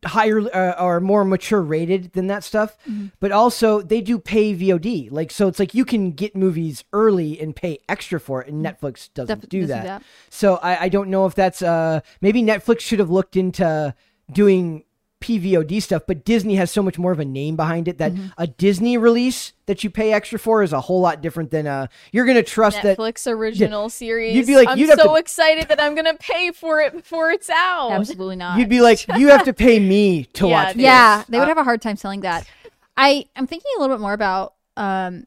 higher 0.04 0.40
uh, 0.54 0.74
or 0.78 1.00
more 1.00 1.24
mature 1.24 1.62
rated 1.62 2.12
than 2.12 2.26
that 2.26 2.44
stuff 2.44 2.76
but 3.18 3.32
also 3.32 3.80
they 3.80 4.00
do 4.02 4.18
pay 4.18 4.54
vod 4.54 5.10
like 5.10 5.30
so 5.30 5.48
it's 5.48 5.58
like 5.58 5.72
you 5.74 5.86
can 5.86 6.12
get 6.12 6.36
movies 6.36 6.84
early 6.92 7.40
and 7.40 7.56
pay 7.56 7.78
extra 7.88 8.20
for 8.20 8.42
it 8.42 8.48
and 8.52 8.64
netflix 8.64 9.12
doesn't 9.14 9.40
Def- 9.40 9.48
do 9.48 9.66
that. 9.66 9.80
do 9.80 9.86
that. 9.88 10.02
so 10.28 10.56
I, 10.56 10.82
I 10.84 10.88
don't 10.90 11.08
know 11.08 11.24
if 11.26 11.34
that's 11.34 11.62
uh 11.62 12.00
maybe 12.20 12.42
netflix 12.42 12.80
should 12.80 12.98
have 12.98 13.10
looked 13.10 13.36
into 13.36 13.94
doing 14.30 14.84
pvod 15.20 15.82
stuff 15.82 16.02
but 16.06 16.24
disney 16.26 16.56
has 16.56 16.70
so 16.70 16.82
much 16.82 16.98
more 16.98 17.10
of 17.10 17.18
a 17.18 17.24
name 17.24 17.56
behind 17.56 17.88
it 17.88 17.96
that 17.98 18.12
Mm-hmm. 18.12 18.26
a 18.38 18.46
disney 18.46 18.98
release 18.98 19.54
that 19.64 19.82
you 19.82 19.88
pay 19.90 20.12
extra 20.12 20.38
for 20.38 20.62
is 20.62 20.72
a 20.74 20.80
whole 20.82 21.00
lot 21.00 21.22
different 21.22 21.50
than 21.50 21.66
uh 21.66 21.86
you're 22.12 22.26
gonna 22.26 22.42
trust 22.42 22.82
that 22.82 22.98
Netflix 22.98 23.26
original 23.26 23.88
series. 24.02 24.36
You'd 24.36 24.46
be 24.46 24.54
like- 24.56 24.68
I'm 24.68 24.78
you'd 24.78 24.90
so 24.90 25.08
to- 25.08 25.14
excited 25.14 25.68
that 25.68 25.80
I'm 25.80 25.94
gonna 25.94 26.14
pay 26.18 26.50
for 26.52 26.80
it 26.80 26.92
before 26.92 27.30
it's 27.30 27.48
out. 27.50 27.92
Absolutely 27.92 28.36
not. 28.36 28.58
you'd 28.58 28.68
be 28.68 28.80
like 28.82 29.06
you 29.16 29.28
have 29.28 29.44
to 29.44 29.52
pay 29.54 29.80
me 29.80 30.24
to 30.34 30.46
Yeah, 30.48 30.52
watch 30.52 30.68
dude. 30.68 30.76
this. 30.78 30.82
yeah, 30.84 31.24
they 31.28 31.38
Uh, 31.38 31.40
would 31.40 31.48
have 31.48 31.58
a 31.58 31.64
hard 31.64 31.80
time 31.80 31.96
selling 31.96 32.20
that. 32.20 32.46
I 32.96 33.24
I'm 33.34 33.46
thinking 33.46 33.70
a 33.76 33.80
little 33.80 33.96
bit 33.96 34.00
more 34.02 34.12
about 34.12 34.54
um 34.76 35.24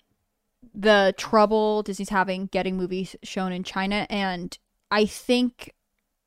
the 0.76 1.14
trouble 1.18 1.82
Disney's 1.84 2.10
having 2.10 2.46
getting 2.46 2.78
movies 2.78 3.16
shown 3.24 3.52
in 3.52 3.64
China, 3.64 4.06
and 4.10 4.58
I 4.92 5.06
think 5.06 5.74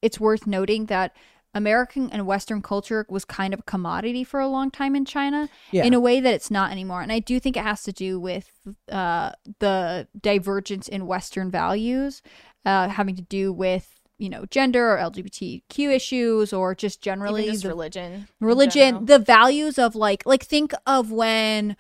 it's 0.03 0.19
worth 0.19 0.47
noting 0.49 0.87
that 0.87 1.15
American 1.55 2.09
and 2.11 2.27
Western 2.27 2.63
culture 2.63 3.05
was 3.09 3.25
kind 3.25 3.53
of 3.53 3.61
a 3.61 3.65
commodity 3.65 4.25
for 4.25 4.41
a 4.41 4.49
long 4.49 4.71
time 4.71 4.97
in 4.97 5.05
China 5.05 5.49
Yeah. 5.71 5.85
in 5.85 5.93
a 5.95 6.01
way 6.01 6.19
that 6.21 6.33
it's 6.33 6.51
not 6.51 6.71
anymore. 6.73 7.03
And 7.03 7.13
I 7.13 7.19
do 7.19 7.39
think 7.39 7.57
it 7.57 7.63
has 7.63 7.83
to 7.85 7.93
do 7.93 8.19
with 8.19 8.51
uh, 8.91 9.33
the 9.59 10.09
divergence 10.19 10.89
in 10.89 11.07
Western 11.07 11.51
values, 11.51 12.23
uh, 12.65 12.89
having 12.89 13.17
to 13.17 13.23
do 13.23 13.53
with 13.53 13.99
you 14.19 14.29
know 14.29 14.45
gender 14.51 14.93
or 14.93 14.99
LGBTQ 14.99 15.93
issues 15.93 16.53
or 16.53 16.75
just 16.77 17.03
generally 17.03 17.47
just 17.47 17.63
the 17.65 17.69
religion. 17.69 18.29
religion 18.41 18.81
general. 18.95 19.05
the 19.05 19.19
values 19.19 19.79
of 19.79 19.97
like 19.97 20.25
like 20.25 20.45
think 20.45 20.73
of 20.87 21.11
when 21.11 21.77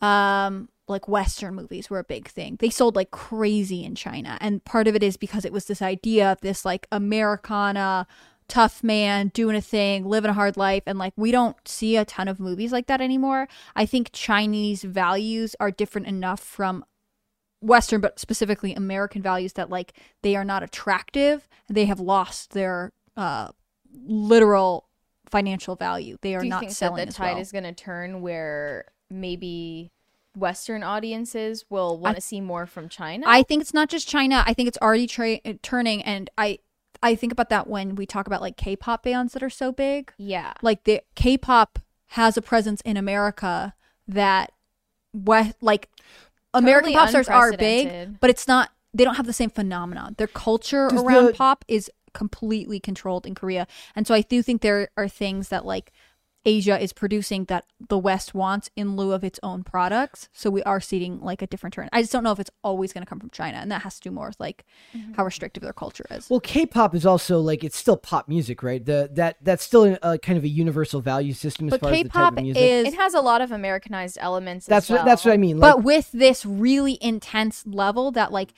um 0.00 0.68
like 0.88 1.06
western 1.06 1.54
movies 1.54 1.90
were 1.90 1.98
a 1.98 2.04
big 2.04 2.28
thing 2.28 2.56
they 2.60 2.70
sold 2.70 2.96
like 2.96 3.10
crazy 3.10 3.84
in 3.84 3.94
china 3.94 4.36
and 4.40 4.64
part 4.64 4.88
of 4.88 4.96
it 4.96 5.02
is 5.02 5.16
because 5.16 5.44
it 5.44 5.52
was 5.52 5.66
this 5.66 5.80
idea 5.82 6.32
of 6.32 6.40
this 6.40 6.64
like 6.64 6.86
americana 6.90 8.06
tough 8.52 8.84
man 8.84 9.28
doing 9.28 9.56
a 9.56 9.62
thing 9.62 10.04
living 10.04 10.28
a 10.28 10.34
hard 10.34 10.58
life 10.58 10.82
and 10.84 10.98
like 10.98 11.14
we 11.16 11.30
don't 11.30 11.56
see 11.66 11.96
a 11.96 12.04
ton 12.04 12.28
of 12.28 12.38
movies 12.38 12.70
like 12.70 12.86
that 12.86 13.00
anymore 13.00 13.48
i 13.74 13.86
think 13.86 14.10
chinese 14.12 14.82
values 14.82 15.56
are 15.58 15.70
different 15.70 16.06
enough 16.06 16.40
from 16.40 16.84
western 17.62 17.98
but 17.98 18.20
specifically 18.20 18.74
american 18.74 19.22
values 19.22 19.54
that 19.54 19.70
like 19.70 19.94
they 20.20 20.36
are 20.36 20.44
not 20.44 20.62
attractive 20.62 21.48
they 21.70 21.86
have 21.86 21.98
lost 21.98 22.50
their 22.50 22.92
uh 23.16 23.48
literal 24.04 24.86
financial 25.30 25.74
value 25.74 26.18
they 26.20 26.34
are 26.34 26.40
Do 26.40 26.44
you 26.44 26.50
not 26.50 26.60
think 26.60 26.72
that 26.72 26.76
selling 26.76 27.06
the 27.06 27.12
tide 27.12 27.32
well. 27.32 27.40
is 27.40 27.52
gonna 27.52 27.72
turn 27.72 28.20
where 28.20 28.84
maybe 29.08 29.92
Western 30.36 30.82
audiences 30.82 31.64
will 31.70 31.98
want 31.98 32.16
to 32.16 32.22
see 32.22 32.40
more 32.40 32.64
from 32.64 32.88
China? 32.88 33.26
I 33.28 33.42
think 33.42 33.60
it's 33.60 33.74
not 33.74 33.90
just 33.90 34.08
China. 34.08 34.42
I 34.46 34.54
think 34.54 34.66
it's 34.66 34.78
already 34.80 35.06
tra- 35.06 35.40
turning, 35.60 36.02
and 36.02 36.30
I 36.38 36.58
I 37.02 37.14
think 37.14 37.32
about 37.32 37.48
that 37.50 37.66
when 37.66 37.96
we 37.96 38.06
talk 38.06 38.26
about 38.26 38.40
like 38.40 38.56
K-pop 38.56 39.02
bands 39.02 39.32
that 39.32 39.42
are 39.42 39.50
so 39.50 39.72
big. 39.72 40.12
yeah. 40.18 40.52
Like 40.62 40.84
the 40.84 41.02
K-pop 41.16 41.78
has 42.08 42.36
a 42.36 42.42
presence 42.42 42.80
in 42.82 42.96
America 42.96 43.74
that 44.06 44.52
we- 45.12 45.52
like 45.60 45.88
American 46.54 46.92
Totally 46.92 47.12
pop 47.12 47.24
stars 47.24 47.28
are 47.28 47.52
big, 47.56 48.20
but 48.20 48.30
it's 48.30 48.46
not. 48.46 48.70
They 48.94 49.04
don't 49.04 49.14
have 49.14 49.26
the 49.26 49.32
same 49.32 49.48
phenomenon. 49.50 50.14
Their 50.18 50.26
culture 50.26 50.88
Does 50.90 51.02
around 51.02 51.26
the- 51.26 51.32
pop 51.32 51.64
is 51.66 51.90
completely 52.12 52.78
controlled 52.78 53.26
in 53.26 53.34
Korea, 53.34 53.66
and 53.96 54.06
so 54.06 54.14
I 54.14 54.20
do 54.20 54.42
think 54.42 54.60
there 54.60 54.88
are 54.98 55.08
things 55.08 55.48
that 55.48 55.64
like 55.64 55.92
Asia 56.44 56.76
is 56.80 56.92
producing 56.92 57.44
that 57.44 57.64
the 57.88 57.96
West 57.98 58.34
wants 58.34 58.68
in 58.74 58.96
lieu 58.96 59.12
of 59.12 59.22
its 59.22 59.38
own 59.42 59.62
products. 59.62 60.28
So 60.32 60.50
we 60.50 60.62
are 60.64 60.80
seeing 60.80 61.20
like 61.20 61.40
a 61.42 61.46
different 61.46 61.74
turn. 61.74 61.88
I 61.92 62.00
just 62.02 62.12
don't 62.12 62.24
know 62.24 62.32
if 62.32 62.40
it's 62.40 62.50
always 62.64 62.92
going 62.92 63.04
to 63.04 63.08
come 63.08 63.20
from 63.20 63.30
China, 63.30 63.58
and 63.58 63.70
that 63.70 63.82
has 63.82 63.96
to 64.00 64.08
do 64.08 64.10
more 64.10 64.26
with 64.28 64.40
like 64.40 64.64
Mm-hmm. 64.96 65.14
how 65.14 65.24
restrictive 65.24 65.62
their 65.62 65.72
culture 65.72 66.04
is. 66.10 66.28
Well, 66.28 66.40
K-pop 66.40 66.94
is 66.94 67.06
also 67.06 67.40
like 67.40 67.64
it's 67.64 67.76
still 67.76 67.96
pop 67.96 68.28
music, 68.28 68.62
right? 68.62 68.84
The 68.84 69.08
that 69.14 69.36
that's 69.42 69.62
still 69.64 69.84
a, 69.84 69.98
a 70.02 70.18
kind 70.18 70.36
of 70.36 70.44
a 70.44 70.48
universal 70.48 71.00
value 71.00 71.32
system 71.32 71.68
as 71.68 71.70
but 71.72 71.80
far 71.80 71.90
as 71.92 71.96
the 71.98 72.02
type 72.04 72.12
K-pop 72.12 72.36
of 72.36 72.42
music. 72.42 72.62
is 72.62 72.88
It 72.88 72.94
has 72.94 73.14
a 73.14 73.20
lot 73.20 73.40
of 73.40 73.52
Americanized 73.52 74.18
elements. 74.20 74.66
that's 74.66 74.86
as 74.86 74.90
well. 74.90 74.98
what 74.98 75.04
that's 75.06 75.24
what 75.24 75.32
I 75.32 75.36
mean. 75.38 75.58
Like, 75.58 75.76
but 75.76 75.82
with 75.84 76.12
this 76.12 76.44
really 76.44 76.98
intense 77.00 77.64
level 77.66 78.10
that 78.12 78.32
like 78.32 78.52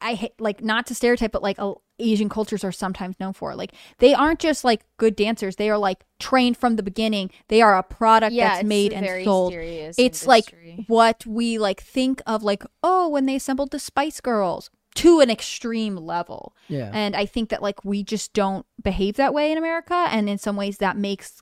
I 0.00 0.14
hate 0.14 0.32
like 0.40 0.62
not 0.62 0.86
to 0.86 0.94
stereotype, 0.94 1.32
but 1.32 1.42
like 1.42 1.58
uh, 1.58 1.74
Asian 1.98 2.28
cultures 2.28 2.64
are 2.64 2.72
sometimes 2.72 3.18
known 3.20 3.32
for. 3.32 3.54
Like 3.54 3.72
they 3.98 4.14
aren't 4.14 4.40
just 4.40 4.64
like 4.64 4.84
good 4.96 5.14
dancers; 5.16 5.56
they 5.56 5.70
are 5.70 5.78
like 5.78 6.04
trained 6.18 6.56
from 6.56 6.76
the 6.76 6.82
beginning. 6.82 7.30
They 7.48 7.62
are 7.62 7.76
a 7.76 7.82
product 7.82 8.32
Yeah, 8.32 8.56
that's 8.56 8.64
made 8.64 8.92
and 8.92 9.24
sold. 9.24 9.52
serious 9.52 9.96
It's 9.98 10.26
like 10.26 10.54
what 10.86 11.24
we 11.26 11.58
like 11.58 11.80
think 11.80 12.20
of 12.26 12.42
like 12.42 12.64
oh 12.82 13.08
when 13.08 13.26
they 13.26 13.36
assembled 13.36 13.70
the 13.70 13.78
Spice 13.78 14.20
Girls 14.20 14.70
to 14.96 15.20
an 15.20 15.30
extreme 15.30 15.96
level. 15.96 16.54
Yeah. 16.68 16.90
and 16.92 17.16
I 17.16 17.26
think 17.26 17.48
that 17.50 17.62
like 17.62 17.84
we 17.84 18.02
just 18.02 18.32
don't 18.32 18.64
behave 18.82 19.16
that 19.16 19.34
way 19.34 19.52
in 19.52 19.58
America, 19.58 19.94
and 20.10 20.28
in 20.28 20.38
some 20.38 20.56
ways 20.56 20.78
that 20.78 20.96
makes. 20.96 21.40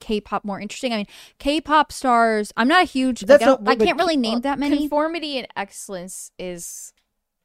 K-pop 0.00 0.44
more 0.44 0.58
interesting. 0.58 0.92
I 0.92 0.96
mean, 0.96 1.06
K-pop 1.38 1.92
stars. 1.92 2.52
I'm 2.56 2.66
not 2.66 2.82
a 2.82 2.86
huge. 2.86 3.20
That's 3.20 3.40
I, 3.40 3.46
don't, 3.46 3.62
not- 3.62 3.80
I 3.80 3.84
can't 3.84 3.96
really 3.96 4.16
name 4.16 4.40
that 4.40 4.58
many. 4.58 4.76
Conformity 4.78 5.38
and 5.38 5.46
excellence 5.54 6.32
is 6.40 6.92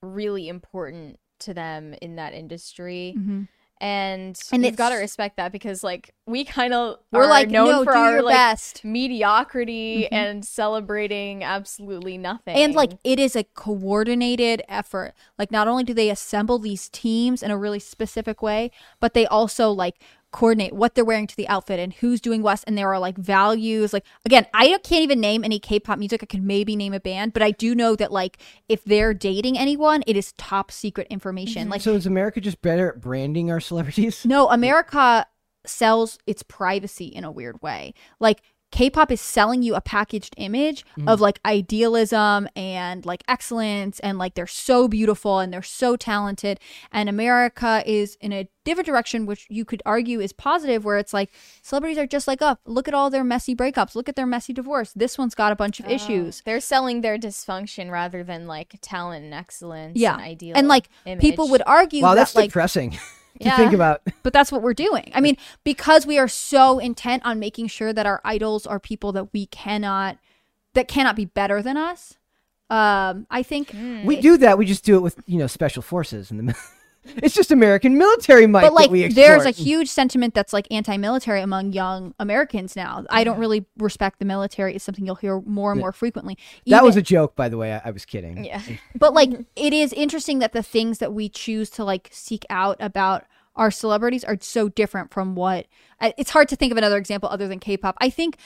really 0.02 0.48
important 0.50 1.20
to 1.40 1.54
them 1.54 1.94
in 2.02 2.16
that 2.16 2.34
industry. 2.34 3.16
Mhm. 3.18 3.48
And, 3.80 4.36
And 4.52 4.66
you've 4.66 4.76
got 4.76 4.90
to 4.90 4.96
respect 4.96 5.38
that 5.38 5.52
because 5.52 5.84
like 5.84 6.16
we 6.26 6.44
kind 6.44 6.74
of 6.74 6.98
We're 7.12 7.28
like, 7.28 7.50
known 7.50 7.68
no, 7.70 7.84
for 7.84 7.96
our 7.96 8.24
like 8.24 8.34
best. 8.34 8.84
mediocrity 8.84 10.04
Mhm. 10.12 10.16
and 10.18 10.46
celebrating 10.46 11.44
absolutely 11.44 12.18
nothing. 12.18 12.56
And 12.56 12.74
like 12.74 12.94
it 13.04 13.20
is 13.20 13.36
a 13.36 13.44
coordinated 13.44 14.64
effort. 14.68 15.14
Like 15.38 15.52
not 15.52 15.68
only 15.68 15.84
do 15.84 15.94
they 15.94 16.10
assemble 16.10 16.58
these 16.58 16.90
teams 16.90 17.44
in 17.44 17.52
a 17.52 17.58
really 17.58 17.80
specific 17.80 18.42
way, 18.42 18.72
but 19.00 19.14
they 19.14 19.28
also 19.28 19.70
like 19.72 20.02
coordinate 20.32 20.74
what 20.74 20.96
they're 20.96 21.06
wearing 21.06 21.28
to 21.28 21.36
the 21.36 21.48
outfit 21.48 21.80
and 21.80 21.94
who's 21.94 22.22
doing 22.22 22.42
what. 22.42 22.64
And 22.68 22.78
there 22.78 22.92
are 22.92 23.00
like 23.00 23.18
values. 23.18 23.94
Like 23.94 24.06
again, 24.26 24.46
I 24.54 24.78
can't 24.84 25.04
even 25.04 25.20
name 25.20 25.44
any 25.44 25.60
K-pop 25.60 26.00
music. 26.00 26.22
I 26.24 26.26
could 26.26 26.44
maybe 26.44 26.76
name 26.76 26.94
a 26.94 27.00
band, 27.00 27.34
but 27.34 27.42
I 27.42 27.52
do 27.52 27.76
know 27.76 27.96
that 27.96 28.12
like 28.12 28.38
if 28.68 28.84
they're 28.84 29.14
dating 29.14 29.58
anyone, 29.58 30.04
it 30.08 30.16
is 30.16 30.34
top 30.34 30.72
secret 30.72 31.08
information. 31.10 31.64
Mm-hmm. 31.64 31.72
Like 31.72 31.82
so 31.82 31.94
is 31.94 32.06
America 32.06 32.42
just 32.42 32.62
better 32.62 32.90
at 32.90 33.02
branding 33.02 33.52
our 33.52 33.60
celebrities? 33.60 34.26
no, 34.26 34.50
America 34.50 35.26
sells 35.66 36.18
its 36.26 36.44
privacy 36.44 37.08
in 37.08 37.24
a 37.24 37.32
weird 37.32 37.62
way. 37.62 37.94
Like 38.20 38.42
K-pop 38.72 39.12
is 39.12 39.22
selling 39.22 39.64
you 39.64 39.76
a 39.76 39.82
packaged 39.82 40.34
image 40.38 40.86
mm. 40.98 41.08
of 41.10 41.22
like 41.22 41.40
idealism 41.46 42.50
and 42.56 43.06
like 43.06 43.24
excellence 43.28 44.00
and 44.02 44.18
like 44.18 44.36
they're 44.36 44.46
so 44.46 44.88
beautiful 44.88 45.40
and 45.40 45.54
they're 45.54 45.64
so 45.64 45.96
talented 45.96 46.60
and 46.92 47.08
America 47.08 47.82
is 47.86 48.18
in 48.20 48.34
a 48.34 48.50
different 48.66 48.86
direction 48.86 49.26
which 49.26 49.48
you 49.50 49.64
could 49.64 49.82
argue 49.86 50.20
is 50.20 50.34
positive 50.34 50.84
where 50.84 50.98
it's 50.98 51.14
like 51.14 51.32
celebrities 51.62 51.98
are 51.98 52.06
just 52.06 52.28
like 52.28 52.42
us. 52.42 52.58
Look 52.66 52.90
at 52.90 52.94
all 52.94 53.10
their 53.10 53.24
messy 53.24 53.56
breakups. 53.56 53.96
Look 53.96 54.10
at 54.10 54.18
their 54.18 54.26
messy 54.26 54.52
divorce. 54.52 54.92
This 54.94 55.18
one's 55.18 55.34
got 55.34 55.54
a 55.54 55.56
bunch 55.56 55.80
of 55.80 55.86
oh. 55.88 55.92
issues. 55.92 56.42
they're 56.46 56.60
selling 56.60 57.00
their 57.00 57.18
dysfunction 57.18 57.90
rather 57.90 58.24
than 58.24 58.48
like 58.48 58.76
talent 58.82 59.24
and 59.24 59.34
excellence. 59.34 59.98
Yeah. 59.98 60.16
and 60.16 60.22
ideal. 60.22 60.58
And 60.58 60.68
like 60.68 60.90
image. 61.06 61.22
people 61.22 61.48
would 61.50 61.64
argue 61.66 62.04
Wow, 62.04 62.10
that 62.10 62.16
that's 62.16 62.36
like 62.36 62.50
depressing 62.50 62.92
to 62.92 63.00
Yeah. 63.40 63.58
think 63.58 63.74
about. 63.74 64.02
but 64.24 64.34
that's 64.34 64.52
what 64.52 64.62
we're 64.62 64.74
doing. 64.74 65.12
I 65.14 65.22
mean, 65.22 65.38
because 65.64 66.06
we 66.06 66.18
are 66.18 66.28
so 66.28 66.80
intent 66.80 67.26
on 67.26 67.40
making 67.40 67.68
sure 67.68 67.94
that 67.94 68.06
our 68.06 68.22
idols 68.24 68.66
are 68.66 68.80
people 68.80 69.12
that 69.14 69.34
we 69.34 69.46
cannot 69.48 70.18
that 70.74 70.88
cannot 70.88 71.16
be 71.16 71.26
better 71.26 71.62
than 71.62 71.78
us. 71.78 72.18
Um, 72.70 73.26
I 73.32 73.44
think 73.44 73.74
We 74.04 74.20
do 74.20 74.38
that. 74.38 74.58
We 74.58 74.66
just 74.66 74.84
do 74.84 74.98
it 74.98 75.02
with 75.02 75.18
you 75.26 75.38
know 75.38 75.48
special 75.48 75.82
forces 75.82 76.32
in 76.32 76.46
the. 76.46 76.56
It's 77.18 77.34
just 77.34 77.52
American 77.52 77.98
military 77.98 78.48
might 78.48 78.62
but 78.62 78.74
like 78.74 79.14
there's 79.14 79.46
a 79.46 79.52
huge 79.52 79.88
sentiment 79.90 80.34
that's 80.34 80.54
like 80.54 80.68
anti-military 80.72 81.42
among 81.42 81.74
young 81.74 82.14
Americans 82.20 82.76
now. 82.76 83.06
I 83.10 83.24
don't 83.24 83.40
really 83.40 83.66
respect 83.78 84.20
the 84.20 84.26
military. 84.26 84.76
It's 84.76 84.84
something 84.84 85.06
you'll 85.06 85.16
hear 85.16 85.42
more 85.42 85.72
and 85.72 85.80
more 85.82 85.92
frequently. 85.92 86.38
That 86.68 86.84
was 86.84 86.96
a 86.96 87.02
joke, 87.02 87.36
by 87.36 87.50
the 87.50 87.58
way. 87.58 87.74
I, 87.74 87.82
I 87.86 87.92
was 87.92 88.06
kidding. 88.06 88.46
Yeah. 88.46 88.62
but 88.96 89.14
like 89.14 89.32
it 89.56 89.74
is 89.74 89.94
interesting 89.94 90.40
that 90.40 90.54
the 90.54 90.64
things 90.64 91.00
that 91.00 91.14
we 91.14 91.30
choose 91.30 91.70
to 91.72 91.84
like 91.84 92.10
seek 92.12 92.46
out 92.50 92.78
about 92.80 93.26
our 93.56 93.72
celebrities 93.72 94.24
are 94.24 94.38
so 94.40 94.70
different 94.70 95.12
from 95.12 95.36
what 95.36 95.66
it's 96.00 96.30
hard 96.30 96.48
to 96.50 96.56
think 96.56 96.72
of 96.72 96.78
another 96.78 96.98
example 96.98 97.28
other 97.30 97.48
than 97.48 97.60
K-pop. 97.60 97.98
I 98.00 98.10
think 98.10 98.38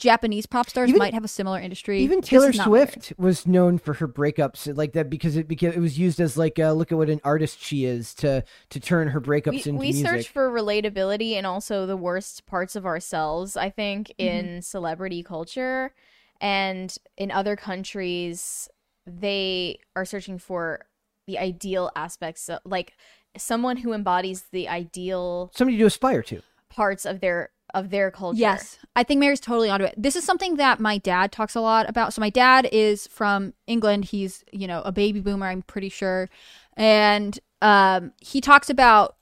Japanese 0.00 0.46
pop 0.46 0.68
stars 0.68 0.88
Even- 0.88 0.98
might 0.98 1.14
have 1.14 1.24
a 1.24 1.28
similar 1.28 1.60
industry. 1.60 2.00
Even 2.00 2.22
Taylor 2.22 2.50
is 2.50 2.56
not 2.56 2.70
weird. 2.70 2.90
Swift 2.90 3.12
was 3.18 3.46
known 3.46 3.78
for 3.78 3.94
her 3.94 4.08
breakups 4.08 4.74
like 4.76 4.92
that 4.94 5.10
because 5.10 5.36
it 5.36 5.46
because 5.46 5.76
it 5.76 5.80
was 5.80 5.98
used 5.98 6.20
as 6.20 6.36
like 6.36 6.58
uh, 6.58 6.72
look 6.72 6.90
at 6.90 6.98
what 6.98 7.10
an 7.10 7.20
artist 7.22 7.62
she 7.62 7.84
is 7.84 8.14
to 8.14 8.42
to 8.70 8.80
turn 8.80 9.08
her 9.08 9.20
breakups 9.20 9.50
we, 9.50 9.56
into 9.58 9.72
we 9.72 9.92
music. 9.92 10.06
search 10.06 10.28
for 10.28 10.50
relatability 10.50 11.34
and 11.34 11.46
also 11.46 11.86
the 11.86 11.96
worst 11.96 12.46
parts 12.46 12.74
of 12.74 12.86
ourselves 12.86 13.56
i 13.56 13.68
think 13.68 14.12
in 14.18 14.62
celebrity 14.62 15.22
culture 15.22 15.92
and 16.40 16.96
in 17.16 17.30
other 17.30 17.54
countries 17.54 18.68
they 19.06 19.78
are 19.94 20.04
searching 20.04 20.38
for 20.38 20.86
the 21.26 21.38
ideal 21.38 21.90
aspects 21.94 22.48
of, 22.48 22.60
like 22.64 22.94
someone 23.36 23.78
who 23.78 23.92
embodies 23.92 24.44
the 24.50 24.68
ideal 24.68 25.50
Somebody 25.54 25.78
to 25.78 25.84
aspire 25.84 26.22
to. 26.24 26.42
parts 26.68 27.04
of 27.04 27.20
their 27.20 27.50
of 27.74 27.90
their 27.90 28.10
culture 28.10 28.38
Yes, 28.38 28.78
I 28.96 29.02
think 29.02 29.20
Mary's 29.20 29.40
totally 29.40 29.70
onto 29.70 29.84
it. 29.84 29.94
This 29.96 30.16
is 30.16 30.24
something 30.24 30.56
that 30.56 30.80
my 30.80 30.98
dad 30.98 31.32
talks 31.32 31.54
a 31.54 31.60
lot 31.60 31.88
about. 31.88 32.12
So 32.12 32.20
my 32.20 32.30
dad 32.30 32.68
is 32.72 33.06
from 33.06 33.54
England. 33.66 34.06
He's 34.06 34.44
you 34.52 34.66
know 34.66 34.82
a 34.82 34.92
baby 34.92 35.20
boomer. 35.20 35.46
I'm 35.46 35.62
pretty 35.62 35.88
sure, 35.88 36.28
and 36.76 37.38
um, 37.62 38.12
he 38.20 38.40
talks 38.40 38.70
about 38.70 39.16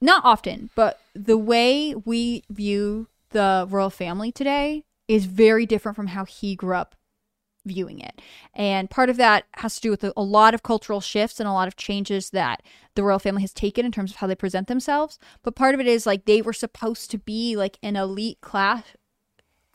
not 0.00 0.24
often, 0.24 0.70
but 0.74 1.00
the 1.14 1.38
way 1.38 1.94
we 1.94 2.44
view 2.50 3.08
the 3.30 3.66
royal 3.68 3.90
family 3.90 4.30
today 4.30 4.84
is 5.08 5.26
very 5.26 5.66
different 5.66 5.96
from 5.96 6.08
how 6.08 6.24
he 6.24 6.54
grew 6.54 6.74
up 6.74 6.94
viewing 7.64 8.00
it. 8.00 8.20
And 8.54 8.90
part 8.90 9.10
of 9.10 9.16
that 9.16 9.44
has 9.54 9.76
to 9.76 9.80
do 9.80 9.90
with 9.90 10.04
a, 10.04 10.22
lot 10.22 10.54
of 10.54 10.62
cultural 10.62 11.00
shifts 11.00 11.40
and 11.40 11.48
a 11.48 11.52
lot 11.52 11.68
of 11.68 11.76
changes 11.76 12.30
that 12.30 12.62
the 12.94 13.02
royal 13.02 13.18
family 13.18 13.42
has 13.42 13.52
taken 13.52 13.86
in 13.86 13.92
terms 13.92 14.10
of 14.10 14.16
how 14.18 14.26
they 14.26 14.34
present 14.34 14.68
themselves. 14.68 15.18
But 15.42 15.56
part 15.56 15.74
of 15.74 15.80
it 15.80 15.86
is 15.86 16.06
like 16.06 16.24
they 16.24 16.42
were 16.42 16.52
supposed 16.52 17.10
to 17.10 17.18
be 17.18 17.56
like 17.56 17.78
an 17.82 17.96
elite 17.96 18.40
class 18.40 18.84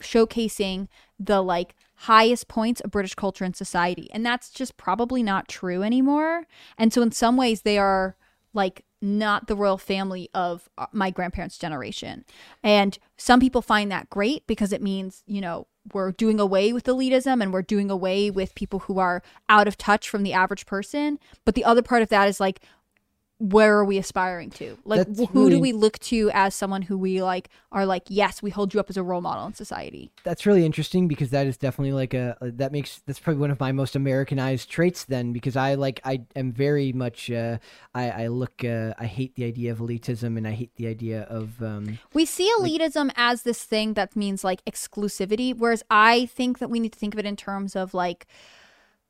showcasing 0.02 0.88
the 1.20 1.42
like 1.42 1.76
highest 1.96 2.48
points 2.48 2.80
of 2.82 2.92
British 2.92 3.16
culture 3.16 3.44
and 3.44 3.56
society. 3.56 4.10
And 4.14 4.26
that's 4.26 4.50
just 4.50 4.78
probably 4.78 5.22
not 5.22 5.48
true 5.48 5.84
anymore. 5.84 6.46
And 6.78 6.94
so 6.94 7.02
in 7.02 7.12
some 7.12 7.36
ways 7.36 7.62
they 7.62 7.78
are 7.78 8.16
like 8.54 8.86
not 9.02 9.48
the 9.48 9.56
royal 9.56 9.78
family 9.78 10.30
of 10.34 10.70
uh, 10.78 10.88
my 10.92 11.10
grandparents' 11.10 11.58
generation. 11.58 12.26
And 12.64 12.98
some 13.18 13.40
people 13.40 13.62
find 13.62 13.92
that 13.92 14.10
great 14.10 14.46
because 14.48 14.74
it 14.74 14.82
means, 14.82 15.24
you 15.26 15.42
know, 15.42 15.68
we're 15.94 16.12
doing 16.12 16.40
away 16.40 16.74
with 16.74 16.86
elitism 16.86 17.42
and 17.42 17.54
we're 17.54 17.62
doing 17.62 17.90
away 17.90 18.30
with 18.30 18.56
people 18.56 18.80
who 18.80 19.00
are 19.00 19.22
out 19.48 19.68
of 19.68 19.78
touch 19.78 20.10
from 20.10 20.24
the 20.24 20.34
average 20.34 20.66
person. 20.66 21.20
But 21.46 21.56
the 21.56 21.66
other 21.66 21.82
part 21.82 22.02
of 22.02 22.10
that 22.10 22.28
is 22.28 22.40
like, 22.40 22.62
where 23.40 23.78
are 23.78 23.86
we 23.86 23.98
aspiring 23.98 24.50
to? 24.50 24.78
Like, 24.84 25.08
That's 25.08 25.20
who 25.32 25.46
really- 25.46 25.52
do 25.52 25.60
we 25.60 25.72
look 25.72 25.98
to 26.00 26.30
as 26.34 26.54
someone 26.54 26.82
who 26.82 26.98
we 26.98 27.24
like 27.24 27.50
are 27.72 27.86
like, 27.86 28.04
yes, 28.10 28.44
we 28.44 28.50
hold 28.50 28.74
you 28.74 28.82
up 28.82 28.90
as 28.90 28.98
a 28.98 29.04
role 29.04 29.22
model 29.22 29.46
in 29.48 29.54
society. 29.54 30.12
That's 30.24 30.46
really 30.46 30.66
interesting 30.66 31.08
because 31.08 31.30
that 31.30 31.48
is 31.48 31.56
definitely 31.56 31.94
like 31.94 32.14
a 32.14 32.36
that 32.42 32.74
makes 32.74 33.02
that's 33.06 33.20
probably 33.20 33.40
one 33.40 33.50
of 33.50 33.60
my 33.60 33.72
most 33.72 33.96
Americanized 33.96 34.70
traits 34.70 35.06
then 35.06 35.32
because 35.32 35.56
I 35.56 35.76
like 35.76 36.02
I 36.04 36.22
am 36.36 36.52
very 36.52 36.92
much 36.92 37.32
uh, 37.32 37.60
I 37.96 38.10
I 38.24 38.28
look 38.28 38.66
uh, 38.66 38.94
I 39.00 39.06
hate 39.06 39.36
the 39.36 39.46
idea 39.46 39.72
of 39.72 39.78
elitism 39.78 40.36
and 40.38 40.46
I 40.46 40.52
hate 40.52 40.76
the 40.76 40.88
idea 40.88 41.22
of 41.24 41.64
um, 41.64 42.00
We 42.14 42.26
see 42.26 42.52
elitism 42.60 43.10
as 43.16 43.44
this 43.44 43.64
thing 43.64 43.94
that 43.94 44.18
means 44.18 44.44
like 44.44 44.64
exclusivity, 44.66 45.56
whereas 45.58 45.82
I 45.90 46.26
think 46.26 46.60
that 46.60 46.70
we 46.70 46.82
need 46.82 46.92
to 46.92 47.00
think 47.00 47.14
of 47.14 47.20
it 47.20 47.26
in 47.26 47.38
terms 47.38 47.76
of 47.78 47.94
like 47.94 48.28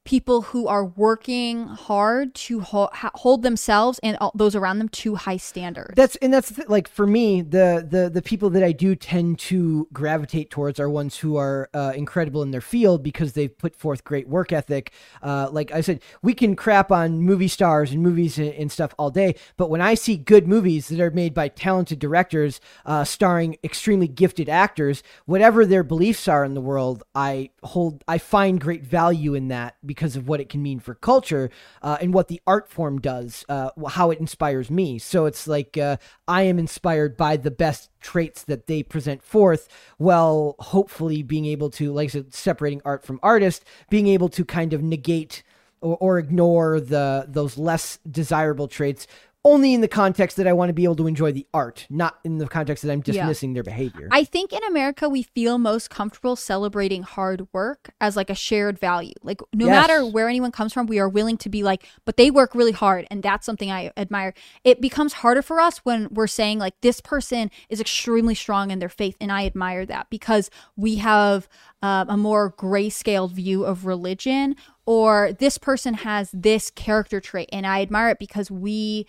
people 0.06 0.42
who 0.42 0.68
are 0.68 0.86
working 0.86 1.68
hard 1.68 2.34
to 2.34 2.62
ho- 2.62 2.90
hold 3.16 3.44
themselves 3.44 4.00
and 4.02 4.18
all 4.20 4.32
those 4.34 4.56
around 4.56 4.80
them 4.80 4.90
to 4.90 5.16
high 5.16 5.38
standards. 5.38 5.94
That's 5.96 6.16
and 6.18 6.34
that's 6.34 6.58
like 6.68 6.88
for 6.88 7.06
me 7.06 7.42
the 7.42 7.86
the 7.88 8.10
the 8.10 8.22
people 8.22 8.50
that 8.52 8.64
I 8.64 8.72
do 8.72 8.96
tend 8.96 9.40
to 9.40 9.88
gravitate 9.94 10.50
towards 10.50 10.80
are 10.80 10.90
ones 10.90 11.18
who 11.18 11.36
are 11.38 11.70
uh, 11.74 11.94
incredible 11.96 12.42
in 12.42 12.52
their 12.52 12.62
field 12.62 13.04
because 13.04 13.34
they've 13.34 13.56
put 13.56 13.76
forth 13.76 14.04
great 14.04 14.28
work 14.28 14.52
ethic. 14.52 14.92
Uh, 15.22 15.50
like 15.52 15.72
I 15.72 15.82
said, 15.82 16.02
we 16.22 16.34
can 16.34 16.56
crap 16.56 16.92
on 16.92 17.22
movie 17.22 17.48
stars 17.48 17.92
and 17.92 18.02
movies 18.02 18.38
and, 18.38 18.54
and 18.54 18.72
stuff 18.72 18.96
all 18.98 19.12
day, 19.12 19.36
but 19.58 19.70
when 19.70 19.82
I 19.82 19.94
see 19.94 20.18
good 20.18 20.48
movies 20.48 20.88
that 20.88 21.00
are 21.00 21.12
made 21.12 21.34
by 21.34 21.50
talented 21.50 22.00
directors, 22.00 22.62
uh, 22.86 23.04
starring 23.04 23.58
extremely 23.64 24.08
gifted 24.08 24.50
actors, 24.50 25.04
whatever 25.26 25.66
their 25.66 25.84
beliefs 25.84 26.28
are 26.28 26.44
in 26.44 26.54
the 26.54 26.62
world, 26.62 27.04
I 27.14 27.50
hold 27.64 28.04
I 28.08 28.18
find 28.18 28.60
great 28.60 28.84
value 28.84 29.36
in 29.36 29.50
that 29.50 29.76
because 29.90 30.16
of 30.16 30.28
what 30.28 30.40
it 30.40 30.50
can 30.50 30.62
mean 30.62 30.80
for 30.80 30.94
culture 30.94 31.50
uh, 31.82 31.98
and 32.00 32.14
what 32.14 32.28
the 32.28 32.40
art 32.46 32.70
form 32.70 33.02
does, 33.02 33.44
uh, 33.50 33.72
how 33.88 34.12
it 34.12 34.20
inspires 34.20 34.70
me. 34.70 35.00
So 35.00 35.26
it's 35.26 35.48
like 35.48 35.80
uh, 35.80 35.98
I 36.28 36.44
am 36.44 36.60
inspired 36.60 37.18
by 37.18 37.38
the 37.38 37.50
best 37.50 37.90
traits 38.00 38.44
that 38.44 38.68
they 38.68 38.84
present 38.84 39.24
forth, 39.24 39.68
while 39.98 40.56
hopefully 40.60 41.24
being 41.24 41.48
able 41.48 41.72
to, 41.72 41.92
like 41.92 42.10
I 42.10 42.12
said, 42.12 42.36
separating 42.36 42.84
art 42.86 43.04
from 43.04 43.20
artist, 43.24 43.66
being 43.90 44.06
able 44.06 44.30
to 44.30 44.46
kind 44.46 44.74
of 44.74 44.84
negate 44.84 45.42
or, 45.82 45.98
or 46.00 46.20
ignore 46.20 46.80
the 46.80 47.26
those 47.28 47.58
less 47.58 47.98
desirable 48.10 48.68
traits. 48.68 49.08
Only 49.46 49.74
in 49.74 49.80
the 49.80 49.88
context 49.88 50.36
that 50.36 50.48
I 50.48 50.54
want 50.54 50.68
to 50.68 50.74
be 50.74 50.84
able 50.84 50.98
to 50.98 51.08
enjoy 51.08 51.32
the 51.32 51.48
art, 51.54 51.88
not 51.90 52.20
in 52.26 52.40
the 52.40 52.48
context 52.48 52.84
that 52.84 52.92
I'm 52.92 53.00
dismissing 53.00 53.54
their 53.54 53.64
behavior. 53.64 54.10
I 54.12 54.26
think 54.26 54.52
in 54.52 54.62
America 54.66 55.08
we 55.08 55.24
feel 55.24 55.58
most 55.58 55.90
comfortable 55.90 56.36
celebrating 56.36 57.04
hard 57.04 57.48
work 57.54 57.92
as 58.02 58.18
like 58.18 58.30
a 58.30 58.36
shared 58.36 58.78
value. 58.78 59.14
Like 59.24 59.40
no 59.54 59.68
Yes. 59.68 59.88
matter 59.88 60.06
where 60.06 60.28
anyone 60.28 60.52
comes 60.52 60.74
from, 60.74 60.88
we 60.88 61.00
are 61.00 61.08
willing 61.08 61.38
to 61.38 61.50
be 61.50 61.64
like, 61.64 61.88
but 62.04 62.18
they 62.18 62.30
work 62.30 62.54
really 62.54 62.74
hard 62.74 63.08
and 63.10 63.24
that's 63.24 63.46
something 63.46 63.72
I 63.72 63.94
admire. 63.96 64.34
It 64.66 64.82
becomes 64.82 65.14
harder 65.14 65.42
for 65.42 65.62
us 65.62 65.78
when 65.80 66.10
we're 66.12 66.28
saying 66.28 66.60
like 66.60 66.74
this 66.82 67.00
person 67.00 67.50
is 67.70 67.80
extremely 67.80 68.36
strong 68.36 68.72
in 68.72 68.80
their 68.80 68.90
faith 68.90 69.16
and 69.22 69.32
I 69.32 69.46
admire 69.46 69.86
that 69.86 70.10
because 70.10 70.50
we 70.76 70.96
have 70.96 71.48
um, 71.82 72.10
a 72.10 72.18
more 72.18 72.52
grayscale 72.52 73.32
view 73.32 73.64
of 73.64 73.86
religion 73.86 74.58
or 74.86 75.32
this 75.32 75.58
person 75.58 75.94
has 75.94 76.30
this 76.34 76.70
character 76.72 77.22
trait 77.22 77.48
and 77.54 77.66
I 77.66 77.82
admire 77.82 78.10
it 78.10 78.20
because 78.20 78.52
we 78.52 79.08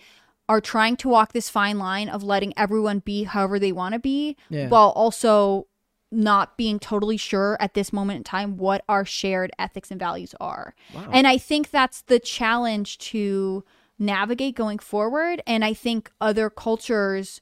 are 0.51 0.59
trying 0.59 0.97
to 0.97 1.07
walk 1.07 1.31
this 1.31 1.49
fine 1.49 1.79
line 1.79 2.09
of 2.09 2.23
letting 2.23 2.53
everyone 2.57 2.99
be 2.99 3.23
however 3.23 3.57
they 3.57 3.71
want 3.71 3.93
to 3.93 3.99
be 3.99 4.35
Yeah. 4.49 4.67
while 4.67 4.89
also 4.89 5.67
not 6.11 6.57
being 6.57 6.77
totally 6.77 7.15
sure 7.15 7.55
at 7.61 7.73
this 7.73 7.93
moment 7.93 8.17
in 8.17 8.23
time 8.25 8.57
what 8.57 8.83
our 8.89 9.05
shared 9.05 9.49
ethics 9.57 9.91
and 9.91 9.99
values 9.99 10.35
are. 10.41 10.75
And 11.09 11.25
I 11.25 11.37
think 11.37 11.69
that's 11.69 12.01
the 12.01 12.19
challenge 12.19 12.97
to 13.11 13.63
navigate 13.97 14.55
going 14.57 14.79
forward. 14.79 15.41
And 15.47 15.63
I 15.63 15.73
think 15.73 16.11
other 16.19 16.49
cultures 16.49 17.39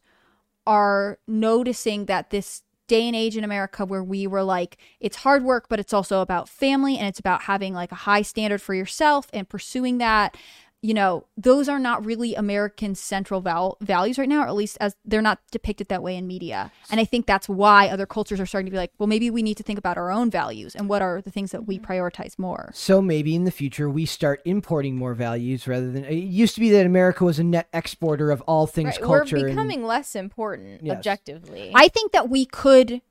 are 0.68 1.18
noticing 1.28 2.06
that 2.06 2.30
this 2.30 2.62
day 2.86 3.08
and 3.08 3.16
age 3.16 3.36
in 3.36 3.44
America 3.44 3.86
where 3.86 4.04
we 4.04 4.28
were 4.28 4.44
like, 4.44 4.78
it's 5.00 5.18
hard 5.18 5.44
work, 5.44 5.66
but 5.68 5.80
it's 5.80 5.94
also 5.94 6.22
about 6.22 6.48
family 6.48 6.96
and 6.98 7.08
it's 7.08 7.20
about 7.20 7.44
having 7.44 7.74
like 7.74 7.92
a 7.92 7.96
high 7.96 8.22
standard 8.22 8.62
for 8.62 8.76
yourself 8.76 9.28
and 9.34 9.50
pursuing 9.50 9.98
that. 9.98 10.38
You 10.82 10.94
know, 10.94 11.26
those 11.36 11.68
are 11.68 11.78
not 11.78 12.06
really 12.06 12.36
American 12.36 12.96
central 12.96 13.42
val- 13.42 13.76
values 13.82 14.18
right 14.18 14.30
now, 14.30 14.44
or 14.44 14.48
at 14.48 14.56
least 14.56 14.78
as 14.80 14.96
they're 15.04 15.22
not 15.22 15.40
depicted 15.52 15.90
that 15.90 16.02
way 16.02 16.16
in 16.16 16.26
media. 16.26 16.72
And 16.90 17.02
I 17.02 17.06
think 17.06 17.26
that's 17.26 17.50
why 17.50 17.90
other 17.90 18.06
cultures 18.06 18.40
are 18.40 18.46
starting 18.46 18.68
to 18.68 18.72
be 18.72 18.78
like, 18.78 18.94
well, 18.98 19.08
maybe 19.08 19.30
we 19.30 19.44
need 19.44 19.58
to 19.58 19.64
think 19.64 19.78
about 19.78 19.98
our 19.98 20.10
own 20.10 20.32
values 20.32 20.76
and 20.76 20.88
what 20.88 21.02
are 21.02 21.22
the 21.22 21.32
things 21.32 21.52
that 21.52 21.68
we 21.68 21.80
prioritize 21.80 22.40
more. 22.40 22.72
So 22.74 23.02
maybe 23.02 23.36
in 23.36 23.44
the 23.44 23.52
future 23.52 23.90
we 23.90 24.06
start 24.06 24.42
importing 24.46 24.96
more 24.96 25.14
values 25.14 25.68
rather 25.68 25.92
than 25.92 26.06
it 26.06 26.14
used 26.14 26.56
to 26.56 26.62
be 26.62 26.70
that 26.70 26.86
America 26.86 27.26
was 27.26 27.40
a 27.40 27.44
net 27.44 27.68
exporter 27.74 28.32
of 28.32 28.40
all 28.44 28.66
things 28.66 28.96
Right, 28.98 29.02
we're 29.02 29.20
culture. 29.20 29.36
and- 29.36 29.48
becoming 29.48 29.84
less 29.84 30.16
important 30.16 30.80
Yes. 30.82 30.96
objectively 30.96 31.74
I 31.76 31.90
think 31.90 32.14
that 32.14 32.30
we 32.30 32.46
could 32.46 33.02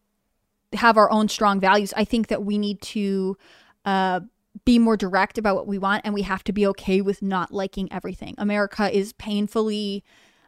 have 0.72 0.96
our 0.96 1.10
own 1.10 1.28
strong 1.28 1.60
values. 1.60 1.92
I 1.96 2.04
think 2.04 2.28
that 2.28 2.44
we 2.44 2.56
need 2.56 2.80
to 2.82 3.36
uh, 3.84 4.20
be 4.64 4.78
more 4.78 4.96
direct 4.96 5.38
about 5.38 5.56
what 5.56 5.66
we 5.66 5.78
want, 5.78 6.02
and 6.04 6.14
we 6.14 6.22
have 6.22 6.44
to 6.44 6.52
be 6.52 6.66
okay 6.68 7.00
with 7.00 7.22
not 7.22 7.52
liking 7.52 7.92
everything. 7.92 8.34
America 8.38 8.94
is 8.96 9.12
painfully. 9.14 10.04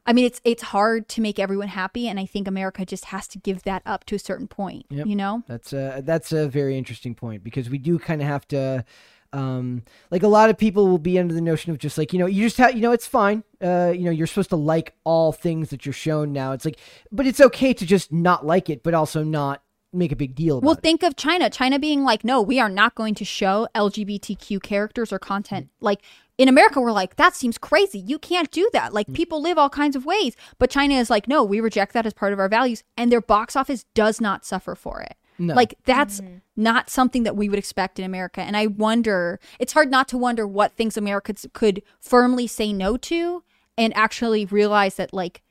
I 0.06 0.12
mean, 0.12 0.24
it's 0.24 0.40
it's 0.44 0.62
hard 0.62 1.08
to 1.10 1.20
make 1.20 1.38
everyone 1.38 1.68
happy, 1.68 2.08
and 2.08 2.18
I 2.18 2.26
think 2.26 2.48
America 2.48 2.84
just 2.84 3.06
has 3.06 3.28
to 3.28 3.38
give 3.38 3.62
that 3.64 3.82
up 3.84 4.04
to 4.06 4.14
a 4.14 4.18
certain 4.18 4.48
point. 4.48 4.86
Yep. 4.90 5.06
You 5.06 5.16
know, 5.16 5.42
That's 5.46 5.72
a 5.72 6.02
that's 6.04 6.32
a 6.32 6.48
very 6.48 6.76
interesting 6.76 7.14
point 7.14 7.44
because 7.44 7.70
we 7.70 7.78
do 7.78 7.98
kind 7.98 8.20
of 8.20 8.28
have 8.28 8.46
to. 8.48 8.84
Um, 9.32 9.84
like 10.10 10.24
a 10.24 10.28
lot 10.28 10.50
of 10.50 10.58
people 10.58 10.88
will 10.88 10.98
be 10.98 11.16
under 11.16 11.32
the 11.32 11.40
notion 11.40 11.70
of 11.70 11.78
just 11.78 11.96
like 11.96 12.12
you 12.12 12.18
know 12.18 12.26
you 12.26 12.42
just 12.42 12.56
have 12.56 12.74
you 12.74 12.80
know 12.80 12.90
it's 12.90 13.06
fine 13.06 13.44
uh 13.62 13.92
you 13.94 14.02
know 14.02 14.10
you're 14.10 14.26
supposed 14.26 14.50
to 14.50 14.56
like 14.56 14.96
all 15.04 15.30
things 15.30 15.70
that 15.70 15.86
you're 15.86 15.92
shown 15.92 16.32
now 16.32 16.50
it's 16.50 16.64
like 16.64 16.80
but 17.12 17.28
it's 17.28 17.40
okay 17.40 17.72
to 17.72 17.86
just 17.86 18.10
not 18.10 18.44
like 18.44 18.68
it 18.68 18.82
but 18.82 18.92
also 18.92 19.22
not 19.22 19.62
make 19.92 20.12
a 20.12 20.16
big 20.16 20.34
deal 20.34 20.58
about 20.58 20.66
Well, 20.66 20.76
it. 20.76 20.82
think 20.82 21.02
of 21.02 21.16
China. 21.16 21.50
China 21.50 21.78
being 21.78 22.04
like, 22.04 22.24
no, 22.24 22.40
we 22.40 22.60
are 22.60 22.68
not 22.68 22.94
going 22.94 23.14
to 23.16 23.24
show 23.24 23.66
LGBTQ 23.74 24.62
characters 24.62 25.12
or 25.12 25.18
content. 25.18 25.68
Like, 25.80 26.02
in 26.38 26.48
America, 26.48 26.80
we're 26.80 26.92
like, 26.92 27.16
that 27.16 27.34
seems 27.34 27.58
crazy. 27.58 27.98
You 27.98 28.18
can't 28.18 28.50
do 28.50 28.70
that. 28.72 28.94
Like, 28.94 29.08
mm. 29.08 29.14
people 29.14 29.42
live 29.42 29.58
all 29.58 29.68
kinds 29.68 29.94
of 29.94 30.06
ways. 30.06 30.36
But 30.58 30.70
China 30.70 30.94
is 30.94 31.10
like, 31.10 31.28
no, 31.28 31.44
we 31.44 31.60
reject 31.60 31.92
that 31.92 32.06
as 32.06 32.14
part 32.14 32.32
of 32.32 32.38
our 32.38 32.48
values. 32.48 32.82
And 32.96 33.12
their 33.12 33.20
box 33.20 33.56
office 33.56 33.84
does 33.94 34.20
not 34.20 34.44
suffer 34.46 34.74
for 34.74 35.02
it. 35.02 35.16
No. 35.38 35.54
Like, 35.54 35.74
that's 35.84 36.20
mm-hmm. 36.20 36.36
not 36.56 36.88
something 36.88 37.24
that 37.24 37.36
we 37.36 37.48
would 37.48 37.58
expect 37.58 37.98
in 37.98 38.04
America. 38.04 38.40
And 38.40 38.56
I 38.56 38.68
wonder, 38.68 39.40
it's 39.58 39.72
hard 39.72 39.90
not 39.90 40.08
to 40.08 40.18
wonder 40.18 40.46
what 40.46 40.76
things 40.76 40.96
Americans 40.96 41.46
could 41.52 41.82
firmly 42.00 42.46
say 42.46 42.72
no 42.72 42.96
to 42.96 43.42
and 43.76 43.94
actually 43.96 44.46
realize 44.46 44.94
that, 44.96 45.12
like, 45.12 45.42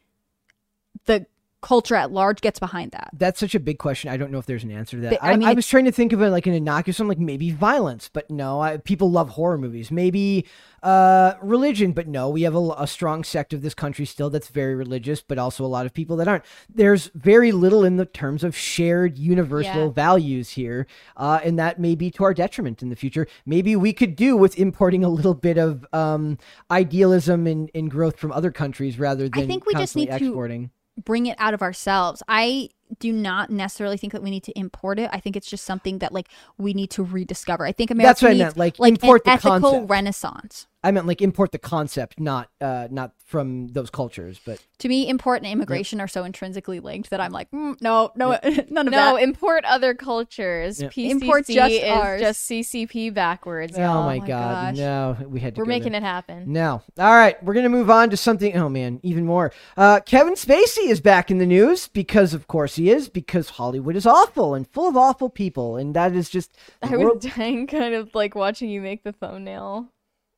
the 1.05 1.25
culture 1.61 1.95
at 1.95 2.11
large 2.11 2.41
gets 2.41 2.59
behind 2.59 2.91
that. 2.91 3.09
That's 3.13 3.39
such 3.39 3.53
a 3.55 3.59
big 3.59 3.79
question. 3.79 4.09
I 4.09 4.17
don't 4.17 4.31
know 4.31 4.39
if 4.39 4.45
there's 4.45 4.63
an 4.63 4.71
answer 4.71 4.97
to 4.97 5.01
that. 5.03 5.09
The- 5.11 5.23
I, 5.23 5.31
I 5.31 5.35
mean, 5.37 5.47
I 5.47 5.53
was 5.53 5.67
trying 5.67 5.85
to 5.85 5.91
think 5.91 6.13
of 6.13 6.21
it 6.21 6.29
like 6.29 6.47
an 6.47 6.53
innocuous 6.53 6.99
one, 6.99 7.07
like 7.07 7.19
maybe 7.19 7.51
violence, 7.51 8.09
but 8.11 8.29
no. 8.31 8.61
I, 8.61 8.77
people 8.77 9.11
love 9.11 9.29
horror 9.29 9.57
movies. 9.57 9.91
Maybe 9.91 10.45
uh, 10.83 11.33
religion, 11.41 11.91
but 11.91 12.07
no. 12.07 12.29
We 12.29 12.43
have 12.43 12.55
a, 12.55 12.69
a 12.77 12.87
strong 12.87 13.23
sect 13.23 13.53
of 13.53 13.61
this 13.61 13.73
country 13.73 14.05
still 14.05 14.29
that's 14.29 14.47
very 14.47 14.75
religious, 14.75 15.21
but 15.21 15.37
also 15.37 15.65
a 15.65 15.67
lot 15.67 15.85
of 15.85 15.93
people 15.93 16.15
that 16.17 16.27
aren't. 16.27 16.45
There's 16.73 17.11
very 17.15 17.51
little 17.51 17.83
in 17.83 17.97
the 17.97 18.05
terms 18.05 18.43
of 18.43 18.55
shared 18.55 19.17
universal 19.17 19.87
Yeah. 19.87 19.89
values 19.89 20.49
here, 20.51 20.87
uh, 21.17 21.39
and 21.43 21.59
that 21.59 21.79
may 21.79 21.95
be 21.95 22.09
to 22.11 22.23
our 22.23 22.33
detriment 22.33 22.81
in 22.81 22.89
the 22.89 22.95
future. 22.95 23.27
Maybe 23.45 23.75
we 23.75 23.91
could 23.93 24.15
do 24.15 24.37
with 24.37 24.57
importing 24.57 25.03
a 25.03 25.09
little 25.09 25.33
bit 25.33 25.57
of 25.57 25.85
um, 25.93 26.37
idealism 26.71 27.47
and, 27.47 27.69
and 27.75 27.91
growth 27.91 28.17
from 28.17 28.31
other 28.31 28.51
countries 28.51 28.97
rather 28.99 29.27
than 29.27 29.43
I 29.43 29.47
think 29.47 29.65
we 29.65 29.73
just 29.73 29.95
need 29.95 30.07
to- 30.07 30.15
exporting. 30.15 30.71
Bring 31.05 31.25
it 31.25 31.35
out 31.39 31.53
of 31.53 31.61
ourselves. 31.61 32.21
I 32.27 32.69
do 32.99 33.11
not 33.11 33.49
necessarily 33.49 33.97
think 33.97 34.13
that 34.13 34.23
we 34.23 34.29
need 34.31 34.43
to 34.43 34.57
import 34.57 34.99
it. 34.99 35.09
I 35.13 35.19
think 35.19 35.35
it's 35.35 35.49
just 35.49 35.63
something 35.65 35.99
that 35.99 36.11
like 36.11 36.27
we 36.57 36.73
need 36.73 36.89
to 36.91 37.03
rediscover. 37.03 37.65
I 37.65 37.71
think 37.71 37.91
America 37.91 38.07
That's 38.09 38.21
what 38.21 38.29
I 38.29 38.33
needs, 38.33 38.43
meant, 38.43 38.57
like, 38.57 38.79
like 38.79 38.93
import 38.93 39.21
an 39.25 39.29
the 39.29 39.33
ethical 39.33 39.59
concept. 39.59 39.89
renaissance. 39.89 40.67
I 40.81 40.91
meant 40.91 41.07
like 41.07 41.21
import 41.21 41.51
the 41.51 41.59
concept, 41.59 42.19
not 42.21 42.49
uh, 42.61 42.87
not 42.89 43.11
from 43.25 43.67
those 43.67 43.89
cultures, 43.89 44.39
but 44.45 44.65
To 44.79 44.87
me, 44.87 45.09
import 45.09 45.43
and 45.43 45.51
immigration 45.51 45.99
are 45.99 46.07
so 46.07 46.23
intrinsically 46.23 46.79
linked 46.79 47.09
that 47.09 47.19
I'm 47.19 47.31
like, 47.33 47.51
mm, 47.51 47.79
no, 47.81 48.11
no, 48.15 48.29
none 48.69 48.87
of 48.87 48.91
No, 48.93 48.97
that. 48.97 49.11
No, 49.11 49.15
import 49.17 49.65
other 49.65 49.93
cultures. 49.93 50.81
Yep. 50.81 50.91
PCC 50.93 51.09
Import 51.09 51.47
just 51.47 51.73
is 51.73 51.83
ours. 51.83 52.21
just 52.21 52.49
CCP 52.49 53.13
backwards. 53.13 53.77
oh 53.77 53.81
y'all. 53.81 54.05
my 54.05 54.19
my 54.19 54.27
god, 54.27 54.75
gosh. 54.75 54.77
no, 54.77 55.17
we 55.27 55.41
had 55.41 55.55
to. 55.55 55.59
We're 55.59 55.65
go 55.65 55.69
making 55.69 55.91
there. 55.91 56.01
it 56.01 56.05
happen. 56.05 56.53
No. 56.53 56.81
All 56.97 57.13
right, 57.13 57.41
we're 57.43 57.53
gonna 57.55 57.67
move 57.69 57.89
on 57.89 58.09
to 58.11 58.17
something. 58.17 58.55
Oh 58.55 58.69
man, 58.69 59.01
even 59.03 59.25
more. 59.25 59.51
Uh, 59.75 59.99
Kevin 60.05 60.35
Spacey 60.35 60.87
is 60.89 61.01
back 61.01 61.29
in 61.29 61.39
the 61.39 61.45
news 61.45 61.89
because, 61.89 62.33
of 62.33 62.47
course, 62.47 62.77
he 62.77 62.89
is 62.89 63.09
because 63.09 63.49
Hollywood 63.49 63.97
is 63.97 64.05
awful 64.05 64.53
and 64.53 64.65
full 64.65 64.87
of 64.87 64.95
awful 64.95 65.29
people, 65.29 65.75
and 65.75 65.93
that 65.95 66.15
is 66.15 66.29
just. 66.29 66.53
the 66.81 66.87
I 66.87 66.91
was 66.91 66.99
world- 66.99 67.21
dying 67.35 67.67
kind 67.77 67.93
of 67.95 68.15
like 68.15 68.33
watching 68.33 68.69
you 68.69 68.79
make 68.81 69.03
the 69.03 69.11
thumbnail 69.11 69.89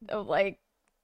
of 0.09 0.27
like 0.27 0.59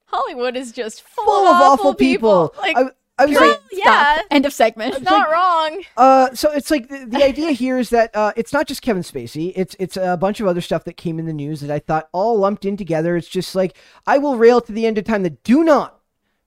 Hollywood 0.06 0.56
is 0.56 0.72
just 0.72 1.02
full, 1.02 1.24
full 1.24 1.46
of 1.46 1.60
awful 1.60 1.94
people. 1.94 2.54
Like 2.58 2.76
I, 2.76 2.90
I 3.20 3.26
was 3.26 3.36
Great. 3.36 3.48
like, 3.50 3.60
yeah. 3.72 4.14
Stop. 4.14 4.26
End 4.30 4.46
of 4.46 4.52
segment. 4.52 4.94
It's 4.94 5.04
not 5.04 5.28
wrong. 5.30 5.82
Uh, 5.96 6.32
so 6.34 6.52
it's 6.52 6.70
like 6.70 6.88
the, 6.88 7.04
the 7.04 7.24
idea 7.24 7.50
here 7.50 7.78
is 7.78 7.90
that 7.90 8.14
uh, 8.14 8.32
it's 8.36 8.52
not 8.52 8.68
just 8.68 8.80
Kevin 8.80 9.02
Spacey. 9.02 9.52
It's 9.56 9.74
it's 9.80 9.96
a 9.96 10.16
bunch 10.16 10.40
of 10.40 10.46
other 10.46 10.60
stuff 10.60 10.84
that 10.84 10.96
came 10.96 11.18
in 11.18 11.26
the 11.26 11.32
news 11.32 11.60
that 11.60 11.70
I 11.70 11.80
thought 11.80 12.08
all 12.12 12.38
lumped 12.38 12.64
in 12.64 12.76
together. 12.76 13.16
It's 13.16 13.28
just 13.28 13.54
like 13.54 13.76
I 14.06 14.18
will 14.18 14.36
rail 14.36 14.60
to 14.60 14.72
the 14.72 14.86
end 14.86 14.98
of 14.98 15.04
time 15.04 15.24
that 15.24 15.42
do 15.42 15.64
not, 15.64 16.00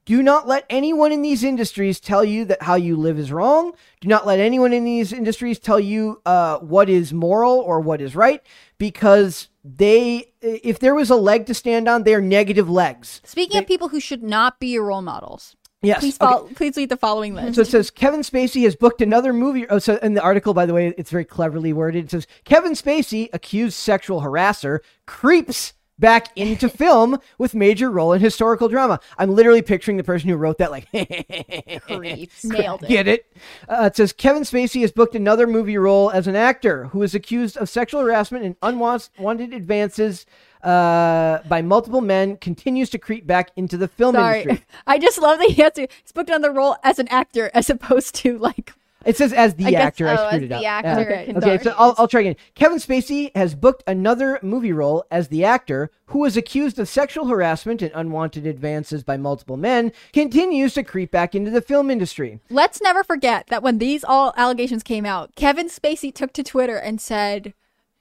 do 0.06 0.24
not 0.24 0.48
let 0.48 0.66
anyone 0.70 1.12
in 1.12 1.22
these 1.22 1.44
industries 1.44 2.00
tell 2.00 2.24
you 2.24 2.46
that 2.46 2.64
how 2.64 2.76
you 2.76 2.96
live 2.96 3.20
is 3.20 3.32
wrong. 3.34 3.74
Do 4.00 4.08
not 4.08 4.26
let 4.26 4.40
anyone 4.40 4.72
in 4.74 4.86
these 4.86 5.12
industries 5.12 5.60
tell 5.60 5.80
you 5.80 6.22
uh, 6.26 6.60
what 6.60 6.90
is 6.90 7.12
moral 7.14 7.60
or 7.60 7.82
what 7.82 8.02
is 8.02 8.16
right 8.16 8.42
because 8.82 9.48
they, 9.64 10.34
if 10.42 10.80
there 10.80 10.96
was 10.96 11.12
a 11.12 11.16
leg 11.16 11.46
to 11.46 11.54
stand 11.54 11.88
on, 11.88 12.02
they 12.02 12.16
are 12.16 12.22
negative 12.22 12.68
legs. 12.68 13.22
Speaking 13.24 13.60
of 13.60 13.68
people 13.68 13.90
who 13.90 14.00
should 14.00 14.24
not 14.24 14.60
be 14.60 14.70
your 14.70 14.86
role 14.86 15.04
models, 15.04 15.56
Yes. 15.84 16.00
please 16.00 16.18
okay. 16.20 16.54
please 16.56 16.78
read 16.78 16.90
the 16.90 16.98
following 16.98 17.36
list. 17.36 17.56
So 17.56 17.62
it 17.62 17.68
says 17.68 17.92
Kevin 17.92 18.22
Spacey 18.22 18.64
has 18.64 18.76
booked 18.76 19.00
another 19.02 19.34
movie. 19.34 19.68
Oh, 19.68 19.78
so 19.78 19.98
in 19.98 20.16
the 20.16 20.22
article, 20.22 20.56
by 20.56 20.66
the 20.66 20.74
way, 20.74 20.96
it's 20.98 21.12
very 21.12 21.26
cleverly 21.26 21.74
worded. 21.74 22.06
It 22.06 22.12
says 22.12 22.26
Kevin 22.44 22.72
Spacey, 22.74 23.30
accused 23.34 23.76
sexual 23.76 24.22
harasser, 24.22 24.80
creeps 25.06 25.74
back 26.02 26.36
into 26.36 26.68
film 26.82 27.18
with 27.38 27.56
major 27.56 27.90
role 27.90 28.12
in 28.12 28.20
historical 28.20 28.68
drama. 28.68 29.00
I'm 29.18 29.34
literally 29.34 29.62
picturing 29.62 29.96
the 29.96 30.04
person 30.04 30.28
who 30.28 30.36
wrote 30.36 30.58
that, 30.58 30.72
like, 30.72 30.88
Creeps. 31.84 32.44
Nailed 32.44 32.84
it. 32.84 32.90
get 32.90 33.08
it? 33.08 33.26
Uh, 33.70 33.86
it 33.86 33.96
says 33.96 34.12
Kevin 34.12 34.44
Spacey 34.44 34.82
has 34.82 34.92
booked 34.92 35.16
another 35.16 35.48
movie 35.48 35.78
role 35.78 36.12
as 36.12 36.28
an 36.28 36.36
actor 36.36 36.88
who 36.88 37.02
is 37.04 37.16
accused 37.16 37.56
of 37.56 37.70
sexual 37.70 38.02
harassment 38.02 38.44
and 38.44 38.58
unwanted 38.62 39.54
advances 39.54 40.26
uh, 40.64 41.40
by 41.48 41.62
multiple 41.62 42.02
men. 42.02 42.36
Continues 42.38 42.90
to 42.90 42.98
creep 42.98 43.26
back 43.26 43.52
into 43.56 43.78
the 43.78 43.88
film 43.88 44.16
Sorry, 44.16 44.42
industry. 44.42 44.66
I 44.88 45.00
just 45.00 45.22
love 45.22 45.40
that 45.40 45.50
he 45.50 45.62
has 45.62 45.74
to. 45.74 45.88
He's 46.04 46.12
booked 46.12 46.32
on 46.32 46.42
the 46.42 46.52
role 46.52 46.76
as 46.84 47.00
an 47.00 47.08
actor 47.08 47.50
as 47.54 47.70
opposed 47.70 48.16
to 48.16 48.38
like. 48.38 48.74
It 49.06 49.18
says 49.18 49.34
as 49.34 49.56
the 49.56 49.66
I 49.66 49.72
guess- 49.72 49.82
actor. 49.82 50.08
I 50.08 50.14
oh, 50.14 50.28
screwed 50.28 50.44
as 50.44 50.50
it 50.50 50.52
up. 50.52 50.60
the 50.60 50.64
Yeah. 50.64 50.82
actor. 50.84 51.02
Okay. 51.12 51.26
can 51.26 51.38
Okay, 51.38 51.58
do 51.58 51.64
so. 51.64 51.76
I'll, 51.78 51.96
I'll 51.98 52.08
try 52.08 52.22
again. 52.22 52.36
Kevin 52.56 52.78
Spacey 52.78 53.36
has 53.36 53.56
booked 53.56 53.84
another 53.88 54.40
movie 54.42 54.72
role 54.74 55.04
as 55.10 55.30
the 55.30 55.44
actor 55.44 55.90
who 56.08 56.20
was 56.20 56.38
accused 56.38 56.78
of 56.78 56.88
sexual 56.90 57.26
harassment 57.28 57.82
and 57.82 57.92
unwanted 57.96 58.46
advances 58.46 59.04
by 59.04 59.18
multiple 59.18 59.58
men, 59.58 59.92
continues 60.14 60.74
to 60.76 60.84
creep 60.84 61.10
back 61.10 61.34
into 61.34 61.50
the 61.50 61.62
film 61.62 61.90
industry. 61.90 62.40
Let's 62.50 62.82
never 62.82 63.04
forget 63.04 63.48
that 63.48 63.64
when 63.64 63.78
these 63.80 64.04
all 64.04 64.34
allegations 64.38 64.84
came 64.84 65.06
out, 65.06 65.36
Kevin 65.36 65.68
Spacey 65.70 66.14
took 66.14 66.34
to 66.34 66.44
Twitter 66.44 66.76
and 66.78 67.00
said, 67.02 67.54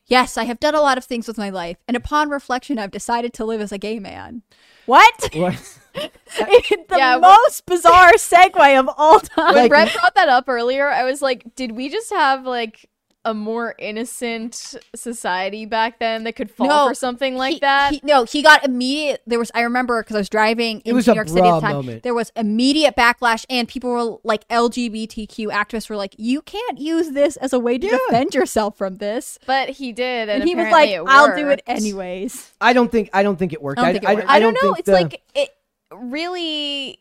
"Yes, 0.07 0.37
I 0.37 0.45
have 0.45 0.59
done 0.61 0.75
a 0.75 0.81
lot 0.81 0.99
of 0.99 1.05
things 1.05 1.29
with 1.29 1.39
my 1.39 1.51
life, 1.51 1.77
and 1.87 1.97
upon 1.97 2.29
reflection, 2.31 2.79
I've 2.79 2.91
decided 2.91 3.33
to 3.35 3.45
live 3.45 3.61
as 3.61 3.71
a 3.73 3.79
gay 3.79 3.99
man." 4.01 4.43
What? 4.87 5.31
What? 5.35 5.79
the 5.95 6.97
Yeah, 6.97 7.19
most 7.19 7.67
bizarre 7.67 8.13
segue 8.13 8.79
of 8.79 8.89
all 8.97 9.21
time. 9.21 9.47
when 9.47 9.55
Like- 9.65 9.69
Brett 9.71 9.93
brought 9.95 10.15
that 10.15 10.29
up 10.29 10.45
earlier, 10.49 10.89
I 10.89 11.05
was 11.05 11.21
like, 11.23 11.55
did 11.57 11.73
we 11.73 11.89
just 11.89 12.11
have 12.11 12.47
like 12.47 12.87
a 13.27 13.35
more 13.35 13.75
innocent 13.79 14.77
society 14.95 15.67
back 15.67 15.99
then 15.99 16.25
that 16.25 16.33
could 16.37 16.51
fall 16.51 16.67
No, 16.69 16.89
for 16.89 16.95
something 16.95 17.37
like 17.37 17.53
He- 17.55 17.61
that? 17.61 17.93
he- 17.93 18.01
no, 18.03 18.25
he 18.25 18.41
got 18.43 18.65
immediate. 18.65 19.21
There 19.27 19.39
was. 19.39 19.51
I 19.55 19.61
remember 19.61 20.03
because 20.03 20.17
I 20.17 20.21
was 20.21 20.31
driving 20.31 20.81
in 20.87 20.95
was 20.95 21.07
New 21.07 21.13
a 21.13 21.17
York 21.17 21.29
City 21.29 21.41
at 21.47 21.55
the 21.57 21.61
time. 21.61 21.73
moment. 21.73 22.03
There 22.03 22.15
was 22.15 22.33
immediate 22.35 22.97
backlash, 22.97 23.45
and 23.51 23.69
people 23.69 23.91
were 23.91 24.19
like, 24.25 24.49
LGBTQ 24.49 25.49
activists 25.53 25.91
were 25.91 25.97
like, 25.97 26.15
"You 26.17 26.41
can't 26.41 26.79
use 26.79 27.11
this 27.11 27.37
as 27.37 27.53
a 27.53 27.59
way 27.59 27.77
to 27.77 27.87
Yeah. 27.87 27.99
defend 28.09 28.35
yourself 28.35 28.79
from 28.79 28.97
this." 28.97 29.39
but 29.47 29.69
he 29.69 29.93
did, 29.93 30.31
and, 30.31 30.41
And 30.41 30.49
he 30.49 30.55
was 30.55 30.71
like, 30.73 30.91
"I'll 31.07 31.37
do 31.37 31.51
it 31.51 31.61
anyways." 31.67 32.53
I 32.59 32.73
don't 32.73 32.91
think 32.91 33.11
I 33.13 33.23
don't 33.23 33.39
think 33.39 33.53
it 33.53 33.61
worked. 33.61 33.81
I 33.81 33.93
don't 33.93 34.01
think 34.01 34.05
it 34.11 34.15
worked. 34.17 34.31
I 34.31 34.39
don't, 34.41 34.55
know. 34.55 34.61
think 34.63 34.79
It's 34.79 34.87
the- 34.87 34.93
like 34.93 35.23
it 35.35 35.51
really. 35.95 36.99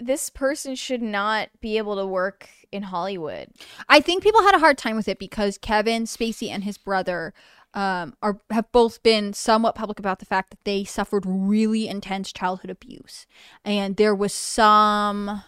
This 0.00 0.30
person 0.30 0.76
should 0.76 1.02
not 1.02 1.48
be 1.60 1.76
able 1.76 1.96
to 1.96 2.06
work 2.06 2.48
in 2.70 2.84
Hollywood. 2.84 3.48
I 3.88 3.98
think 3.98 4.22
people 4.22 4.42
had 4.42 4.54
a 4.54 4.60
hard 4.60 4.78
time 4.78 4.94
with 4.94 5.08
it 5.08 5.18
because 5.18 5.58
Kevin 5.58 6.04
Spacey 6.04 6.50
and 6.50 6.62
his 6.62 6.78
brother 6.78 7.34
um, 7.74 8.14
are 8.22 8.40
have 8.50 8.70
both 8.70 9.02
been 9.02 9.32
somewhat 9.32 9.74
public 9.74 9.98
about 9.98 10.20
the 10.20 10.24
fact 10.24 10.50
that 10.50 10.62
they 10.64 10.84
suffered 10.84 11.24
really 11.26 11.88
intense 11.88 12.32
childhood 12.32 12.70
abuse, 12.70 13.26
and 13.64 13.96
there 13.96 14.14
was 14.14 14.32
some 14.32 15.42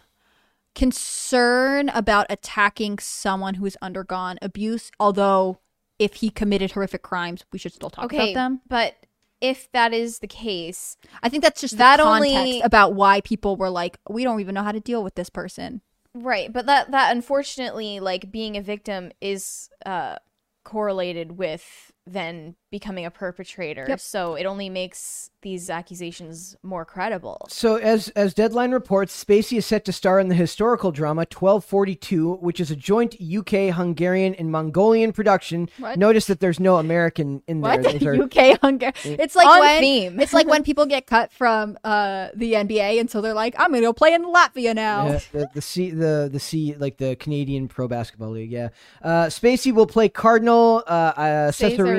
concern 0.74 1.88
about 1.90 2.26
attacking 2.28 2.98
someone 2.98 3.54
who 3.54 3.64
has 3.64 3.76
undergone 3.80 4.38
abuse. 4.42 4.90
Although, 4.98 5.58
if 5.98 6.14
he 6.14 6.30
committed 6.30 6.72
horrific 6.72 7.02
crimes, 7.02 7.44
we 7.52 7.58
should 7.58 7.72
still 7.72 7.90
talk 7.90 8.06
Okay, 8.06 8.32
about 8.32 8.34
them. 8.34 8.60
but 8.68 8.94
if 9.40 9.70
that 9.72 9.92
is 9.92 10.18
the 10.18 10.26
case, 10.26 10.96
I 11.22 11.28
think 11.28 11.42
that's 11.42 11.60
just 11.60 11.78
That 11.78 11.96
the 11.98 12.02
context 12.04 12.36
only- 12.36 12.60
about 12.60 12.94
why 12.94 13.20
people 13.20 13.56
were 13.56 13.70
like, 13.70 13.98
we 14.08 14.24
don't 14.24 14.40
even 14.40 14.54
know 14.54 14.62
how 14.62 14.72
to 14.72 14.80
deal 14.80 15.02
with 15.02 15.14
this 15.14 15.30
person. 15.30 15.80
Right, 16.12 16.52
but 16.52 16.66
that 16.66 16.90
that 16.90 17.14
unfortunately 17.14 18.00
like 18.00 18.32
being 18.32 18.56
a 18.56 18.62
victim 18.62 19.12
is 19.20 19.70
uh 19.86 20.16
correlated 20.64 21.38
with 21.38 21.92
then 22.12 22.56
becoming 22.70 23.04
a 23.04 23.10
perpetrator. 23.10 23.86
Yep. 23.88 24.00
So 24.00 24.34
it 24.34 24.44
only 24.44 24.68
makes 24.68 25.30
these 25.42 25.70
accusations 25.70 26.56
more 26.62 26.84
credible. 26.84 27.46
So, 27.48 27.76
as 27.76 28.08
as 28.10 28.34
Deadline 28.34 28.72
reports, 28.72 29.24
Spacey 29.24 29.56
is 29.58 29.66
set 29.66 29.84
to 29.86 29.92
star 29.92 30.20
in 30.20 30.28
the 30.28 30.34
historical 30.34 30.92
drama 30.92 31.22
1242, 31.22 32.34
which 32.36 32.60
is 32.60 32.70
a 32.70 32.76
joint 32.76 33.14
UK, 33.20 33.74
Hungarian, 33.74 34.34
and 34.34 34.50
Mongolian 34.52 35.12
production. 35.12 35.68
What? 35.78 35.98
Notice 35.98 36.26
that 36.26 36.40
there's 36.40 36.60
no 36.60 36.76
American 36.76 37.42
in 37.46 37.60
there. 37.62 37.80
What 37.80 37.82
Those 37.84 38.02
are- 38.04 38.22
UK 38.22 38.60
Hungary? 38.60 38.92
It's 39.04 39.34
like 39.34 39.46
On 39.46 39.60
when 39.60 39.80
theme. 39.80 40.20
it's 40.20 40.32
like 40.34 40.46
when 40.46 40.62
people 40.62 40.86
get 40.86 41.06
cut 41.06 41.32
from 41.32 41.78
uh, 41.84 42.28
the 42.34 42.52
NBA, 42.54 43.00
and 43.00 43.10
so 43.10 43.20
they're 43.20 43.34
like, 43.34 43.54
"I'm 43.58 43.70
gonna 43.70 43.80
go 43.82 43.92
play 43.92 44.12
in 44.12 44.24
Latvia 44.24 44.74
now." 44.74 45.06
Yeah, 45.06 45.20
the 45.32 45.48
the 45.54 45.62
C 45.62 45.90
the 45.90 46.28
the 46.30 46.40
C 46.40 46.74
like 46.76 46.98
the 46.98 47.16
Canadian 47.16 47.68
Pro 47.68 47.88
Basketball 47.88 48.30
League. 48.30 48.50
Yeah, 48.52 48.68
uh, 49.02 49.26
Spacey 49.26 49.72
will 49.72 49.86
play 49.86 50.08
Cardinal 50.08 50.82
uh, 50.86 50.90
uh, 50.90 51.50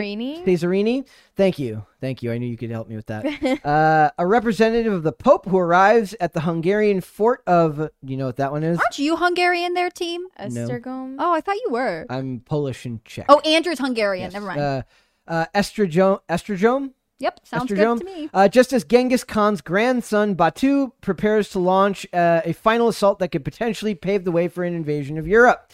Cesarini? 0.01 0.45
Cesarini. 0.45 1.07
Thank 1.35 1.59
you, 1.59 1.85
thank 1.99 2.23
you. 2.23 2.31
I 2.31 2.37
knew 2.37 2.47
you 2.47 2.57
could 2.57 2.71
help 2.71 2.87
me 2.87 2.95
with 2.95 3.07
that. 3.07 3.65
uh, 3.65 4.11
a 4.17 4.27
representative 4.27 4.93
of 4.93 5.03
the 5.03 5.11
Pope 5.11 5.45
who 5.45 5.57
arrives 5.57 6.15
at 6.19 6.33
the 6.33 6.41
Hungarian 6.41 7.01
fort 7.01 7.43
of. 7.47 7.89
You 8.03 8.17
know 8.17 8.25
what 8.25 8.37
that 8.37 8.51
one 8.51 8.63
is? 8.63 8.79
Aren't 8.79 8.99
you 8.99 9.17
Hungarian, 9.17 9.73
there, 9.73 9.89
team? 9.89 10.27
Esztergom. 10.39 11.15
Oh, 11.19 11.33
I 11.33 11.41
thought 11.41 11.55
you 11.55 11.69
were. 11.71 12.05
I'm 12.09 12.41
Polish 12.41 12.85
and 12.85 13.03
Czech. 13.05 13.25
Oh, 13.29 13.39
Andrew's 13.41 13.79
Hungarian. 13.79 14.25
Yes. 14.25 14.33
Never 14.33 14.45
mind. 14.47 14.59
Uh, 14.59 14.81
uh, 15.27 15.45
estrogome, 15.53 16.19
estrogome, 16.29 16.93
Yep, 17.21 17.39
sounds 17.43 17.71
good 17.71 17.99
to 17.99 18.03
me. 18.03 18.29
Uh, 18.33 18.47
just 18.47 18.73
as 18.73 18.83
Genghis 18.83 19.23
Khan's 19.23 19.61
grandson 19.61 20.33
Batu 20.33 20.91
prepares 21.01 21.49
to 21.49 21.59
launch 21.59 22.07
uh, 22.13 22.41
a 22.43 22.53
final 22.53 22.87
assault 22.87 23.19
that 23.19 23.27
could 23.29 23.45
potentially 23.45 23.93
pave 23.93 24.23
the 24.23 24.31
way 24.31 24.47
for 24.47 24.63
an 24.63 24.73
invasion 24.73 25.19
of 25.19 25.27
Europe. 25.27 25.71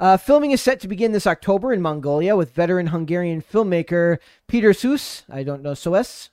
Uh, 0.00 0.16
filming 0.16 0.50
is 0.50 0.62
set 0.62 0.80
to 0.80 0.88
begin 0.88 1.12
this 1.12 1.26
October 1.26 1.74
in 1.74 1.82
Mongolia 1.82 2.34
with 2.34 2.54
veteran 2.54 2.86
Hungarian 2.86 3.42
filmmaker 3.42 4.16
Peter 4.48 4.72
Sus. 4.72 5.24
I 5.28 5.42
don't 5.42 5.62
know 5.62 5.74
Soes. 5.74 6.30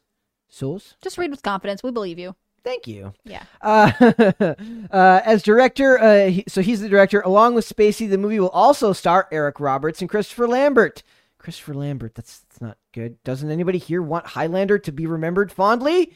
Sus. 0.47 0.95
Just 1.01 1.17
read 1.17 1.31
with 1.31 1.43
confidence. 1.43 1.83
We 1.83 1.91
believe 1.91 2.17
you. 2.17 2.33
Thank 2.63 2.87
you. 2.87 3.13
Yeah. 3.25 3.43
Uh, 3.61 3.91
uh, 4.91 5.21
as 5.25 5.43
director, 5.43 5.99
uh, 5.99 6.29
he, 6.29 6.45
so 6.47 6.61
he's 6.61 6.79
the 6.79 6.87
director. 6.87 7.19
Along 7.19 7.55
with 7.55 7.67
Spacey, 7.67 8.09
the 8.09 8.17
movie 8.17 8.39
will 8.39 8.49
also 8.49 8.93
star 8.93 9.27
Eric 9.33 9.59
Roberts 9.59 9.99
and 9.99 10.09
Christopher 10.09 10.47
Lambert. 10.47 11.03
Christopher 11.37 11.73
Lambert, 11.73 12.15
that's, 12.15 12.39
that's 12.39 12.61
not 12.61 12.77
good. 12.93 13.21
Doesn't 13.25 13.51
anybody 13.51 13.77
here 13.77 14.01
want 14.01 14.27
Highlander 14.27 14.79
to 14.79 14.91
be 14.93 15.05
remembered 15.05 15.51
fondly? 15.51 16.13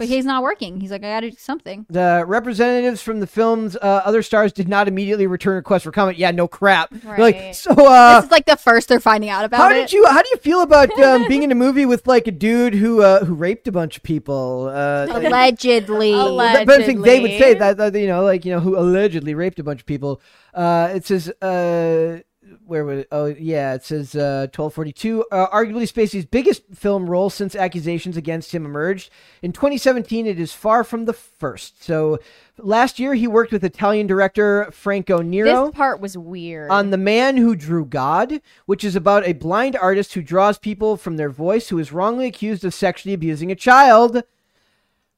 But 0.00 0.08
he's 0.08 0.24
not 0.24 0.42
working. 0.42 0.80
He's 0.80 0.90
like, 0.90 1.04
I 1.04 1.10
gotta 1.10 1.30
do 1.30 1.36
something. 1.38 1.84
The 1.90 2.24
representatives 2.26 3.02
from 3.02 3.20
the 3.20 3.26
film's 3.26 3.76
uh, 3.76 4.00
other 4.02 4.22
stars 4.22 4.50
did 4.50 4.66
not 4.66 4.88
immediately 4.88 5.26
return 5.26 5.56
requests 5.56 5.82
for 5.82 5.92
comment. 5.92 6.16
Yeah, 6.16 6.30
no 6.30 6.48
crap. 6.48 6.88
They're 6.90 7.18
Like, 7.18 7.54
so, 7.54 7.72
uh, 7.72 8.16
this 8.16 8.24
is 8.24 8.30
like 8.30 8.46
the 8.46 8.56
first 8.56 8.88
they're 8.88 8.98
finding 8.98 9.28
out 9.28 9.44
about 9.44 9.58
how 9.58 9.68
it. 9.68 9.74
did 9.74 9.92
you 9.92 10.06
how 10.06 10.22
do 10.22 10.28
you 10.30 10.38
feel 10.38 10.62
about 10.62 10.90
um, 11.00 11.28
being 11.28 11.42
in 11.42 11.52
a 11.52 11.54
movie 11.54 11.84
with 11.84 12.06
like 12.06 12.26
a 12.26 12.30
dude 12.30 12.72
who 12.72 13.02
uh, 13.02 13.26
who 13.26 13.34
raped 13.34 13.68
a 13.68 13.72
bunch 13.72 13.98
of 13.98 14.02
people? 14.02 14.70
Uh, 14.72 15.06
Allegedly. 15.10 16.12
Alleg- 16.12 16.64
but 16.64 16.80
I 16.80 16.86
think 16.86 17.04
they 17.04 17.20
would 17.20 17.32
say 17.32 17.52
that, 17.52 17.76
that 17.76 17.94
you 17.94 18.06
know, 18.06 18.24
like 18.24 18.46
you 18.46 18.52
know, 18.52 18.60
who 18.60 18.78
allegedly 18.78 19.34
raped 19.34 19.58
a 19.58 19.62
bunch 19.62 19.80
of 19.80 19.86
people. 19.86 20.22
Uh, 20.54 20.92
it 20.94 21.04
says, 21.04 21.28
uh, 21.42 22.20
where 22.66 22.84
was? 22.84 22.98
It? 23.00 23.08
Oh, 23.12 23.26
yeah, 23.26 23.74
it 23.74 23.84
says 23.84 24.14
uh, 24.14 24.46
twelve 24.52 24.74
forty 24.74 24.92
two. 24.92 25.24
Uh, 25.30 25.48
arguably 25.48 25.90
Spacey's 25.90 26.24
biggest 26.26 26.62
film 26.74 27.08
role 27.08 27.30
since 27.30 27.54
accusations 27.54 28.16
against 28.16 28.52
him 28.54 28.64
emerged 28.64 29.10
in 29.42 29.52
2017. 29.52 30.26
It 30.26 30.38
is 30.40 30.52
far 30.52 30.84
from 30.84 31.04
the 31.04 31.12
first. 31.12 31.82
So 31.82 32.18
last 32.58 32.98
year 32.98 33.14
he 33.14 33.26
worked 33.26 33.52
with 33.52 33.64
Italian 33.64 34.06
director 34.06 34.68
Franco 34.72 35.22
Nero 35.22 35.66
This 35.66 35.74
part 35.74 36.00
was 36.00 36.16
weird. 36.18 36.70
on 36.70 36.90
The 36.90 36.98
Man 36.98 37.36
Who 37.36 37.56
Drew 37.56 37.84
God, 37.84 38.40
which 38.66 38.84
is 38.84 38.96
about 38.96 39.26
a 39.26 39.32
blind 39.32 39.76
artist 39.76 40.14
who 40.14 40.22
draws 40.22 40.58
people 40.58 40.96
from 40.96 41.16
their 41.16 41.30
voice 41.30 41.68
who 41.68 41.78
is 41.78 41.92
wrongly 41.92 42.26
accused 42.26 42.64
of 42.64 42.74
sexually 42.74 43.14
abusing 43.14 43.50
a 43.50 43.56
child. 43.56 44.22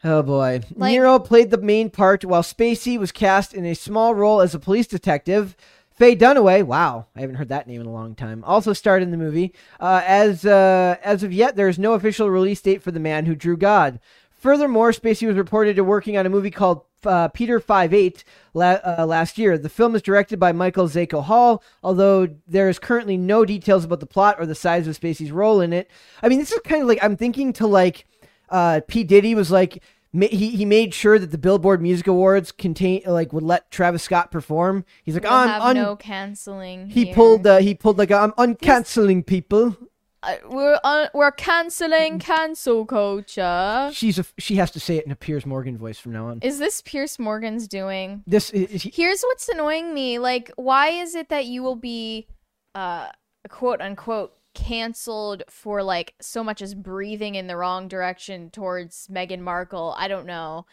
Oh 0.04 0.22
boy. 0.22 0.60
Like- 0.74 0.90
Nero 0.92 1.18
played 1.18 1.50
the 1.50 1.58
main 1.58 1.88
part 1.90 2.24
while 2.24 2.42
Spacey 2.42 2.98
was 2.98 3.12
cast 3.12 3.54
in 3.54 3.64
a 3.64 3.74
small 3.74 4.14
role 4.14 4.40
as 4.40 4.54
a 4.54 4.58
police 4.58 4.86
detective. 4.88 5.56
Faye 6.02 6.16
Dunaway, 6.16 6.64
wow, 6.64 7.06
I 7.14 7.20
haven't 7.20 7.36
heard 7.36 7.50
that 7.50 7.68
name 7.68 7.80
in 7.80 7.86
a 7.86 7.92
long 7.92 8.16
time, 8.16 8.42
also 8.42 8.72
starred 8.72 9.04
in 9.04 9.12
the 9.12 9.16
movie. 9.16 9.54
Uh, 9.78 10.02
as 10.04 10.44
uh, 10.44 10.96
as 11.00 11.22
of 11.22 11.32
yet, 11.32 11.54
there 11.54 11.68
is 11.68 11.78
no 11.78 11.92
official 11.92 12.28
release 12.28 12.60
date 12.60 12.82
for 12.82 12.90
The 12.90 12.98
Man 12.98 13.24
Who 13.26 13.36
Drew 13.36 13.56
God. 13.56 14.00
Furthermore, 14.32 14.90
Spacey 14.90 15.28
was 15.28 15.36
reported 15.36 15.76
to 15.76 15.84
working 15.84 16.16
on 16.16 16.26
a 16.26 16.28
movie 16.28 16.50
called 16.50 16.82
uh, 17.04 17.28
Peter 17.28 17.60
Five 17.60 17.94
Eight 17.94 18.24
la- 18.52 18.80
uh, 18.84 19.06
last 19.06 19.38
year. 19.38 19.56
The 19.56 19.68
film 19.68 19.94
is 19.94 20.02
directed 20.02 20.40
by 20.40 20.50
Michael 20.50 20.88
Zaiko 20.88 21.22
Hall, 21.22 21.62
although 21.84 22.28
there 22.48 22.68
is 22.68 22.80
currently 22.80 23.16
no 23.16 23.44
details 23.44 23.84
about 23.84 24.00
the 24.00 24.06
plot 24.06 24.40
or 24.40 24.46
the 24.46 24.56
size 24.56 24.88
of 24.88 24.98
Spacey's 24.98 25.30
role 25.30 25.60
in 25.60 25.72
it. 25.72 25.88
I 26.20 26.28
mean, 26.28 26.40
this 26.40 26.50
is 26.50 26.58
kind 26.64 26.82
of 26.82 26.88
like 26.88 26.98
I'm 27.00 27.16
thinking 27.16 27.52
to 27.52 27.68
like 27.68 28.06
uh, 28.48 28.80
P 28.88 29.04
Diddy 29.04 29.36
was 29.36 29.52
like 29.52 29.80
he 30.20 30.50
he 30.50 30.64
made 30.64 30.92
sure 30.94 31.18
that 31.18 31.30
the 31.30 31.38
Billboard 31.38 31.80
Music 31.80 32.06
Awards 32.06 32.52
contain 32.52 33.02
like 33.06 33.32
would 33.32 33.42
let 33.42 33.70
Travis 33.70 34.02
Scott 34.02 34.30
perform. 34.30 34.84
He's 35.04 35.14
like 35.14 35.24
We'll 35.24 35.32
I'm 35.32 35.48
have 35.48 35.62
un- 35.62 35.76
no 35.76 35.96
canceling. 35.96 36.88
he 36.90 37.06
here. 37.06 37.14
pulled 37.14 37.46
uh, 37.46 37.58
he 37.58 37.74
pulled 37.74 37.98
like 37.98 38.10
I'm 38.10 38.32
uncanceling 38.32 39.24
people. 39.26 39.76
Uh, 40.24 40.36
we're 40.48 40.78
un- 40.84 41.08
we're 41.14 41.32
canceling 41.32 42.18
cancel 42.20 42.86
culture. 42.86 43.90
She's 43.92 44.18
a, 44.20 44.24
she 44.38 44.54
has 44.56 44.70
to 44.70 44.78
say 44.78 44.96
it 44.98 45.04
in 45.04 45.10
a 45.10 45.16
Piers 45.16 45.44
Morgan 45.44 45.76
voice 45.76 45.98
from 45.98 46.12
now 46.12 46.28
on. 46.28 46.38
Is 46.42 46.58
this 46.60 46.80
Piers 46.82 47.18
Morgan's 47.18 47.66
doing? 47.66 48.22
This 48.26 48.50
is, 48.50 48.70
is 48.70 48.82
he, 48.82 48.92
Here's 48.94 49.22
what's 49.22 49.48
annoying 49.48 49.92
me. 49.94 50.20
Like, 50.20 50.52
why 50.54 50.90
is 50.90 51.16
it 51.16 51.28
that 51.30 51.46
you 51.46 51.64
will 51.64 51.74
be, 51.74 52.28
uh, 52.76 53.08
quote 53.48 53.80
unquote, 53.80 54.32
canceled 54.54 55.42
for 55.48 55.82
like 55.82 56.14
so 56.20 56.42
much 56.44 56.62
as 56.62 56.74
breathing 56.74 57.34
in 57.34 57.46
the 57.46 57.56
wrong 57.56 57.88
direction 57.88 58.50
towards 58.50 59.08
Meghan 59.08 59.40
Markle? 59.40 59.94
I 59.98 60.08
don't 60.08 60.26
know. 60.26 60.66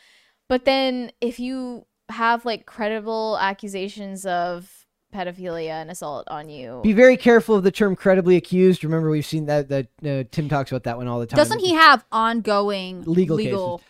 But 0.48 0.66
then 0.66 1.12
if 1.22 1.40
you 1.40 1.86
have 2.10 2.46
like 2.46 2.66
credible 2.66 3.38
accusations 3.40 4.26
of 4.26 4.86
pedophilia 5.14 5.70
and 5.70 5.92
assault 5.92 6.28
on 6.30 6.50
you, 6.50 6.82
be 6.84 6.94
very 6.94 7.18
careful 7.18 7.56
of 7.56 7.64
the 7.64 7.72
term 7.72 7.96
credibly 7.96 8.36
accused. 8.36 8.84
Remember, 8.84 9.10
we've 9.10 9.26
seen 9.26 9.46
that 9.46 9.70
that 9.70 9.88
uh, 10.06 10.24
Tim 10.32 10.50
talks 10.50 10.72
about 10.72 10.84
that 10.84 10.98
one 10.98 11.08
all 11.08 11.20
the 11.20 11.28
time. 11.28 11.38
Doesn't 11.38 11.60
he 11.60 11.74
have 11.74 12.06
ongoing 12.12 13.04
Legal 13.06 13.38
legal? 13.38 13.82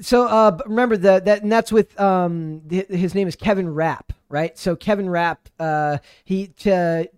So 0.00 0.26
uh, 0.26 0.58
remember 0.64 0.96
that 0.96 1.26
that 1.26 1.42
and 1.42 1.52
that's 1.52 1.70
with 1.70 1.98
um 2.00 2.62
his 2.70 3.14
name 3.14 3.28
is 3.28 3.36
Kevin 3.36 3.68
Rapp, 3.68 4.12
right? 4.28 4.56
So 4.58 4.74
Kevin 4.74 5.10
Rapp, 5.10 5.48
uh, 5.58 5.98
he 6.24 6.46
t- 6.46 7.08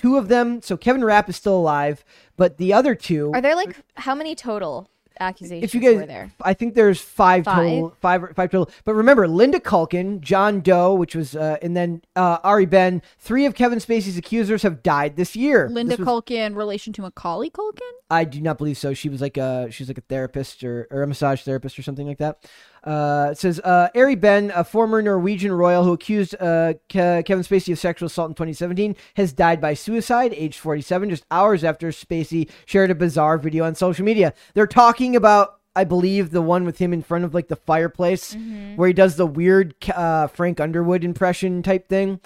two 0.00 0.16
of 0.16 0.28
them. 0.28 0.62
So 0.62 0.76
Kevin 0.76 1.04
Rapp 1.04 1.28
is 1.28 1.36
still 1.36 1.56
alive, 1.56 2.04
but 2.36 2.56
the 2.58 2.72
other 2.72 2.94
two. 2.94 3.32
are 3.34 3.40
there 3.40 3.54
like 3.56 3.76
how 3.96 4.14
many 4.14 4.34
total 4.34 4.88
accusations 5.18 5.64
if 5.64 5.74
you 5.74 5.80
guys, 5.82 5.96
were 6.00 6.06
there? 6.06 6.32
I 6.40 6.54
think 6.54 6.74
there's 6.74 6.98
five, 7.00 7.44
Five? 7.44 7.56
total, 7.56 7.94
five, 8.00 8.22
five 8.34 8.50
total. 8.50 8.70
But 8.84 8.94
remember, 8.94 9.28
Linda 9.28 9.60
Culkin, 9.60 10.20
John 10.22 10.60
Doe, 10.62 10.94
which 10.94 11.14
was, 11.14 11.36
uh, 11.36 11.58
and 11.60 11.76
then 11.76 12.00
uh, 12.16 12.38
Ari 12.42 12.64
Behn. 12.66 13.02
Three 13.18 13.44
of 13.44 13.54
Kevin 13.54 13.78
Spacey's 13.80 14.16
accusers 14.16 14.62
have 14.62 14.82
died 14.82 15.16
this 15.16 15.36
year. 15.36 15.68
Linda 15.68 15.96
This 15.96 16.06
was- 16.06 16.08
Culkin 16.24 16.56
relation 16.56 16.92
to 16.94 17.02
Macaulay 17.02 17.50
Culkin? 17.50 17.80
I 18.10 18.24
do 18.24 18.40
not 18.40 18.56
believe 18.58 18.78
so. 18.78 18.94
She 18.94 19.08
was 19.10 19.20
like 19.20 19.36
a 19.36 19.70
she's 19.70 19.88
like 19.88 19.98
a 19.98 20.02
therapist 20.02 20.64
or, 20.64 20.88
or 20.90 21.02
a 21.02 21.06
massage 21.06 21.42
therapist 21.42 21.78
or 21.78 21.82
something 21.82 22.06
like 22.06 22.18
that. 22.18 22.48
Uh, 22.84 23.28
it 23.32 23.38
says 23.38 23.60
uh, 23.60 23.88
Ari 23.94 24.16
Behn, 24.16 24.50
a 24.54 24.64
former 24.64 25.02
Norwegian 25.02 25.52
royal 25.52 25.84
who 25.84 25.92
accused 25.92 26.34
uh, 26.40 26.74
Ke- 26.88 27.24
Kevin 27.24 27.40
Spacey 27.42 27.72
of 27.72 27.78
sexual 27.78 28.06
assault 28.06 28.30
in 28.30 28.34
2017, 28.34 28.96
has 29.16 29.32
died 29.32 29.60
by 29.60 29.74
suicide, 29.74 30.32
aged 30.34 30.58
47, 30.58 31.10
just 31.10 31.26
hours 31.30 31.62
after 31.64 31.88
Spacey 31.88 32.48
shared 32.64 32.90
a 32.90 32.94
bizarre 32.94 33.36
video 33.38 33.64
on 33.64 33.74
social 33.74 34.04
media. 34.04 34.32
They're 34.54 34.66
talking 34.66 35.16
about. 35.16 35.56
I 35.76 35.84
believe 35.84 36.32
the 36.32 36.42
one 36.42 36.64
with 36.64 36.78
him 36.78 36.92
in 36.92 37.00
front 37.00 37.24
of 37.24 37.32
like 37.32 37.46
the 37.46 37.54
fireplace, 37.54 38.36
where 38.74 38.88
he 38.88 38.92
does 38.92 39.14
the 39.14 39.24
weird 39.24 39.72
uh, 39.94 40.26
Frank 40.26 40.58
Underwood 40.58 41.04
impression 41.04 41.62
type 41.62 41.88
thing. 41.88 42.18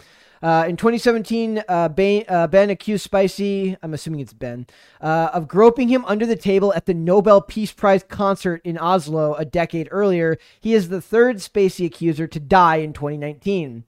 Uh, 0.43 0.67
in 0.69 0.77
2017, 0.77 1.63
uh, 1.69 1.89
Behn, 1.89 2.25
uh, 2.29 2.47
Behn 2.47 2.71
accused 2.71 3.05
Spicy, 3.05 3.77
I'm 3.83 3.95
assuming 3.95 4.21
it's 4.21 4.33
Behn, 4.33 4.67
uh, 5.01 5.31
of 5.33 5.49
groping 5.49 5.89
him 5.89 6.05
under 6.07 6.27
the 6.27 6.37
table 6.37 6.73
at 6.75 6.87
the 6.87 6.95
Nobel 6.95 7.41
Peace 7.41 7.73
Prize 7.73 8.03
concert 8.03 8.61
in 8.65 8.77
Oslo 8.79 9.35
a 9.35 9.45
decade 9.45 9.89
earlier. 9.91 10.39
He 10.61 10.75
is 10.75 10.89
the 10.89 11.01
third 11.01 11.37
Spacey 11.37 11.87
accuser 11.87 12.27
to 12.27 12.41
die 12.41 12.77
in 12.77 12.93
2019. 12.93 13.85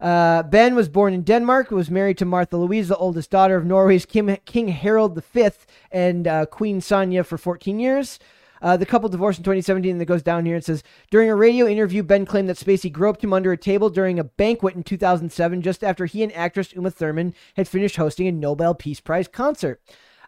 Uh, 0.00 0.42
Behn 0.42 0.74
was 0.74 0.88
born 0.88 1.14
in 1.14 1.22
Denmark, 1.22 1.70
was 1.70 1.90
married 1.90 2.18
to 2.18 2.24
Martha 2.24 2.56
Louise, 2.56 2.88
the 2.88 2.96
oldest 2.96 3.30
daughter 3.30 3.56
of 3.56 3.64
Norway's 3.64 4.04
Kim, 4.04 4.36
King 4.44 4.68
Harald 4.68 5.22
V 5.22 5.48
and 5.92 6.28
Queen 6.50 6.80
Sonja 6.80 7.24
for 7.24 7.38
14 7.38 7.78
years. 7.78 8.18
Uh, 8.64 8.78
the 8.78 8.86
couple 8.86 9.10
divorced 9.10 9.38
in 9.38 9.44
2017, 9.44 9.92
and 9.92 10.00
it 10.00 10.06
goes 10.06 10.22
down 10.22 10.46
here. 10.46 10.56
It 10.56 10.64
says 10.64 10.82
during 11.10 11.28
a 11.28 11.36
radio 11.36 11.66
interview, 11.66 12.02
Behn 12.02 12.24
claimed 12.24 12.48
that 12.48 12.56
Spacey 12.56 12.90
groped 12.90 13.22
him 13.22 13.34
under 13.34 13.52
a 13.52 13.58
table 13.58 13.90
during 13.90 14.18
a 14.18 14.24
banquet 14.24 14.74
in 14.74 14.82
2007, 14.82 15.60
just 15.60 15.84
after 15.84 16.06
he 16.06 16.22
and 16.22 16.34
actress 16.34 16.72
Uma 16.72 16.90
Thurman 16.90 17.34
had 17.56 17.68
finished 17.68 17.96
hosting 17.96 18.26
a 18.26 18.32
Nobel 18.32 18.74
Peace 18.74 19.00
Prize 19.00 19.28
concert. 19.28 19.82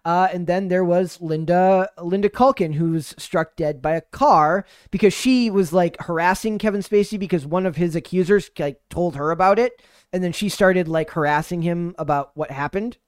Uh, 0.04 0.28
and 0.34 0.46
then 0.46 0.68
there 0.68 0.84
was 0.84 1.18
Linda 1.22 1.88
Linda 1.98 2.28
Culkin, 2.28 2.74
who 2.74 2.92
was 2.92 3.14
struck 3.16 3.56
dead 3.56 3.80
by 3.80 3.96
a 3.96 4.02
car 4.02 4.66
because 4.90 5.14
she 5.14 5.48
was 5.50 5.72
like 5.72 5.96
harassing 6.02 6.58
Kevin 6.58 6.82
Spacey 6.82 7.18
because 7.18 7.46
one 7.46 7.64
of 7.64 7.76
his 7.76 7.96
accusers 7.96 8.50
like 8.58 8.82
told 8.90 9.16
her 9.16 9.30
about 9.30 9.58
it, 9.58 9.80
and 10.12 10.22
then 10.22 10.32
she 10.32 10.50
started 10.50 10.88
like 10.88 11.10
harassing 11.10 11.62
him 11.62 11.94
about 11.96 12.32
what 12.34 12.50
happened. 12.50 12.98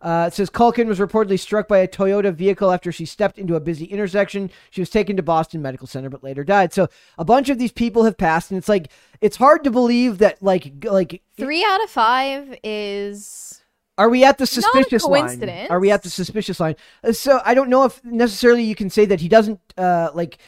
Uh, 0.00 0.26
it 0.28 0.34
says 0.34 0.50
Culkin 0.50 0.86
was 0.86 0.98
reportedly 0.98 1.38
struck 1.38 1.68
by 1.68 1.78
a 1.78 1.88
Toyota 1.88 2.32
vehicle 2.32 2.70
after 2.70 2.92
she 2.92 3.04
stepped 3.04 3.38
into 3.38 3.54
a 3.54 3.60
busy 3.60 3.86
intersection. 3.86 4.50
She 4.70 4.80
was 4.80 4.90
taken 4.90 5.16
to 5.16 5.22
Boston 5.22 5.62
Medical 5.62 5.86
Center, 5.86 6.10
but 6.10 6.22
later 6.22 6.44
died. 6.44 6.72
So 6.72 6.88
a 7.18 7.24
bunch 7.24 7.48
of 7.48 7.58
these 7.58 7.72
people 7.72 8.04
have 8.04 8.16
passed, 8.16 8.50
and 8.50 8.58
it's 8.58 8.68
like 8.68 8.90
it's 9.20 9.36
hard 9.36 9.64
to 9.64 9.70
believe 9.70 10.18
that 10.18 10.42
like 10.42 10.84
like 10.84 11.22
Three 11.36 11.64
out 11.64 11.82
of 11.82 11.90
five 11.90 12.58
is 12.62 13.62
are 13.98 14.08
we 14.10 14.24
at 14.24 14.38
the 14.38 14.46
suspicious 14.46 15.04
line? 15.04 15.38
Are 15.70 15.80
we 15.80 15.90
at 15.90 16.02
the 16.02 16.10
suspicious 16.10 16.60
line? 16.60 16.76
Uh, 17.02 17.12
So 17.12 17.40
I 17.44 17.54
don't 17.54 17.70
know 17.70 17.84
if 17.84 18.04
necessarily 18.04 18.62
you 18.62 18.74
can 18.74 18.90
say 18.90 19.06
that 19.06 19.20
he 19.20 19.28
doesn't 19.28 19.60
uh, 19.76 20.10
like. 20.14 20.38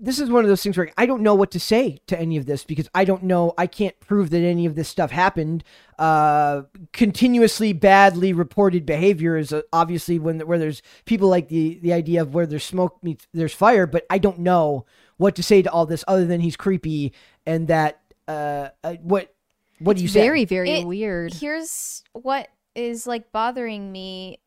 This 0.00 0.18
is 0.18 0.30
one 0.30 0.44
of 0.44 0.48
those 0.48 0.62
things 0.62 0.76
where 0.76 0.90
I 0.96 1.06
don't 1.06 1.22
know 1.22 1.34
what 1.34 1.50
to 1.52 1.60
say 1.60 2.00
to 2.06 2.18
any 2.18 2.36
of 2.36 2.46
this 2.46 2.64
because 2.64 2.88
I 2.94 3.04
don't 3.04 3.22
know. 3.22 3.54
I 3.56 3.66
can't 3.66 3.98
prove 4.00 4.30
that 4.30 4.42
any 4.42 4.66
of 4.66 4.74
this 4.74 4.88
stuff 4.88 5.10
happened. 5.10 5.64
Uh, 5.98 6.62
continuously 6.92 7.72
badly 7.72 8.32
reported 8.32 8.84
behavior 8.84 9.36
is 9.36 9.52
uh, 9.52 9.62
obviously 9.72 10.18
when 10.18 10.40
where 10.40 10.58
there's 10.58 10.82
people 11.04 11.28
like 11.28 11.48
the 11.48 11.78
the 11.82 11.92
idea 11.92 12.22
of 12.22 12.34
where 12.34 12.46
there's 12.46 12.64
smoke 12.64 12.98
meets 13.02 13.26
there's 13.32 13.54
fire. 13.54 13.86
But 13.86 14.04
I 14.10 14.18
don't 14.18 14.40
know 14.40 14.84
what 15.16 15.34
to 15.36 15.42
say 15.42 15.62
to 15.62 15.70
all 15.70 15.86
this 15.86 16.04
other 16.06 16.26
than 16.26 16.40
he's 16.40 16.56
creepy 16.56 17.12
and 17.46 17.68
that 17.68 18.00
uh, 18.28 18.68
uh 18.84 18.96
what 19.02 19.34
what 19.78 19.96
do 19.96 20.02
you 20.02 20.08
say? 20.08 20.20
Very, 20.20 20.44
very 20.44 20.70
It- 20.70 20.86
weird. 20.86 21.34
Here's 21.34 22.02
what 22.12 22.48
is 22.74 23.06
like 23.06 23.32
bothering 23.32 23.90
me 23.90 24.38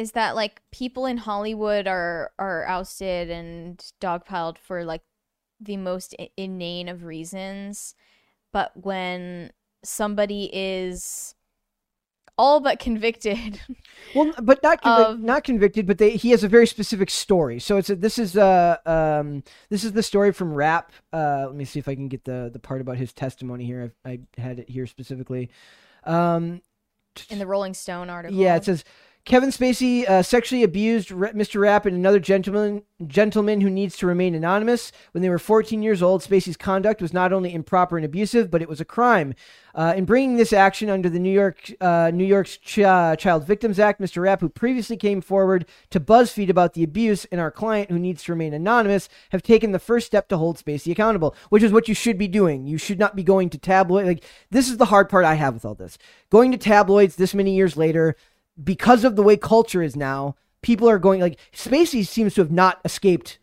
is 0.00 0.12
that 0.12 0.34
like 0.34 0.62
people 0.72 1.04
in 1.04 1.18
Hollywood 1.18 1.86
are 1.86 2.32
are 2.38 2.66
ousted 2.66 3.28
and 3.30 3.78
dogpiled 4.00 4.56
for 4.56 4.82
like 4.82 5.02
the 5.60 5.76
most 5.76 6.16
inane 6.38 6.88
of 6.88 7.04
reasons, 7.04 7.94
but 8.50 8.72
when 8.74 9.52
somebody 9.84 10.48
is 10.52 11.34
all 12.38 12.60
but 12.60 12.78
convicted, 12.78 13.60
Well, 14.14 14.32
but 14.42 14.62
not 14.62 14.82
convic- 14.82 15.06
Of- 15.06 15.20
not 15.20 15.44
convicted, 15.44 15.86
but 15.86 15.98
they, 15.98 16.12
he 16.12 16.30
has 16.30 16.42
a 16.42 16.48
very 16.48 16.66
specific 16.66 17.10
story. 17.10 17.60
So 17.60 17.76
it's 17.76 17.90
a, 17.90 17.96
this 17.96 18.18
is 18.18 18.38
uh 18.38 18.78
um 18.86 19.44
this 19.68 19.84
is 19.84 19.92
the 19.92 20.02
story 20.02 20.32
from 20.32 20.54
Rap. 20.54 20.92
Uh, 21.12 21.44
let 21.46 21.54
me 21.54 21.66
see 21.66 21.78
if 21.78 21.88
I 21.88 21.94
can 21.94 22.08
get 22.08 22.24
the 22.24 22.48
the 22.50 22.58
part 22.58 22.80
about 22.80 22.96
his 22.96 23.12
testimony 23.12 23.66
here. 23.66 23.92
I, 24.06 24.10
I 24.10 24.40
had 24.40 24.60
it 24.60 24.70
here 24.70 24.86
specifically. 24.86 25.50
Um, 26.04 26.62
in 27.28 27.38
the 27.38 27.46
Rolling 27.46 27.74
Stone 27.74 28.08
article, 28.08 28.38
yeah, 28.38 28.56
it 28.56 28.64
says 28.64 28.82
Kevin 29.26 29.50
Spacey 29.50 30.08
uh, 30.08 30.22
sexually 30.22 30.62
abused 30.62 31.10
Mr. 31.10 31.60
Rapp 31.60 31.84
and 31.86 31.94
another 31.96 32.18
gentleman 32.18 32.82
gentleman 33.06 33.60
who 33.60 33.70
needs 33.70 33.96
to 33.96 34.06
remain 34.06 34.34
anonymous. 34.34 34.92
When 35.12 35.22
they 35.22 35.30
were 35.30 35.38
14 35.38 35.82
years 35.82 36.02
old, 36.02 36.22
Spacey's 36.22 36.56
conduct 36.56 37.00
was 37.00 37.12
not 37.12 37.32
only 37.32 37.54
improper 37.54 37.96
and 37.96 38.04
abusive, 38.04 38.50
but 38.50 38.60
it 38.60 38.68
was 38.68 38.80
a 38.80 38.84
crime. 38.84 39.34
Uh, 39.74 39.94
in 39.96 40.04
bringing 40.04 40.36
this 40.36 40.52
action 40.52 40.90
under 40.90 41.08
the 41.08 41.18
New 41.18 41.30
York 41.30 41.70
uh, 41.80 42.10
New 42.12 42.24
York's 42.24 42.56
Ch- 42.56 42.80
uh, 42.80 43.14
Child 43.16 43.46
Victims 43.46 43.78
Act, 43.78 44.00
Mr. 44.00 44.22
Rapp, 44.22 44.40
who 44.40 44.48
previously 44.48 44.96
came 44.96 45.20
forward 45.20 45.66
to 45.90 46.00
BuzzFeed 46.00 46.48
about 46.48 46.74
the 46.74 46.82
abuse, 46.82 47.24
and 47.26 47.40
our 47.40 47.50
client, 47.50 47.90
who 47.90 47.98
needs 47.98 48.24
to 48.24 48.32
remain 48.32 48.52
anonymous, 48.52 49.08
have 49.30 49.42
taken 49.42 49.72
the 49.72 49.78
first 49.78 50.06
step 50.06 50.28
to 50.28 50.36
hold 50.36 50.58
Spacey 50.58 50.90
accountable, 50.90 51.36
which 51.50 51.62
is 51.62 51.72
what 51.72 51.88
you 51.88 51.94
should 51.94 52.18
be 52.18 52.28
doing. 52.28 52.66
You 52.66 52.78
should 52.78 52.98
not 52.98 53.14
be 53.14 53.22
going 53.22 53.48
to 53.50 53.58
tabloid. 53.58 54.06
Like 54.06 54.24
this 54.50 54.68
is 54.68 54.76
the 54.76 54.86
hard 54.86 55.08
part 55.08 55.24
I 55.24 55.34
have 55.34 55.54
with 55.54 55.64
all 55.64 55.74
this. 55.74 55.98
Going 56.30 56.50
to 56.50 56.58
tabloids 56.58 57.16
this 57.16 57.34
many 57.34 57.54
years 57.54 57.76
later 57.76 58.16
because 58.62 59.04
of 59.04 59.16
the 59.16 59.22
way 59.22 59.36
culture 59.36 59.82
is 59.82 59.96
now, 59.96 60.36
people 60.62 60.88
are 60.88 60.98
going 60.98 61.20
like 61.20 61.38
Spacey 61.52 62.06
seems 62.06 62.34
to 62.34 62.40
have 62.40 62.50
not 62.50 62.80
escaped 62.84 63.38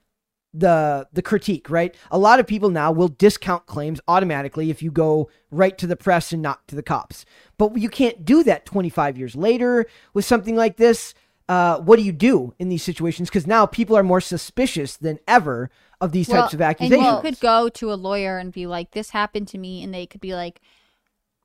the 0.53 1.07
the 1.13 1.21
critique, 1.21 1.69
right? 1.69 1.95
A 2.11 2.17
lot 2.17 2.39
of 2.39 2.47
people 2.47 2.69
now 2.69 2.91
will 2.91 3.07
discount 3.07 3.65
claims 3.65 3.99
automatically 4.07 4.69
if 4.69 4.81
you 4.81 4.91
go 4.91 5.29
right 5.51 5.77
to 5.77 5.87
the 5.87 5.95
press 5.95 6.31
and 6.31 6.41
not 6.41 6.67
to 6.67 6.75
the 6.75 6.83
cops. 6.83 7.25
But 7.57 7.77
you 7.77 7.89
can't 7.89 8.25
do 8.25 8.43
that 8.43 8.65
25 8.65 9.17
years 9.17 9.35
later 9.35 9.85
with 10.13 10.25
something 10.25 10.55
like 10.55 10.77
this. 10.77 11.13
Uh, 11.49 11.79
what 11.79 11.97
do 11.97 12.03
you 12.03 12.11
do 12.11 12.53
in 12.59 12.67
these 12.67 12.83
situations? 12.83 13.29
Because 13.29 13.47
now 13.47 13.65
people 13.65 13.95
are 13.95 14.03
more 14.03 14.19
suspicious 14.19 14.97
than 14.97 15.17
ever 15.27 15.69
of 16.01 16.11
these 16.11 16.27
types 16.27 16.53
of 16.53 16.61
accusations. 16.61 17.05
and 17.05 17.15
you 17.15 17.21
could 17.21 17.39
go 17.39 17.69
to 17.69 17.91
a 17.91 17.95
lawyer 17.95 18.37
and 18.37 18.51
be 18.51 18.67
like, 18.67 18.91
"This 18.91 19.11
happened 19.11 19.47
to 19.49 19.57
me," 19.57 19.81
and 19.81 19.93
they 19.93 20.05
could 20.05 20.21
be 20.21 20.35
like, 20.35 20.59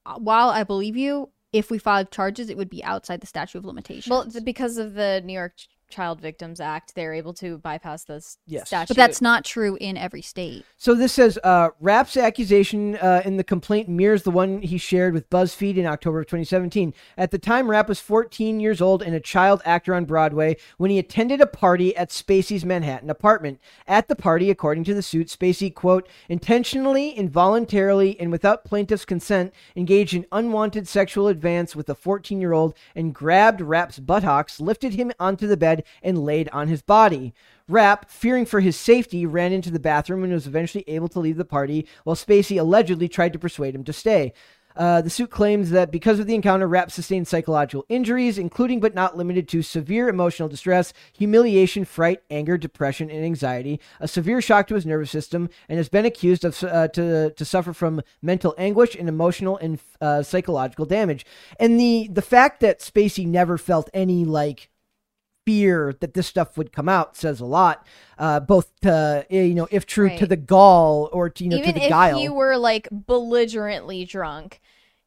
"Uh, 0.04 0.18
"While 0.18 0.48
I 0.48 0.64
believe 0.64 0.96
you, 0.96 1.30
if 1.52 1.70
we 1.70 1.78
filed 1.78 2.10
charges, 2.10 2.48
it 2.50 2.56
would 2.56 2.70
be 2.70 2.82
outside 2.84 3.20
the 3.20 3.26
statute 3.26 3.58
of 3.58 3.64
limitations." 3.64 4.10
Well, 4.10 4.26
because 4.44 4.78
of 4.78 4.94
the 4.94 5.22
New 5.24 5.32
York 5.32 5.54
Child 5.92 6.20
Victims 6.20 6.58
Act, 6.60 6.94
they're 6.94 7.12
able 7.14 7.34
to 7.34 7.58
bypass 7.58 8.04
this 8.04 8.38
Yes. 8.46 8.66
statute. 8.66 8.88
but 8.88 8.96
that's 8.96 9.20
not 9.20 9.44
true 9.44 9.76
in 9.80 9.96
every 9.96 10.22
state. 10.22 10.64
So 10.76 10.94
this 10.94 11.12
says 11.12 11.38
uh, 11.44 11.68
Rapp's 11.80 12.16
accusation 12.16 12.96
uh, 12.96 13.22
in 13.24 13.36
the 13.36 13.44
complaint 13.44 13.88
mirrors 13.88 14.22
the 14.24 14.30
one 14.30 14.62
he 14.62 14.78
shared 14.78 15.12
with 15.12 15.28
BuzzFeed 15.30 15.76
in 15.76 15.86
October 15.86 16.20
of 16.20 16.26
2017. 16.26 16.94
At 17.16 17.30
the 17.30 17.38
time, 17.38 17.70
Rapp 17.70 17.88
was 17.88 18.00
14 18.00 18.58
years 18.58 18.80
old 18.80 19.02
and 19.02 19.14
a 19.14 19.20
child 19.20 19.62
actor 19.64 19.94
on 19.94 20.06
Broadway 20.06 20.56
when 20.78 20.90
he 20.90 20.98
attended 20.98 21.40
a 21.40 21.46
party 21.46 21.94
at 21.96 22.08
Spacey's 22.10 22.64
Manhattan 22.64 23.10
apartment. 23.10 23.60
At 23.86 24.08
the 24.08 24.16
party, 24.16 24.50
according 24.50 24.84
to 24.84 24.94
the 24.94 25.02
suit, 25.02 25.28
Spacey, 25.28 25.72
quote, 25.72 26.08
intentionally, 26.28 27.10
involuntarily, 27.10 28.18
and 28.18 28.30
without 28.32 28.64
plaintiff's 28.64 29.04
consent, 29.04 29.52
engaged 29.76 30.14
in 30.14 30.26
unwanted 30.32 30.88
sexual 30.88 31.28
advance 31.28 31.76
with 31.76 31.88
a 31.88 31.94
14 31.94 32.40
year 32.40 32.52
old 32.52 32.74
and 32.96 33.14
grabbed 33.14 33.60
Rapp's 33.60 33.98
buttocks, 33.98 34.58
lifted 34.60 34.94
him 34.94 35.12
onto 35.20 35.46
the 35.46 35.56
bed, 35.56 35.81
and 36.02 36.24
laid 36.24 36.48
on 36.50 36.68
his 36.68 36.82
body. 36.82 37.34
Rapp, 37.68 38.10
fearing 38.10 38.44
for 38.44 38.60
his 38.60 38.76
safety, 38.76 39.24
ran 39.24 39.52
into 39.52 39.70
the 39.70 39.78
bathroom 39.80 40.24
and 40.24 40.32
was 40.32 40.46
eventually 40.46 40.84
able 40.86 41.08
to 41.08 41.20
leave 41.20 41.36
the 41.36 41.44
party, 41.44 41.86
while 42.04 42.16
Spacey 42.16 42.58
allegedly 42.58 43.08
tried 43.08 43.32
to 43.32 43.38
persuade 43.38 43.74
him 43.74 43.84
to 43.84 43.92
stay. 43.92 44.32
Uh, 44.76 45.02
the 45.02 45.10
suit 45.10 45.30
claims 45.30 45.70
that 45.70 45.90
because 45.90 46.18
of 46.18 46.26
the 46.26 46.34
encounter, 46.34 46.66
Rapp 46.66 46.90
sustained 46.90 47.28
psychological 47.28 47.84
injuries, 47.88 48.38
including 48.38 48.80
but 48.80 48.94
not 48.94 49.16
limited 49.16 49.48
to 49.48 49.62
severe 49.62 50.08
emotional 50.08 50.48
distress, 50.48 50.92
humiliation, 51.12 51.84
fright, 51.84 52.22
anger, 52.30 52.56
depression, 52.56 53.10
and 53.10 53.24
anxiety, 53.24 53.80
a 54.00 54.08
severe 54.08 54.40
shock 54.40 54.66
to 54.68 54.74
his 54.74 54.86
nervous 54.86 55.10
system, 55.10 55.48
and 55.68 55.78
has 55.78 55.88
been 55.88 56.06
accused 56.06 56.44
of 56.44 56.62
uh, 56.64 56.88
to 56.88 57.30
to 57.30 57.44
suffer 57.44 57.72
from 57.72 58.02
mental 58.20 58.54
anguish 58.56 58.94
and 58.94 59.08
emotional 59.08 59.56
and 59.58 59.78
uh, 60.00 60.22
psychological 60.22 60.86
damage. 60.86 61.26
And 61.60 61.78
the 61.78 62.08
the 62.10 62.22
fact 62.22 62.60
that 62.60 62.80
Spacey 62.80 63.26
never 63.26 63.58
felt 63.58 63.90
any 63.92 64.24
like 64.24 64.70
fear 65.44 65.94
that 66.00 66.14
this 66.14 66.26
stuff 66.26 66.56
would 66.56 66.72
come 66.72 66.88
out 66.88 67.16
says 67.16 67.40
a 67.40 67.46
lot. 67.46 67.86
Uh, 68.18 68.40
both 68.40 68.72
to 68.80 69.26
eh, 69.30 69.42
you 69.42 69.54
know, 69.54 69.68
if 69.70 69.86
true, 69.86 70.16
to 70.16 70.26
the 70.26 70.36
gall 70.36 71.08
or 71.12 71.28
to 71.30 71.44
you 71.44 71.50
know 71.50 71.56
even 71.56 71.74
to 71.74 71.80
the 71.80 71.88
guile. 71.88 72.10
if 72.10 72.14
guile. 72.14 72.20
you 72.20 72.32
were 72.32 72.56
like 72.56 72.88
belligerently 72.90 74.04
drunk 74.04 74.60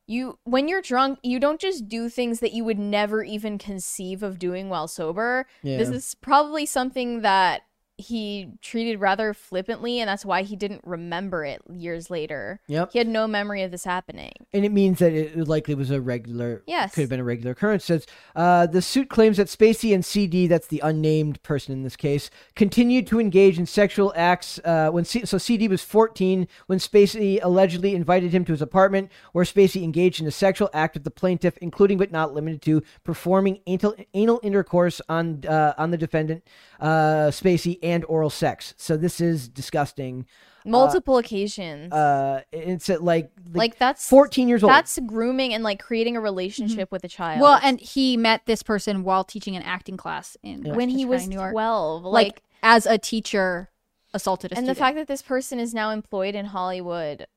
you 0.08 0.38
when 0.44 0.68
you're 0.68 0.82
drunk 0.82 1.20
you 1.24 1.40
don't 1.40 1.60
just 1.60 1.88
do 1.88 2.10
things 2.10 2.40
that 2.40 2.54
you 2.54 2.64
would 2.64 2.78
never 2.78 3.24
even 3.24 3.58
conceive 3.58 4.22
of 4.22 4.38
doing 4.38 4.70
while 4.70 4.88
sober 4.88 5.48
this 5.64 5.90
is 5.90 6.16
probably 6.16 6.66
something 6.66 7.22
that 7.22 7.64
he 7.98 8.50
treated 8.62 9.00
rather 9.00 9.34
flippantly 9.34 10.02
and 10.02 10.10
that's 10.10 10.26
why 10.26 10.42
he 10.42 10.56
didn't 10.58 10.82
remember 10.86 11.46
it 11.46 11.62
years 11.72 12.10
later 12.10 12.60
Yep. 12.68 12.92
he 12.92 12.98
had 13.00 13.08
no 13.08 13.26
memory 13.26 13.62
of 13.64 13.72
this 13.72 13.86
happening 13.86 14.34
and 14.54 14.66
it 14.66 14.72
means 14.74 15.00
that 15.00 15.14
it 15.14 15.48
likely 15.48 15.76
was 15.76 15.92
a 15.92 16.02
regular 16.02 16.62
Yes. 16.68 16.94
could 16.94 17.02
have 17.02 17.10
been 17.10 17.22
a 17.22 17.24
regular 17.24 17.52
occurrence 17.52 17.86
says 17.86 18.06
uh, 18.36 18.66
the 18.68 18.82
suit 18.82 19.10
claims 19.10 19.38
that 19.38 19.48
spacey 19.48 19.94
and 19.94 20.04
cd 20.04 20.46
that's 20.46 20.68
the 20.68 20.82
unnamed 20.84 21.42
person 21.42 21.72
in 21.72 21.84
this 21.84 21.96
case 21.96 22.30
continued 22.56 23.08
to 23.08 23.20
engage 23.20 23.58
in 23.58 23.66
sexual 23.66 24.12
acts 24.18 24.60
uh, 24.66 24.90
when 24.90 25.06
C- 25.06 25.26
so 25.26 25.38
cd 25.38 25.70
was 25.70 25.82
14 25.82 26.50
when 26.68 26.80
spacey 26.80 27.40
allegedly 27.42 27.96
invited 27.96 28.34
him 28.34 28.44
to 28.44 28.52
his 28.52 28.62
apartment 28.62 29.10
where 29.32 29.46
spacey 29.46 29.84
engaged 29.84 30.20
in 30.20 30.28
a 30.28 30.32
sexual 30.32 30.70
act 30.74 30.96
with 30.96 31.06
the 31.06 31.12
plaintiff 31.12 31.58
including 31.60 31.98
but 31.98 32.12
not 32.12 32.34
limited 32.34 32.62
to 32.64 32.84
performing 33.06 33.62
anal, 33.68 33.96
anal 34.14 34.42
intercourse 34.44 35.00
on 35.08 35.44
uh, 35.48 35.74
on 35.78 35.92
the 35.92 35.98
defendant 35.98 36.44
uh, 36.82 37.30
spacey 37.32 37.80
and 37.86 38.04
oral 38.06 38.32
sex 38.32 38.74
so 38.78 38.98
this 38.98 39.22
is 39.22 39.48
disgusting 39.48 40.26
multiple 40.66 41.20
occasions 41.20 41.94
uh, 41.94 42.42
it's 42.52 42.90
at 42.90 43.04
like 43.04 43.30
like 43.54 43.78
that's 43.78 44.10
14 44.10 44.48
years 44.50 44.64
old 44.64 44.72
that's 44.72 44.98
grooming 45.06 45.54
and 45.54 45.64
like 45.64 45.80
creating 45.80 46.18
a 46.18 46.20
relationship 46.20 46.92
with 46.92 47.04
a 47.04 47.08
child 47.08 47.40
Well, 47.40 47.60
and 47.62 47.80
he 47.80 48.18
met 48.18 48.42
this 48.48 48.64
person 48.64 49.04
while 49.04 49.24
teaching 49.24 49.56
an 49.56 49.62
acting 49.62 49.96
class 49.96 50.36
in 50.42 50.64
when 50.74 50.90
he 50.90 51.06
was 51.06 51.28
New 51.28 51.36
York. 51.36 51.52
12 51.52 52.04
like, 52.06 52.26
like 52.26 52.44
as 52.64 52.88
a 52.88 52.98
teacher 52.98 53.70
assaulted 54.12 54.52
a 54.52 54.56
student. 54.56 54.70
and 54.70 54.76
student. 54.76 54.78
the 54.78 54.80
fact 54.80 55.08
that 55.08 55.14
this 55.14 55.22
person 55.22 55.60
is 55.60 55.74
now 55.74 55.92
employed 55.92 56.34
in 56.34 56.46
hollywood 56.48 57.28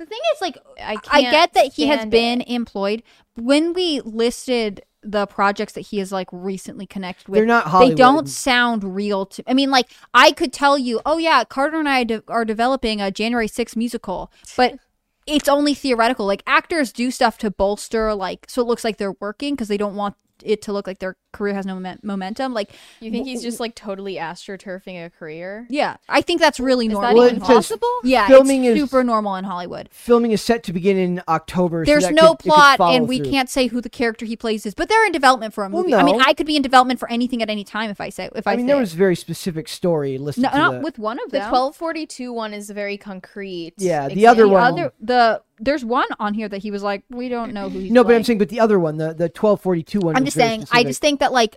the 0.00 0.06
thing 0.06 0.18
is, 0.34 0.40
like, 0.40 0.56
I 0.78 0.92
I 1.10 1.20
can't 1.20 1.30
get 1.30 1.52
that 1.52 1.72
he 1.74 1.86
has 1.88 1.98
stand 2.00 2.10
been 2.10 2.40
it. 2.40 2.48
employed. 2.48 3.02
When 3.36 3.74
we 3.74 4.00
listed 4.00 4.80
the 5.02 5.26
projects 5.26 5.74
that 5.74 5.82
he 5.82 5.98
has 5.98 6.10
like 6.10 6.28
recently 6.32 6.86
connected 6.86 7.28
with, 7.28 7.38
They're 7.38 7.46
not 7.46 7.66
Hollywood. 7.66 7.92
They 7.92 8.02
don't 8.02 8.28
sound 8.28 8.82
real 8.82 9.26
to. 9.26 9.44
I 9.46 9.52
mean, 9.52 9.70
like 9.70 9.90
I 10.14 10.32
could 10.32 10.54
tell 10.54 10.78
you, 10.78 11.00
oh 11.04 11.18
yeah, 11.18 11.44
Carter 11.44 11.78
and 11.78 11.88
I 11.88 12.04
de- 12.04 12.22
are 12.28 12.46
developing 12.46 13.00
a 13.02 13.10
January 13.10 13.46
6th 13.48 13.76
musical, 13.76 14.32
but 14.56 14.78
it's 15.26 15.48
only 15.48 15.74
theoretical. 15.74 16.24
Like 16.26 16.42
actors 16.46 16.92
do 16.92 17.10
stuff 17.10 17.36
to 17.38 17.50
bolster, 17.50 18.14
like 18.14 18.46
so 18.48 18.62
it 18.62 18.66
looks 18.68 18.84
like 18.84 18.96
they're 18.96 19.16
working 19.20 19.54
because 19.54 19.68
they 19.68 19.76
don't 19.76 19.94
want 19.96 20.16
it 20.44 20.62
to 20.62 20.72
look 20.72 20.86
like 20.86 20.98
their 20.98 21.16
career 21.32 21.54
has 21.54 21.64
no 21.66 21.74
moment- 21.74 22.02
momentum. 22.02 22.52
Like, 22.54 22.70
You 23.00 23.10
think 23.10 23.26
he's 23.26 23.42
just 23.42 23.60
like 23.60 23.74
totally 23.74 24.16
astroturfing 24.16 25.04
a 25.06 25.10
career? 25.10 25.66
yeah, 25.70 25.96
I 26.08 26.20
think 26.22 26.40
that's 26.40 26.58
really 26.58 26.86
Is 26.86 26.90
that 26.92 26.94
normal. 27.00 27.14
Well, 27.16 27.26
even 27.28 27.36
it 27.42 27.44
possible? 27.44 27.88
yeah, 28.04 28.26
filming 28.26 28.64
it's 28.64 28.80
is- 28.80 28.90
super 28.90 29.04
normal 29.04 29.36
in 29.36 29.44
Hollywood. 29.44 29.88
filming 29.92 30.32
is 30.32 30.42
set 30.42 30.62
to 30.64 30.72
begin 30.72 30.96
in 30.96 31.22
October. 31.28 31.84
There's 31.84 32.04
that 32.04 32.14
no 32.14 32.30
could- 32.34 32.50
plot, 32.50 32.80
and 32.80 33.06
we 33.08 33.18
through. 33.18 33.30
can't 33.30 33.48
say 33.48 33.68
who 33.68 33.80
the 33.80 33.88
character 33.90 34.24
he 34.26 34.36
plays 34.36 34.66
is. 34.66 34.74
But 34.74 34.88
they're 34.88 35.06
in 35.06 35.12
development 35.12 35.54
for 35.54 35.64
a 35.64 35.68
Well, 35.68 35.82
movie. 35.82 35.94
I 35.94 36.02
mean. 36.02 36.20
I 36.20 36.32
could 36.34 36.46
be 36.46 36.56
in 36.56 36.62
development 36.62 36.98
for 37.00 37.10
anything 37.10 37.42
at 37.42 37.50
any 37.50 37.64
time 37.64 37.90
if 37.90 38.00
I 38.00 38.08
say 38.08 38.28
if 38.34 38.46
I, 38.46 38.52
I 38.52 38.56
mean, 38.56 38.66
say 38.66 38.72
there 38.72 38.80
was 38.80 38.94
a 38.94 38.96
very 38.96 39.16
specific 39.16 39.68
story 39.68 40.18
listed. 40.18 40.42
no, 40.44 40.50
to 40.50 40.56
not 40.58 40.72
the- 40.74 40.80
with 40.80 40.98
one 40.98 41.18
of 41.24 41.30
them. 41.30 41.40
The 41.42 41.48
1242 41.48 42.32
one 42.32 42.52
is 42.54 42.70
very 42.70 42.96
concrete. 42.96 43.74
Yeah, 43.78 44.08
the 44.08 44.26
other 44.26 44.42
the 44.42 44.48
one- 44.48 44.62
other 44.72 44.92
the 45.00 45.42
there's 45.60 45.84
one 45.84 46.08
on 46.18 46.34
here 46.34 46.48
that 46.48 46.58
he 46.58 46.70
was 46.70 46.82
like, 46.82 47.04
we 47.10 47.28
don't 47.28 47.52
know 47.52 47.68
who 47.68 47.78
he's. 47.80 47.92
no, 47.92 48.02
but 48.02 48.08
I'm 48.08 48.12
playing. 48.14 48.24
saying, 48.24 48.38
but 48.38 48.48
the 48.48 48.58
other 48.60 48.78
one, 48.80 48.96
the 48.96 49.08
the 49.14 49.24
1242 49.24 50.00
one. 50.00 50.16
I'm 50.16 50.22
was 50.24 50.28
just 50.28 50.36
very 50.38 50.48
saying. 50.48 50.60
I 50.62 50.64
specific. 50.64 50.86
just 50.88 51.00
think 51.00 51.20
that 51.20 51.32
like, 51.32 51.56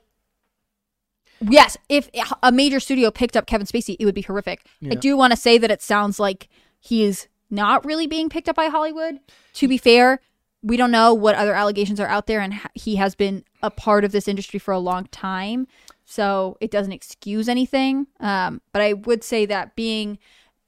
yes, 1.41 1.77
if 1.89 2.09
a 2.41 2.51
major 2.51 2.79
studio 2.79 3.11
picked 3.11 3.35
up 3.35 3.45
Kevin 3.45 3.67
Spacey, 3.67 3.95
it 3.99 4.05
would 4.05 4.15
be 4.15 4.21
horrific. 4.21 4.61
I 4.83 4.87
Yeah. 4.89 4.95
do 4.95 5.17
want 5.17 5.31
to 5.31 5.37
say 5.37 5.57
that 5.57 5.71
it 5.71 5.81
sounds 5.81 6.19
like 6.19 6.47
he 6.79 7.03
is 7.03 7.27
not 7.49 7.85
really 7.85 8.07
being 8.07 8.29
picked 8.29 8.49
up 8.49 8.55
by 8.55 8.67
Hollywood. 8.67 9.19
To 9.55 9.67
be 9.67 9.77
fair, 9.77 10.19
we 10.61 10.77
don't 10.77 10.91
know 10.91 11.13
what 11.13 11.35
other 11.35 11.53
allegations 11.53 11.99
are 11.99 12.07
out 12.07 12.27
there, 12.27 12.39
and 12.39 12.53
ha- 12.53 12.69
he 12.73 12.95
has 12.95 13.15
been 13.15 13.43
a 13.61 13.69
part 13.69 14.03
of 14.03 14.11
this 14.11 14.27
industry 14.27 14.59
for 14.59 14.71
a 14.71 14.79
long 14.79 15.05
time, 15.07 15.67
so 16.05 16.57
it 16.61 16.71
doesn't 16.71 16.93
excuse 16.93 17.47
anything. 17.49 18.07
Um, 18.19 18.61
but 18.71 18.81
I 18.81 18.93
would 18.93 19.23
say 19.23 19.45
that 19.45 19.75
being 19.75 20.19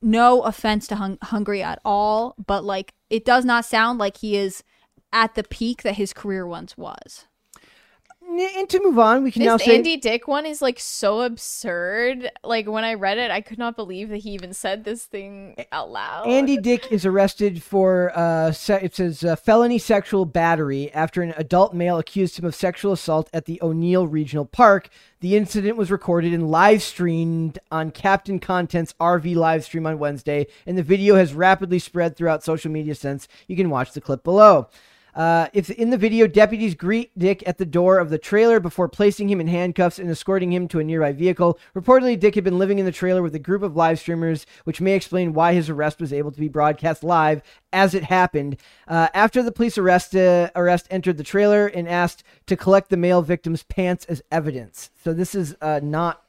no 0.01 0.41
offense 0.41 0.87
to 0.87 0.95
hung- 0.95 1.17
Hungary 1.21 1.63
at 1.63 1.79
all, 1.85 2.35
but 2.45 2.63
like 2.63 2.93
it 3.09 3.25
does 3.25 3.45
not 3.45 3.65
sound 3.65 3.99
like 3.99 4.17
he 4.17 4.35
is 4.35 4.63
at 5.11 5.35
the 5.35 5.43
peak 5.43 5.83
that 5.83 5.95
his 5.95 6.13
career 6.13 6.45
once 6.45 6.77
was. 6.77 7.25
And 8.27 8.69
to 8.69 8.81
move 8.83 8.99
on, 8.99 9.23
we 9.23 9.31
can 9.31 9.43
now 9.43 9.57
This 9.57 9.65
say 9.65 9.75
Andy 9.75 9.97
Dick 9.97 10.27
one 10.27 10.45
is 10.45 10.61
like 10.61 10.79
so 10.79 11.21
absurd. 11.21 12.29
Like 12.43 12.67
when 12.67 12.83
I 12.83 12.95
read 12.95 13.17
it, 13.17 13.31
I 13.31 13.41
could 13.41 13.57
not 13.57 13.75
believe 13.75 14.09
that 14.09 14.17
he 14.17 14.31
even 14.31 14.53
said 14.53 14.83
this 14.83 15.05
thing 15.05 15.55
out 15.71 15.91
loud. 15.91 16.27
Andy 16.27 16.57
Dick 16.57 16.91
is 16.91 17.05
arrested 17.05 17.61
for 17.63 18.11
uh, 18.15 18.51
se- 18.51 18.79
it 18.81 18.95
says 18.95 19.23
uh, 19.23 19.35
felony 19.35 19.77
sexual 19.77 20.25
battery 20.25 20.91
after 20.93 21.21
an 21.21 21.33
adult 21.37 21.73
male 21.73 21.97
accused 21.97 22.39
him 22.39 22.45
of 22.45 22.55
sexual 22.55 22.93
assault 22.93 23.29
at 23.33 23.45
the 23.45 23.59
O'Neill 23.61 24.07
Regional 24.07 24.45
Park. 24.45 24.89
The 25.21 25.35
incident 25.35 25.77
was 25.77 25.89
recorded 25.89 26.33
and 26.33 26.51
live 26.51 26.83
streamed 26.83 27.59
on 27.71 27.91
Captain 27.91 28.39
Content's 28.39 28.93
RV 28.99 29.35
live 29.35 29.63
stream 29.63 29.85
on 29.87 29.97
Wednesday, 29.97 30.47
and 30.65 30.77
the 30.77 30.83
video 30.83 31.15
has 31.15 31.33
rapidly 31.33 31.79
spread 31.79 32.15
throughout 32.15 32.43
social 32.43 32.71
media 32.71 32.95
since. 32.95 33.27
You 33.47 33.55
can 33.55 33.69
watch 33.69 33.93
the 33.93 34.01
clip 34.01 34.23
below. 34.23 34.67
Uh, 35.15 35.47
if 35.53 35.69
in 35.69 35.89
the 35.89 35.97
video, 35.97 36.27
deputies 36.27 36.75
greet 36.75 37.17
Dick 37.17 37.41
at 37.47 37.57
the 37.57 37.65
door 37.65 37.99
of 37.99 38.09
the 38.09 38.17
trailer 38.17 38.59
before 38.59 38.89
placing 38.89 39.29
him 39.29 39.39
in 39.39 39.47
handcuffs 39.47 39.97
and 39.97 40.09
escorting 40.09 40.51
him 40.51 40.67
to 40.67 40.79
a 40.79 40.83
nearby 40.83 41.13
vehicle. 41.13 41.57
Reportedly, 41.73 42.19
Dick 42.19 42.35
had 42.35 42.43
been 42.43 42.59
living 42.59 42.79
in 42.79 42.85
the 42.85 42.91
trailer 42.91 43.21
with 43.21 43.33
a 43.33 43.39
group 43.39 43.63
of 43.63 43.77
live 43.77 43.97
streamers, 43.99 44.45
which 44.65 44.81
may 44.81 44.93
explain 44.93 45.33
why 45.33 45.53
his 45.53 45.69
arrest 45.69 46.01
was 46.01 46.11
able 46.11 46.31
to 46.31 46.39
be 46.39 46.49
broadcast 46.49 47.03
live 47.03 47.41
as 47.71 47.93
it 47.93 48.03
happened. 48.03 48.57
Uh, 48.87 49.07
after 49.13 49.41
the 49.41 49.51
police 49.51 49.77
arrest 49.77 50.15
uh, 50.15 50.49
arrest 50.55 50.87
entered 50.91 51.17
the 51.17 51.23
trailer 51.23 51.67
and 51.67 51.87
asked 51.87 52.23
to 52.47 52.57
collect 52.57 52.89
the 52.89 52.97
male 52.97 53.21
victim's 53.21 53.63
pants 53.63 54.05
as 54.05 54.21
evidence. 54.31 54.89
So 55.03 55.13
this 55.13 55.33
is 55.33 55.55
uh, 55.61 55.79
not. 55.81 56.21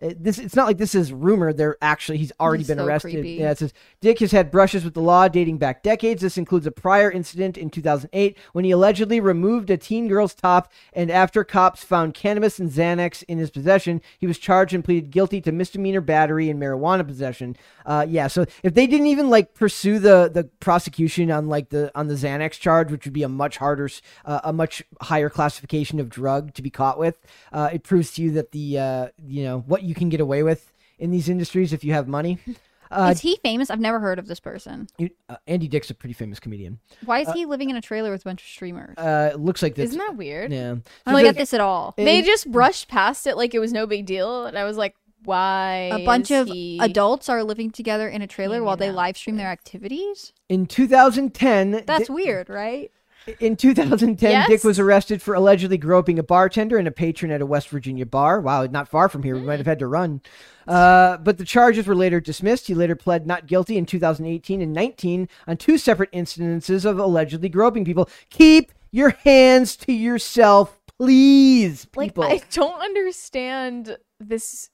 It- 0.00 0.22
this 0.22 0.38
it's 0.38 0.54
not 0.56 0.66
like 0.66 0.78
this 0.78 0.94
is 0.94 1.12
rumor. 1.12 1.52
They're 1.52 1.76
actually 1.82 2.18
he's 2.18 2.32
already 2.38 2.60
He's 2.62 2.68
been 2.68 2.78
so 2.78 2.86
arrested. 2.86 3.12
creepy. 3.12 3.30
Yeah, 3.32 3.50
it 3.50 3.58
says 3.58 3.72
Dick 4.00 4.18
has 4.20 4.30
had 4.32 4.50
brushes 4.50 4.84
with 4.84 4.94
the 4.94 5.00
law 5.02 5.28
dating 5.28 5.58
back 5.58 5.82
decades. 5.82 6.22
This 6.22 6.38
includes 6.38 6.66
a 6.66 6.70
prior 6.70 7.10
incident 7.10 7.56
in 7.58 7.68
2008 7.70 8.36
when 8.52 8.64
he 8.64 8.70
allegedly 8.70 9.20
removed 9.20 9.70
a 9.70 9.76
teen 9.76 10.06
girl's 10.08 10.34
top, 10.34 10.70
and 10.92 11.10
after 11.10 11.42
cops 11.44 11.82
found 11.82 12.14
cannabis 12.14 12.58
and 12.58 12.70
Xanax 12.70 13.24
in 13.28 13.38
his 13.38 13.50
possession, 13.50 14.00
he 14.18 14.26
was 14.26 14.38
charged 14.38 14.72
and 14.74 14.84
pleaded 14.84 15.10
guilty 15.10 15.40
to 15.40 15.50
misdemeanor 15.52 16.00
battery 16.00 16.48
and 16.48 16.60
marijuana 16.62 17.06
possession. 17.06 17.56
Uh, 17.84 18.06
yeah, 18.08 18.26
so 18.28 18.44
if 18.62 18.74
they 18.74 18.86
didn't 18.86 19.06
even 19.06 19.30
like 19.30 19.54
pursue 19.54 19.98
the 19.98 20.30
the 20.32 20.44
prosecution 20.60 21.30
on 21.30 21.48
like 21.48 21.70
the 21.70 21.90
on 21.94 22.06
the 22.08 22.14
Xanax 22.14 22.52
charge, 22.52 22.90
which 22.90 23.04
would 23.04 23.12
be 23.12 23.22
a 23.24 23.28
much 23.28 23.56
harder, 23.56 23.88
uh, 24.24 24.40
a 24.44 24.52
much 24.52 24.82
higher 25.00 25.28
classification 25.30 25.98
of 25.98 26.08
drug 26.08 26.54
to 26.54 26.62
be 26.62 26.70
caught 26.70 26.98
with, 26.98 27.18
uh, 27.52 27.70
it 27.72 27.82
proves 27.82 28.12
to 28.12 28.22
you 28.22 28.30
that 28.32 28.52
the 28.52 28.78
uh, 28.78 29.08
you 29.26 29.42
know 29.44 29.60
what 29.66 29.82
you 29.88 29.94
can 29.94 30.08
get 30.08 30.20
away 30.20 30.42
with 30.42 30.72
in 30.98 31.10
these 31.10 31.28
industries 31.28 31.72
if 31.72 31.82
you 31.82 31.92
have 31.94 32.06
money. 32.06 32.38
Uh, 32.90 33.10
is 33.12 33.20
he 33.20 33.38
famous? 33.44 33.68
I've 33.68 33.80
never 33.80 34.00
heard 34.00 34.18
of 34.18 34.26
this 34.28 34.40
person. 34.40 34.88
you- 34.96 35.10
uh, 35.28 35.36
Andy 35.46 35.68
Dick's 35.68 35.90
a 35.90 35.94
pretty 35.94 36.14
famous 36.14 36.40
comedian. 36.40 36.78
Why 37.04 37.20
is 37.20 37.30
he 37.32 37.44
living 37.44 37.68
in 37.68 37.76
a 37.76 37.82
trailer 37.82 38.10
with 38.10 38.22
a 38.22 38.24
bunch 38.24 38.40
of 38.42 38.48
streamers? 38.48 38.96
Uh, 38.96 39.28
it 39.34 39.40
looks 39.40 39.62
like 39.62 39.74
this. 39.74 39.90
Isn't 39.90 39.98
that 39.98 40.16
weird? 40.16 40.50
Yeah. 40.50 40.76
I 41.04 41.12
don't 41.12 41.22
get 41.22 41.36
this 41.36 41.52
at 41.52 41.60
all. 41.60 41.92
They 41.98 42.22
just 42.22 42.50
brushed 42.50 42.88
past 42.88 43.26
it 43.26 43.36
like 43.36 43.52
it 43.54 43.58
was 43.58 43.74
no 43.74 43.86
big 43.86 44.06
deal, 44.06 44.46
and 44.46 44.56
I 44.56 44.64
was 44.64 44.78
like, 44.78 44.94
why? 45.24 45.90
A 45.92 46.04
bunch 46.06 46.30
is 46.30 46.40
of 46.40 46.48
he- 46.48 46.78
adults 46.80 47.28
are 47.28 47.44
living 47.44 47.70
together 47.70 48.08
in 48.08 48.22
a 48.22 48.26
trailer 48.26 48.64
while 48.64 48.78
they 48.78 48.90
live 48.90 49.18
stream 49.18 49.36
their 49.36 49.48
activities. 49.48 50.32
In 50.48 50.64
2010, 50.64 51.82
That's 51.86 52.08
Di- 52.08 52.14
weird, 52.14 52.48
right? 52.48 52.90
In 53.40 53.56
2010, 53.56 54.30
Yes. 54.30 54.48
Dick 54.48 54.64
was 54.64 54.78
arrested 54.78 55.22
for 55.22 55.34
allegedly 55.34 55.78
groping 55.78 56.18
a 56.18 56.22
bartender 56.22 56.76
and 56.78 56.88
a 56.88 56.90
patron 56.90 57.30
at 57.30 57.40
a 57.40 57.46
West 57.46 57.68
Virginia 57.68 58.06
bar. 58.06 58.40
Wow, 58.40 58.66
not 58.66 58.88
far 58.88 59.08
from 59.08 59.22
here. 59.22 59.34
We 59.34 59.42
might 59.42 59.58
have 59.58 59.66
had 59.66 59.78
to 59.80 59.86
run. 59.86 60.20
Uh, 60.66 61.16
but 61.18 61.38
the 61.38 61.44
charges 61.44 61.86
were 61.86 61.94
later 61.94 62.20
dismissed. 62.20 62.66
He 62.66 62.74
later 62.74 62.94
pled 62.96 63.26
not 63.26 63.46
guilty 63.46 63.76
in 63.78 63.86
2018 63.86 64.60
and 64.60 64.72
19 64.72 65.28
on 65.46 65.56
two 65.56 65.78
separate 65.78 66.12
incidences 66.12 66.84
of 66.84 66.98
allegedly 66.98 67.48
groping 67.48 67.84
people. 67.84 68.08
Keep 68.30 68.72
your 68.90 69.10
hands 69.10 69.76
to 69.76 69.92
yourself, 69.92 70.80
please, 70.98 71.86
like 71.96 72.08
people. 72.08 72.24
I 72.24 72.42
don't 72.50 72.80
understand 72.80 73.96
this 74.20 74.70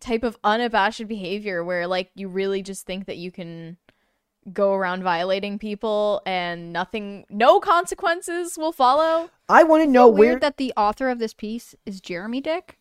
type 0.00 0.22
of 0.22 0.38
unabashed 0.42 1.06
behavior 1.06 1.62
where 1.62 1.86
like 1.86 2.10
you 2.14 2.28
really 2.28 2.62
just 2.62 2.86
think 2.86 3.06
that 3.06 3.18
you 3.18 3.30
can 3.30 3.76
go 4.52 4.74
around 4.74 5.02
violating 5.02 5.58
people 5.58 6.22
and 6.26 6.72
nothing 6.72 7.24
no 7.30 7.60
consequences 7.60 8.56
will 8.58 8.72
follow. 8.72 9.30
I 9.48 9.62
want 9.62 9.82
to 9.84 9.86
know 9.90 10.08
Weird 10.08 10.34
where. 10.34 10.40
that 10.40 10.56
the 10.56 10.72
author 10.76 11.08
of 11.08 11.18
this 11.18 11.34
piece 11.34 11.74
is 11.86 12.00
Jeremy 12.00 12.40
Dick. 12.40 12.79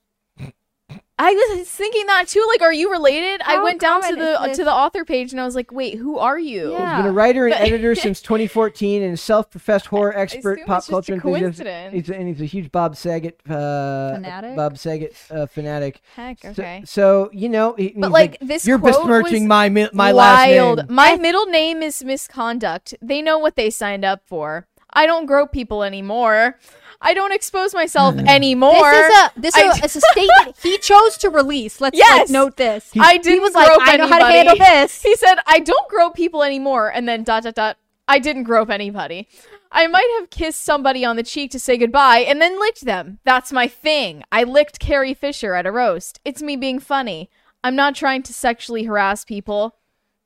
I 1.21 1.33
was 1.33 1.67
thinking 1.67 2.05
that 2.05 2.29
too. 2.29 2.45
Like, 2.47 2.61
are 2.61 2.71
you 2.71 2.89
related? 2.89 3.41
I 3.45 3.61
went 3.61 3.81
down 3.81 4.01
to 4.03 4.15
the 4.15 4.39
this? 4.45 4.57
to 4.57 4.63
the 4.63 4.71
author 4.71 5.03
page 5.03 5.33
and 5.33 5.41
I 5.41 5.43
was 5.43 5.53
like, 5.53 5.69
wait, 5.69 5.95
who 5.97 6.17
are 6.17 6.39
you? 6.39 6.71
Yeah. 6.71 6.95
He's 6.95 7.03
been 7.03 7.11
a 7.11 7.13
writer 7.13 7.45
and 7.45 7.55
editor 7.55 7.93
since 7.95 8.21
2014 8.21 9.03
and 9.03 9.13
a 9.13 9.17
self-professed 9.17 9.87
horror 9.87 10.17
expert, 10.17 10.53
assume 10.53 10.65
pop 10.65 10.77
it's 10.77 10.85
just 10.87 10.91
culture 10.91 11.13
a 11.13 11.15
enthusiast. 11.17 11.41
coincidence. 11.61 11.93
He's 11.93 12.09
and 12.09 12.27
he's 12.29 12.41
a 12.41 12.45
huge 12.45 12.71
Bob 12.71 12.95
Saget 12.95 13.41
uh, 13.49 14.13
Fanatic? 14.13 14.55
Bob 14.55 14.77
Saget 14.77 15.15
uh, 15.29 15.45
fanatic. 15.45 15.99
Heck, 16.15 16.39
So- 16.41 16.49
okay. 16.51 16.83
So, 16.85 17.29
you 17.33 17.49
know, 17.49 17.73
he- 17.73 17.89
But, 17.89 18.07
he's 18.07 18.13
like, 18.13 18.39
this 18.39 18.65
you're 18.65 18.79
quote 18.79 18.93
besmirching 18.93 19.43
was 19.43 19.49
my 19.49 19.67
mi- 19.67 19.89
my 19.91 20.13
last 20.13 20.47
name. 20.47 20.85
My 20.89 21.17
middle 21.17 21.47
name 21.47 21.83
is 21.83 22.01
misconduct. 22.01 22.93
They 23.01 23.21
know 23.21 23.37
what 23.37 23.57
they 23.57 23.69
signed 23.69 24.05
up 24.05 24.21
for. 24.25 24.67
I 24.91 25.05
don't 25.05 25.25
grope 25.25 25.51
people 25.51 25.83
anymore. 25.83 26.57
I 27.01 27.13
don't 27.13 27.31
expose 27.31 27.73
myself 27.73 28.15
anymore. 28.17 28.73
This 28.91 29.05
is 29.05 29.15
a 29.15 29.39
this 29.39 29.55
I- 29.55 29.69
is 29.85 29.95
a, 29.95 29.97
a 29.97 30.01
statement 30.01 30.57
he 30.61 30.77
chose 30.79 31.17
to 31.19 31.29
release. 31.29 31.79
Let's 31.79 31.97
Yes. 31.97 32.27
like 32.27 32.29
note 32.29 32.57
this. 32.57 32.91
I 32.99 33.17
didn't 33.17 33.41
was 33.41 33.53
like, 33.53 33.67
grope 33.67 33.81
I 33.83 33.97
know 33.97 34.07
how 34.07 34.19
to 34.19 34.25
handle 34.25 34.55
this. 34.57 35.01
He 35.01 35.15
said, 35.15 35.35
I 35.47 35.59
don't 35.59 35.87
grope 35.89 36.15
people 36.15 36.43
anymore. 36.43 36.91
And 36.91 37.07
then 37.07 37.23
dot, 37.23 37.43
dot, 37.43 37.55
dot. 37.55 37.77
I 38.07 38.19
didn't 38.19 38.43
grope 38.43 38.69
anybody. 38.69 39.27
I 39.71 39.85
might 39.87 40.09
have 40.19 40.31
kissed 40.31 40.61
somebody 40.63 41.05
on 41.05 41.15
the 41.15 41.21
cheek 41.23 41.51
to 41.51 41.59
say 41.59 41.77
goodbye 41.77 42.19
and 42.19 42.41
then 42.41 42.59
licked 42.59 42.81
them. 42.85 43.19
That's 43.23 43.51
my 43.51 43.67
thing. 43.67 44.23
I 44.31 44.43
licked 44.43 44.79
Carrie 44.79 45.13
Fisher 45.13 45.53
at 45.53 45.67
a 45.67 45.71
roast. 45.71 46.19
It's 46.25 46.41
me 46.41 46.55
being 46.55 46.79
funny. 46.79 47.29
I'm 47.63 47.75
not 47.75 47.93
trying 47.95 48.23
to 48.23 48.33
sexually 48.33 48.85
harass 48.85 49.23
people. 49.23 49.75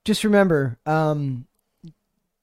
Just 0.05 0.23
remember, 0.23 0.79
um, 0.85 1.45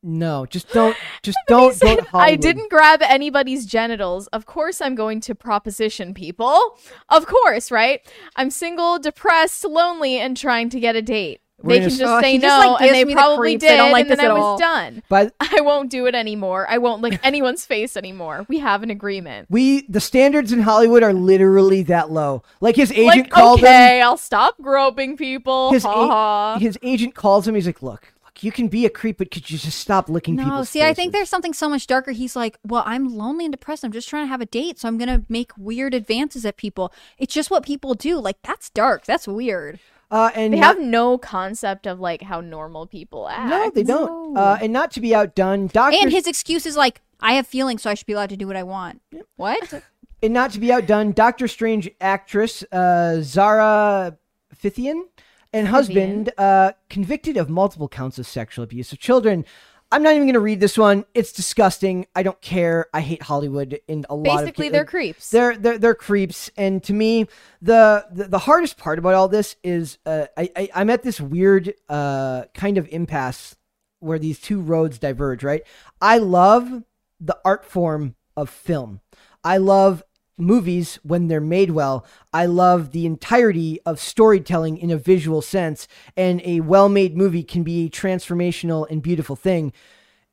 no, 0.03 0.47
just 0.47 0.69
don't, 0.73 0.97
just 1.23 1.39
don't, 1.49 1.75
said, 1.75 1.97
don't. 1.97 2.09
I 2.15 2.37
didn't 2.37 2.71
grab 2.71 3.03
anybody's 3.03 3.67
genitals. 3.67 4.27
Of 4.29 4.47
course, 4.47 4.81
I'm 4.81 4.95
going 4.95 5.21
to 5.23 5.35
proposition 5.35 6.15
people. 6.15 6.79
Of 7.09 7.27
course, 7.27 7.71
right? 7.71 8.01
I'm 8.37 8.51
single, 8.51 8.99
depressed, 8.99 9.65
lonely, 9.65 10.19
and 10.19 10.37
trying 10.37 10.71
to 10.71 10.81
get 10.81 10.97
a 10.97 11.03
date. 11.03 11.41
We're 11.63 11.75
they 11.75 11.81
can 11.81 11.89
just 11.91 12.03
Oh, 12.03 12.21
say 12.23 12.39
no, 12.39 12.49
just, 12.49 12.67
like, 12.69 12.81
and 12.81 12.95
they 12.95 13.05
the 13.05 13.13
probably 13.13 13.37
creeps. 13.53 13.65
did, 13.65 13.79
I 13.79 13.91
like 13.93 14.09
and 14.09 14.19
then 14.19 14.31
I 14.31 14.33
was 14.33 14.43
all. 14.43 14.59
done. 14.59 15.03
But 15.11 15.35
I 15.41 15.61
won't 15.61 15.91
do 15.91 16.07
it 16.07 16.15
anymore. 16.15 16.67
I 16.67 16.79
won't 16.79 17.03
lick 17.03 17.21
anyone's 17.23 17.67
face 17.67 17.99
anymore. 17.99 18.47
We 18.49 18.61
have 18.61 18.83
an 18.83 18.89
agreement. 18.89 19.47
we, 19.51 19.83
the 19.83 20.01
standards 20.01 20.53
in 20.53 20.61
Hollywood 20.63 21.03
are 21.03 21.13
literally 21.13 21.83
that 21.83 22.11
low. 22.11 22.43
Like 22.63 22.77
his 22.77 22.91
agent 22.93 23.07
Like, 23.07 23.31
called 23.31 23.59
him. 23.61 23.67
okay, 23.67 24.01
I'll 24.01 24.17
stop 24.17 24.55
groping 24.63 25.19
people. 25.19 25.73
His, 25.73 25.85
a- 25.87 26.57
his 26.59 26.79
agent 26.83 27.15
calls 27.15 27.47
him. 27.47 27.55
He's 27.55 27.67
like, 27.67 27.83
look, 27.83 28.11
you 28.43 28.53
can 28.53 28.69
be 28.69 28.87
a 28.87 28.91
creep, 28.91 29.19
but 29.19 29.31
could 29.31 29.51
you 29.51 29.59
just 29.59 29.79
stop 29.79 30.09
licking 30.09 30.37
No, 30.37 30.45
people's 30.45 30.69
see, 30.71 30.83
I 30.83 30.95
think 30.95 31.13
there's 31.13 31.29
something 31.29 31.53
so 31.53 31.69
much 31.69 31.87
darker. 31.87 32.13
He's 32.13 32.35
like, 32.37 32.59
well, 32.65 32.83
I'm 32.87 33.17
lonely 33.17 33.45
and 33.45 33.53
depressed. 33.53 33.85
I'm 33.85 33.93
just 33.93 34.09
trying 34.09 34.25
to 34.25 34.29
have 34.29 34.41
a 34.41 34.47
date, 34.47 34.79
so 34.79 34.89
I'm 34.89 34.99
gonna 34.99 35.25
make 35.29 35.53
weird 35.57 35.95
advances 35.95 36.45
at 36.45 36.57
people. 36.57 36.93
It's 37.19 37.35
just 37.35 37.51
what 37.51 37.65
people 37.65 37.95
do. 37.95 38.19
Like 38.19 38.37
that's 38.43 38.71
dark. 38.71 39.05
That's 39.05 39.27
weird. 39.29 39.79
Uh, 40.11 40.31
and 40.35 40.53
They 40.53 40.59
not- 40.59 40.77
have 40.77 40.85
no 40.85 41.19
concept 41.19 41.87
of 41.87 42.01
like 42.01 42.23
how 42.23 42.41
normal 42.41 42.87
people 42.87 43.29
act. 43.29 43.49
no, 43.49 43.71
they 43.71 43.85
don't. 43.85 44.35
No. 44.35 44.41
Uh, 44.41 44.59
and 44.61 44.73
not 44.73 44.91
to 44.93 45.01
be 45.01 45.15
outdone, 45.15 45.69
Doctor 45.69 45.97
And 46.01 46.11
his 46.11 46.27
excuse 46.27 46.67
is 46.67 46.77
like, 46.77 47.01
I 47.21 47.35
have 47.35 47.47
feelings, 47.47 47.83
so 47.83 47.91
I 47.91 47.95
should 47.95 48.07
be 48.07 48.15
allowed 48.15 48.31
to 48.31 48.37
do 48.37 48.47
what 48.47 48.57
I 48.57 48.63
want. 48.65 49.03
What? 49.37 49.85
And 50.23 50.35
not 50.35 50.51
to 50.53 50.59
be 50.61 50.73
outdone, 50.73 51.13
Doctor 51.13 51.47
Strange 51.47 51.89
actress 52.01 52.65
uh, 52.73 53.21
Zara 53.23 54.17
Phythian 54.55 55.05
and 55.53 55.69
husband 55.69 56.33
uh, 56.39 56.73
convicted 56.89 57.37
of 57.37 57.49
multiple 57.49 57.89
counts 57.89 58.19
of 58.19 58.27
sexual 58.27 58.63
abuse 58.63 58.93
of 58.93 58.99
children. 58.99 59.45
I'm 59.93 60.05
not 60.05 60.11
even 60.15 60.23
going 60.23 60.35
to 60.35 60.41
read 60.41 60.61
this 60.61 60.79
one. 60.79 61.05
It's 61.15 61.33
disgusting. 61.33 62.07
I 62.15 62.23
don't 62.23 62.41
care. 62.41 62.87
I 62.95 63.01
hate 63.01 63.23
Hollywood 63.23 63.81
in 63.89 64.07
a 64.09 64.15
lot 64.15 64.41
of 64.41 64.41
Basically, 64.45 64.69
they're 64.69 64.83
like, 64.83 64.89
creeps. 64.89 65.31
They're 65.31 65.57
they're 65.57 65.79
they're 65.79 65.95
creeps. 65.97 66.49
And 66.57 66.83
to 66.85 66.93
me, 66.93 67.27
the 67.61 68.07
the, 68.13 68.29
the 68.29 68.39
hardest 68.39 68.77
part 68.77 69.01
about 69.01 69.15
all 69.15 69.27
this 69.27 69.57
is 69.65 69.99
uh, 70.07 70.27
I, 70.37 70.51
I 70.55 70.71
I'm 70.77 70.91
at 70.91 71.03
this 71.03 71.21
weird 71.21 71.75
uh, 71.89 72.45
kind 72.55 72.79
of 72.79 72.87
impasse 72.93 73.57
where 73.99 74.19
these 74.19 74.39
two 74.39 74.61
roads 74.61 74.99
diverge. 74.99 75.43
Right. 75.43 75.63
I 76.01 76.19
love 76.19 76.85
the 77.19 77.39
art 77.45 77.65
form 77.65 78.15
of 78.37 78.49
film. 78.49 79.01
I 79.43 79.57
love 79.57 80.05
movies 80.41 80.99
when 81.03 81.29
they're 81.29 81.41
made 81.41 81.71
well. 81.71 82.05
I 82.33 82.47
love 82.47 82.93
the 82.93 83.07
entirety 83.07 83.81
of 83.87 84.01
storytelling 84.01 84.79
in 84.79 84.91
a 84.91 84.97
visual 84.97 85.43
sense, 85.43 85.87
and 86.17 86.41
a 86.45 86.61
well 86.61 86.89
made 86.89 87.17
movie 87.17 87.43
can 87.43 87.63
be 87.63 87.87
a 87.87 87.91
transformational 87.91 88.87
and 88.91 89.03
beautiful 89.03 89.37
thing. 89.37 89.73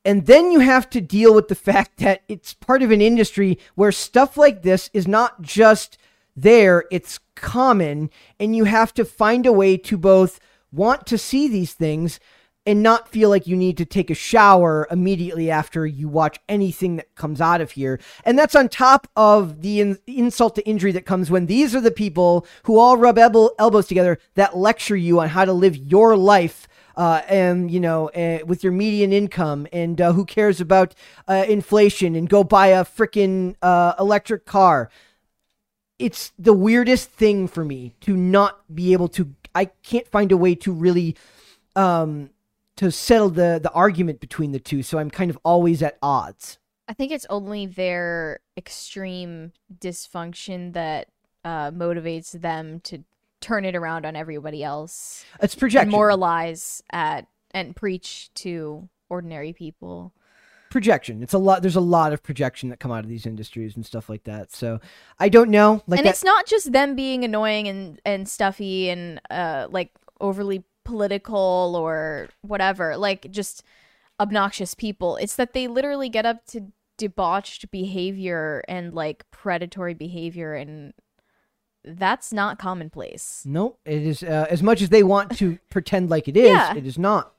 And 0.04 0.26
then 0.26 0.50
you 0.50 0.60
have 0.60 0.88
to 0.90 1.00
deal 1.00 1.34
with 1.34 1.48
the 1.48 1.54
fact 1.70 1.98
that 1.98 2.22
it's 2.28 2.54
part 2.54 2.82
of 2.82 2.90
an 2.90 3.00
industry 3.00 3.58
where 3.74 3.92
stuff 3.92 4.36
like 4.36 4.62
this 4.62 4.90
is 4.92 5.06
not 5.06 5.42
just 5.42 5.98
there, 6.34 6.84
it's 6.90 7.18
common, 7.34 8.10
and 8.38 8.54
you 8.54 8.64
have 8.64 8.94
to 8.94 9.04
find 9.04 9.44
a 9.44 9.52
way 9.52 9.76
to 9.76 9.98
both 9.98 10.40
want 10.72 11.06
to 11.06 11.18
see 11.18 11.48
these 11.48 11.72
things 11.72 12.20
and 12.68 12.82
not 12.82 13.08
feel 13.08 13.30
like 13.30 13.46
you 13.46 13.56
need 13.56 13.78
to 13.78 13.86
take 13.86 14.10
a 14.10 14.14
shower 14.14 14.86
immediately 14.90 15.50
after 15.50 15.86
you 15.86 16.06
watch 16.06 16.38
anything 16.50 16.96
that 16.96 17.14
comes 17.14 17.40
out 17.40 17.62
of 17.62 17.70
here. 17.70 17.98
And 18.24 18.38
that's 18.38 18.54
on 18.54 18.68
top 18.68 19.08
of 19.16 19.62
the 19.62 19.80
in- 19.80 19.98
insult 20.06 20.54
to 20.56 20.68
injury 20.68 20.92
that 20.92 21.06
comes 21.06 21.30
when 21.30 21.46
these 21.46 21.74
are 21.74 21.80
the 21.80 21.90
people 21.90 22.46
who 22.64 22.78
all 22.78 22.98
rub 22.98 23.16
el- 23.16 23.54
elbows 23.58 23.86
together 23.86 24.18
that 24.34 24.54
lecture 24.54 24.96
you 24.96 25.18
on 25.18 25.30
how 25.30 25.46
to 25.46 25.52
live 25.54 25.78
your 25.78 26.14
life 26.14 26.68
uh, 26.94 27.22
and 27.26 27.70
you 27.70 27.80
know, 27.80 28.08
uh, 28.10 28.40
with 28.44 28.62
your 28.62 28.72
median 28.72 29.12
income, 29.12 29.66
and 29.72 30.00
uh, 30.00 30.12
who 30.12 30.24
cares 30.26 30.60
about 30.60 30.94
uh, 31.28 31.44
inflation, 31.48 32.16
and 32.16 32.28
go 32.28 32.42
buy 32.42 32.66
a 32.66 32.84
freaking 32.84 33.54
uh, 33.62 33.94
electric 34.00 34.44
car. 34.44 34.90
It's 36.00 36.32
the 36.36 36.52
weirdest 36.52 37.08
thing 37.10 37.46
for 37.46 37.64
me 37.64 37.94
to 38.00 38.16
not 38.16 38.74
be 38.74 38.92
able 38.92 39.08
to. 39.10 39.32
I 39.54 39.66
can't 39.84 40.08
find 40.08 40.32
a 40.32 40.36
way 40.36 40.56
to 40.56 40.72
really, 40.72 41.16
um, 41.76 42.30
to 42.78 42.90
settle 42.92 43.28
the 43.28 43.60
the 43.62 43.70
argument 43.72 44.20
between 44.20 44.52
the 44.52 44.60
two. 44.60 44.82
So 44.82 44.98
I'm 44.98 45.10
kind 45.10 45.30
of 45.30 45.38
always 45.44 45.82
at 45.82 45.98
odds. 46.02 46.58
I 46.88 46.94
think 46.94 47.12
it's 47.12 47.26
only 47.28 47.66
their 47.66 48.40
extreme 48.56 49.52
dysfunction 49.78 50.72
that 50.72 51.08
uh, 51.44 51.70
motivates 51.70 52.32
them 52.32 52.80
to 52.80 53.04
turn 53.40 53.64
it 53.64 53.76
around 53.76 54.06
on 54.06 54.16
everybody 54.16 54.62
else. 54.64 55.24
It's 55.42 55.54
projection. 55.54 55.90
Moralize 55.90 56.82
at 56.90 57.26
and 57.50 57.74
preach 57.76 58.30
to 58.34 58.88
ordinary 59.08 59.52
people. 59.52 60.12
Projection. 60.70 61.22
It's 61.22 61.32
a 61.32 61.38
lot. 61.38 61.62
There's 61.62 61.76
a 61.76 61.80
lot 61.80 62.12
of 62.12 62.22
projection 62.22 62.68
that 62.68 62.78
come 62.78 62.92
out 62.92 63.02
of 63.02 63.08
these 63.08 63.26
industries 63.26 63.74
and 63.74 63.84
stuff 63.84 64.08
like 64.08 64.24
that. 64.24 64.52
So 64.52 64.80
I 65.18 65.28
don't 65.30 65.50
know. 65.50 65.82
Like 65.86 65.98
and 65.98 66.06
that- 66.06 66.10
it's 66.10 66.24
not 66.24 66.46
just 66.46 66.72
them 66.72 66.94
being 66.94 67.24
annoying 67.24 67.66
and 67.68 68.00
and 68.04 68.28
stuffy 68.28 68.88
and 68.88 69.20
uh 69.30 69.66
like 69.70 69.90
overly 70.20 70.64
political 70.88 71.74
or 71.76 72.30
whatever. 72.40 72.96
Like 72.96 73.30
just 73.30 73.62
obnoxious 74.18 74.74
people. 74.74 75.16
It's 75.16 75.36
that 75.36 75.52
they 75.52 75.68
literally 75.68 76.08
get 76.08 76.24
up 76.24 76.46
to 76.46 76.72
debauched 76.96 77.70
behavior 77.70 78.64
and 78.66 78.94
like 78.94 79.30
predatory 79.30 79.94
behavior 79.94 80.54
and 80.54 80.94
that's 81.84 82.32
not 82.32 82.58
commonplace. 82.58 83.42
No, 83.46 83.76
it 83.84 84.02
is 84.02 84.22
uh, 84.22 84.46
as 84.50 84.62
much 84.62 84.80
as 84.80 84.88
they 84.88 85.02
want 85.02 85.36
to 85.38 85.58
pretend 85.70 86.08
like 86.08 86.26
it 86.26 86.36
is. 86.36 86.48
Yeah. 86.48 86.74
It 86.74 86.86
is 86.86 86.98
not. 86.98 87.34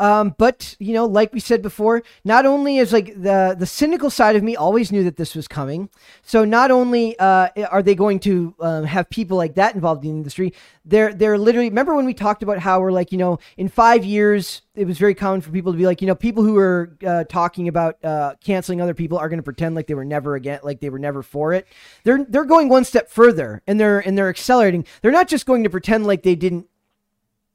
Um, 0.00 0.34
but 0.38 0.76
you 0.78 0.94
know, 0.94 1.04
like 1.04 1.34
we 1.34 1.40
said 1.40 1.60
before, 1.60 2.02
not 2.24 2.46
only 2.46 2.78
is 2.78 2.90
like 2.90 3.14
the 3.14 3.54
the 3.56 3.66
cynical 3.66 4.08
side 4.08 4.34
of 4.34 4.42
me 4.42 4.56
always 4.56 4.90
knew 4.90 5.04
that 5.04 5.16
this 5.16 5.34
was 5.34 5.46
coming. 5.46 5.90
So 6.22 6.46
not 6.46 6.70
only 6.70 7.18
uh, 7.18 7.48
are 7.70 7.82
they 7.82 7.94
going 7.94 8.18
to 8.20 8.54
um, 8.60 8.84
have 8.84 9.10
people 9.10 9.36
like 9.36 9.56
that 9.56 9.74
involved 9.74 10.02
in 10.02 10.12
the 10.12 10.16
industry, 10.16 10.54
they're 10.86 11.12
they're 11.12 11.36
literally. 11.36 11.68
Remember 11.68 11.94
when 11.94 12.06
we 12.06 12.14
talked 12.14 12.42
about 12.42 12.58
how 12.58 12.80
we're 12.80 12.92
like, 12.92 13.12
you 13.12 13.18
know, 13.18 13.40
in 13.58 13.68
five 13.68 14.02
years, 14.02 14.62
it 14.74 14.86
was 14.86 14.96
very 14.96 15.14
common 15.14 15.42
for 15.42 15.50
people 15.50 15.70
to 15.72 15.78
be 15.78 15.84
like, 15.84 16.00
you 16.00 16.06
know, 16.06 16.14
people 16.14 16.42
who 16.42 16.56
are 16.56 16.96
uh, 17.06 17.24
talking 17.24 17.68
about 17.68 18.02
uh, 18.02 18.36
canceling 18.42 18.80
other 18.80 18.94
people 18.94 19.18
are 19.18 19.28
going 19.28 19.38
to 19.38 19.42
pretend 19.42 19.74
like 19.74 19.86
they 19.86 19.94
were 19.94 20.06
never 20.06 20.34
again, 20.34 20.60
like 20.62 20.80
they 20.80 20.88
were 20.88 20.98
never 20.98 21.22
for 21.22 21.52
it. 21.52 21.66
They're 22.04 22.24
they're 22.24 22.46
going 22.46 22.70
one 22.70 22.86
step 22.86 23.10
further, 23.10 23.60
and 23.66 23.78
they're 23.78 24.00
and 24.00 24.16
they're 24.16 24.30
accelerating. 24.30 24.86
They're 25.02 25.12
not 25.12 25.28
just 25.28 25.44
going 25.44 25.64
to 25.64 25.70
pretend 25.70 26.06
like 26.06 26.22
they 26.22 26.36
didn't 26.36 26.69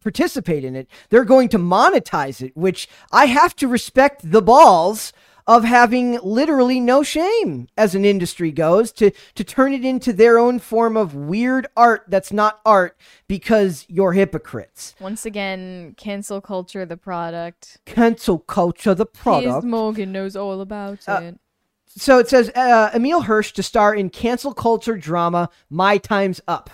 participate 0.05 0.63
in 0.63 0.75
it. 0.75 0.87
They're 1.09 1.25
going 1.25 1.49
to 1.49 1.57
monetize 1.57 2.41
it, 2.45 2.55
which 2.55 2.87
I 3.11 3.25
have 3.25 3.55
to 3.57 3.67
respect 3.67 4.31
the 4.31 4.41
balls 4.41 5.11
of 5.47 5.63
having 5.63 6.19
literally 6.23 6.79
no 6.79 7.03
shame 7.03 7.67
as 7.77 7.93
an 7.95 8.03
industry 8.05 8.51
goes 8.51 8.91
to 8.91 9.11
to 9.35 9.43
turn 9.43 9.73
it 9.73 9.85
into 9.85 10.11
their 10.13 10.39
own 10.39 10.57
form 10.59 10.97
of 10.97 11.13
weird 11.13 11.67
art 11.77 12.03
that's 12.07 12.31
not 12.31 12.59
art 12.65 12.97
because 13.27 13.85
you're 13.87 14.13
hypocrites. 14.13 14.95
Once 14.99 15.25
again, 15.25 15.93
cancel 15.97 16.41
culture 16.41 16.85
the 16.85 16.97
product. 16.97 17.77
Cancel 17.85 18.39
culture 18.39 18.95
the 18.95 19.05
Piers 19.05 19.43
product. 19.43 19.65
Morgan 19.65 20.11
knows 20.11 20.35
all 20.35 20.61
about 20.61 20.99
Uh, 21.07 21.21
it. 21.23 21.39
So 21.97 22.17
it 22.19 22.27
says 22.27 22.49
uh, 22.55 22.89
Emile 22.93 23.21
Hirsch 23.21 23.51
to 23.53 23.63
star 23.63 23.93
in 23.95 24.09
cancel 24.09 24.53
culture 24.53 24.97
drama 24.97 25.49
My 25.69 25.97
Time's 25.97 26.41
Up. 26.47 26.69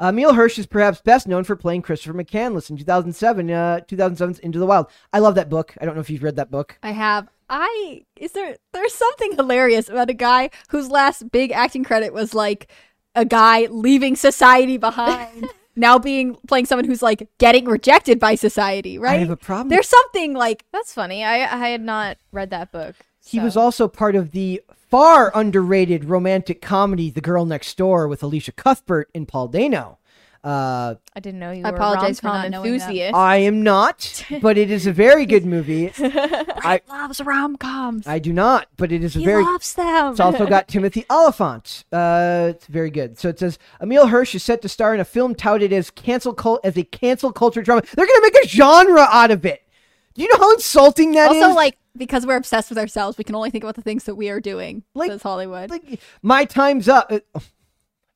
Uh, 0.00 0.08
Emile 0.08 0.34
Hirsch 0.34 0.58
is 0.58 0.66
perhaps 0.66 1.00
best 1.00 1.26
known 1.26 1.44
for 1.44 1.56
playing 1.56 1.82
Christopher 1.82 2.14
McCandless 2.14 2.70
in 2.70 2.76
2007, 2.76 3.50
uh, 3.50 3.80
2007's 3.88 4.38
Into 4.40 4.58
the 4.58 4.66
Wild. 4.66 4.86
I 5.12 5.18
love 5.18 5.34
that 5.36 5.48
book. 5.48 5.74
I 5.80 5.84
don't 5.84 5.94
know 5.94 6.00
if 6.00 6.10
you've 6.10 6.22
read 6.22 6.36
that 6.36 6.50
book. 6.50 6.78
I 6.82 6.92
have. 6.92 7.28
I 7.50 8.04
is 8.16 8.32
there 8.32 8.56
there's 8.72 8.94
something 8.94 9.32
hilarious 9.36 9.90
about 9.90 10.08
a 10.08 10.14
guy 10.14 10.48
whose 10.70 10.88
last 10.88 11.30
big 11.30 11.52
acting 11.52 11.84
credit 11.84 12.14
was 12.14 12.32
like 12.32 12.70
a 13.14 13.26
guy 13.26 13.66
leaving 13.70 14.16
society 14.16 14.78
behind. 14.78 15.48
now 15.76 15.98
being 15.98 16.36
playing 16.46 16.66
someone 16.66 16.84
who's 16.84 17.02
like 17.02 17.28
getting 17.38 17.64
rejected 17.66 18.18
by 18.20 18.34
society, 18.34 18.98
right? 18.98 19.16
I 19.16 19.18
have 19.18 19.30
a 19.30 19.36
problem. 19.36 19.68
There's 19.68 19.88
something 19.88 20.34
like 20.34 20.64
That's 20.72 20.92
funny. 20.92 21.24
I 21.24 21.40
I 21.40 21.68
had 21.68 21.82
not 21.82 22.18
read 22.32 22.50
that 22.50 22.72
book. 22.72 22.94
He 23.24 23.38
so. 23.38 23.44
was 23.44 23.56
also 23.56 23.88
part 23.88 24.16
of 24.16 24.32
the 24.32 24.62
far 24.94 25.32
underrated 25.34 26.04
romantic 26.04 26.62
comedy 26.62 27.10
The 27.10 27.20
Girl 27.20 27.44
Next 27.44 27.76
Door 27.76 28.06
with 28.06 28.22
Elisha 28.22 28.52
Cuthbert 28.52 29.10
and 29.12 29.26
Paul 29.26 29.48
Dano. 29.48 29.98
Uh, 30.44 30.94
I 31.16 31.18
didn't 31.18 31.40
know 31.40 31.50
you 31.50 31.64
I 31.64 31.72
were 31.72 31.76
apologize 31.76 32.20
for 32.20 32.28
a 32.28 32.30
rom-com 32.30 32.50
not 32.52 32.56
knowing 32.62 32.78
that. 32.78 32.84
enthusiast. 32.84 33.14
I 33.16 33.36
am 33.38 33.64
not, 33.64 34.24
but 34.40 34.56
it 34.56 34.70
is 34.70 34.86
a 34.86 34.92
very 34.92 35.26
good 35.26 35.44
movie. 35.46 35.90
I 35.98 36.80
loves 36.88 37.20
rom 37.20 37.56
coms. 37.56 38.06
I 38.06 38.20
do 38.20 38.32
not, 38.32 38.68
but 38.76 38.92
it 38.92 39.02
is 39.02 39.16
a 39.16 39.18
He 39.18 39.24
very 39.24 39.42
loves 39.42 39.74
them. 39.74 40.12
It's 40.12 40.20
also 40.20 40.46
got 40.46 40.68
Timothy 40.68 41.04
Olyphant. 41.10 41.86
Uh, 41.90 42.52
it's 42.54 42.66
very 42.66 42.90
good. 42.90 43.18
So 43.18 43.28
it 43.28 43.40
says 43.40 43.58
Emile 43.82 44.06
Hirsch 44.06 44.36
is 44.36 44.44
set 44.44 44.62
to 44.62 44.68
star 44.68 44.94
in 44.94 45.00
a 45.00 45.04
film 45.04 45.34
touted 45.34 45.72
as 45.72 45.90
cancel 45.90 46.34
cult 46.34 46.60
as 46.62 46.78
a 46.78 46.84
cancel 46.84 47.32
culture 47.32 47.62
drama. 47.62 47.82
They're 47.96 48.06
gonna 48.06 48.22
make 48.22 48.44
a 48.44 48.46
genre 48.46 49.08
out 49.10 49.32
of 49.32 49.44
it. 49.44 49.66
Do 50.14 50.22
you 50.22 50.28
know 50.28 50.38
how 50.38 50.52
insulting 50.52 51.12
that 51.12 51.32
is? 51.32 51.42
also, 51.42 51.56
like 51.56 51.78
because 51.96 52.26
we're 52.26 52.36
obsessed 52.36 52.68
with 52.70 52.78
ourselves, 52.78 53.18
we 53.18 53.24
can 53.24 53.34
only 53.34 53.50
think 53.50 53.64
about 53.64 53.76
the 53.76 53.82
things 53.82 54.04
that 54.04 54.14
we 54.14 54.28
are 54.28 54.40
doing. 54.40 54.82
Like- 54.94 55.10
says 55.10 55.22
Hollywood. 55.22 55.70
like 55.70 56.00
my 56.22 56.44
time's 56.44 56.88
up. 56.88 57.06
Uh, 57.10 57.20
oh, 57.34 57.42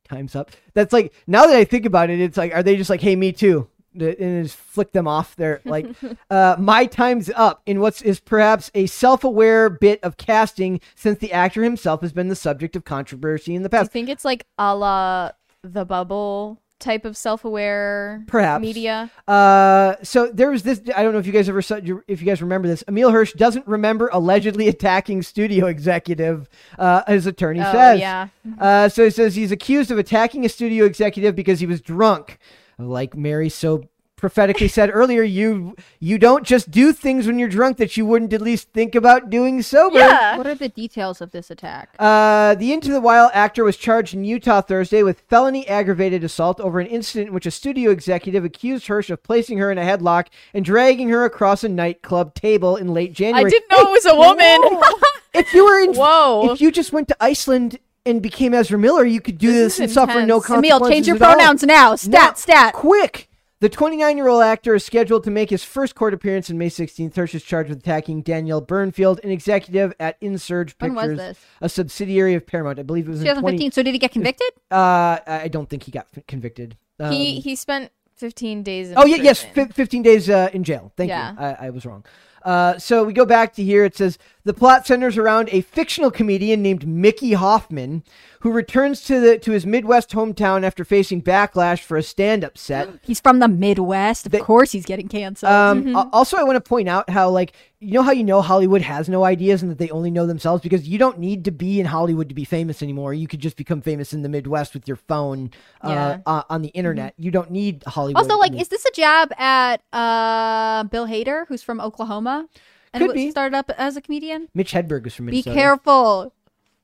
time's 0.08 0.34
up. 0.34 0.50
That's 0.74 0.92
like 0.92 1.12
now 1.26 1.46
that 1.46 1.56
I 1.56 1.64
think 1.64 1.86
about 1.86 2.10
it, 2.10 2.20
it's 2.20 2.36
like 2.36 2.54
are 2.54 2.62
they 2.62 2.76
just 2.76 2.90
like, 2.90 3.00
hey, 3.00 3.16
me 3.16 3.32
too? 3.32 3.68
And 3.94 4.44
just 4.44 4.56
flick 4.56 4.92
them 4.92 5.08
off. 5.08 5.34
They're 5.34 5.60
like, 5.64 5.86
uh, 6.30 6.56
my 6.58 6.86
time's 6.86 7.30
up 7.34 7.62
in 7.66 7.80
what 7.80 7.94
is 7.96 8.02
is 8.02 8.20
perhaps 8.20 8.70
a 8.74 8.86
self-aware 8.86 9.70
bit 9.70 9.98
of 10.04 10.16
casting, 10.16 10.80
since 10.94 11.18
the 11.18 11.32
actor 11.32 11.64
himself 11.64 12.02
has 12.02 12.12
been 12.12 12.28
the 12.28 12.36
subject 12.36 12.76
of 12.76 12.84
controversy 12.84 13.54
in 13.54 13.62
the 13.62 13.68
past. 13.70 13.90
I 13.90 13.92
think 13.92 14.08
it's 14.08 14.24
like 14.24 14.44
a 14.58 14.76
la 14.76 15.32
the 15.62 15.84
bubble 15.84 16.60
type 16.78 17.04
of 17.04 17.16
self-aware 17.16 18.24
Perhaps. 18.26 18.62
media. 18.62 19.10
Uh, 19.26 19.94
so 20.02 20.28
there 20.28 20.50
was 20.50 20.62
this. 20.62 20.80
I 20.96 21.02
don't 21.02 21.12
know 21.12 21.18
if 21.18 21.26
you 21.26 21.32
guys 21.32 21.48
ever 21.48 21.62
saw, 21.62 21.76
if 22.06 22.20
you 22.20 22.26
guys 22.26 22.40
remember 22.40 22.68
this. 22.68 22.84
Emile 22.88 23.10
Hirsch 23.10 23.32
doesn't 23.34 23.66
remember 23.66 24.08
allegedly 24.12 24.68
attacking 24.74 25.22
studio 25.22 25.66
executive. 25.66 26.48
Uh, 26.78 27.02
his 27.10 27.26
attorney 27.26 27.60
Oh 27.60 27.72
says. 27.72 28.00
yeah. 28.00 28.28
Uh, 28.60 28.88
so 28.88 29.04
he 29.04 29.10
says 29.10 29.34
he's 29.34 29.52
accused 29.52 29.90
of 29.90 29.98
attacking 29.98 30.44
a 30.44 30.48
studio 30.48 30.84
executive 30.84 31.34
because 31.34 31.60
he 31.60 31.66
was 31.66 31.80
drunk. 31.80 32.38
Like 32.78 33.16
Mary 33.16 33.48
so 33.48 33.84
prophetically 34.18 34.68
said 34.68 34.90
earlier, 34.92 35.22
you 35.22 35.74
you 36.00 36.18
don't 36.18 36.44
just 36.44 36.70
do 36.70 36.92
things 36.92 37.26
when 37.26 37.38
you're 37.38 37.48
drunk 37.48 37.78
that 37.78 37.96
you 37.96 38.04
wouldn't 38.04 38.32
at 38.34 38.42
least 38.42 38.68
think 38.72 38.94
about 38.94 39.30
doing 39.30 39.62
sober. 39.62 39.98
Yeah. 39.98 40.36
what 40.36 40.46
are 40.46 40.54
the 40.54 40.68
details 40.68 41.22
of 41.22 41.30
this 41.30 41.50
attack? 41.50 41.94
Uh, 41.98 42.54
the 42.56 42.72
Into 42.72 42.92
the 42.92 43.00
Wild 43.00 43.30
actor 43.32 43.64
was 43.64 43.76
charged 43.76 44.12
in 44.12 44.24
Utah 44.24 44.60
Thursday 44.60 45.02
with 45.02 45.20
felony 45.28 45.66
aggravated 45.66 46.22
assault 46.22 46.60
over 46.60 46.80
an 46.80 46.86
incident 46.88 47.28
in 47.28 47.34
which 47.34 47.46
a 47.46 47.50
studio 47.50 47.90
executive 47.90 48.44
accused 48.44 48.88
Hirsch 48.88 49.08
of 49.08 49.22
placing 49.22 49.56
her 49.58 49.72
in 49.72 49.78
a 49.78 49.82
headlock 49.82 50.26
and 50.52 50.64
dragging 50.64 51.08
her 51.08 51.24
across 51.24 51.64
a 51.64 51.68
nightclub 51.68 52.34
table 52.34 52.76
in 52.76 52.92
late 52.92 53.12
January. 53.14 53.46
I 53.46 53.48
didn't 53.48 53.70
know 53.70 53.80
it 53.80 53.90
was 53.90 54.06
a 54.06 54.14
woman. 54.14 54.82
If 55.34 55.52
you 55.54 55.64
were 55.66 55.78
in, 55.78 55.92
Whoa. 55.94 56.50
if 56.52 56.60
you 56.60 56.72
just 56.72 56.92
went 56.92 57.06
to 57.08 57.16
Iceland 57.20 57.78
and 58.06 58.20
became 58.22 58.54
Ezra 58.54 58.78
Miller, 58.78 59.04
you 59.04 59.20
could 59.20 59.36
do 59.38 59.48
This 59.48 59.56
this, 59.56 59.74
is 59.74 59.80
and 59.80 59.90
suffer 59.92 60.24
no 60.26 60.40
consequences. 60.40 60.70
Emile, 60.80 60.90
change 60.90 61.06
your 61.06 61.16
at 61.16 61.22
all. 61.22 61.34
pronouns 61.34 61.62
now. 61.62 61.94
Stat, 61.94 62.10
Now, 62.12 62.32
stat. 62.34 62.72
Quick! 62.74 63.27
The 63.61 63.68
29 63.68 64.16
year 64.16 64.28
old 64.28 64.42
actor 64.44 64.76
is 64.76 64.84
scheduled 64.84 65.24
to 65.24 65.32
make 65.32 65.50
his 65.50 65.64
first 65.64 65.96
court 65.96 66.14
appearance 66.14 66.48
on 66.48 66.59
May 66.59 66.68
16th. 66.70 67.16
Hirsch 67.16 67.34
is 67.34 67.42
charged 67.42 67.70
with 67.70 67.78
attacking 67.80 68.22
Danielle 68.22 68.62
Bernfeld, 68.64 69.18
an 69.24 69.30
executive 69.30 69.92
at 69.98 70.16
Insurge 70.20 70.76
When 70.78 70.94
was 70.94 71.02
Pictures, 71.02 71.18
this? 71.18 71.38
a 71.61 71.68
subsidiary 71.68 72.34
of 72.34 72.46
Paramount. 72.46 72.78
I 72.78 72.84
believe 72.84 73.09
it 73.09 73.11
was 73.11 73.20
in 73.20 73.26
2015. 73.26 73.59
20. 73.70 73.74
So 73.74 73.82
did 73.82 73.94
he 73.94 73.98
get 73.98 74.12
convicted? 74.12 74.48
Uh, 74.70 75.18
I 75.26 75.48
don't 75.50 75.68
think 75.68 75.82
he 75.82 75.90
got 75.90 76.06
f- 76.16 76.24
convicted. 76.28 76.76
Um, 77.00 77.11
he 77.11 77.40
he 77.40 77.56
spent 77.56 77.90
15 78.16 78.62
days 78.62 78.90
in 78.90 78.98
oh 78.98 79.04
yeah, 79.06 79.16
yes, 79.16 79.44
prison. 79.44 79.68
fi 79.68 79.72
15 79.74 80.02
days 80.02 80.30
uh, 80.30 80.50
in 80.52 80.62
jail. 80.62 80.92
Thank 80.96 81.09
Yeah. 81.09 81.32
you. 81.32 81.38
I, 81.38 81.66
I 81.66 81.70
was 81.70 81.84
wrong. 81.84 82.04
Uh, 82.44 82.78
so 82.78 83.02
we 83.02 83.12
go 83.12 83.26
back 83.26 83.54
to 83.54 83.64
here. 83.64 83.84
It 83.84 83.96
says 83.96 84.18
the 84.49 84.55
plot 84.55 84.86
centers 84.86 85.16
around 85.16 85.49
a 85.53 85.61
fictional 85.61 86.11
comedian 86.11 86.62
named 86.62 86.86
Mickey 86.88 87.34
Hoffman, 87.34 88.03
who 88.40 88.51
returns 88.51 89.03
to 89.03 89.20
the 89.20 89.38
to 89.38 89.53
his 89.53 89.66
Midwest 89.66 90.11
hometown 90.11 90.62
after 90.64 90.84
facing 90.84 91.20
backlash 91.22 91.80
for 91.82 91.96
a 91.96 92.03
stand-up 92.03 92.57
set. 92.57 92.88
He's 93.03 93.20
from 93.20 93.40
the 93.40 93.49
Midwest. 93.49 94.26
Of 94.26 94.40
course, 94.42 94.72
he's 94.72 94.86
getting 94.86 95.07
canceled. 95.09 95.53
Um, 95.53 95.94
a- 95.94 96.09
Also, 96.12 96.36
I 96.36 96.44
want 96.44 96.57
to 96.57 96.61
point 96.66 96.88
out 96.88 97.11
how, 97.11 97.28
like, 97.30 97.53
you 97.80 97.92
know 97.92 98.03
how 98.03 98.11
you 98.12 98.24
know 98.24 98.40
Hollywood 98.40 98.80
has 98.82 99.09
no 99.09 99.24
ideas 99.24 99.61
and 99.62 99.70
that 99.70 99.78
they 99.78 99.90
only 99.90 100.11
know 100.11 100.26
themselves 100.26 100.62
because 100.62 100.88
you 100.88 100.99
don't 100.99 101.18
need 101.18 101.44
to 101.44 101.51
be 101.51 101.78
in 101.78 101.86
Hollywood 101.86 102.28
to 102.28 102.34
be 102.34 102.44
famous 102.44 102.82
anymore. 102.82 103.12
You 103.14 103.28
could 103.28 103.40
just 103.40 103.57
become 103.57 103.80
famous 103.82 104.12
in 104.12 104.22
the 104.22 104.28
Midwest 104.28 104.72
with 104.74 104.88
your 104.88 104.96
phone 104.96 105.51
uh, 105.82 105.88
Yeah. 105.90 106.18
uh, 106.26 106.42
on 106.49 106.62
the 106.62 106.68
internet. 106.68 107.14
You 107.18 107.30
don't 107.30 107.51
need 107.51 107.84
Hollywood. 107.86 108.22
also, 108.22 108.36
like, 108.38 108.55
is 108.59 108.68
this 108.68 108.84
a 108.86 108.90
jab 108.94 109.32
at 109.38 109.82
uh, 109.92 110.84
Bill 110.84 111.07
Hader, 111.07 111.46
who's 111.49 111.62
from 111.62 111.80
Oklahoma? 111.80 112.49
And 112.93 113.05
Could 113.05 113.14
be. 113.14 113.30
started 113.30 113.57
up 113.57 113.70
as 113.76 113.97
a 113.97 114.01
comedian. 114.01 114.49
Mitch 114.55 114.72
Hedberg 114.72 115.05
was 115.05 115.14
from 115.14 115.26
Minnesota. 115.26 115.51
Be 115.51 115.55
careful. 115.55 116.32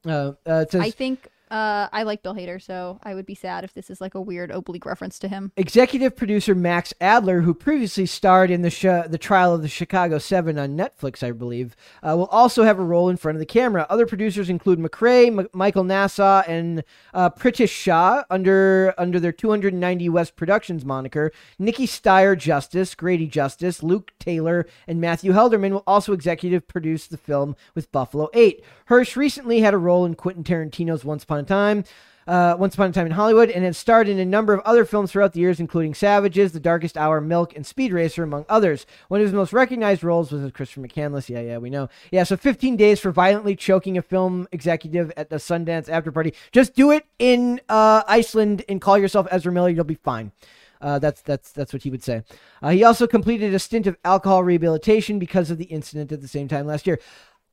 Uh, 0.06 0.32
uh, 0.46 0.52
it 0.66 0.72
says 0.72 0.80
I 0.82 0.90
think 0.90 1.28
uh, 1.54 1.88
I 1.92 2.02
like 2.02 2.24
Bill 2.24 2.34
Hader, 2.34 2.60
so 2.60 2.98
I 3.04 3.14
would 3.14 3.26
be 3.26 3.36
sad 3.36 3.62
if 3.62 3.74
this 3.74 3.88
is 3.88 4.00
like 4.00 4.16
a 4.16 4.20
weird 4.20 4.50
oblique 4.50 4.84
reference 4.84 5.20
to 5.20 5.28
him. 5.28 5.52
executive 5.56 6.16
producer 6.16 6.52
Max 6.52 6.92
Adler, 7.00 7.42
who 7.42 7.54
previously 7.54 8.06
starred 8.06 8.50
in 8.50 8.62
the 8.62 8.70
sh- 8.70 8.82
the 8.82 9.18
trial 9.20 9.54
of 9.54 9.62
the 9.62 9.68
Chicago 9.68 10.18
Seven 10.18 10.58
on 10.58 10.76
Netflix, 10.76 11.22
I 11.22 11.30
believe, 11.30 11.76
uh, 12.02 12.16
will 12.16 12.26
also 12.26 12.64
have 12.64 12.80
a 12.80 12.84
role 12.84 13.08
in 13.08 13.16
front 13.16 13.36
of 13.36 13.40
the 13.40 13.46
camera. 13.46 13.86
Other 13.88 14.04
producers 14.04 14.50
include 14.50 14.80
McRae, 14.80 15.28
M- 15.28 15.48
Michael 15.52 15.84
Nassau, 15.84 16.42
and 16.48 16.82
uh, 17.12 17.30
Pritish 17.30 17.70
Shah 17.70 18.24
under 18.30 18.92
under 18.98 19.20
their 19.20 19.30
290 19.30 20.08
West 20.08 20.34
Productions 20.34 20.84
moniker. 20.84 21.30
Nikki 21.56 21.86
Stier 21.86 22.34
Justice, 22.34 22.96
Grady 22.96 23.28
Justice, 23.28 23.80
Luke 23.80 24.10
Taylor, 24.18 24.66
and 24.88 25.00
Matthew 25.00 25.30
Helderman 25.30 25.70
will 25.70 25.84
also 25.86 26.12
executive 26.12 26.66
produce 26.66 27.06
the 27.06 27.16
film 27.16 27.54
with 27.76 27.92
Buffalo 27.92 28.28
Eight. 28.34 28.64
Hirsch 28.86 29.16
recently 29.16 29.60
had 29.60 29.72
a 29.72 29.78
role 29.78 30.04
in 30.04 30.16
Quentin 30.16 30.42
Tarantino's 30.42 31.04
Once 31.04 31.22
Upon 31.22 31.43
a 31.44 31.48
Time 31.48 31.84
uh, 32.26 32.56
Once 32.58 32.74
Upon 32.74 32.90
a 32.90 32.92
Time 32.92 33.06
in 33.06 33.12
Hollywood, 33.12 33.50
and 33.50 33.64
has 33.64 33.76
starred 33.76 34.08
in 34.08 34.18
a 34.18 34.24
number 34.24 34.52
of 34.52 34.60
other 34.60 34.84
films 34.84 35.12
throughout 35.12 35.32
the 35.32 35.40
years, 35.40 35.60
including 35.60 35.94
Savages, 35.94 36.52
The 36.52 36.60
Darkest 36.60 36.96
Hour, 36.96 37.20
Milk, 37.20 37.54
and 37.54 37.66
Speed 37.66 37.92
Racer, 37.92 38.22
among 38.22 38.46
others. 38.48 38.86
One 39.08 39.20
of 39.20 39.26
his 39.26 39.34
most 39.34 39.52
recognized 39.52 40.02
roles 40.02 40.32
was 40.32 40.42
as 40.42 40.52
Christopher 40.52 40.86
McCandless. 40.86 41.28
Yeah, 41.28 41.40
yeah, 41.40 41.58
we 41.58 41.70
know. 41.70 41.88
Yeah, 42.10 42.24
so 42.24 42.36
15 42.36 42.76
days 42.76 43.00
for 43.00 43.12
violently 43.12 43.56
choking 43.56 43.98
a 43.98 44.02
film 44.02 44.48
executive 44.52 45.12
at 45.16 45.30
the 45.30 45.36
Sundance 45.36 45.88
after 45.88 46.10
party. 46.10 46.34
Just 46.52 46.74
do 46.74 46.90
it 46.90 47.06
in 47.18 47.60
uh, 47.68 48.02
Iceland 48.08 48.64
and 48.68 48.80
call 48.80 48.98
yourself 48.98 49.26
Ezra 49.30 49.52
Miller. 49.52 49.68
You'll 49.68 49.84
be 49.84 49.94
fine. 49.94 50.32
Uh, 50.80 50.98
that's 50.98 51.22
that's 51.22 51.50
that's 51.52 51.72
what 51.72 51.82
he 51.82 51.88
would 51.88 52.02
say. 52.02 52.22
Uh, 52.60 52.68
he 52.70 52.84
also 52.84 53.06
completed 53.06 53.54
a 53.54 53.58
stint 53.58 53.86
of 53.86 53.96
alcohol 54.04 54.44
rehabilitation 54.44 55.18
because 55.18 55.50
of 55.50 55.56
the 55.56 55.64
incident 55.64 56.12
at 56.12 56.20
the 56.20 56.28
same 56.28 56.46
time 56.46 56.66
last 56.66 56.86
year. 56.86 56.98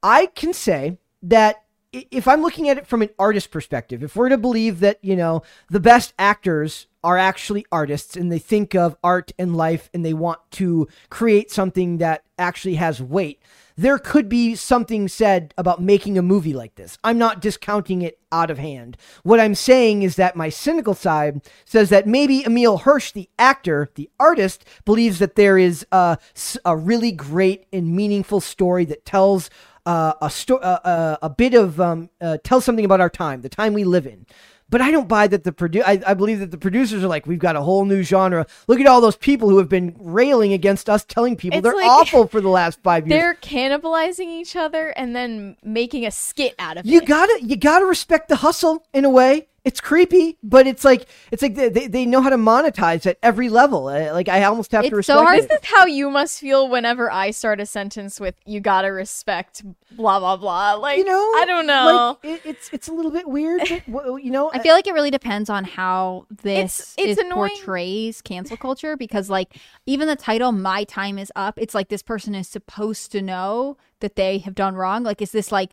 I 0.03 0.25
can 0.25 0.51
say 0.51 0.97
that 1.23 1.63
if 1.93 2.27
I'm 2.27 2.41
looking 2.41 2.69
at 2.69 2.77
it 2.77 2.87
from 2.87 3.01
an 3.01 3.09
artist 3.19 3.51
perspective, 3.51 4.03
if 4.03 4.15
we're 4.15 4.29
to 4.29 4.37
believe 4.37 4.79
that 4.79 4.99
you 5.01 5.15
know 5.15 5.43
the 5.69 5.79
best 5.79 6.13
actors 6.17 6.87
are 7.03 7.17
actually 7.17 7.65
artists 7.71 8.15
and 8.15 8.31
they 8.31 8.39
think 8.39 8.75
of 8.75 8.95
art 9.03 9.31
and 9.37 9.55
life 9.55 9.89
and 9.93 10.05
they 10.05 10.13
want 10.13 10.39
to 10.51 10.87
create 11.09 11.49
something 11.51 11.97
that 11.97 12.23
actually 12.37 12.75
has 12.75 13.01
weight, 13.01 13.41
there 13.75 13.97
could 13.97 14.29
be 14.29 14.55
something 14.55 15.07
said 15.07 15.53
about 15.57 15.81
making 15.81 16.17
a 16.17 16.21
movie 16.21 16.53
like 16.53 16.75
this. 16.75 16.97
I'm 17.03 17.17
not 17.17 17.41
discounting 17.41 18.03
it 18.03 18.19
out 18.31 18.51
of 18.51 18.59
hand. 18.59 18.97
What 19.23 19.39
I'm 19.39 19.55
saying 19.55 20.03
is 20.03 20.15
that 20.15 20.35
my 20.35 20.49
cynical 20.49 20.93
side 20.93 21.41
says 21.65 21.89
that 21.89 22.07
maybe 22.07 22.45
Emile 22.45 22.77
Hirsch, 22.77 23.11
the 23.11 23.29
actor, 23.39 23.89
the 23.95 24.09
artist, 24.19 24.63
believes 24.85 25.19
that 25.19 25.35
there 25.35 25.57
is 25.57 25.85
a, 25.91 26.17
a 26.63 26.77
really 26.77 27.11
great 27.11 27.65
and 27.73 27.95
meaningful 27.95 28.39
story 28.39 28.85
that 28.85 29.05
tells 29.05 29.49
uh, 29.85 30.13
a, 30.21 30.29
sto- 30.29 30.57
uh, 30.57 30.79
uh, 30.83 31.17
a 31.21 31.29
bit 31.29 31.53
of 31.53 31.79
um, 31.81 32.09
uh, 32.19 32.37
tells 32.43 32.65
something 32.65 32.85
about 32.85 33.01
our 33.01 33.09
time, 33.09 33.41
the 33.41 33.49
time 33.49 33.73
we 33.73 33.83
live 33.83 34.05
in. 34.05 34.25
But 34.69 34.79
I 34.79 34.89
don't 34.89 35.09
buy 35.09 35.27
that 35.27 35.43
the 35.43 35.51
produ- 35.51 35.83
I, 35.85 36.01
I 36.07 36.13
believe 36.13 36.39
that 36.39 36.49
the 36.51 36.57
producers 36.57 37.03
are 37.03 37.07
like, 37.09 37.27
we've 37.27 37.39
got 37.39 37.57
a 37.57 37.61
whole 37.61 37.83
new 37.83 38.03
genre. 38.03 38.47
Look 38.67 38.79
at 38.79 38.87
all 38.87 39.01
those 39.01 39.17
people 39.17 39.49
who 39.49 39.57
have 39.57 39.67
been 39.67 39.93
railing 39.99 40.53
against 40.53 40.89
us, 40.89 41.03
telling 41.03 41.35
people 41.35 41.57
It's 41.59 41.63
they're 41.63 41.75
like- 41.75 41.89
awful 41.89 42.25
for 42.25 42.39
the 42.39 42.47
last 42.47 42.79
five 42.81 43.05
years. 43.05 43.19
They're 43.21 43.33
cannibalizing 43.35 44.27
each 44.27 44.55
other 44.55 44.89
and 44.89 45.13
then 45.13 45.57
making 45.61 46.05
a 46.05 46.11
skit 46.11 46.55
out 46.57 46.77
of 46.77 46.85
You 46.85 46.99
it. 47.01 47.05
gotta 47.05 47.39
you 47.43 47.57
gotta 47.57 47.85
respect 47.85 48.29
the 48.29 48.37
hustle 48.37 48.85
in 48.93 49.03
a 49.03 49.09
way. 49.09 49.47
It's 49.63 49.79
creepy, 49.79 50.39
but 50.41 50.65
it's 50.65 50.83
like 50.83 51.05
it's 51.31 51.43
like 51.43 51.53
they, 51.53 51.69
they, 51.69 51.87
they 51.87 52.05
know 52.05 52.21
how 52.21 52.29
to 52.29 52.37
monetize 52.37 53.05
at 53.05 53.19
every 53.21 53.47
level. 53.47 53.87
Uh, 53.87 54.11
Like 54.11 54.27
I 54.27 54.43
almost 54.43 54.71
have 54.71 54.81
to 54.81 54.87
It's 54.87 54.95
respect 54.95 55.19
so 55.19 55.23
hard 55.23 55.37
it. 55.37 55.41
Is 55.43 55.47
this 55.49 55.59
how 55.65 55.85
you 55.85 56.09
must 56.09 56.39
feel 56.39 56.67
whenever 56.67 57.11
I 57.11 57.29
start 57.29 57.59
a 57.59 57.67
sentence 57.67 58.19
with 58.19 58.33
"you 58.45 58.59
gotta 58.59 58.91
respect" 58.91 59.63
blah 59.91 60.19
blah 60.19 60.37
blah? 60.37 60.73
Like 60.73 60.97
you 60.97 61.05
know, 61.05 61.31
I 61.35 61.45
don't 61.45 61.67
know. 61.67 62.17
Like, 62.23 62.33
it, 62.33 62.41
it's 62.43 62.69
it's 62.73 62.87
a 62.87 62.91
little 62.93 63.11
bit 63.11 63.27
weird, 63.27 63.61
but 63.87 64.05
you 64.23 64.31
know, 64.31 64.49
I 64.51 64.59
feel 64.59 64.73
like 64.73 64.87
it 64.87 64.93
really 64.93 65.11
depends 65.11 65.47
on 65.47 65.63
how 65.63 66.25
this 66.41 66.95
it's 66.97 67.19
is 67.19 67.25
portrays 67.29 68.21
cancel 68.23 68.57
culture 68.57 68.97
because 68.97 69.29
like 69.29 69.55
even 69.85 70.07
the 70.07 70.15
title 70.15 70.51
"My 70.51 70.85
Time 70.85 71.19
Is 71.19 71.31
Up," 71.35 71.59
it's 71.59 71.75
like 71.75 71.89
this 71.89 72.01
person 72.01 72.33
is 72.33 72.47
supposed 72.47 73.11
to 73.11 73.21
know 73.21 73.77
that 73.99 74.15
they 74.15 74.39
have 74.39 74.55
done 74.55 74.75
wrong. 74.75 75.03
Like, 75.03 75.21
is 75.21 75.31
this 75.31 75.51
like 75.51 75.71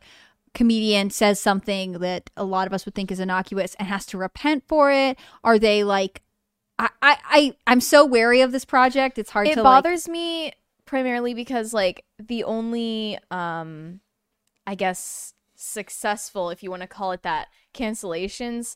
comedian 0.53 1.09
says 1.09 1.39
something 1.39 1.93
that 1.93 2.29
a 2.35 2.43
lot 2.43 2.67
of 2.67 2.73
us 2.73 2.85
would 2.85 2.95
think 2.95 3.11
is 3.11 3.19
innocuous 3.19 3.75
and 3.75 3.87
has 3.87 4.05
to 4.07 4.17
repent 4.17 4.63
for 4.67 4.91
it? 4.91 5.17
Are 5.43 5.59
they 5.59 5.83
like? 5.83 6.21
I 6.77 6.89
I, 7.01 7.17
I 7.25 7.55
I'm 7.67 7.81
so 7.81 8.05
wary 8.05 8.41
of 8.41 8.51
this 8.51 8.65
project. 8.65 9.17
It's 9.17 9.31
hard 9.31 9.47
it 9.47 9.55
to 9.55 9.63
bothers 9.63 10.07
me 10.07 10.53
primarily 10.85 11.33
because 11.35 11.71
like 11.71 12.03
the 12.17 12.43
only 12.43 13.19
um 13.29 13.99
i 14.65 14.73
guess 14.73 15.35
successful 15.55 16.49
if 16.49 16.63
you 16.63 16.71
want 16.71 16.81
to 16.81 16.87
call 16.87 17.11
it 17.11 17.21
that 17.21 17.47
cancellations 17.75 18.75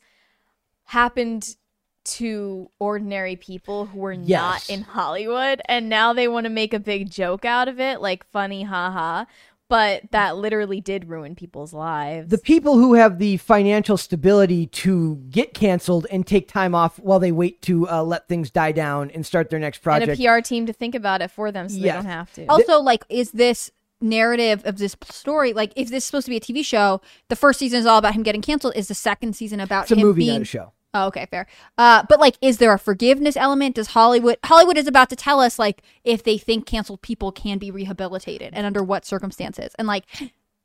happened 0.86 1.56
to 2.04 2.70
ordinary 2.78 3.36
people 3.36 3.88
who 3.88 3.98
were 3.98 4.12
Yes. 4.14 4.30
not 4.70 4.70
in 4.70 4.84
hollywood 4.84 5.60
and 5.66 5.90
now 5.90 6.14
they 6.14 6.28
want 6.28 6.44
to 6.44 6.52
make 6.52 6.72
a 6.72 6.80
big 6.80 7.10
joke 7.10 7.46
out 7.46 7.68
of 7.68 7.80
it 7.80 8.00
like 8.00 8.24
funny 8.30 8.62
haha 8.64 9.26
but 9.70 10.04
that 10.12 10.38
literally 10.38 10.82
did 10.82 11.10
ruin 11.10 11.36
people's 11.36 11.74
lives 11.74 12.30
the 12.30 12.38
people 12.38 12.78
who 12.78 12.94
have 12.94 13.20
the 13.20 13.38
financial 13.38 13.98
stability 13.98 14.68
to 14.68 15.16
get 15.30 15.54
canceled 15.54 16.06
and 16.12 16.28
take 16.28 16.48
time 16.48 16.76
off 16.76 17.00
while 17.00 17.20
they 17.20 17.32
wait 17.32 17.62
to 17.62 17.88
uh, 17.90 18.04
let 18.04 18.28
things 18.28 18.50
die 18.50 18.72
down 18.72 19.10
and 19.12 19.26
start 19.26 19.50
their 19.50 19.60
next 19.60 19.80
project. 19.80 20.10
and 20.10 20.18
project. 20.18 20.38
a 20.38 20.42
pr 20.42 20.48
team 20.48 20.66
to 20.66 20.74
think 20.74 20.96
about 20.96 21.22
it 21.22 21.32
for 21.32 21.52
them 21.52 21.70
so 21.70 21.80
they 21.80 21.90
don't 21.90 22.06
have 22.06 22.32
to 22.34 22.46
also 22.48 22.80
like 22.80 23.04
is 23.10 23.32
this 23.32 23.72
narrative 24.04 24.62
of 24.66 24.78
this 24.78 24.96
story 25.10 25.54
like 25.54 25.72
if 25.76 25.90
this 25.90 26.04
is 26.04 26.06
supposed 26.06 26.26
to 26.26 26.30
be 26.30 26.38
a 26.38 26.42
TV 26.42 26.64
show, 26.64 27.02
the 27.30 27.36
first 27.36 27.60
season 27.60 27.80
is 27.80 27.86
all 27.86 27.98
about 27.98 28.14
him 28.14 28.24
getting 28.24 28.42
canceled. 28.42 28.76
Is 28.76 28.88
the 28.88 28.94
second 28.94 29.36
season 29.36 29.60
about 29.60 29.84
it's 29.84 29.92
a 29.92 29.96
him 29.96 30.02
movie, 30.02 30.22
being 30.22 30.34
not 30.34 30.42
a 30.42 30.46
show. 30.46 30.74
Oh, 30.94 31.08
okay, 31.08 31.26
fair. 31.26 31.48
Uh, 31.78 32.04
but 32.08 32.20
like, 32.20 32.38
is 32.42 32.60
there 32.60 32.72
a 32.72 32.80
forgiveness 32.80 33.36
element? 33.36 33.76
Does 33.76 33.88
Hollywood 33.88 34.38
Hollywood 34.44 34.78
is 34.78 34.88
about 34.88 35.10
to 35.10 35.16
tell 35.16 35.40
us 35.40 35.58
like 35.58 35.82
if 36.04 36.24
they 36.24 36.38
think 36.38 36.66
canceled 36.68 37.02
people 37.02 37.32
can 37.32 37.58
be 37.58 37.72
rehabilitated 37.72 38.54
and 38.54 38.66
under 38.66 38.84
what 38.84 39.06
circumstances, 39.06 39.74
and 39.80 39.88
like 39.88 40.06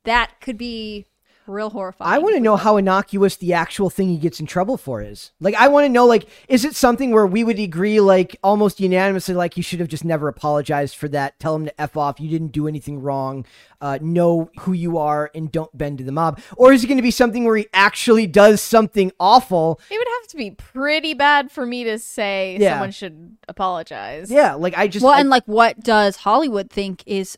that 0.05 0.39
could 0.39 0.57
be 0.57 1.05
real 1.49 1.69
horrifying. 1.71 2.13
I 2.13 2.19
want 2.19 2.35
to 2.35 2.39
know 2.39 2.55
how 2.55 2.77
innocuous 2.77 3.35
the 3.35 3.53
actual 3.53 3.89
thing 3.89 4.07
he 4.09 4.17
gets 4.17 4.39
in 4.39 4.45
trouble 4.45 4.77
for 4.77 5.01
is. 5.01 5.31
Like, 5.39 5.55
I 5.55 5.67
want 5.67 5.85
to 5.85 5.89
know, 5.89 6.05
like, 6.05 6.27
is 6.47 6.63
it 6.65 6.75
something 6.75 7.11
where 7.11 7.25
we 7.27 7.43
would 7.43 7.59
agree, 7.59 7.99
like, 7.99 8.37
almost 8.43 8.79
unanimously, 8.79 9.35
like, 9.35 9.57
you 9.57 9.63
should 9.63 9.79
have 9.79 9.89
just 9.89 10.05
never 10.05 10.27
apologized 10.27 10.95
for 10.95 11.07
that. 11.09 11.39
Tell 11.39 11.55
him 11.55 11.65
to 11.65 11.81
f 11.81 11.97
off. 11.97 12.19
You 12.19 12.29
didn't 12.29 12.51
do 12.51 12.67
anything 12.67 13.01
wrong. 13.01 13.45
Uh, 13.81 13.97
know 14.01 14.49
who 14.59 14.73
you 14.73 14.97
are 14.97 15.31
and 15.33 15.51
don't 15.51 15.75
bend 15.77 15.97
to 15.99 16.03
the 16.03 16.11
mob. 16.11 16.39
Or 16.57 16.73
is 16.73 16.83
it 16.83 16.87
going 16.87 16.97
to 16.97 17.01
be 17.03 17.11
something 17.11 17.45
where 17.45 17.55
he 17.57 17.67
actually 17.73 18.27
does 18.27 18.61
something 18.61 19.11
awful? 19.19 19.79
It 19.89 19.97
would 19.97 20.07
have 20.21 20.27
to 20.29 20.37
be 20.37 20.51
pretty 20.51 21.13
bad 21.13 21.49
for 21.49 21.65
me 21.65 21.85
to 21.85 21.97
say 21.97 22.57
Yeah. 22.59 22.73
someone 22.73 22.91
should 22.91 23.37
apologize. 23.47 24.29
Yeah, 24.29 24.53
like 24.55 24.77
I 24.77 24.87
just 24.87 25.03
well, 25.05 25.13
I- 25.13 25.19
and 25.21 25.29
like, 25.29 25.43
what 25.45 25.79
does 25.79 26.17
Hollywood 26.17 26.69
think 26.69 27.03
is 27.05 27.37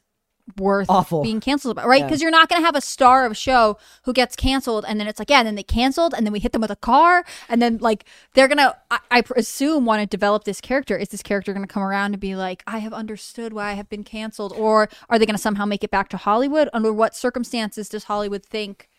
worth 0.57 0.89
Awful. 0.89 1.23
being 1.23 1.39
canceled 1.39 1.73
about, 1.73 1.87
right? 1.87 1.99
Yeah. 1.99 2.05
Because 2.07 2.21
you're 2.21 2.31
not 2.31 2.49
going 2.49 2.61
to 2.61 2.65
have 2.65 2.75
a 2.75 2.81
star 2.81 3.25
of 3.25 3.31
a 3.31 3.35
show 3.35 3.77
who 4.03 4.13
gets 4.13 4.35
canceled 4.35 4.85
and 4.87 4.99
then 4.99 5.07
it's 5.07 5.19
like, 5.19 5.29
yeah, 5.29 5.39
and 5.39 5.47
then 5.47 5.55
they 5.55 5.63
canceled 5.63 6.13
and 6.13 6.25
then 6.25 6.33
we 6.33 6.39
hit 6.39 6.51
them 6.51 6.61
with 6.61 6.71
a 6.71 6.75
car 6.75 7.23
and 7.49 7.61
then 7.61 7.77
like 7.77 8.05
they're 8.33 8.47
going 8.47 8.57
to, 8.57 8.75
I, 8.89 8.99
I 9.09 9.23
assume, 9.35 9.85
want 9.85 10.01
to 10.01 10.05
develop 10.05 10.43
this 10.43 10.61
character. 10.61 10.97
Is 10.97 11.09
this 11.09 11.23
character 11.23 11.53
going 11.53 11.65
to 11.65 11.71
come 11.73 11.83
around 11.83 12.13
and 12.13 12.19
be 12.19 12.35
like, 12.35 12.63
I 12.67 12.79
have 12.79 12.93
understood 12.93 13.53
why 13.53 13.71
I 13.71 13.73
have 13.73 13.89
been 13.89 14.03
canceled? 14.03 14.53
Or 14.53 14.89
are 15.09 15.19
they 15.19 15.25
going 15.25 15.35
to 15.35 15.41
somehow 15.41 15.65
make 15.65 15.83
it 15.83 15.91
back 15.91 16.09
to 16.09 16.17
Hollywood? 16.17 16.69
Under 16.73 16.93
what 16.93 17.15
circumstances 17.15 17.89
does 17.89 18.05
Hollywood 18.05 18.45
think? 18.45 18.89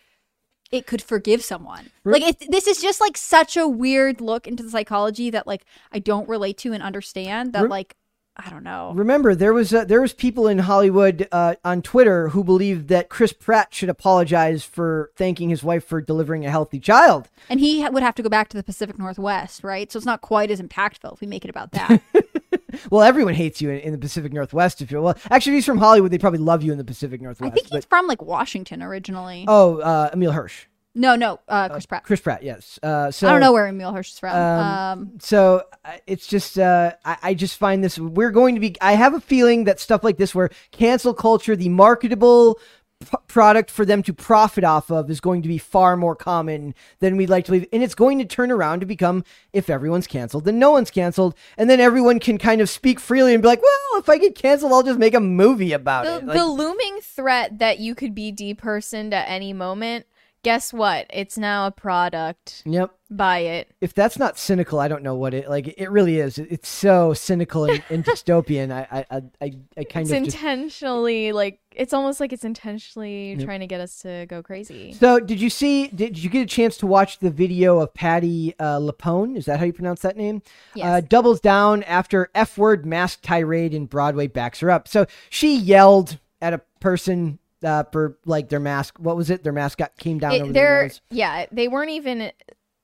It 0.71 0.87
could 0.87 1.03
forgive 1.03 1.45
someone. 1.45 1.91
Like 2.03 2.23
it, 2.23 2.51
this 2.51 2.67
is 2.67 2.81
just 2.81 2.99
like 2.99 3.19
such 3.19 3.59
a 3.59 3.69
weird 3.69 4.23
look 4.23 4.49
into 4.49 4.63
the 4.63 4.71
psychology 4.71 5.29
that 5.29 5.47
like 5.47 5.67
I 5.93 5.99
don't 5.99 6.27
relate 6.27 6.57
to 6.59 6.73
and 6.73 6.83
understand. 6.83 7.53
That 7.53 7.69
like 7.69 7.95
I 8.35 8.49
don't 8.49 8.65
know. 8.65 8.93
Remember, 8.95 9.35
there 9.35 9.53
was 9.53 9.75
uh, 9.75 9.85
there 9.85 10.01
was 10.01 10.15
people 10.15 10.49
in 10.49 10.61
Hollywood 10.61 11.29
uh, 11.33 11.57
on 11.65 11.83
Twitter 11.83 12.29
who 12.29 12.43
believed 12.43 12.89
that 12.89 13.11
Chris 13.11 13.33
Pratt 13.33 13.75
should 13.75 13.91
apologize 13.91 14.65
for 14.65 15.11
thanking 15.17 15.51
his 15.51 15.63
wife 15.63 15.85
for 15.85 16.01
delivering 16.01 16.47
a 16.47 16.51
healthy 16.51 16.81
child. 16.81 17.29
And 17.51 17.61
he 17.61 17.87
would 17.87 18.03
have 18.03 18.15
to 18.15 18.23
go 18.23 18.31
back 18.31 18.49
to 18.49 18.57
the 18.57 18.63
Pacific 18.63 18.99
Northwest, 18.99 19.63
right? 19.63 19.93
So 19.93 19.99
it's 19.99 20.07
not 20.07 20.23
quite 20.23 20.51
as 20.51 20.63
impactful 20.63 21.13
if 21.13 21.21
we 21.21 21.27
make 21.27 21.45
it 21.45 21.51
about 21.51 21.73
that. 21.73 22.01
well, 22.91 23.03
everyone 23.03 23.35
hates 23.35 23.61
you 23.61 23.69
in, 23.71 23.81
in 23.81 23.93
the 23.93 23.99
Pacific 23.99 24.33
Northwest. 24.33 24.81
If 24.81 24.91
you're 24.91 25.03
well, 25.03 25.19
actually, 25.31 25.53
if 25.53 25.57
he's 25.59 25.67
from 25.67 25.79
Hollywood, 25.79 26.11
they 26.11 26.19
probably 26.19 26.39
love 26.41 26.63
you 26.63 26.73
in 26.73 26.79
the 26.79 26.85
Pacific 26.85 27.21
Northwest. 27.21 27.53
I 27.53 27.55
think 27.55 27.67
he's 27.67 27.85
but- 27.85 27.89
from 27.91 28.07
like 28.07 28.23
Washington 28.23 28.83
originally. 28.83 29.45
oh, 29.47 29.79
uh, 29.81 30.09
Emile 30.15 30.33
Hirsch, 30.33 30.67
no, 30.95 31.17
no, 31.17 31.41
uh, 31.49 31.69
Chris 31.71 31.87
Pratt. 31.87 32.05
Chris 32.05 32.21
Pratt. 32.21 32.43
Yes. 32.43 32.79
Uh, 32.83 33.11
so 33.11 33.27
I 33.29 33.33
don't 33.33 33.41
know 33.41 33.53
where 33.53 33.67
Emile 33.67 33.93
Hirsch 33.95 34.13
is 34.13 34.19
from. 34.19 34.35
Um, 34.37 34.61
Um, 34.63 35.11
so 35.21 35.65
uh, 35.85 35.93
it's 36.07 36.27
just 36.27 36.59
uh, 36.59 36.93
I, 37.05 37.17
I 37.23 37.35
just 37.35 37.57
find 37.59 37.83
this 37.83 37.99
we're 37.99 38.31
going 38.31 38.55
to 38.55 38.61
be 38.61 38.77
i 38.81 38.93
have 38.93 39.15
a 39.15 39.21
feeling 39.21 39.65
that 39.65 39.81
stuff 39.81 40.05
like 40.05 40.17
this 40.19 40.35
where 40.35 40.51
cancel 40.71 41.15
culture 41.15 41.57
the 41.57 41.69
marketable 41.69 42.59
p- 43.01 43.17
product 43.27 43.71
for 43.71 43.85
them 43.85 44.03
to 44.03 44.13
profit 44.13 44.65
off 44.65 44.91
of 44.91 45.11
is 45.11 45.21
going 45.21 45.43
to 45.43 45.49
be 45.49 45.59
far 45.59 45.97
more 45.97 46.15
common 46.15 46.75
than 47.01 47.17
we'd 47.17 47.31
like 47.31 47.45
to 47.47 47.53
believe 47.53 47.67
and 47.73 47.83
it's 47.83 47.95
going 47.95 48.19
to 48.19 48.25
turn 48.25 48.51
around 48.51 48.81
to 48.81 48.87
become 48.87 49.25
if 49.53 49.69
everyone's 49.71 50.07
canceled 50.07 50.45
then 50.45 50.59
no 50.59 50.71
one's 50.71 50.91
canceled 50.91 51.35
and 51.57 51.69
then 51.71 51.81
everyone 51.81 52.19
can 52.21 52.39
kind 52.39 52.61
of 52.61 52.69
speak 52.69 53.01
freely 53.01 53.33
and 53.35 53.43
be 53.43 53.49
like 53.49 53.63
well 53.63 54.01
if 54.01 54.09
i 54.09 54.19
get 54.19 54.35
canceled 54.35 54.73
i'll 54.73 54.83
just 54.83 54.99
make 54.99 55.15
a 55.15 55.21
movie 55.21 55.73
about 55.73 56.05
the, 56.05 56.17
it 56.17 56.27
Like, 56.27 56.39
the 56.39 56.47
looming 56.47 57.01
threat 57.03 57.59
that 57.59 57.79
you 57.79 57.95
could 57.95 58.15
be 58.15 58.33
depersoned 58.33 59.13
at 59.13 59.29
any 59.29 59.53
moment. 59.53 60.07
Guess 60.43 60.73
what? 60.73 61.07
It's 61.11 61.39
now 61.39 61.67
a 61.67 61.71
product. 61.71 62.63
yep 62.67 62.91
Buy 63.11 63.41
it. 63.41 63.71
if 63.83 63.93
that's 63.93 64.19
not 64.19 64.39
cynical, 64.39 64.81
I 64.81 64.89
don't 64.89 65.03
know 65.03 65.15
what 65.15 65.35
it 65.35 65.49
like. 65.49 65.75
It 65.77 65.91
really 65.91 66.19
is. 66.19 66.39
It's 66.39 66.69
so 66.69 67.13
cynical 67.13 67.67
and, 67.67 67.83
and 67.91 68.03
dystopian. 68.05 68.73
I, 68.73 69.05
I, 69.11 69.23
I, 69.41 69.53
I, 69.77 69.85
kind 69.85 70.07
It's 70.07 70.13
of 70.13 70.25
just 70.25 70.37
intentionally 70.37 71.31
like 71.33 71.61
it's 71.77 71.93
almost 71.93 72.21
like 72.21 72.33
it's 72.33 72.45
intentionally 72.45 73.37
trying 73.45 73.61
to 73.61 73.67
get 73.67 73.81
us 73.83 73.99
to 73.99 74.25
go 74.31 74.43
crazy. 74.43 74.95
So, 74.95 75.21
did 75.21 75.41
you 75.41 75.51
see? 75.51 75.89
Did 75.89 76.17
you 76.17 76.31
get 76.31 76.43
a 76.43 76.47
chance 76.47 76.79
to 76.79 76.87
watch 76.87 77.19
the 77.19 77.31
video 77.31 77.81
of 77.81 77.93
Patty 77.93 78.55
uh, 78.59 78.79
LuPone? 78.79 79.37
Is 79.37 79.45
that 79.45 79.59
how 79.59 79.67
you 79.67 79.75
pronounce 79.75 80.01
that 80.01 80.17
name? 80.17 80.43
Yes. 80.75 80.87
Uh, 80.87 81.01
doubles 81.07 81.41
down 81.41 81.83
after 81.83 82.31
F 82.35 82.57
word 82.57 82.87
mask 82.87 83.21
tirade 83.23 83.75
in 83.75 83.85
Broadway 83.85 84.27
backs 84.27 84.61
her 84.61 84.71
up. 84.71 84.89
So 84.89 85.07
she 85.29 85.55
yelled 85.55 86.19
at 86.41 86.55
a 86.55 86.63
person 86.81 87.39
uh, 87.65 87.85
for 87.93 88.19
like 88.25 88.49
their 88.49 88.61
mask. 88.61 88.99
What 88.99 89.17
was 89.17 89.31
it? 89.31 89.43
Their 89.45 89.53
mask 89.53 89.79
got 89.79 89.97
came 89.97 90.19
down 90.19 90.33
It- 90.33 90.43
over 90.43 90.53
their 90.53 90.83
nose. 90.85 91.01
yeah, 91.11 91.47
they 91.53 91.69
weren't 91.69 91.91
even 91.91 92.33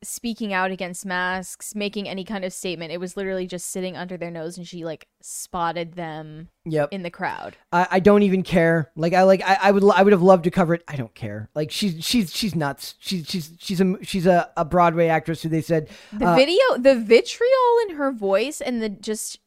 speaking 0.01 0.53
out 0.53 0.71
against 0.71 1.05
masks, 1.05 1.75
making 1.75 2.09
any 2.09 2.23
kind 2.23 2.45
of 2.45 2.53
statement. 2.53 2.93
It 2.93 3.01
was 3.01 3.17
literally 3.17 3.49
just 3.49 3.67
sitting 3.71 3.97
under 3.97 4.17
their 4.17 4.31
nose, 4.31 4.57
and 4.57 4.65
she 4.65 4.85
like 4.85 5.09
spotted 5.21 5.95
them 5.95 6.51
Yep. 6.67 6.91
in 6.93 7.03
the 7.03 7.11
crowd. 7.11 7.57
I, 7.73 7.89
I 7.91 7.99
don't 8.01 8.23
even 8.23 8.45
care. 8.45 8.93
Like 8.95 9.13
I 9.13 9.23
like 9.25 9.43
I, 9.45 9.59
I 9.61 9.71
would 9.73 9.83
I 9.91 10.03
would 10.05 10.13
have 10.13 10.23
loved 10.23 10.45
to 10.45 10.53
cover 10.53 10.73
it. 10.75 10.85
I 10.87 10.95
don't 10.95 11.15
care. 11.17 11.51
Like 11.55 11.73
she's 11.73 12.05
she's 12.05 12.33
she's 12.33 12.55
nuts. 12.55 12.95
She's 13.01 13.27
she's 13.29 13.51
she's 13.59 13.81
a 13.81 13.97
she's 14.03 14.27
a, 14.27 14.49
a 14.57 14.65
Broadway 14.65 15.09
actress 15.09 15.43
who 15.43 15.49
they 15.49 15.63
said 15.63 15.89
The 16.13 16.29
uh, 16.29 16.37
video, 16.37 16.63
the 16.79 16.95
vitriol 16.95 17.79
in 17.89 17.97
her 17.97 18.13
voice, 18.13 18.61
and 18.61 18.81
the 18.81 18.89
just 18.89 19.41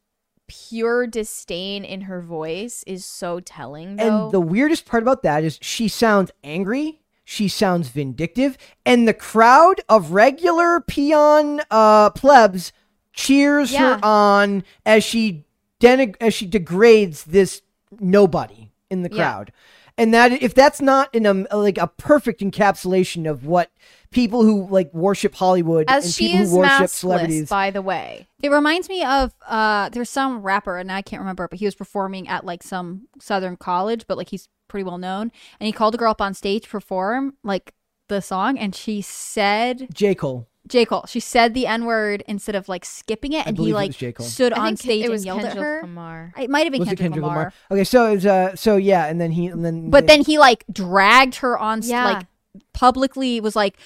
pure 0.68 1.06
disdain 1.06 1.84
in 1.84 2.02
her 2.02 2.20
voice 2.20 2.84
is 2.86 3.04
so 3.04 3.40
telling. 3.40 3.96
Though. 3.96 4.24
And 4.26 4.32
the 4.32 4.40
weirdest 4.40 4.84
part 4.86 5.02
about 5.02 5.22
that 5.22 5.44
is 5.44 5.58
she 5.62 5.88
sounds 5.88 6.30
angry. 6.44 7.00
She 7.24 7.48
sounds 7.48 7.88
vindictive, 7.88 8.58
and 8.84 9.06
the 9.06 9.14
crowd 9.14 9.80
of 9.88 10.10
regular 10.10 10.80
peon 10.80 11.62
uh, 11.70 12.10
plebs 12.10 12.72
cheers 13.12 13.72
Yeah. 13.72 13.94
her 13.96 14.00
on 14.04 14.64
as 14.84 15.04
she 15.04 15.44
denig- 15.80 16.16
as 16.20 16.34
she 16.34 16.46
degrades 16.46 17.24
this 17.24 17.62
nobody 18.00 18.72
in 18.90 19.02
the 19.02 19.08
Yeah. 19.10 19.16
crowd. 19.22 19.52
And 19.96 20.12
that 20.12 20.42
if 20.42 20.52
that's 20.52 20.80
not 20.80 21.14
in 21.14 21.24
a 21.24 21.32
like 21.56 21.78
a 21.78 21.86
perfect 21.86 22.40
encapsulation 22.40 23.30
of 23.30 23.46
what 23.46 23.70
people 24.12 24.44
who 24.44 24.66
like 24.68 24.92
worship 24.94 25.34
Hollywood 25.34 25.86
as 25.88 26.04
and 26.04 26.14
she 26.14 26.28
people 26.28 26.42
is 26.42 26.50
who 26.50 26.58
worship 26.58 26.72
maskless, 26.82 26.88
celebrities, 26.90 27.48
by 27.48 27.70
the 27.70 27.82
way. 27.82 28.26
It 28.42 28.50
reminds 28.50 28.88
me 28.88 29.02
of 29.04 29.32
uh 29.46 29.88
there's 29.88 30.10
some 30.10 30.42
rapper 30.42 30.78
and 30.78 30.92
I 30.92 31.02
can't 31.02 31.20
remember, 31.20 31.48
but 31.48 31.58
he 31.58 31.64
was 31.64 31.74
performing 31.74 32.28
at 32.28 32.44
like 32.44 32.62
some 32.62 33.08
southern 33.20 33.56
college, 33.56 34.06
but 34.06 34.16
like 34.16 34.28
he's 34.28 34.48
pretty 34.68 34.84
well 34.84 34.98
known. 34.98 35.32
And 35.58 35.66
he 35.66 35.72
called 35.72 35.94
a 35.94 35.98
girl 35.98 36.12
up 36.12 36.20
on 36.20 36.34
stage 36.34 36.62
to 36.64 36.68
perform 36.68 37.34
like 37.42 37.74
the 38.08 38.20
song 38.22 38.58
and 38.58 38.74
she 38.74 39.00
said 39.00 39.88
J 39.92 40.14
Cole. 40.14 40.46
J. 40.68 40.84
Cole. 40.84 41.04
She 41.08 41.18
said 41.18 41.54
the 41.54 41.66
N 41.66 41.86
word 41.86 42.22
instead 42.28 42.54
of 42.54 42.68
like 42.68 42.84
skipping 42.84 43.32
it 43.32 43.46
and 43.48 43.58
he 43.58 43.72
like 43.74 43.88
was 43.88 43.96
J. 43.96 44.12
Cole. 44.12 44.24
stood 44.24 44.52
on 44.52 44.76
stage 44.76 45.04
it 45.04 45.10
was 45.10 45.22
and 45.22 45.26
yelled 45.26 45.40
Kendrick 45.40 45.58
at 45.58 45.62
her. 45.62 45.80
Lamar. 45.82 46.32
It 46.38 46.48
might 46.50 46.62
have 46.64 46.70
been 46.70 46.78
Was 46.80 46.88
it 46.88 46.90
Kendrick, 46.98 47.04
Kendrick 47.14 47.22
Lamar. 47.24 47.36
Lamar? 47.38 47.52
Okay, 47.72 47.82
so 47.84 48.06
it 48.06 48.14
was, 48.14 48.26
uh, 48.26 48.54
so 48.54 48.76
yeah, 48.76 49.06
and 49.06 49.20
then 49.20 49.32
he 49.32 49.48
and 49.48 49.64
then 49.64 49.90
But 49.90 50.06
they- 50.06 50.16
then 50.18 50.24
he 50.24 50.38
like 50.38 50.64
dragged 50.72 51.34
her 51.36 51.58
on 51.58 51.78
s- 51.80 51.88
Yeah. 51.88 52.04
like 52.04 52.26
publicly 52.72 53.40
was 53.40 53.56
like 53.56 53.76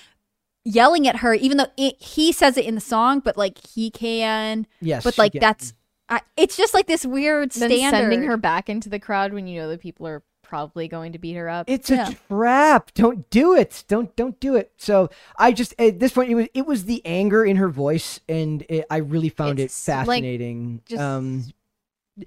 yelling 0.67 1.07
at 1.09 1.17
her 1.17 1.33
even 1.35 1.57
though 1.57 1.67
it, 1.77 1.95
he 2.03 2.33
says 2.33 2.57
it 2.57 2.65
in 2.67 2.75
the 2.75 2.81
song 2.81 3.21
but 3.21 3.37
like 3.37 3.57
he 3.67 3.91
can 3.91 4.67
yes, 4.81 5.05
but 5.05 5.17
like 5.17 5.33
get- 5.33 5.41
that's 5.41 5.73
I, 6.09 6.21
it's 6.37 6.57
just 6.57 6.73
like 6.75 6.87
this 6.87 7.05
weird 7.07 7.51
Then 7.53 7.71
standard 7.71 7.97
sending 8.13 8.23
her 8.25 8.37
back 8.37 8.69
into 8.69 8.89
the 8.89 8.99
crowd 9.01 9.33
when 9.33 9.47
you 9.47 9.61
know 9.61 9.69
that 9.71 9.81
people 9.81 10.07
are 10.07 10.23
probably 10.43 10.87
going 10.87 11.11
to 11.13 11.19
beat 11.19 11.35
her 11.35 11.49
up. 11.49 11.69
It's 11.69 11.91
Yeah. 11.91 12.11
a 12.11 12.15
trap. 12.29 12.93
Don't 12.95 13.29
do 13.31 13.57
it. 13.57 13.83
Don't 13.89 14.15
don't 14.15 14.39
do 14.39 14.55
it. 14.55 14.71
So 14.77 15.11
I 15.37 15.51
just 15.51 15.75
at 15.81 15.99
this 15.99 16.13
point 16.13 16.31
it 16.31 16.35
was 16.37 16.47
it 16.55 16.65
was 16.65 16.85
the 16.85 17.03
anger 17.05 17.45
in 17.45 17.57
her 17.57 17.69
voice, 17.69 18.21
and 18.29 18.63
it, 18.69 18.85
I 18.89 18.99
really 18.99 19.31
found 19.31 19.59
It's, 19.59 19.89
it 19.89 19.91
like, 19.93 20.07
fascinating. 20.07 20.83
just- 20.87 21.03
um, 21.03 21.45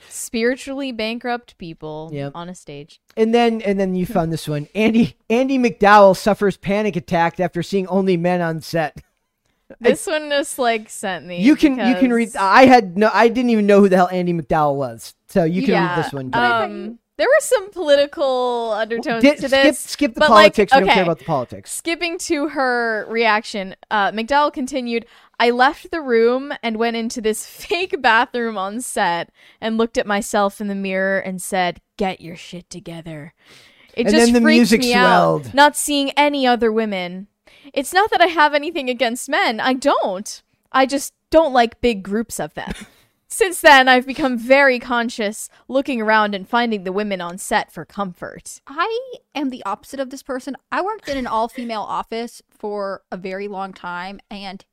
spiritually 0.07 0.91
bankrupt 0.91 1.57
people 1.57 2.09
Yep. 2.13 2.31
on 2.35 2.49
a 2.49 2.55
stage. 2.55 2.99
and 3.17 3.33
then 3.33 3.61
and 3.61 3.79
then 3.79 3.95
you 3.95 4.05
found 4.05 4.31
this 4.31 4.47
one. 4.47 4.67
Andy 4.75 5.15
Andie 5.29 5.57
MacDowell 5.59 6.15
suffers 6.15 6.57
panic 6.57 6.95
attack 6.95 7.39
after 7.39 7.63
seeing 7.63 7.87
only 7.87 8.17
men 8.17 8.41
on 8.41 8.61
set. 8.61 8.97
This 9.79 10.07
one 10.07 10.31
just 10.31 10.57
like 10.57 10.89
sent 10.89 11.27
me. 11.27 11.43
You 11.43 11.55
can 11.55 11.77
you 11.77 11.95
can 11.99 12.11
read. 12.11 12.35
I 12.35 12.65
had 12.65 12.97
no. 12.97 13.11
I 13.13 13.27
didn't 13.27 13.51
even 13.51 13.67
know 13.67 13.79
who 13.81 13.87
the 13.87 13.97
hell 13.97 14.09
Andie 14.11 14.33
MacDowell 14.33 14.75
was. 14.75 15.13
So 15.27 15.43
you 15.43 15.61
can 15.61 15.71
yeah, 15.71 15.95
read 15.95 16.05
this 16.05 16.11
one. 16.11 16.31
Um, 16.33 16.97
there 17.17 17.27
were 17.27 17.41
some 17.41 17.69
political 17.69 18.71
undertones 18.71 19.21
Did- 19.21 19.37
to 19.41 19.47
this. 19.47 19.77
skip 19.77 20.15
the 20.15 20.21
but, 20.21 20.31
like, 20.31 20.55
politics. 20.55 20.73
we 20.73 20.79
don't 20.79 20.89
care 20.89 21.03
about 21.03 21.19
the 21.19 21.25
politics. 21.25 21.71
Skipping 21.71 22.17
to 22.17 22.47
her 22.49 23.05
reaction, 23.09 23.75
uh, 23.91 24.11
MacDowell 24.11 24.51
continued, 24.53 25.05
I 25.39 25.51
left 25.51 25.89
the 25.89 26.01
room 26.01 26.53
and 26.61 26.77
went 26.77 26.97
into 26.97 27.21
this 27.21 27.45
fake 27.47 28.01
bathroom 28.01 28.57
on 28.57 28.81
set 28.81 29.31
and 29.61 29.77
looked 29.77 29.97
at 29.97 30.05
myself 30.05 30.59
in 30.59 30.67
the 30.67 30.75
mirror 30.75 31.19
and 31.19 31.41
said, 31.41 31.81
Get 31.97 32.21
your 32.21 32.35
shit 32.35 32.69
together. 32.69 33.33
It 33.93 34.05
And 34.05 34.15
just 34.15 34.25
then 34.27 34.33
the 34.33 34.41
freaked 34.41 34.57
music 34.59 34.81
me 34.81 34.93
out, 34.93 35.53
not 35.53 35.75
seeing 35.75 36.11
any 36.11 36.45
other 36.45 36.71
women. 36.71 37.27
It's 37.73 37.93
not 37.93 38.11
that 38.11 38.21
I 38.21 38.27
have 38.27 38.53
anything 38.53 38.89
against 38.89 39.29
men. 39.29 39.59
I 39.59 39.73
don't. 39.73 40.41
I 40.71 40.85
just 40.85 41.13
don't 41.29 41.53
like 41.53 41.81
big 41.81 42.03
groups 42.03 42.39
of 42.39 42.53
them. 42.53 42.71
Since 43.31 43.61
then, 43.61 43.87
I've 43.87 44.07
become 44.07 44.39
very 44.39 44.79
conscious, 44.79 45.49
looking 45.67 46.01
around 46.01 46.33
and 46.33 46.49
finding 46.49 46.83
the 46.83 46.91
women 46.91 47.21
on 47.21 47.37
set 47.37 47.71
for 47.71 47.85
comfort. 47.85 48.59
I 48.65 49.17
am 49.35 49.51
the 49.51 49.63
opposite 49.65 49.99
of 49.99 50.09
this 50.09 50.23
person. 50.23 50.55
I 50.71 50.81
worked 50.81 51.07
in 51.07 51.15
an 51.15 51.27
all 51.27 51.47
female 51.47 51.83
office 51.83 52.41
for 52.49 53.03
a 53.11 53.17
very 53.17 53.47
long 53.47 53.71
time 53.71 54.19
and 54.31 54.65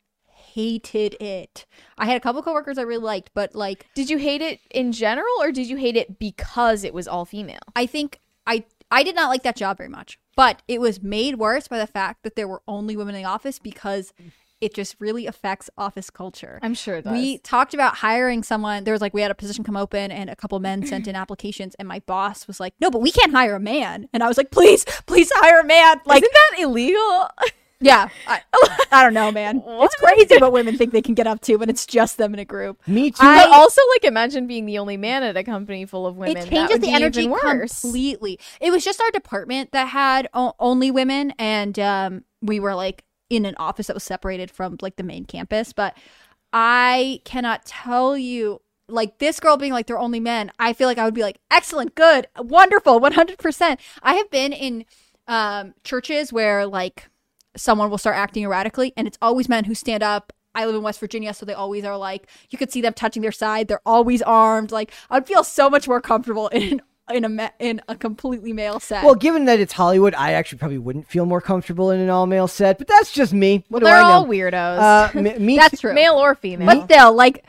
hated 0.56 1.16
it. 1.20 1.66
I 1.98 2.06
had 2.06 2.16
a 2.16 2.20
couple 2.20 2.42
coworkers 2.42 2.78
I 2.78 2.82
really 2.82 3.04
liked, 3.04 3.30
but 3.34 3.54
like 3.54 3.86
Did 3.94 4.08
you 4.08 4.16
hate 4.16 4.40
it 4.40 4.60
in 4.70 4.92
general, 4.92 5.34
or 5.40 5.52
did 5.52 5.68
you 5.68 5.76
hate 5.76 5.96
it 5.96 6.18
because 6.18 6.82
it 6.82 6.94
was 6.94 7.06
all 7.06 7.26
female? 7.26 7.60
I 7.74 7.84
think 7.84 8.20
I 8.46 8.64
I 8.90 9.02
did 9.02 9.14
not 9.14 9.28
like 9.28 9.42
that 9.42 9.56
job 9.56 9.76
very 9.76 9.90
much. 9.90 10.18
But 10.34 10.62
it 10.66 10.80
was 10.80 11.02
made 11.02 11.38
worse 11.38 11.68
by 11.68 11.78
the 11.78 11.86
fact 11.86 12.22
that 12.22 12.36
there 12.36 12.48
were 12.48 12.62
only 12.66 12.96
women 12.96 13.14
in 13.14 13.22
the 13.22 13.28
office 13.28 13.58
because 13.58 14.12
it 14.60 14.74
just 14.74 14.96
really 14.98 15.26
affects 15.26 15.68
office 15.76 16.08
culture. 16.08 16.58
I'm 16.62 16.74
sure 16.74 16.96
it 16.96 17.04
does. 17.04 17.12
We 17.12 17.38
talked 17.38 17.74
about 17.74 17.96
hiring 17.96 18.42
someone. 18.42 18.84
There 18.84 18.92
was 18.94 19.00
like 19.02 19.12
we 19.12 19.20
had 19.20 19.30
a 19.30 19.34
position 19.34 19.64
come 19.64 19.76
open, 19.76 20.10
and 20.10 20.30
a 20.30 20.36
couple 20.36 20.58
men 20.60 20.86
sent 20.86 21.06
in 21.06 21.16
applications, 21.22 21.74
and 21.74 21.86
my 21.86 22.00
boss 22.00 22.46
was 22.46 22.60
like, 22.60 22.72
"No, 22.80 22.90
but 22.90 23.02
we 23.02 23.10
can't 23.10 23.32
hire 23.32 23.56
a 23.56 23.60
man." 23.60 24.08
And 24.14 24.22
I 24.22 24.28
was 24.28 24.38
like, 24.38 24.50
"Please, 24.50 24.84
please 25.06 25.30
hire 25.34 25.60
a 25.60 25.66
man!" 25.66 26.00
Like, 26.06 26.22
Isn't 26.22 26.32
that 26.32 26.62
illegal? 26.62 27.28
yeah, 27.80 28.08
I, 28.26 28.40
I 28.90 29.02
don't 29.02 29.14
know, 29.14 29.30
man. 29.30 29.62
It's 29.86 29.94
crazy 29.96 30.38
what 30.38 30.52
women 30.52 30.76
think 30.78 30.92
they 30.92 31.02
can 31.02 31.14
get 31.14 31.26
up 31.26 31.40
to 31.42 31.56
when 31.56 31.68
it's 31.68 31.84
just 31.86 32.16
them 32.16 32.32
in 32.34 32.40
a 32.40 32.44
group. 32.44 32.80
Me 32.88 33.10
too. 33.10 33.22
but 33.22 33.48
also, 33.50 33.80
like, 33.94 34.04
imagine 34.04 34.46
being 34.46 34.64
the 34.66 34.78
only 34.78 34.96
man 34.96 35.22
at 35.22 35.36
a 35.36 35.44
company 35.44 35.84
full 35.84 36.06
of 36.06 36.16
women. 36.16 36.36
It 36.38 36.50
changes 36.50 36.78
the 36.80 36.90
energy 36.90 37.28
completely. 37.72 38.38
It 38.60 38.70
was 38.70 38.84
just 38.84 39.00
our 39.00 39.10
department 39.10 39.72
that 39.72 39.88
had 39.88 40.28
o- 40.34 40.54
only 40.58 40.90
women, 40.90 41.32
and 41.38 41.78
um, 41.78 42.24
we 42.40 42.58
were 42.60 42.74
like 42.74 43.04
in 43.28 43.44
an 43.44 43.54
office 43.58 43.88
that 43.88 43.94
was 43.94 44.04
separated 44.04 44.50
from 44.50 44.78
like 44.80 44.96
the 44.96 45.02
main 45.02 45.24
campus. 45.24 45.72
But 45.72 45.96
I 46.52 47.20
cannot 47.24 47.64
tell 47.66 48.16
you, 48.16 48.62
like 48.88 49.18
this 49.18 49.40
girl 49.40 49.56
being 49.56 49.72
like 49.72 49.86
they're 49.86 49.98
only 49.98 50.20
men. 50.20 50.50
I 50.58 50.72
feel 50.72 50.88
like 50.88 50.98
I 50.98 51.04
would 51.04 51.14
be 51.14 51.22
like, 51.22 51.38
excellent, 51.50 51.94
good, 51.94 52.28
wonderful, 52.38 52.98
one 53.00 53.12
hundred 53.12 53.38
percent. 53.38 53.80
I 54.02 54.14
have 54.14 54.30
been 54.30 54.52
in 54.52 54.84
um, 55.28 55.74
churches 55.84 56.32
where 56.32 56.66
like 56.66 57.08
someone 57.56 57.90
will 57.90 57.98
start 57.98 58.16
acting 58.16 58.44
erratically, 58.44 58.92
and 58.96 59.06
it's 59.06 59.18
always 59.22 59.48
men 59.48 59.64
who 59.64 59.74
stand 59.74 60.02
up. 60.02 60.32
I 60.54 60.64
live 60.64 60.74
in 60.74 60.82
West 60.82 61.00
Virginia, 61.00 61.34
so 61.34 61.44
they 61.44 61.52
always 61.52 61.84
are 61.84 61.96
like 61.98 62.28
you 62.50 62.56
could 62.58 62.72
see 62.72 62.80
them 62.80 62.94
touching 62.94 63.22
their 63.22 63.32
side. 63.32 63.68
They're 63.68 63.80
always 63.86 64.22
armed. 64.22 64.72
Like 64.72 64.90
I'd 65.10 65.26
feel 65.26 65.44
so 65.44 65.68
much 65.68 65.86
more 65.86 66.00
comfortable 66.00 66.48
in 66.48 66.80
in 67.12 67.24
a 67.24 67.28
ma- 67.28 67.50
in 67.58 67.80
a 67.88 67.94
completely 67.94 68.52
male 68.52 68.80
set. 68.80 69.04
Well, 69.04 69.14
given 69.14 69.44
that 69.44 69.60
it's 69.60 69.74
Hollywood, 69.74 70.14
I 70.14 70.32
actually 70.32 70.58
probably 70.58 70.78
wouldn't 70.78 71.06
feel 71.08 71.26
more 71.26 71.40
comfortable 71.40 71.90
in 71.90 72.00
an 72.00 72.08
all 72.10 72.26
male 72.26 72.48
set, 72.48 72.78
but 72.78 72.88
that's 72.88 73.12
just 73.12 73.32
me. 73.34 73.64
What 73.68 73.80
do 73.80 73.84
They're 73.84 73.96
I 73.96 74.02
know? 74.02 74.08
all 74.08 74.26
weirdos, 74.26 74.78
Uh, 74.78 75.10
m- 75.18 75.44
me 75.44 75.56
That's 75.56 75.72
too- 75.72 75.88
true. 75.88 75.94
male 75.94 76.14
or 76.14 76.34
female. 76.34 76.66
but 76.66 76.84
still, 76.86 77.12
like 77.14 77.44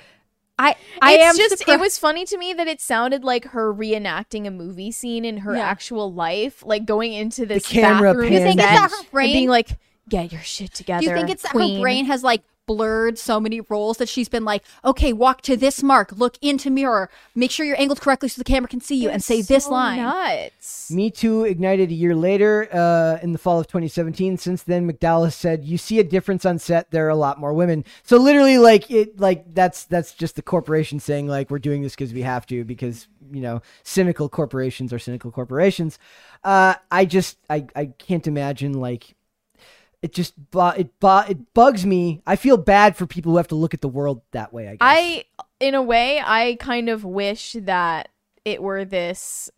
I 0.59 0.75
I 1.01 1.13
it's 1.13 1.23
am 1.23 1.37
just 1.37 1.57
surprised- 1.59 1.79
it 1.79 1.81
was 1.81 1.97
funny 1.97 2.25
to 2.25 2.37
me 2.37 2.53
that 2.53 2.67
it 2.67 2.81
sounded 2.81 3.23
like 3.23 3.45
her 3.45 3.73
reenacting 3.73 4.45
a 4.47 4.51
movie 4.51 4.91
scene 4.91 5.23
in 5.23 5.37
her 5.37 5.55
Yeah. 5.55 5.61
actual 5.63 6.11
life, 6.13 6.61
like 6.65 6.85
going 6.85 7.13
into 7.13 7.45
this 7.45 7.65
camera 7.67 8.09
bathroom 8.13 8.33
You 8.33 8.39
think 8.39 8.59
it's 8.59 8.67
that 8.69 8.89
her 8.91 8.97
and 8.99 9.11
brain? 9.11 9.33
being 9.33 9.49
like, 9.49 9.69
"Get 10.09 10.31
your 10.31 10.41
shit 10.41 10.73
together." 10.73 11.01
Do 11.01 11.09
you 11.09 11.15
think 11.15 11.29
it's 11.29 11.43
that 11.43 11.51
queen. 11.51 11.77
her 11.77 11.81
brain 11.81 12.05
has 12.05 12.23
like 12.23 12.43
blurred 12.67 13.17
so 13.17 13.39
many 13.39 13.61
roles 13.61 13.97
that 13.97 14.07
she's 14.07 14.29
been 14.29 14.45
like, 14.45 14.63
okay, 14.85 15.13
walk 15.13 15.41
to 15.41 15.57
this 15.57 15.81
mark, 15.81 16.11
look 16.11 16.37
into 16.41 16.69
mirror, 16.69 17.09
make 17.33 17.49
sure 17.49 17.65
you're 17.65 17.79
angled 17.79 18.01
correctly 18.01 18.29
so 18.29 18.39
the 18.39 18.43
camera 18.43 18.67
can 18.67 18.81
see 18.81 18.95
you, 18.95 19.07
and 19.07 19.17
It's 19.17 19.25
say 19.25 19.41
this 19.41 19.67
line. 19.67 19.97
Nuts. 19.99 20.91
Me 20.91 21.09
Too 21.09 21.45
ignited 21.45 21.89
a 21.89 21.93
year 21.93 22.13
later 22.13 22.67
uh, 22.71 23.17
in 23.23 23.31
the 23.31 23.39
fall 23.39 23.59
of 23.59 23.67
2017. 23.67 24.37
Since 24.37 24.63
then, 24.63 24.87
MacDowell 24.91 25.31
said, 25.31 25.65
"You 25.65 25.77
see 25.77 25.99
a 25.99 26.03
difference 26.03 26.45
on 26.45 26.59
set. 26.59 26.91
There 26.91 27.05
are 27.07 27.09
a 27.09 27.15
lot 27.15 27.39
more 27.39 27.53
women." 27.53 27.85
So 28.03 28.17
literally, 28.17 28.57
like 28.57 28.91
it, 28.91 29.19
like 29.19 29.55
that's 29.55 29.85
that's 29.85 30.13
just 30.13 30.35
the 30.35 30.41
corporation 30.41 30.99
saying 30.99 31.27
like 31.27 31.49
we're 31.49 31.59
doing 31.59 31.81
this 31.81 31.95
because 31.95 32.13
we 32.13 32.21
have 32.23 32.45
to 32.47 32.65
because 32.65 33.07
you 33.31 33.41
know 33.41 33.61
cynical 33.83 34.27
corporations 34.27 34.91
are 34.91 34.99
cynical 34.99 35.31
corporations. 35.31 35.97
Uh, 36.43 36.75
I 36.91 37.05
just 37.05 37.37
I 37.49 37.65
I 37.75 37.85
can't 37.97 38.27
imagine 38.27 38.73
like 38.73 39.15
it 40.01 40.13
just 40.13 40.33
it 40.53 40.89
it 41.01 41.53
bugs 41.53 41.85
me. 41.85 42.21
I 42.25 42.35
feel 42.35 42.57
bad 42.57 42.95
for 42.95 43.07
people 43.07 43.31
who 43.31 43.37
have 43.37 43.47
to 43.49 43.55
look 43.55 43.73
at 43.73 43.81
the 43.81 43.87
world 43.87 44.21
that 44.31 44.53
way. 44.53 44.67
I 44.67 44.71
guess. 44.71 44.77
I, 44.81 45.25
in 45.59 45.75
a 45.75 45.81
way, 45.81 46.21
I 46.23 46.57
kind 46.59 46.89
of 46.89 47.03
wish 47.03 47.55
that 47.59 48.09
it 48.45 48.61
were 48.61 48.85
this 48.85 49.49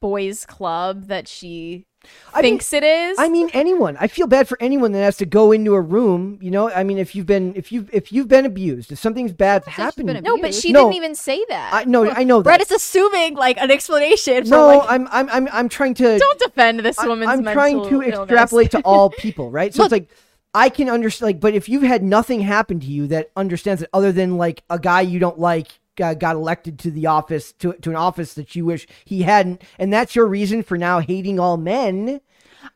boys' 0.00 0.44
club 0.44 1.06
that 1.06 1.28
she 1.28 1.86
I 2.32 2.42
mean- 2.42 2.52
thinks 2.52 2.72
it 2.72 2.82
is. 2.84 3.18
I 3.18 3.28
mean 3.28 3.48
anyone. 3.52 3.96
I 4.00 4.06
feel 4.06 4.26
bad 4.26 4.48
for 4.48 4.56
anyone 4.60 4.92
that 4.92 5.02
has 5.02 5.16
to 5.18 5.26
go 5.26 5.52
into 5.52 5.74
a 5.74 5.80
room. 5.80 6.38
You 6.40 6.50
know, 6.50 6.70
I 6.70 6.82
mean, 6.84 6.98
if 6.98 7.14
you've 7.14 7.26
been 7.26 7.52
if 7.56 7.70
you 7.72 7.86
if 7.92 8.12
you've 8.12 8.28
been 8.28 8.44
abused, 8.46 8.90
if 8.92 8.98
something's 8.98 9.32
bad 9.32 9.64
happened, 9.66 10.22
no, 10.22 10.38
but 10.38 10.54
she 10.54 10.72
No. 10.72 10.80
didn't 10.84 10.94
even 10.94 11.14
say 11.14 11.44
that. 11.48 11.70
I 11.72 11.84
no, 11.84 12.10
I 12.10 12.24
know 12.24 12.38
That. 12.42 12.44
Brett 12.44 12.60
is 12.62 12.70
assuming 12.70 13.34
like 13.34 13.58
an 13.60 13.70
explanation 13.70 14.44
for 14.44 14.50
No, 14.50 14.66
like 14.66 14.82
I'm 14.88 15.08
I'm 15.10 15.28
I'm 15.30 15.48
I'm 15.52 15.68
trying 15.68 15.94
to. 15.94 16.18
Don't 16.18 16.38
defend 16.38 16.80
this 16.80 16.98
I- 16.98 17.06
woman's 17.06 17.30
I'm 17.30 17.42
trying 17.44 17.82
to 17.88 18.02
illness. 18.02 18.18
extrapolate 18.20 18.70
to 18.72 18.80
all 18.80 19.10
people, 19.10 19.50
right? 19.50 19.72
So 19.74 19.82
Look- 19.82 19.92
it's 19.92 19.92
like 19.92 20.08
I 20.56 20.68
can 20.68 20.88
understand, 20.88 21.26
like, 21.28 21.40
but 21.40 21.54
if 21.54 21.68
you've 21.68 21.82
had 21.82 22.04
nothing 22.04 22.40
happen 22.40 22.78
to 22.78 22.86
you 22.86 23.08
that 23.08 23.30
understands 23.36 23.82
it, 23.82 23.88
other 23.92 24.12
than 24.12 24.36
like 24.36 24.62
a 24.70 24.78
guy 24.78 25.00
you 25.00 25.18
don't 25.18 25.38
like 25.38 25.66
uh, 26.00 26.14
got 26.14 26.36
elected 26.36 26.78
to 26.80 26.90
the 26.90 27.06
office 27.06 27.52
to 27.54 27.72
to 27.74 27.90
an 27.90 27.96
office 27.96 28.34
that 28.34 28.54
you 28.54 28.64
wish 28.64 28.86
he 29.04 29.22
hadn't, 29.22 29.62
and 29.78 29.92
that's 29.92 30.14
your 30.16 30.26
reason 30.26 30.62
for 30.62 30.78
now 30.78 31.00
hating 31.00 31.38
all 31.38 31.56
men. 31.56 32.20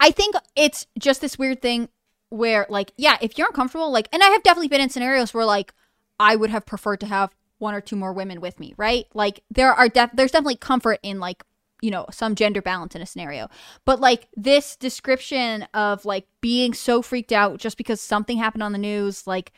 I 0.01 0.11
think 0.11 0.35
it's 0.55 0.87
just 0.99 1.21
this 1.21 1.39
weird 1.39 1.63
thing 1.63 1.89
where, 2.31 2.67
like, 2.69 2.93
yeah, 2.97 3.17
if 3.23 3.39
you're 3.39 3.47
uncomfortable, 3.47 3.91
like, 3.91 4.09
and 4.13 4.23
I 4.23 4.27
have 4.27 4.43
definitely 4.43 4.69
been 4.69 4.83
in 4.83 4.91
scenarios 4.91 5.33
where, 5.33 5.47
like, 5.47 5.73
I 6.21 6.37
would 6.37 6.51
have 6.51 6.67
preferred 6.67 7.01
to 7.01 7.07
have 7.07 7.35
one 7.59 7.75
or 7.75 7.81
two 7.81 7.97
more 7.97 8.13
women 8.13 8.41
with 8.41 8.61
me, 8.61 8.75
right? 8.77 9.07
Like, 9.15 9.43
there 9.51 9.73
are 9.73 9.89
def- 9.89 10.13
there's 10.13 10.33
definitely 10.33 10.57
comfort 10.57 11.01
in 11.03 11.21
like, 11.21 11.43
you 11.81 11.91
know, 11.91 12.07
some 12.11 12.35
gender 12.35 12.61
balance 12.61 12.95
in 12.95 13.03
a 13.03 13.07
scenario, 13.07 13.49
but 13.85 14.01
like 14.01 14.29
this 14.37 14.77
description 14.77 15.63
of 15.75 16.05
like 16.05 16.27
being 16.41 16.75
so 16.75 17.03
freaked 17.03 17.33
out 17.33 17.59
just 17.59 17.77
because 17.77 18.01
something 18.01 18.37
happened 18.37 18.63
on 18.63 18.73
the 18.73 18.79
news, 18.79 19.27
like, 19.27 19.53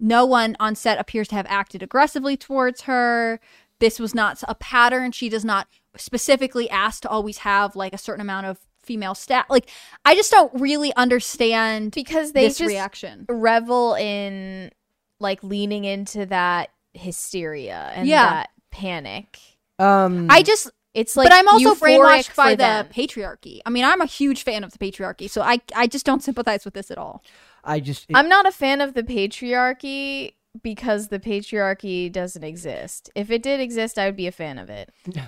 no 0.00 0.24
one 0.26 0.56
on 0.60 0.74
set 0.74 0.98
appears 0.98 1.28
to 1.28 1.34
have 1.34 1.46
acted 1.48 1.82
aggressively 1.82 2.36
towards 2.36 2.82
her. 2.82 3.40
This 3.78 3.98
was 3.98 4.14
not 4.14 4.42
a 4.48 4.54
pattern. 4.54 5.12
She 5.12 5.28
does 5.28 5.44
not 5.44 5.68
specifically 5.96 6.68
ask 6.70 7.02
to 7.02 7.08
always 7.08 7.38
have 7.38 7.76
like 7.76 7.92
a 7.92 7.98
certain 7.98 8.20
amount 8.20 8.46
of 8.46 8.58
female 8.82 9.14
staff. 9.14 9.46
Like, 9.48 9.68
I 10.04 10.14
just 10.14 10.30
don't 10.30 10.52
really 10.60 10.94
understand 10.96 11.92
because 11.92 12.32
they 12.32 12.48
this 12.48 12.58
just 12.58 12.68
reaction. 12.68 13.26
revel 13.28 13.94
in 13.94 14.70
like 15.20 15.42
leaning 15.44 15.84
into 15.84 16.26
that 16.26 16.70
hysteria 16.94 17.92
and 17.94 18.08
Yeah. 18.08 18.28
that 18.30 18.50
panic. 18.70 19.38
Um, 19.78 20.26
I 20.30 20.42
just, 20.42 20.70
It's 20.94 21.16
like, 21.16 21.28
but 21.28 21.34
I'm 21.34 21.48
also 21.48 21.74
euphoric 21.74 21.98
brainwashed 21.98 22.36
by 22.36 22.50
the 22.52 22.56
them. 22.56 22.88
patriarchy. 22.88 23.60
I 23.64 23.70
mean, 23.70 23.84
I'm 23.84 24.00
a 24.00 24.06
huge 24.06 24.42
fan 24.42 24.64
of 24.64 24.72
the 24.72 24.78
patriarchy, 24.78 25.30
so 25.30 25.42
I, 25.42 25.60
I 25.74 25.86
just 25.86 26.04
don't 26.04 26.22
sympathize 26.22 26.64
with 26.64 26.74
this 26.74 26.90
at 26.90 26.98
all. 26.98 27.22
I 27.64 27.80
just 27.80 28.06
I'm 28.14 28.28
not 28.28 28.46
a 28.46 28.52
fan 28.52 28.80
of 28.80 28.94
the 28.94 29.02
patriarchy 29.02 30.34
because 30.62 31.08
the 31.08 31.18
patriarchy 31.18 32.10
doesn't 32.10 32.44
exist. 32.44 33.10
If 33.14 33.30
it 33.30 33.42
did 33.42 33.60
exist, 33.60 33.98
I 33.98 34.06
would 34.06 34.16
be 34.16 34.26
a 34.26 34.32
fan 34.32 34.58
of 34.58 34.70
it. 34.70 34.90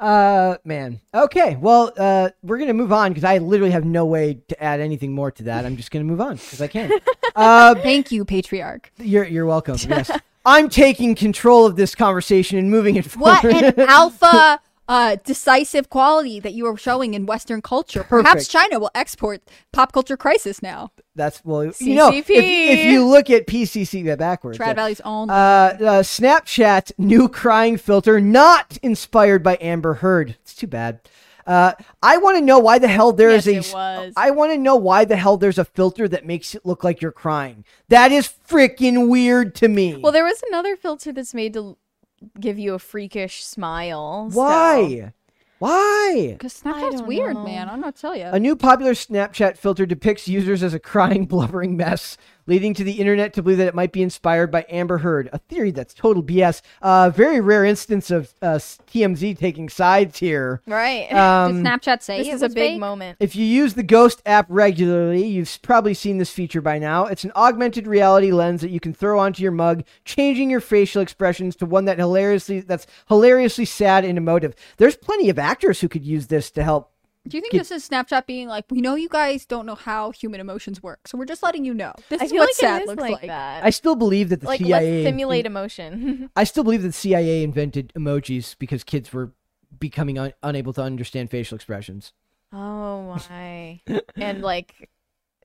Uh, 0.00 0.56
man. 0.64 1.00
Okay. 1.12 1.56
Well, 1.56 1.92
uh, 1.98 2.30
we're 2.42 2.58
gonna 2.58 2.72
move 2.72 2.92
on 2.92 3.10
because 3.10 3.24
I 3.24 3.36
literally 3.38 3.72
have 3.72 3.84
no 3.84 4.06
way 4.06 4.40
to 4.48 4.62
add 4.62 4.80
anything 4.80 5.12
more 5.12 5.30
to 5.32 5.42
that. 5.44 5.66
I'm 5.66 5.76
just 5.76 5.90
gonna 5.90 6.04
move 6.04 6.20
on 6.20 6.36
because 6.36 6.62
I 6.62 6.68
can. 6.68 6.90
uh, 7.36 7.74
Thank 7.74 8.10
you, 8.10 8.24
patriarch. 8.24 8.90
you're 8.98 9.24
you're 9.24 9.46
welcome. 9.46 9.76
Yes, 9.88 10.10
I'm 10.46 10.68
taking 10.70 11.14
control 11.14 11.66
of 11.66 11.76
this 11.76 11.94
conversation 11.94 12.58
and 12.58 12.70
moving 12.70 12.96
it 12.96 13.04
forward. 13.04 13.42
What 13.42 13.78
an 13.78 13.80
alpha 13.80 14.60
uh, 14.88 15.16
decisive 15.24 15.90
quality 15.90 16.40
that 16.40 16.54
you 16.54 16.66
are 16.66 16.76
showing 16.76 17.14
in 17.14 17.26
Western 17.26 17.60
culture. 17.60 18.02
Perhaps 18.02 18.46
Perfect. 18.46 18.50
China 18.50 18.80
will 18.80 18.90
export 18.94 19.42
pop 19.72 19.92
culture 19.92 20.16
crisis 20.16 20.62
now. 20.62 20.92
That's 21.14 21.44
well, 21.44 21.70
you 21.78 21.94
know, 21.94 22.10
if, 22.12 22.30
if 22.30 22.84
you 22.86 23.04
look 23.04 23.28
at 23.28 23.46
PCC 23.46 24.04
that 24.06 24.18
backwards. 24.18 24.58
Trad 24.58 24.70
uh, 24.72 24.74
values 24.74 25.00
own. 25.04 25.28
uh, 25.28 25.32
uh, 25.32 26.02
Snapchat 26.02 26.92
new 26.96 27.28
crying 27.28 27.76
filter 27.76 28.20
not 28.20 28.78
inspired 28.82 29.42
by 29.42 29.58
Amber 29.60 29.94
Heard. 29.94 30.36
It's 30.42 30.54
too 30.54 30.66
bad. 30.66 31.00
Uh, 31.46 31.72
I 32.02 32.18
want 32.18 32.36
to 32.36 32.44
know 32.44 32.58
why 32.58 32.78
the 32.78 32.88
hell 32.88 33.10
there 33.10 33.30
is 33.30 33.46
Yes, 33.46 33.68
a. 33.68 33.70
it 33.70 33.74
was. 33.74 34.12
I 34.18 34.30
want 34.32 34.52
to 34.52 34.58
know 34.58 34.76
why 34.76 35.06
the 35.06 35.16
hell 35.16 35.38
there's 35.38 35.58
a 35.58 35.64
filter 35.64 36.06
that 36.06 36.26
makes 36.26 36.54
it 36.54 36.66
look 36.66 36.84
like 36.84 37.00
you're 37.00 37.10
crying. 37.10 37.64
That 37.88 38.12
is 38.12 38.30
freaking 38.48 39.08
weird 39.08 39.54
to 39.56 39.68
me. 39.68 39.96
well, 39.96 40.12
there 40.12 40.24
was 40.26 40.42
another 40.48 40.76
filter 40.76 41.10
that's 41.10 41.32
made 41.32 41.54
to 41.54 41.78
give 42.38 42.58
you 42.58 42.74
a 42.74 42.78
freakish 42.78 43.44
smile. 43.44 44.30
so- 44.30 44.38
why? 44.38 45.12
Why? 45.58 46.28
Because 46.38 46.62
I 46.64 46.70
Snapchat's 46.70 47.02
weird, 47.02 47.34
know. 47.34 47.42
man. 47.44 47.68
I'm 47.68 47.80
not 47.80 47.96
tell 47.96 48.14
you. 48.14 48.26
A 48.26 48.38
new 48.38 48.54
popular 48.54 48.92
Snapchat 48.92 49.56
filter 49.56 49.86
depicts 49.86 50.28
users 50.28 50.62
as 50.62 50.72
a 50.72 50.78
crying, 50.78 51.26
blubbering 51.26 51.76
mess, 51.76 52.16
leading 52.48 52.72
to 52.74 52.82
the 52.82 52.92
internet 52.92 53.34
to 53.34 53.42
believe 53.42 53.58
that 53.58 53.68
it 53.68 53.74
might 53.74 53.92
be 53.92 54.02
inspired 54.02 54.50
by 54.50 54.64
Amber 54.70 54.98
Heard, 54.98 55.28
a 55.32 55.38
theory 55.38 55.70
that's 55.70 55.92
total 55.92 56.22
BS. 56.22 56.62
Uh, 56.80 57.10
very 57.10 57.40
rare 57.40 57.64
instance 57.64 58.10
of 58.10 58.32
uh, 58.40 58.56
TMZ 58.56 59.38
taking 59.38 59.68
sides 59.68 60.18
here. 60.18 60.62
Right. 60.66 61.06
Um, 61.28 61.62
Did 61.62 61.66
Snapchat 61.66 62.02
say 62.02 62.22
this 62.22 62.32
is 62.32 62.42
a 62.42 62.48
big 62.48 62.54
fake? 62.54 62.80
moment. 62.80 63.18
If 63.20 63.36
you 63.36 63.44
use 63.44 63.74
the 63.74 63.82
Ghost 63.82 64.22
app 64.24 64.46
regularly, 64.48 65.26
you've 65.26 65.58
probably 65.62 65.92
seen 65.92 66.16
this 66.16 66.30
feature 66.30 66.62
by 66.62 66.78
now. 66.78 67.06
It's 67.06 67.24
an 67.24 67.32
augmented 67.36 67.86
reality 67.86 68.30
lens 68.30 68.62
that 68.62 68.70
you 68.70 68.80
can 68.80 68.94
throw 68.94 69.18
onto 69.18 69.42
your 69.42 69.52
mug, 69.52 69.84
changing 70.04 70.48
your 70.48 70.60
facial 70.60 71.02
expressions 71.02 71.54
to 71.56 71.66
one 71.66 71.84
that 71.84 71.98
hilariously 71.98 72.60
that's 72.60 72.86
hilariously 73.08 73.64
sad 73.64 74.04
and 74.04 74.16
emotive. 74.16 74.54
There's 74.78 74.96
plenty 74.96 75.28
of 75.28 75.38
actors 75.38 75.80
who 75.80 75.88
could 75.88 76.04
use 76.04 76.28
this 76.28 76.50
to 76.52 76.62
help. 76.62 76.92
Do 77.28 77.36
you 77.36 77.40
think 77.42 77.52
Get- 77.52 77.58
this 77.58 77.70
is 77.70 77.88
Snapchat 77.88 78.26
being 78.26 78.48
like, 78.48 78.64
we 78.70 78.80
know 78.80 78.94
you 78.94 79.08
guys 79.08 79.44
don't 79.46 79.66
know 79.66 79.74
how 79.74 80.10
human 80.10 80.40
emotions 80.40 80.82
work, 80.82 81.06
so 81.06 81.16
we're 81.18 81.24
just 81.26 81.42
letting 81.42 81.64
you 81.64 81.74
know. 81.74 81.92
This 82.08 82.20
I 82.20 82.24
is 82.24 82.30
feel 82.30 82.40
what 82.40 82.46
like 82.48 82.54
sad 82.54 82.80
it 82.80 82.84
is 82.84 82.88
looks 82.88 83.00
like, 83.02 83.12
like. 83.12 83.26
that. 83.26 83.64
I 83.64 83.70
still 83.70 83.94
believe 83.94 84.30
that 84.30 84.40
the 84.40 84.46
like 84.46 84.60
CIA 84.60 84.70
let's 85.02 85.06
simulate 85.08 85.46
emotion. 85.46 86.30
I 86.36 86.44
still 86.44 86.64
believe 86.64 86.82
that 86.82 86.88
the 86.88 86.92
CIA 86.92 87.42
invented 87.42 87.92
emojis 87.96 88.56
because 88.58 88.82
kids 88.84 89.12
were 89.12 89.32
becoming 89.78 90.18
un- 90.18 90.32
unable 90.42 90.72
to 90.72 90.82
understand 90.82 91.30
facial 91.30 91.54
expressions. 91.56 92.12
oh 92.52 93.16
my! 93.30 93.80
and 94.16 94.42
like, 94.42 94.88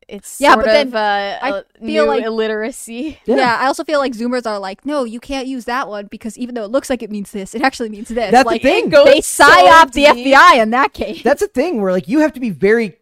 it's 0.07 0.39
Yeah, 0.41 0.53
sort 0.53 0.65
but 0.65 0.71
then 0.71 0.87
of 0.87 0.95
uh, 0.95 1.39
I 1.41 1.49
a 1.49 1.63
feel 1.79 2.05
new 2.05 2.05
like- 2.05 2.23
illiteracy. 2.23 3.19
Yeah. 3.25 3.35
Yeah. 3.37 3.57
I 3.59 3.65
also 3.67 3.83
feel 3.83 3.99
like 3.99 4.13
Zoomers 4.13 4.45
are 4.45 4.59
like, 4.59 4.85
no, 4.85 5.03
you 5.03 5.19
can't 5.19 5.47
use 5.47 5.65
that 5.65 5.87
one 5.87 6.07
because 6.07 6.37
even 6.37 6.55
though 6.55 6.63
it 6.63 6.71
looks 6.71 6.89
like 6.89 7.01
it 7.03 7.11
means 7.11 7.31
this, 7.31 7.55
it 7.55 7.61
actually 7.61 7.89
means 7.89 8.09
this. 8.09 8.31
That's 8.31 8.43
the 8.43 8.49
like, 8.49 8.61
thing. 8.61 8.89
They 8.89 9.03
goes 9.15 9.25
so 9.25 9.45
psyop 9.45 9.91
the. 9.93 10.05
FBI 10.05 10.61
in 10.61 10.69
that 10.71 10.93
case. 10.93 11.23
That's 11.23 11.41
a 11.41 11.47
thing 11.47 11.81
where 11.81 11.91
like 11.91 12.07
you 12.07 12.19
have 12.19 12.33
to 12.33 12.39
be 12.39 12.49
very 12.49 12.97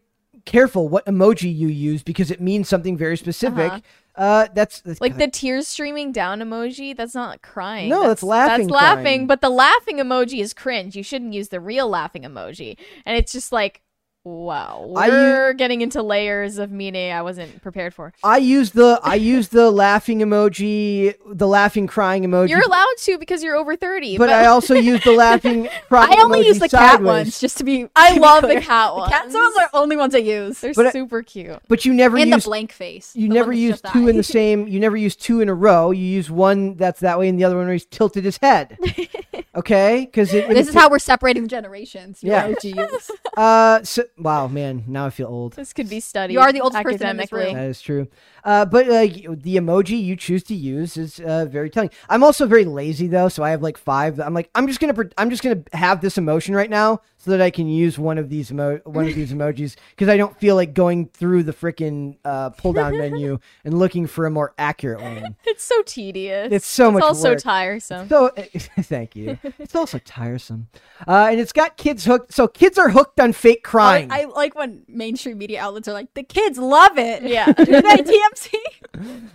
careful 0.46 0.90
what 0.90 1.06
emoji 1.06 1.54
you 1.56 1.68
use 1.68 2.02
because 2.04 2.32
it 2.32 2.42
means 2.42 2.68
something 2.68 2.98
very 2.98 3.16
specific. 3.18 3.72
Uh-huh. 3.72 3.80
uh 4.24 4.48
that's, 4.56 4.82
that's 4.82 5.00
Like 5.00 5.14
God. 5.14 5.22
the 5.22 5.28
tears 5.28 5.68
streaming 5.68 6.12
down 6.12 6.40
emoji, 6.40 6.96
that's 6.98 7.14
not 7.14 7.42
crying. 7.44 7.90
No, 7.90 8.08
that's 8.08 8.24
laughing 8.24 8.68
That's 8.68 8.72
laughing, 8.74 9.04
crying. 9.04 9.28
but 9.28 9.42
the 9.42 9.50
laughing 9.52 9.98
emoji 9.98 10.42
is 10.42 10.54
cringe. 10.54 10.96
You 10.96 11.04
shouldn't 11.04 11.34
use 11.34 11.50
the 11.50 11.60
real 11.60 11.88
laughing 11.88 12.24
emoji. 12.24 12.78
And 13.06 13.16
it's 13.18 13.32
just 13.32 13.52
like, 13.52 13.82
wow, 14.24 14.94
I 14.96 15.08
u- 15.08 15.12
we're 15.12 15.54
getting 15.54 15.82
into 15.82 16.02
layers 16.02 16.58
of 16.58 16.72
meaning 16.72 17.12
I 17.12 17.22
wasn't 17.22 17.62
prepared 17.62 17.94
for. 17.94 18.14
I 18.24 18.38
use 18.38 18.72
the 18.72 19.00
I 19.04 19.16
use 19.16 19.50
the 19.50 19.72
laughing 19.72 20.20
emoji, 20.20 21.16
the 21.26 21.48
laughing 21.48 21.88
crying 21.88 22.24
emoji. 22.24 22.50
You're 22.50 22.64
allowed 22.66 22.86
to 23.00 23.18
because 23.18 23.44
you're 23.44 23.56
over 23.56 23.76
30. 23.76 24.18
but 24.18 24.30
I 24.30 24.46
also 24.46 24.76
use 24.76 25.04
the 25.04 25.12
laughing 25.14 25.68
crying 25.90 26.14
I 26.18 26.22
only 26.24 26.42
emoji 26.42 26.46
use 26.46 26.60
the 26.60 26.70
cat 26.70 27.02
ones 27.02 27.40
just 27.40 27.58
to 27.58 27.64
be. 27.64 27.88
I 27.96 28.10
to 28.10 28.14
be 28.16 28.20
love 28.20 28.44
clear. 28.44 28.60
the 28.60 28.66
cat 28.66 28.96
ones. 28.96 29.10
The 29.10 29.16
cat 29.16 29.24
ones 29.26 29.36
are 29.36 29.70
the 29.72 29.78
only 29.78 29.98
ones 29.98 30.16
I 30.16 30.20
use. 30.20 30.60
They're 30.62 30.74
But 30.74 30.88
I- 30.88 30.92
super 30.92 31.22
cute. 31.24 31.60
But 31.68 31.86
you 31.86 31.94
never 31.94 32.18
and 32.18 32.30
use 32.30 32.44
the 32.44 32.50
blank 32.50 32.72
face. 32.72 33.16
you 33.16 33.28
never 33.30 33.52
use 33.52 33.82
two 33.92 34.08
in 34.08 34.18
the 34.18 34.24
same 34.24 34.68
you 34.68 34.80
never 34.80 34.98
use 34.98 35.16
two 35.16 35.42
in 35.42 35.50
a 35.50 35.54
row 35.54 35.92
you 35.92 36.04
use 36.06 36.30
one 36.30 36.76
that's 36.76 37.00
that 37.02 37.18
way 37.18 37.28
and 37.28 37.40
the 37.40 37.44
other 37.44 37.56
one 37.58 37.66
where 37.66 37.74
he's 37.74 37.86
tilted 37.86 38.24
his 38.24 38.38
head 38.38 38.78
okay 39.56 40.06
because 40.06 40.32
This 40.32 40.68
is 40.68 40.74
how 40.74 40.90
we're 40.90 41.00
separating 41.00 41.44
the 41.44 41.50
generations. 41.50 42.20
Yeah. 42.22 42.54
Yeah. 42.64 42.86
use. 42.92 43.12
uh 43.38 43.84
so, 43.84 44.04
Wow, 44.22 44.48
man, 44.48 44.84
now 44.88 45.08
I 45.08 45.10
feel 45.10 45.28
old. 45.28 45.54
This 45.54 45.74
could 45.74 45.90
be 45.90 46.00
studied. 46.00 46.34
You 46.34 46.42
are 46.42 46.54
the 46.54 46.62
oldest 46.62 46.84
person 46.84 47.08
in 47.08 47.18
this 47.18 47.26
academically. 47.26 47.46
room. 47.46 47.54
That 47.56 47.70
is 47.70 47.82
true. 47.82 48.08
Uh, 48.44 48.66
but 48.66 48.88
like 48.88 49.14
the 49.42 49.56
emoji 49.58 50.02
you 50.02 50.16
choose 50.16 50.44
to 50.44 50.56
use 50.56 50.96
is 50.98 51.20
uh, 51.20 51.46
very 51.46 51.70
telling. 51.70 51.90
I'm 52.10 52.24
also 52.24 52.46
very 52.46 52.66
lazy 52.66 53.08
though, 53.08 53.30
so 53.30 53.44
I 53.44 53.50
have 53.50 53.62
like 53.64 53.78
five. 53.78 54.20
I'm 54.20 54.34
like 54.34 54.50
I'm 54.56 54.68
just 54.68 54.80
gonna 54.80 54.94
pre- 54.94 55.10
I'm 55.18 55.30
just 55.30 55.44
gonna 55.44 55.64
have 55.74 56.02
this 56.02 56.18
emotion 56.18 56.56
right 56.56 56.70
now 56.70 57.02
so 57.18 57.30
that 57.32 57.42
I 57.42 57.52
can 57.52 57.68
use 57.68 58.00
one 58.00 58.18
of 58.18 58.30
these 58.30 58.52
emo- 58.52 58.80
one 58.86 59.08
of 59.08 59.14
these 59.16 59.32
emojis 59.32 59.76
because 59.92 60.10
I 60.10 60.18
don't 60.18 60.36
feel 60.40 60.56
like 60.56 60.74
going 60.74 61.08
through 61.10 61.44
the 61.44 61.54
freaking 61.54 62.18
uh, 62.26 62.50
pull 62.52 62.74
down 62.74 62.98
menu 62.98 63.38
and 63.66 63.78
looking 63.78 64.08
for 64.08 64.26
a 64.26 64.32
more 64.32 64.54
accurate 64.58 65.02
one. 65.02 65.36
It's 65.46 65.64
so 65.64 65.82
tedious. 65.84 66.50
It's 66.52 66.66
so 66.68 66.92
much 66.92 67.02
It's 67.02 67.08
also 67.08 67.30
work. 67.32 67.40
tiresome. 67.42 68.10
So 68.10 68.30
thank 68.82 69.16
you. 69.16 69.38
It's 69.60 69.76
also 69.76 70.00
tiresome, 70.00 70.68
uh, 71.08 71.28
and 71.32 71.40
it's 71.40 71.54
got 71.54 71.78
kids 71.78 72.06
hooked. 72.06 72.34
So 72.34 72.48
kids 72.48 72.78
are 72.80 72.90
hooked 72.90 73.20
on 73.20 73.34
fake 73.34 73.64
crying. 73.64 74.11
I 74.12 74.26
like 74.26 74.56
when 74.56 74.84
mainstream 74.88 75.38
media 75.38 75.62
outlets 75.62 75.88
are 75.88 75.94
like, 75.94 76.14
the 76.14 76.24
kids 76.24 76.58
love 76.58 76.98
it. 76.98 77.24
Yeah. 77.24 77.46
Do 77.52 77.64
TMZ? 77.66 78.54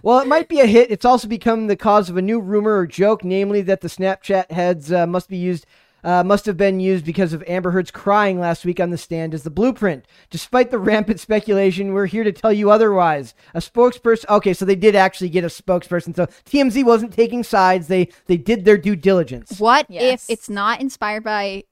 Well, 0.03 0.21
it 0.21 0.27
might 0.29 0.49
be 0.49 0.61
a 0.61 0.67
hit. 0.67 0.91
It's 0.91 1.05
also 1.05 1.27
become 1.29 1.67
the 1.67 1.77
cause 1.77 2.11
of 2.11 2.17
a 2.17 2.23
new 2.23 2.41
rumor 2.41 2.77
or 2.79 2.87
joke, 2.87 3.25
namely 3.25 3.63
that 3.63 3.81
the 3.81 3.89
Snapchat 3.89 4.51
heads 4.51 4.93
uh, 4.93 5.07
must 5.07 5.29
be 5.29 5.37
used. 5.37 5.67
Uh, 6.05 6.23
must 6.23 6.47
have 6.47 6.57
been 6.57 6.79
used 6.79 7.05
because 7.05 7.33
of 7.33 7.43
Amber 7.49 7.73
Heard's 7.73 7.91
crying 7.91 8.39
last 8.39 8.65
week 8.65 8.79
on 8.79 8.91
the 8.91 8.99
stand 8.99 9.35
as 9.35 9.43
the 9.43 9.51
blueprint. 9.51 10.05
Despite 10.31 10.71
the 10.71 10.79
rampant 10.79 11.19
speculation, 11.19 11.95
we're 11.95 12.07
here 12.07 12.23
to 12.23 12.31
tell 12.31 12.53
you 12.53 12.71
otherwise. 12.71 13.35
A 13.55 13.59
spokesperson. 13.59 14.29
Okay, 14.29 14.53
so 14.53 14.65
they 14.65 14.77
did 14.77 14.95
actually 14.95 15.31
get 15.31 15.43
a 15.43 15.49
spokesperson. 15.49 16.15
So 16.15 16.27
TMZ 16.45 16.85
wasn't 16.85 17.13
taking 17.13 17.43
sides. 17.43 17.89
They 17.89 18.09
they 18.27 18.37
did 18.37 18.65
their 18.65 18.79
due 18.79 18.95
diligence. 18.95 19.59
What 19.59 19.87
Yes. 19.89 20.27
if 20.31 20.31
it's 20.31 20.49
not 20.49 20.81
inspired 20.81 21.25
by 21.25 21.65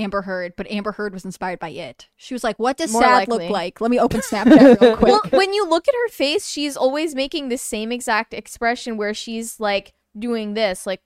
Amber 0.00 0.22
Heard, 0.22 0.54
but 0.56 0.70
Amber 0.70 0.92
Heard 0.92 1.12
was 1.12 1.24
inspired 1.24 1.58
by 1.58 1.68
it? 1.70 2.08
She 2.16 2.34
was 2.34 2.42
like, 2.42 2.58
what 2.58 2.76
does 2.76 2.92
More 2.92 3.02
sad 3.02 3.28
likely. 3.28 3.44
look 3.44 3.50
like? 3.50 3.80
Let 3.80 3.90
me 3.90 3.98
open 4.00 4.20
Snapchat 4.20 4.80
real 4.80 4.96
quick. 4.96 5.00
well, 5.00 5.20
when 5.38 5.52
you 5.52 5.68
look 5.68 5.86
at 5.88 5.94
her 5.94 6.08
face, 6.12 6.48
she's 6.48 6.76
always 6.76 7.14
making 7.14 7.48
the 7.48 7.58
same 7.58 7.92
exact 7.92 8.32
expression 8.34 8.96
where 8.96 9.14
she's 9.14 9.60
like 9.60 9.92
doing 10.18 10.54
this, 10.54 10.86
like 10.86 11.00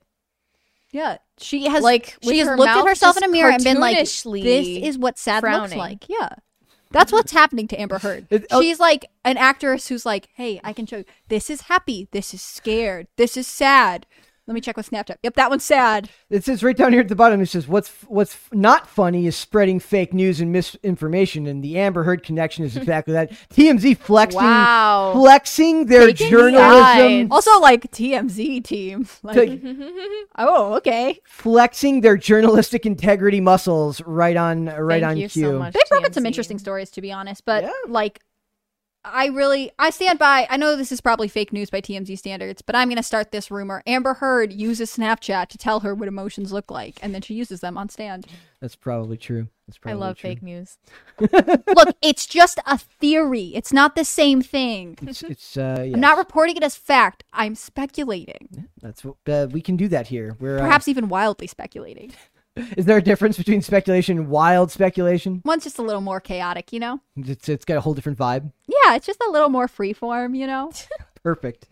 yeah. 0.90 1.18
She 1.38 1.66
has 1.66 1.82
Like, 1.82 2.16
she 2.22 2.38
has 2.38 2.46
looked 2.56 2.70
at 2.70 2.86
herself 2.86 3.16
in 3.16 3.24
a 3.24 3.28
mirror 3.28 3.50
and 3.50 3.64
been 3.64 3.80
like, 3.80 3.96
this 3.98 4.24
is 4.24 4.96
what 4.96 5.18
sad 5.18 5.42
looks 5.42 5.74
like. 5.74 6.08
Yeah. 6.08 6.28
That's 6.92 7.10
what's 7.10 7.32
happening 7.32 7.66
to 7.68 7.80
Amber 7.80 7.98
Heard. 7.98 8.28
It- 8.30 8.46
oh- 8.52 8.62
She's 8.62 8.78
like 8.78 9.06
an 9.24 9.36
actress 9.36 9.88
who's 9.88 10.06
like, 10.06 10.28
hey, 10.36 10.60
I 10.62 10.72
can 10.72 10.86
show 10.86 10.98
you. 10.98 11.04
This 11.28 11.50
is 11.50 11.62
happy. 11.62 12.06
This 12.12 12.32
is 12.32 12.40
scared. 12.40 13.08
This 13.16 13.36
is 13.36 13.48
sad. 13.48 14.06
Let 14.46 14.52
me 14.54 14.60
check 14.60 14.76
with 14.76 14.90
Snapchat. 14.90 15.16
Yep, 15.22 15.34
that 15.36 15.48
one's 15.48 15.64
sad. 15.64 16.10
It 16.28 16.44
says 16.44 16.62
right 16.62 16.76
down 16.76 16.92
here 16.92 17.00
at 17.00 17.08
the 17.08 17.16
bottom. 17.16 17.40
It 17.40 17.46
says 17.46 17.66
what's 17.66 17.90
what's 18.08 18.36
not 18.52 18.86
funny 18.86 19.26
is 19.26 19.36
spreading 19.36 19.80
fake 19.80 20.12
news 20.12 20.38
and 20.38 20.52
misinformation, 20.52 21.46
and 21.46 21.64
the 21.64 21.78
Amber 21.78 22.02
Heard 22.04 22.22
connection 22.22 22.62
is 22.62 22.76
exactly 22.76 23.14
that. 23.14 23.30
TMZ 23.54 23.96
flexing, 23.96 24.42
Wow. 24.42 25.12
flexing 25.14 25.86
their 25.86 26.08
Taking 26.08 26.28
journalism, 26.30 26.70
sides. 26.78 27.28
Also, 27.30 27.58
like 27.60 27.90
TMZ 27.90 28.62
team. 28.64 29.08
Like, 29.22 29.60
oh, 30.36 30.74
okay. 30.74 31.18
flexing 31.24 32.02
their 32.02 32.16
journalistic 32.18 32.84
integrity 32.84 33.40
muscles 33.40 34.02
right 34.02 34.36
on 34.36 34.66
right 34.66 35.00
Thank 35.00 35.10
on 35.12 35.16
you 35.16 35.28
cue. 35.30 35.42
so 35.44 35.58
much. 35.58 35.72
They've 35.72 35.88
broken 35.88 36.12
some 36.12 36.26
interesting 36.26 36.58
stories, 36.58 36.90
to 36.90 37.00
be 37.00 37.10
honest. 37.10 37.44
But 37.46 37.64
Yeah. 37.64 37.70
like, 37.88 38.20
I 39.04 39.26
really, 39.26 39.70
I 39.78 39.90
stand 39.90 40.18
by. 40.18 40.46
I 40.48 40.56
know 40.56 40.76
this 40.76 40.90
is 40.90 41.00
probably 41.00 41.28
fake 41.28 41.52
news 41.52 41.68
by 41.68 41.80
TMZ 41.80 42.18
standards, 42.18 42.62
but 42.62 42.74
I'm 42.74 42.88
going 42.88 42.96
to 42.96 43.02
start 43.02 43.32
this 43.32 43.50
rumor. 43.50 43.82
Amber 43.86 44.14
Heard 44.14 44.52
uses 44.52 44.96
Snapchat 44.96 45.48
to 45.48 45.58
tell 45.58 45.80
her 45.80 45.94
what 45.94 46.08
emotions 46.08 46.52
look 46.52 46.70
like, 46.70 46.98
and 47.02 47.14
then 47.14 47.20
she 47.20 47.34
uses 47.34 47.60
them 47.60 47.76
on 47.76 47.90
stand. 47.90 48.26
That's 48.60 48.76
probably 48.76 49.18
true. 49.18 49.48
That's 49.66 49.76
probably 49.76 50.02
I 50.02 50.06
love 50.06 50.16
true. 50.16 50.30
fake 50.30 50.42
news. 50.42 50.78
Look, 51.18 51.96
it's 52.02 52.26
just 52.26 52.58
a 52.66 52.78
theory. 52.78 53.52
It's 53.54 53.72
not 53.72 53.94
the 53.94 54.04
same 54.04 54.40
thing. 54.40 54.96
It's, 55.02 55.22
it's 55.22 55.56
uh, 55.56 55.76
yes. 55.84 55.94
I'm 55.94 56.00
not 56.00 56.16
reporting 56.18 56.56
it 56.56 56.62
as 56.62 56.74
fact. 56.74 57.24
I'm 57.32 57.54
speculating, 57.54 58.68
That's 58.80 59.04
what 59.04 59.16
uh, 59.26 59.48
we 59.50 59.60
can 59.60 59.76
do 59.76 59.88
that 59.88 60.08
here. 60.08 60.36
We're 60.40 60.58
uh, 60.58 60.62
perhaps 60.62 60.88
even 60.88 61.08
wildly 61.08 61.46
speculating. 61.46 62.12
Is 62.56 62.84
there 62.86 62.96
a 62.98 63.02
difference 63.02 63.36
between 63.36 63.62
speculation 63.62 64.18
and 64.18 64.28
wild 64.28 64.70
speculation? 64.70 65.42
One's 65.44 65.64
just 65.64 65.78
a 65.78 65.82
little 65.82 66.00
more 66.00 66.20
chaotic, 66.20 66.72
you 66.72 66.80
know. 66.80 67.00
It's 67.16 67.48
it's 67.48 67.64
got 67.64 67.76
a 67.76 67.80
whole 67.80 67.94
different 67.94 68.18
vibe. 68.18 68.52
Yeah, 68.66 68.94
it's 68.94 69.06
just 69.06 69.20
a 69.26 69.30
little 69.30 69.48
more 69.48 69.66
freeform, 69.68 70.36
you 70.36 70.46
know. 70.46 70.72
Perfect. 71.22 71.66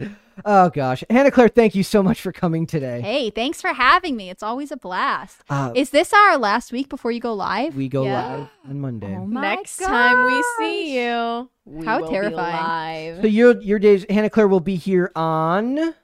Oh 0.47 0.71
gosh, 0.71 1.05
Hannah 1.11 1.31
Claire, 1.31 1.49
thank 1.49 1.75
you 1.75 1.83
so 1.83 2.03
much 2.03 2.23
for 2.23 2.33
coming 2.33 2.67
today. 2.67 3.03
Hey, 3.03 3.29
thanks 3.29 3.61
for 3.61 3.75
having 3.75 4.17
me. 4.17 4.31
It's 4.31 4.43
always 4.43 4.73
a 4.73 4.79
blast. 4.79 5.43
Uh, 5.51 5.73
Is 5.75 5.91
this 5.91 6.11
our 6.15 6.39
last 6.39 6.73
week 6.73 6.89
before 6.89 7.11
you 7.13 7.21
go 7.21 7.35
live? 7.35 7.77
we 7.77 7.87
go 7.87 8.05
Yeah. 8.05 8.37
live 8.37 8.49
on 8.71 8.81
Monday. 8.81 9.15
Oh 9.15 9.27
my 9.27 9.43
Next 9.43 9.77
time 9.77 10.25
we 10.25 10.43
see 10.59 10.99
you, 10.99 11.51
we 11.67 11.85
How 11.85 12.01
will 12.01 12.07
be 12.09 12.13
terrifying. 12.15 13.21
So 13.21 13.27
your 13.27 13.61
your 13.61 13.79
days, 13.79 14.07
Hannah 14.09 14.31
Claire 14.31 14.49
will 14.49 14.61
be 14.61 14.77
here 14.77 15.13
on 15.15 15.95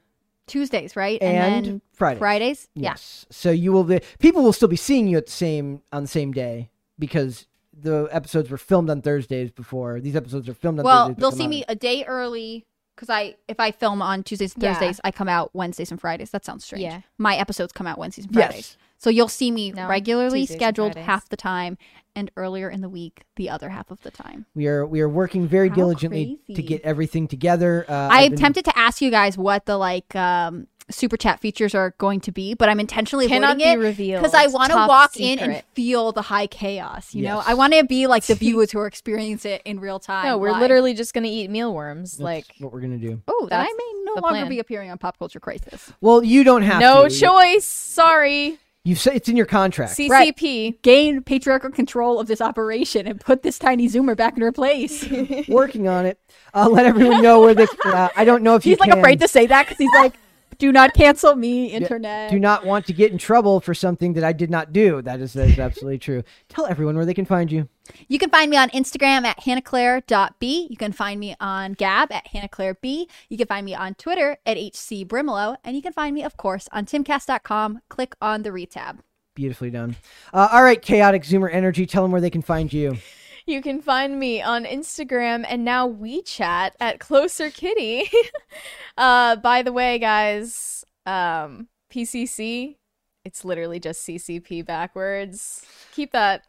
Tuesdays, 0.49 0.97
right? 0.97 1.20
and, 1.23 1.66
then 1.66 1.83
Friday. 1.93 2.19
Fridays. 2.19 2.69
Yes. 2.75 3.27
So 3.31 3.51
you 3.51 3.73
will 3.73 3.85
be 3.85 4.01
people 4.19 4.43
will 4.43 4.53
still 4.53 4.69
be 4.69 4.77
seeing 4.77 5.07
you 5.09 5.19
at 5.19 5.27
the 5.27 5.33
same 5.33 5.83
on 5.93 6.03
the 6.03 6.09
same 6.09 6.33
day 6.33 6.70
because 6.99 7.47
the 7.81 8.09
episodes 8.11 8.51
were 8.51 8.59
filmed 8.59 8.91
on 8.91 9.03
Thursdays 9.03 9.51
before. 9.53 10.01
These 10.01 10.16
episodes 10.16 10.49
are 10.49 10.55
filmed 10.55 10.81
on 10.81 10.85
Well, 10.85 11.07
Thursdays. 11.09 11.15
but 11.15 11.20
they'll 11.20 11.39
see 11.39 11.45
out- 11.45 11.51
me 11.51 11.65
a 11.69 11.77
day 11.77 12.05
early 12.05 12.66
because 12.97 13.09
I 13.11 13.37
if 13.47 13.61
I 13.61 13.70
film 13.70 14.03
on 14.03 14.25
Tuesdays 14.25 14.55
and 14.55 14.62
Yeah. 14.62 14.75
Thursdays, 14.75 15.01
I 15.05 15.12
come 15.12 15.29
out 15.29 15.51
Wednesdays 15.55 15.91
and 15.93 16.01
Fridays. 16.01 16.31
That 16.31 16.45
sounds 16.45 16.65
strange. 16.65 16.83
Yeah. 16.83 17.03
My 17.19 17.37
episodes 17.37 17.73
come 17.73 17.87
out 17.87 17.99
Wednesdays 17.99 18.25
and 18.27 18.35
Yes. 18.35 18.47
Fridays. 18.49 18.77
So 19.01 19.11
you'll 19.11 19.29
see 19.29 19.53
me 19.53 19.70
No, 19.70 19.87
regularly 19.87 20.41
Tuesdays 20.41 20.57
scheduled 20.59 20.97
half 20.97 21.29
the 21.29 21.37
time 21.37 21.79
and 22.19 22.31
earlier 22.36 22.69
in 22.69 22.81
the 22.81 22.89
week 22.89 23.23
the 23.36 23.49
other 23.49 23.69
half 23.69 23.90
of 23.90 24.01
the 24.03 24.11
time. 24.11 24.47
We 24.55 24.66
are 24.66 24.85
we 24.85 25.01
are 25.01 25.09
working 25.09 25.47
very 25.47 25.69
How 25.69 25.77
diligently 25.77 26.40
to 26.55 26.62
get 26.62 26.82
everything 26.82 27.28
together. 27.28 27.85
Uh, 27.89 27.93
I 27.93 28.23
I've 28.24 28.32
am 28.43 28.53
been- 28.53 28.62
to 28.65 28.78
ask 28.78 29.01
you 29.01 29.11
guys 29.11 29.39
what 29.39 29.66
the 29.66 29.77
like 29.77 30.15
um 30.16 30.66
super 30.90 31.19
chat 31.19 31.39
features 31.39 31.74
are 31.74 31.95
going 31.99 32.19
to 32.19 32.32
be, 32.32 32.55
but 32.55 32.66
I'm 32.70 32.81
intentionally 32.81 33.28
Cannot 33.28 33.57
avoiding 33.57 33.66
be 33.78 33.85
it 33.85 33.86
revealed. 33.89 34.23
because 34.23 34.32
I 34.35 34.47
want 34.47 34.70
to 34.70 34.74
Top 34.74 34.89
walk 34.89 35.16
in 35.20 35.39
and 35.39 35.62
feel 35.74 36.12
the 36.12 36.23
high 36.23 36.47
chaos. 36.47 37.15
You 37.15 37.24
know, 37.24 37.43
I 37.47 37.53
want 37.53 37.74
to 37.74 37.85
be 37.85 38.07
like 38.07 38.24
the 38.24 38.35
viewers 38.45 38.73
who 38.73 38.78
are 38.78 38.86
experiencing 38.86 39.53
it 39.53 39.62
in 39.66 39.81
real 39.81 39.99
time. 40.01 40.24
No, 40.24 40.39
we're 40.39 40.51
live. 40.53 40.62
literally 40.62 40.95
just 40.95 41.12
gonna 41.12 41.28
eat 41.28 41.51
mealworms. 41.51 42.12
That's 42.12 42.23
Like 42.24 42.47
what 42.59 42.73
we're 42.73 42.81
gonna 42.81 42.97
do. 42.97 43.20
Oh, 43.28 43.47
then 43.51 43.61
I 43.61 43.65
may 43.65 43.93
no 44.05 44.15
longer 44.15 44.28
plan. 44.40 44.49
be 44.49 44.61
appearing 44.61 44.90
on 44.90 44.97
Pop 44.97 45.19
Culture 45.19 45.40
Crisis. 45.40 45.93
Well, 46.01 46.24
you 46.24 46.43
don't 46.43 46.62
have 46.62 46.81
no 46.81 47.07
to. 47.07 47.15
choice. 47.15 47.66
Sorry. 47.66 48.59
You 48.84 48.94
say 48.94 49.14
it's 49.14 49.28
in 49.28 49.36
your 49.36 49.46
contract. 49.46 49.96
CCP. 49.96 50.80
Gain 50.82 51.22
patriarchal 51.22 51.70
control 51.70 52.18
of 52.18 52.26
this 52.26 52.40
operation 52.40 53.06
and 53.06 53.20
put 53.20 53.42
this 53.42 53.59
tiny 53.59 53.88
zoomer 53.88 54.16
back 54.16 54.36
in 54.36 54.42
her 54.42 54.52
place. 54.52 55.06
Working 55.48 55.88
on 55.88 56.06
it. 56.06 56.18
Uh, 56.55 56.68
let 56.70 56.86
everyone 56.86 57.22
know 57.22 57.40
where 57.40 57.55
this. 57.55 57.70
Uh, 57.84 58.09
I 58.16 58.24
don't 58.24 58.42
know 58.42 58.55
if 58.55 58.64
you 58.64 58.72
he's 58.72 58.80
like 58.80 58.90
can. 58.90 58.98
afraid 58.98 59.20
to 59.20 59.28
say 59.28 59.46
that 59.46 59.66
because 59.66 59.76
he's 59.76 59.92
like, 59.92 60.14
"Do 60.59 60.72
not 60.72 60.94
cancel 60.94 61.34
me, 61.34 61.66
internet." 61.66 62.30
do 62.30 62.38
not 62.38 62.64
want 62.64 62.86
to 62.86 62.92
get 62.94 63.12
in 63.12 63.18
trouble 63.18 63.60
for 63.60 63.74
something 63.74 64.14
that 64.14 64.24
I 64.24 64.32
did 64.32 64.50
not 64.50 64.72
do. 64.72 65.02
That 65.02 65.20
is, 65.20 65.34
that 65.34 65.50
is 65.50 65.59
absolutely 65.59 65.98
true. 65.98 66.22
Tell 66.48 66.64
everyone 66.64 66.96
where 66.96 67.05
they 67.05 67.14
can 67.14 67.26
find 67.26 67.52
you. 67.52 67.68
You 68.09 68.19
can 68.19 68.31
find 68.31 68.51
me 68.51 68.56
on 68.56 68.70
Instagram 68.70 69.24
at 69.24 69.40
hannahclaire.b. 69.40 70.69
You 70.70 70.77
can 70.77 70.93
find 70.93 71.20
me 71.20 71.35
on 71.40 71.73
Gab 71.74 72.12
at 72.12 72.27
hannahclaireb. 72.28 73.06
You 73.28 73.36
can 73.36 73.47
find 73.47 73.65
me 73.65 73.74
on 73.74 73.94
Twitter 73.94 74.39
at 74.47 74.56
hcbrimelow. 74.56 75.56
And 75.65 75.77
you 75.77 75.82
can 75.82 75.93
find 75.93 76.15
me, 76.15 76.23
of 76.23 76.36
course, 76.36 76.69
on 76.73 76.86
timcast.com. 76.86 77.81
Click 77.89 78.15
on 78.20 78.43
the 78.43 78.51
retab. 78.51 78.98
Beautifully 79.35 79.70
done. 79.70 79.97
Uh, 80.32 80.48
all 80.52 80.62
right, 80.62 80.82
chaotic 80.82 81.23
Zoomer 81.23 81.52
energy. 81.52 81.86
Tell 81.86 82.02
them 82.02 82.10
where 82.10 82.20
they 82.20 82.31
can 82.31 82.43
find 82.43 82.73
you. 82.73 82.98
You 83.47 83.62
can 83.62 83.81
find 83.81 84.19
me 84.19 84.43
on 84.43 84.65
Instagram 84.65 85.47
and 85.48 85.65
now 85.65 85.89
WeChat 85.89 86.73
at 86.81 87.01
Closer 87.01 87.48
Kitty. 87.48 88.10
uh, 88.98 89.36
by 89.36 89.62
the 89.62 89.73
way, 89.73 89.98
guys, 89.98 90.85
um, 91.06 91.69
PCC, 91.90 92.77
it's 93.24 93.44
literally 93.44 93.81
just 93.81 94.06
CCP 94.06 94.66
backwards. 94.66 95.65
Keep 95.93 96.12
that 96.12 96.48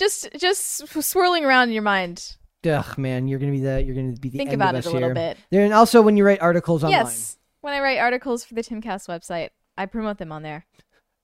just 0.00 0.28
just 0.36 0.88
swirling 1.02 1.44
around 1.44 1.68
in 1.68 1.74
your 1.74 1.82
mind. 1.84 2.36
Ugh, 2.66 2.98
man, 2.98 3.28
you're 3.28 3.38
gonna 3.38 3.52
be 3.52 3.60
the 3.60 3.82
you're 3.82 3.94
gonna 3.94 4.16
be 4.16 4.28
the 4.30 4.38
Think 4.38 4.52
about 4.52 4.74
it 4.74 4.84
a 4.86 4.90
little 4.90 5.14
bit. 5.14 5.36
There, 5.50 5.64
and 5.64 5.72
also 5.72 6.02
when 6.02 6.16
you 6.16 6.24
write 6.24 6.40
articles 6.42 6.82
online, 6.82 7.04
Yes, 7.04 7.38
when 7.60 7.72
I 7.72 7.80
write 7.80 7.98
articles 7.98 8.44
for 8.44 8.54
the 8.54 8.62
Timcast 8.62 9.08
website, 9.08 9.50
I 9.78 9.86
promote 9.86 10.18
them 10.18 10.32
on 10.32 10.42
there. 10.42 10.66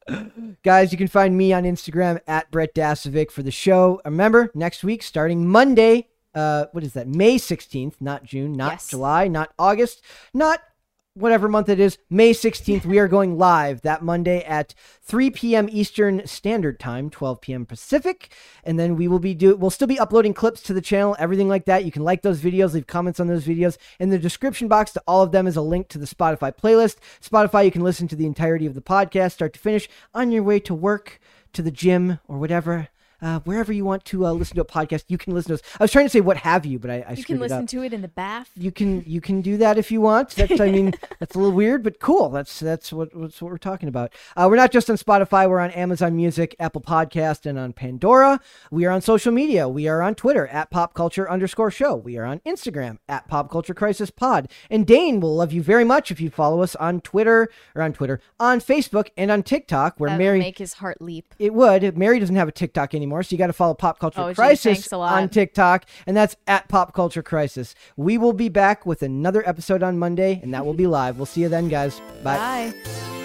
guys, 0.63 0.93
you 0.93 0.99
can 0.99 1.09
find 1.09 1.37
me 1.37 1.53
on 1.53 1.65
Instagram 1.65 2.21
at 2.27 2.51
Brett 2.51 2.75
Dasovic 2.75 3.31
for 3.31 3.43
the 3.43 3.51
show. 3.51 4.01
Remember, 4.05 4.51
next 4.55 4.85
week 4.85 5.03
starting 5.03 5.49
Monday. 5.49 6.09
Uh, 6.35 6.67
what 6.73 6.85
is 6.85 6.93
that? 6.93 7.09
May 7.09 7.39
sixteenth, 7.39 7.97
not 8.01 8.25
June, 8.25 8.53
not 8.53 8.73
Yes. 8.73 8.89
July, 8.89 9.27
not 9.27 9.53
August, 9.59 10.03
not 10.33 10.61
whatever 11.17 11.49
month 11.49 11.69
it 11.69 11.81
is. 11.81 11.99
May 12.11 12.33
sixteenth, 12.33 12.87
we 12.87 12.99
are 12.99 13.09
going 13.09 13.39
live 13.39 13.81
that 13.83 14.03
Monday 14.03 14.45
at 14.45 14.75
three 15.03 15.31
p.m. 15.31 15.69
Eastern 15.71 16.27
Standard 16.27 16.79
Time, 16.79 17.11
twelve 17.11 17.41
p.m. 17.41 17.67
Pacific, 17.67 18.33
and 18.63 18.79
then 18.79 18.97
we 18.97 19.09
will 19.09 19.19
be 19.19 19.35
do. 19.35 19.57
We'll 19.57 19.71
still 19.71 19.89
be 19.89 19.99
uploading 19.99 20.35
clips 20.35 20.63
to 20.63 20.75
the 20.75 20.81
channel, 20.81 21.17
everything 21.19 21.49
like 21.49 21.65
that. 21.65 21.85
You 21.85 21.91
can 21.91 22.05
like 22.05 22.23
those 22.23 22.41
videos, 22.41 22.75
leave 22.75 22.87
comments 22.87 23.19
on 23.19 23.27
those 23.27 23.47
videos. 23.47 23.79
In 23.99 24.11
the 24.11 24.19
description 24.19 24.69
box 24.69 24.93
to 24.93 25.03
all 25.07 25.23
of 25.23 25.33
them 25.33 25.47
is 25.47 25.57
a 25.57 25.63
link 25.63 25.89
to 25.89 25.99
the 25.99 26.07
Spotify 26.07 26.55
playlist. 26.55 26.97
Spotify, 27.23 27.65
you 27.65 27.71
can 27.71 27.83
listen 27.83 28.07
to 28.09 28.17
the 28.17 28.27
entirety 28.27 28.67
of 28.67 28.75
the 28.75 28.81
podcast, 28.83 29.33
start 29.33 29.55
to 29.55 29.61
finish, 29.61 29.89
on 30.15 30.31
your 30.31 30.43
way 30.43 30.61
to 30.61 30.75
work, 30.75 31.19
to 31.53 31.63
the 31.63 31.71
gym, 31.71 32.19
or 32.29 32.39
whatever. 32.39 32.89
Uh, 33.27 33.41
wherever 33.41 33.73
you 33.73 33.85
want 33.85 34.05
to 34.05 34.25
uh, 34.25 34.31
listen 34.31 34.55
to 34.55 34.63
a 34.63 34.65
podcast. 34.65 35.03
You 35.09 35.19
can 35.19 35.35
listen 35.35 35.49
to 35.49 35.55
us. 35.55 35.63
I 35.81 35.83
was 35.83 35.91
trying 35.91 36.05
to 36.05 36.11
say 36.11 36.21
what 36.21 36.37
have 36.37 36.65
you, 36.65 36.79
but 36.79 36.93
I, 36.93 37.05
I 37.09 37.13
You 37.15 37.25
can 37.25 37.39
it 37.39 37.41
listen 37.41 37.65
up. 37.65 37.69
to 37.71 37.83
it 37.83 37.93
in 37.93 38.01
the 38.01 38.07
bath. 38.07 38.51
You 38.55 38.71
can 38.71 39.03
you 39.05 39.21
can 39.21 39.41
do 39.41 39.57
that 39.57 39.79
if 39.79 39.91
you 39.91 40.01
want. 40.01 40.31
That's 40.31 40.61
I 40.61 40.71
mean 40.71 40.93
that's 41.19 41.35
a 41.35 41.39
little 41.39 41.53
weird, 41.53 41.83
but 41.83 41.99
cool. 41.99 42.29
That's 42.31 42.61
that's 42.61 42.93
what 42.93 43.09
that's 43.13 43.43
what 43.43 43.51
we're 43.51 43.59
talking 43.59 43.89
about. 43.89 44.13
Uh, 44.37 44.47
we're 44.49 44.55
not 44.55 44.71
just 44.71 44.89
on 44.89 44.97
Spotify. 44.97 45.51
We're 45.51 45.59
on 45.59 45.73
Amazon 45.73 46.15
Music, 46.15 46.55
Apple 46.61 46.81
Podcast, 46.83 47.47
and 47.47 47.59
on 47.59 47.73
Pandora. 47.73 48.39
We 48.71 48.85
are 48.85 48.93
on 48.93 49.01
social 49.01 49.33
media. 49.33 49.69
We 49.69 49.89
are 49.89 50.03
on 50.03 50.15
Twitter 50.15 50.47
at 50.47 50.71
Pop 50.71 50.95
Culture 50.95 51.29
underscore 51.29 51.73
Show. 51.73 51.97
We 51.97 52.17
are 52.19 52.25
on 52.25 52.39
Instagram 52.47 52.99
at 53.09 53.27
Pop 53.27 53.51
Culture 53.51 53.75
Crisis 53.75 54.11
Pod. 54.11 54.49
And 54.71 54.87
Dane 54.87 55.19
will 55.19 55.35
love 55.35 55.53
you 55.53 55.63
very 55.65 55.85
much 55.85 56.13
if 56.13 56.21
you 56.21 56.31
follow 56.31 56.63
us 56.63 56.77
on 56.77 57.01
Twitter 57.01 57.49
or 57.75 57.83
on 57.83 57.93
Twitter 57.93 58.21
on 58.39 58.61
Facebook 58.61 59.09
and 59.17 59.33
on 59.33 59.43
TikTok, 59.43 59.99
where 59.99 60.11
That 60.11 60.19
Mary 60.19 60.39
make 60.39 60.59
his 60.59 60.75
heart 60.75 61.03
leap. 61.03 61.35
it 61.41 61.53
would. 61.53 61.99
Mary 61.99 62.21
doesn't 62.21 62.37
have 62.37 62.47
a 62.47 62.53
TikTok 62.53 62.95
anymore, 62.95 63.16
so 63.23 63.33
you 63.35 63.39
got 63.39 63.49
to 63.49 63.53
follow 63.53 63.75
Pop 63.75 63.99
Culture 63.99 64.21
Oh, 64.21 64.35
Crisis 64.35 64.91
lot. 64.93 65.13
on 65.15 65.29
TikTok, 65.29 65.85
and 66.07 66.17
that's 66.17 66.37
at 66.47 66.69
Pop 66.69 66.95
Culture 66.95 67.23
Crisis. 67.23 67.75
We 67.97 68.19
will 68.19 68.33
be 68.33 68.49
back 68.49 68.87
with 68.87 69.03
another 69.03 69.47
episode 69.49 69.83
on 69.83 69.99
Monday, 69.99 70.41
and 70.43 70.53
that 70.55 70.65
will 70.65 70.75
be 70.75 70.87
live. 70.87 71.17
We'll 71.17 71.27
see 71.27 71.43
you 71.43 71.49
then, 71.49 71.69
guys. 71.69 72.01
Bye. 72.23 72.73
Bye. 72.75 73.16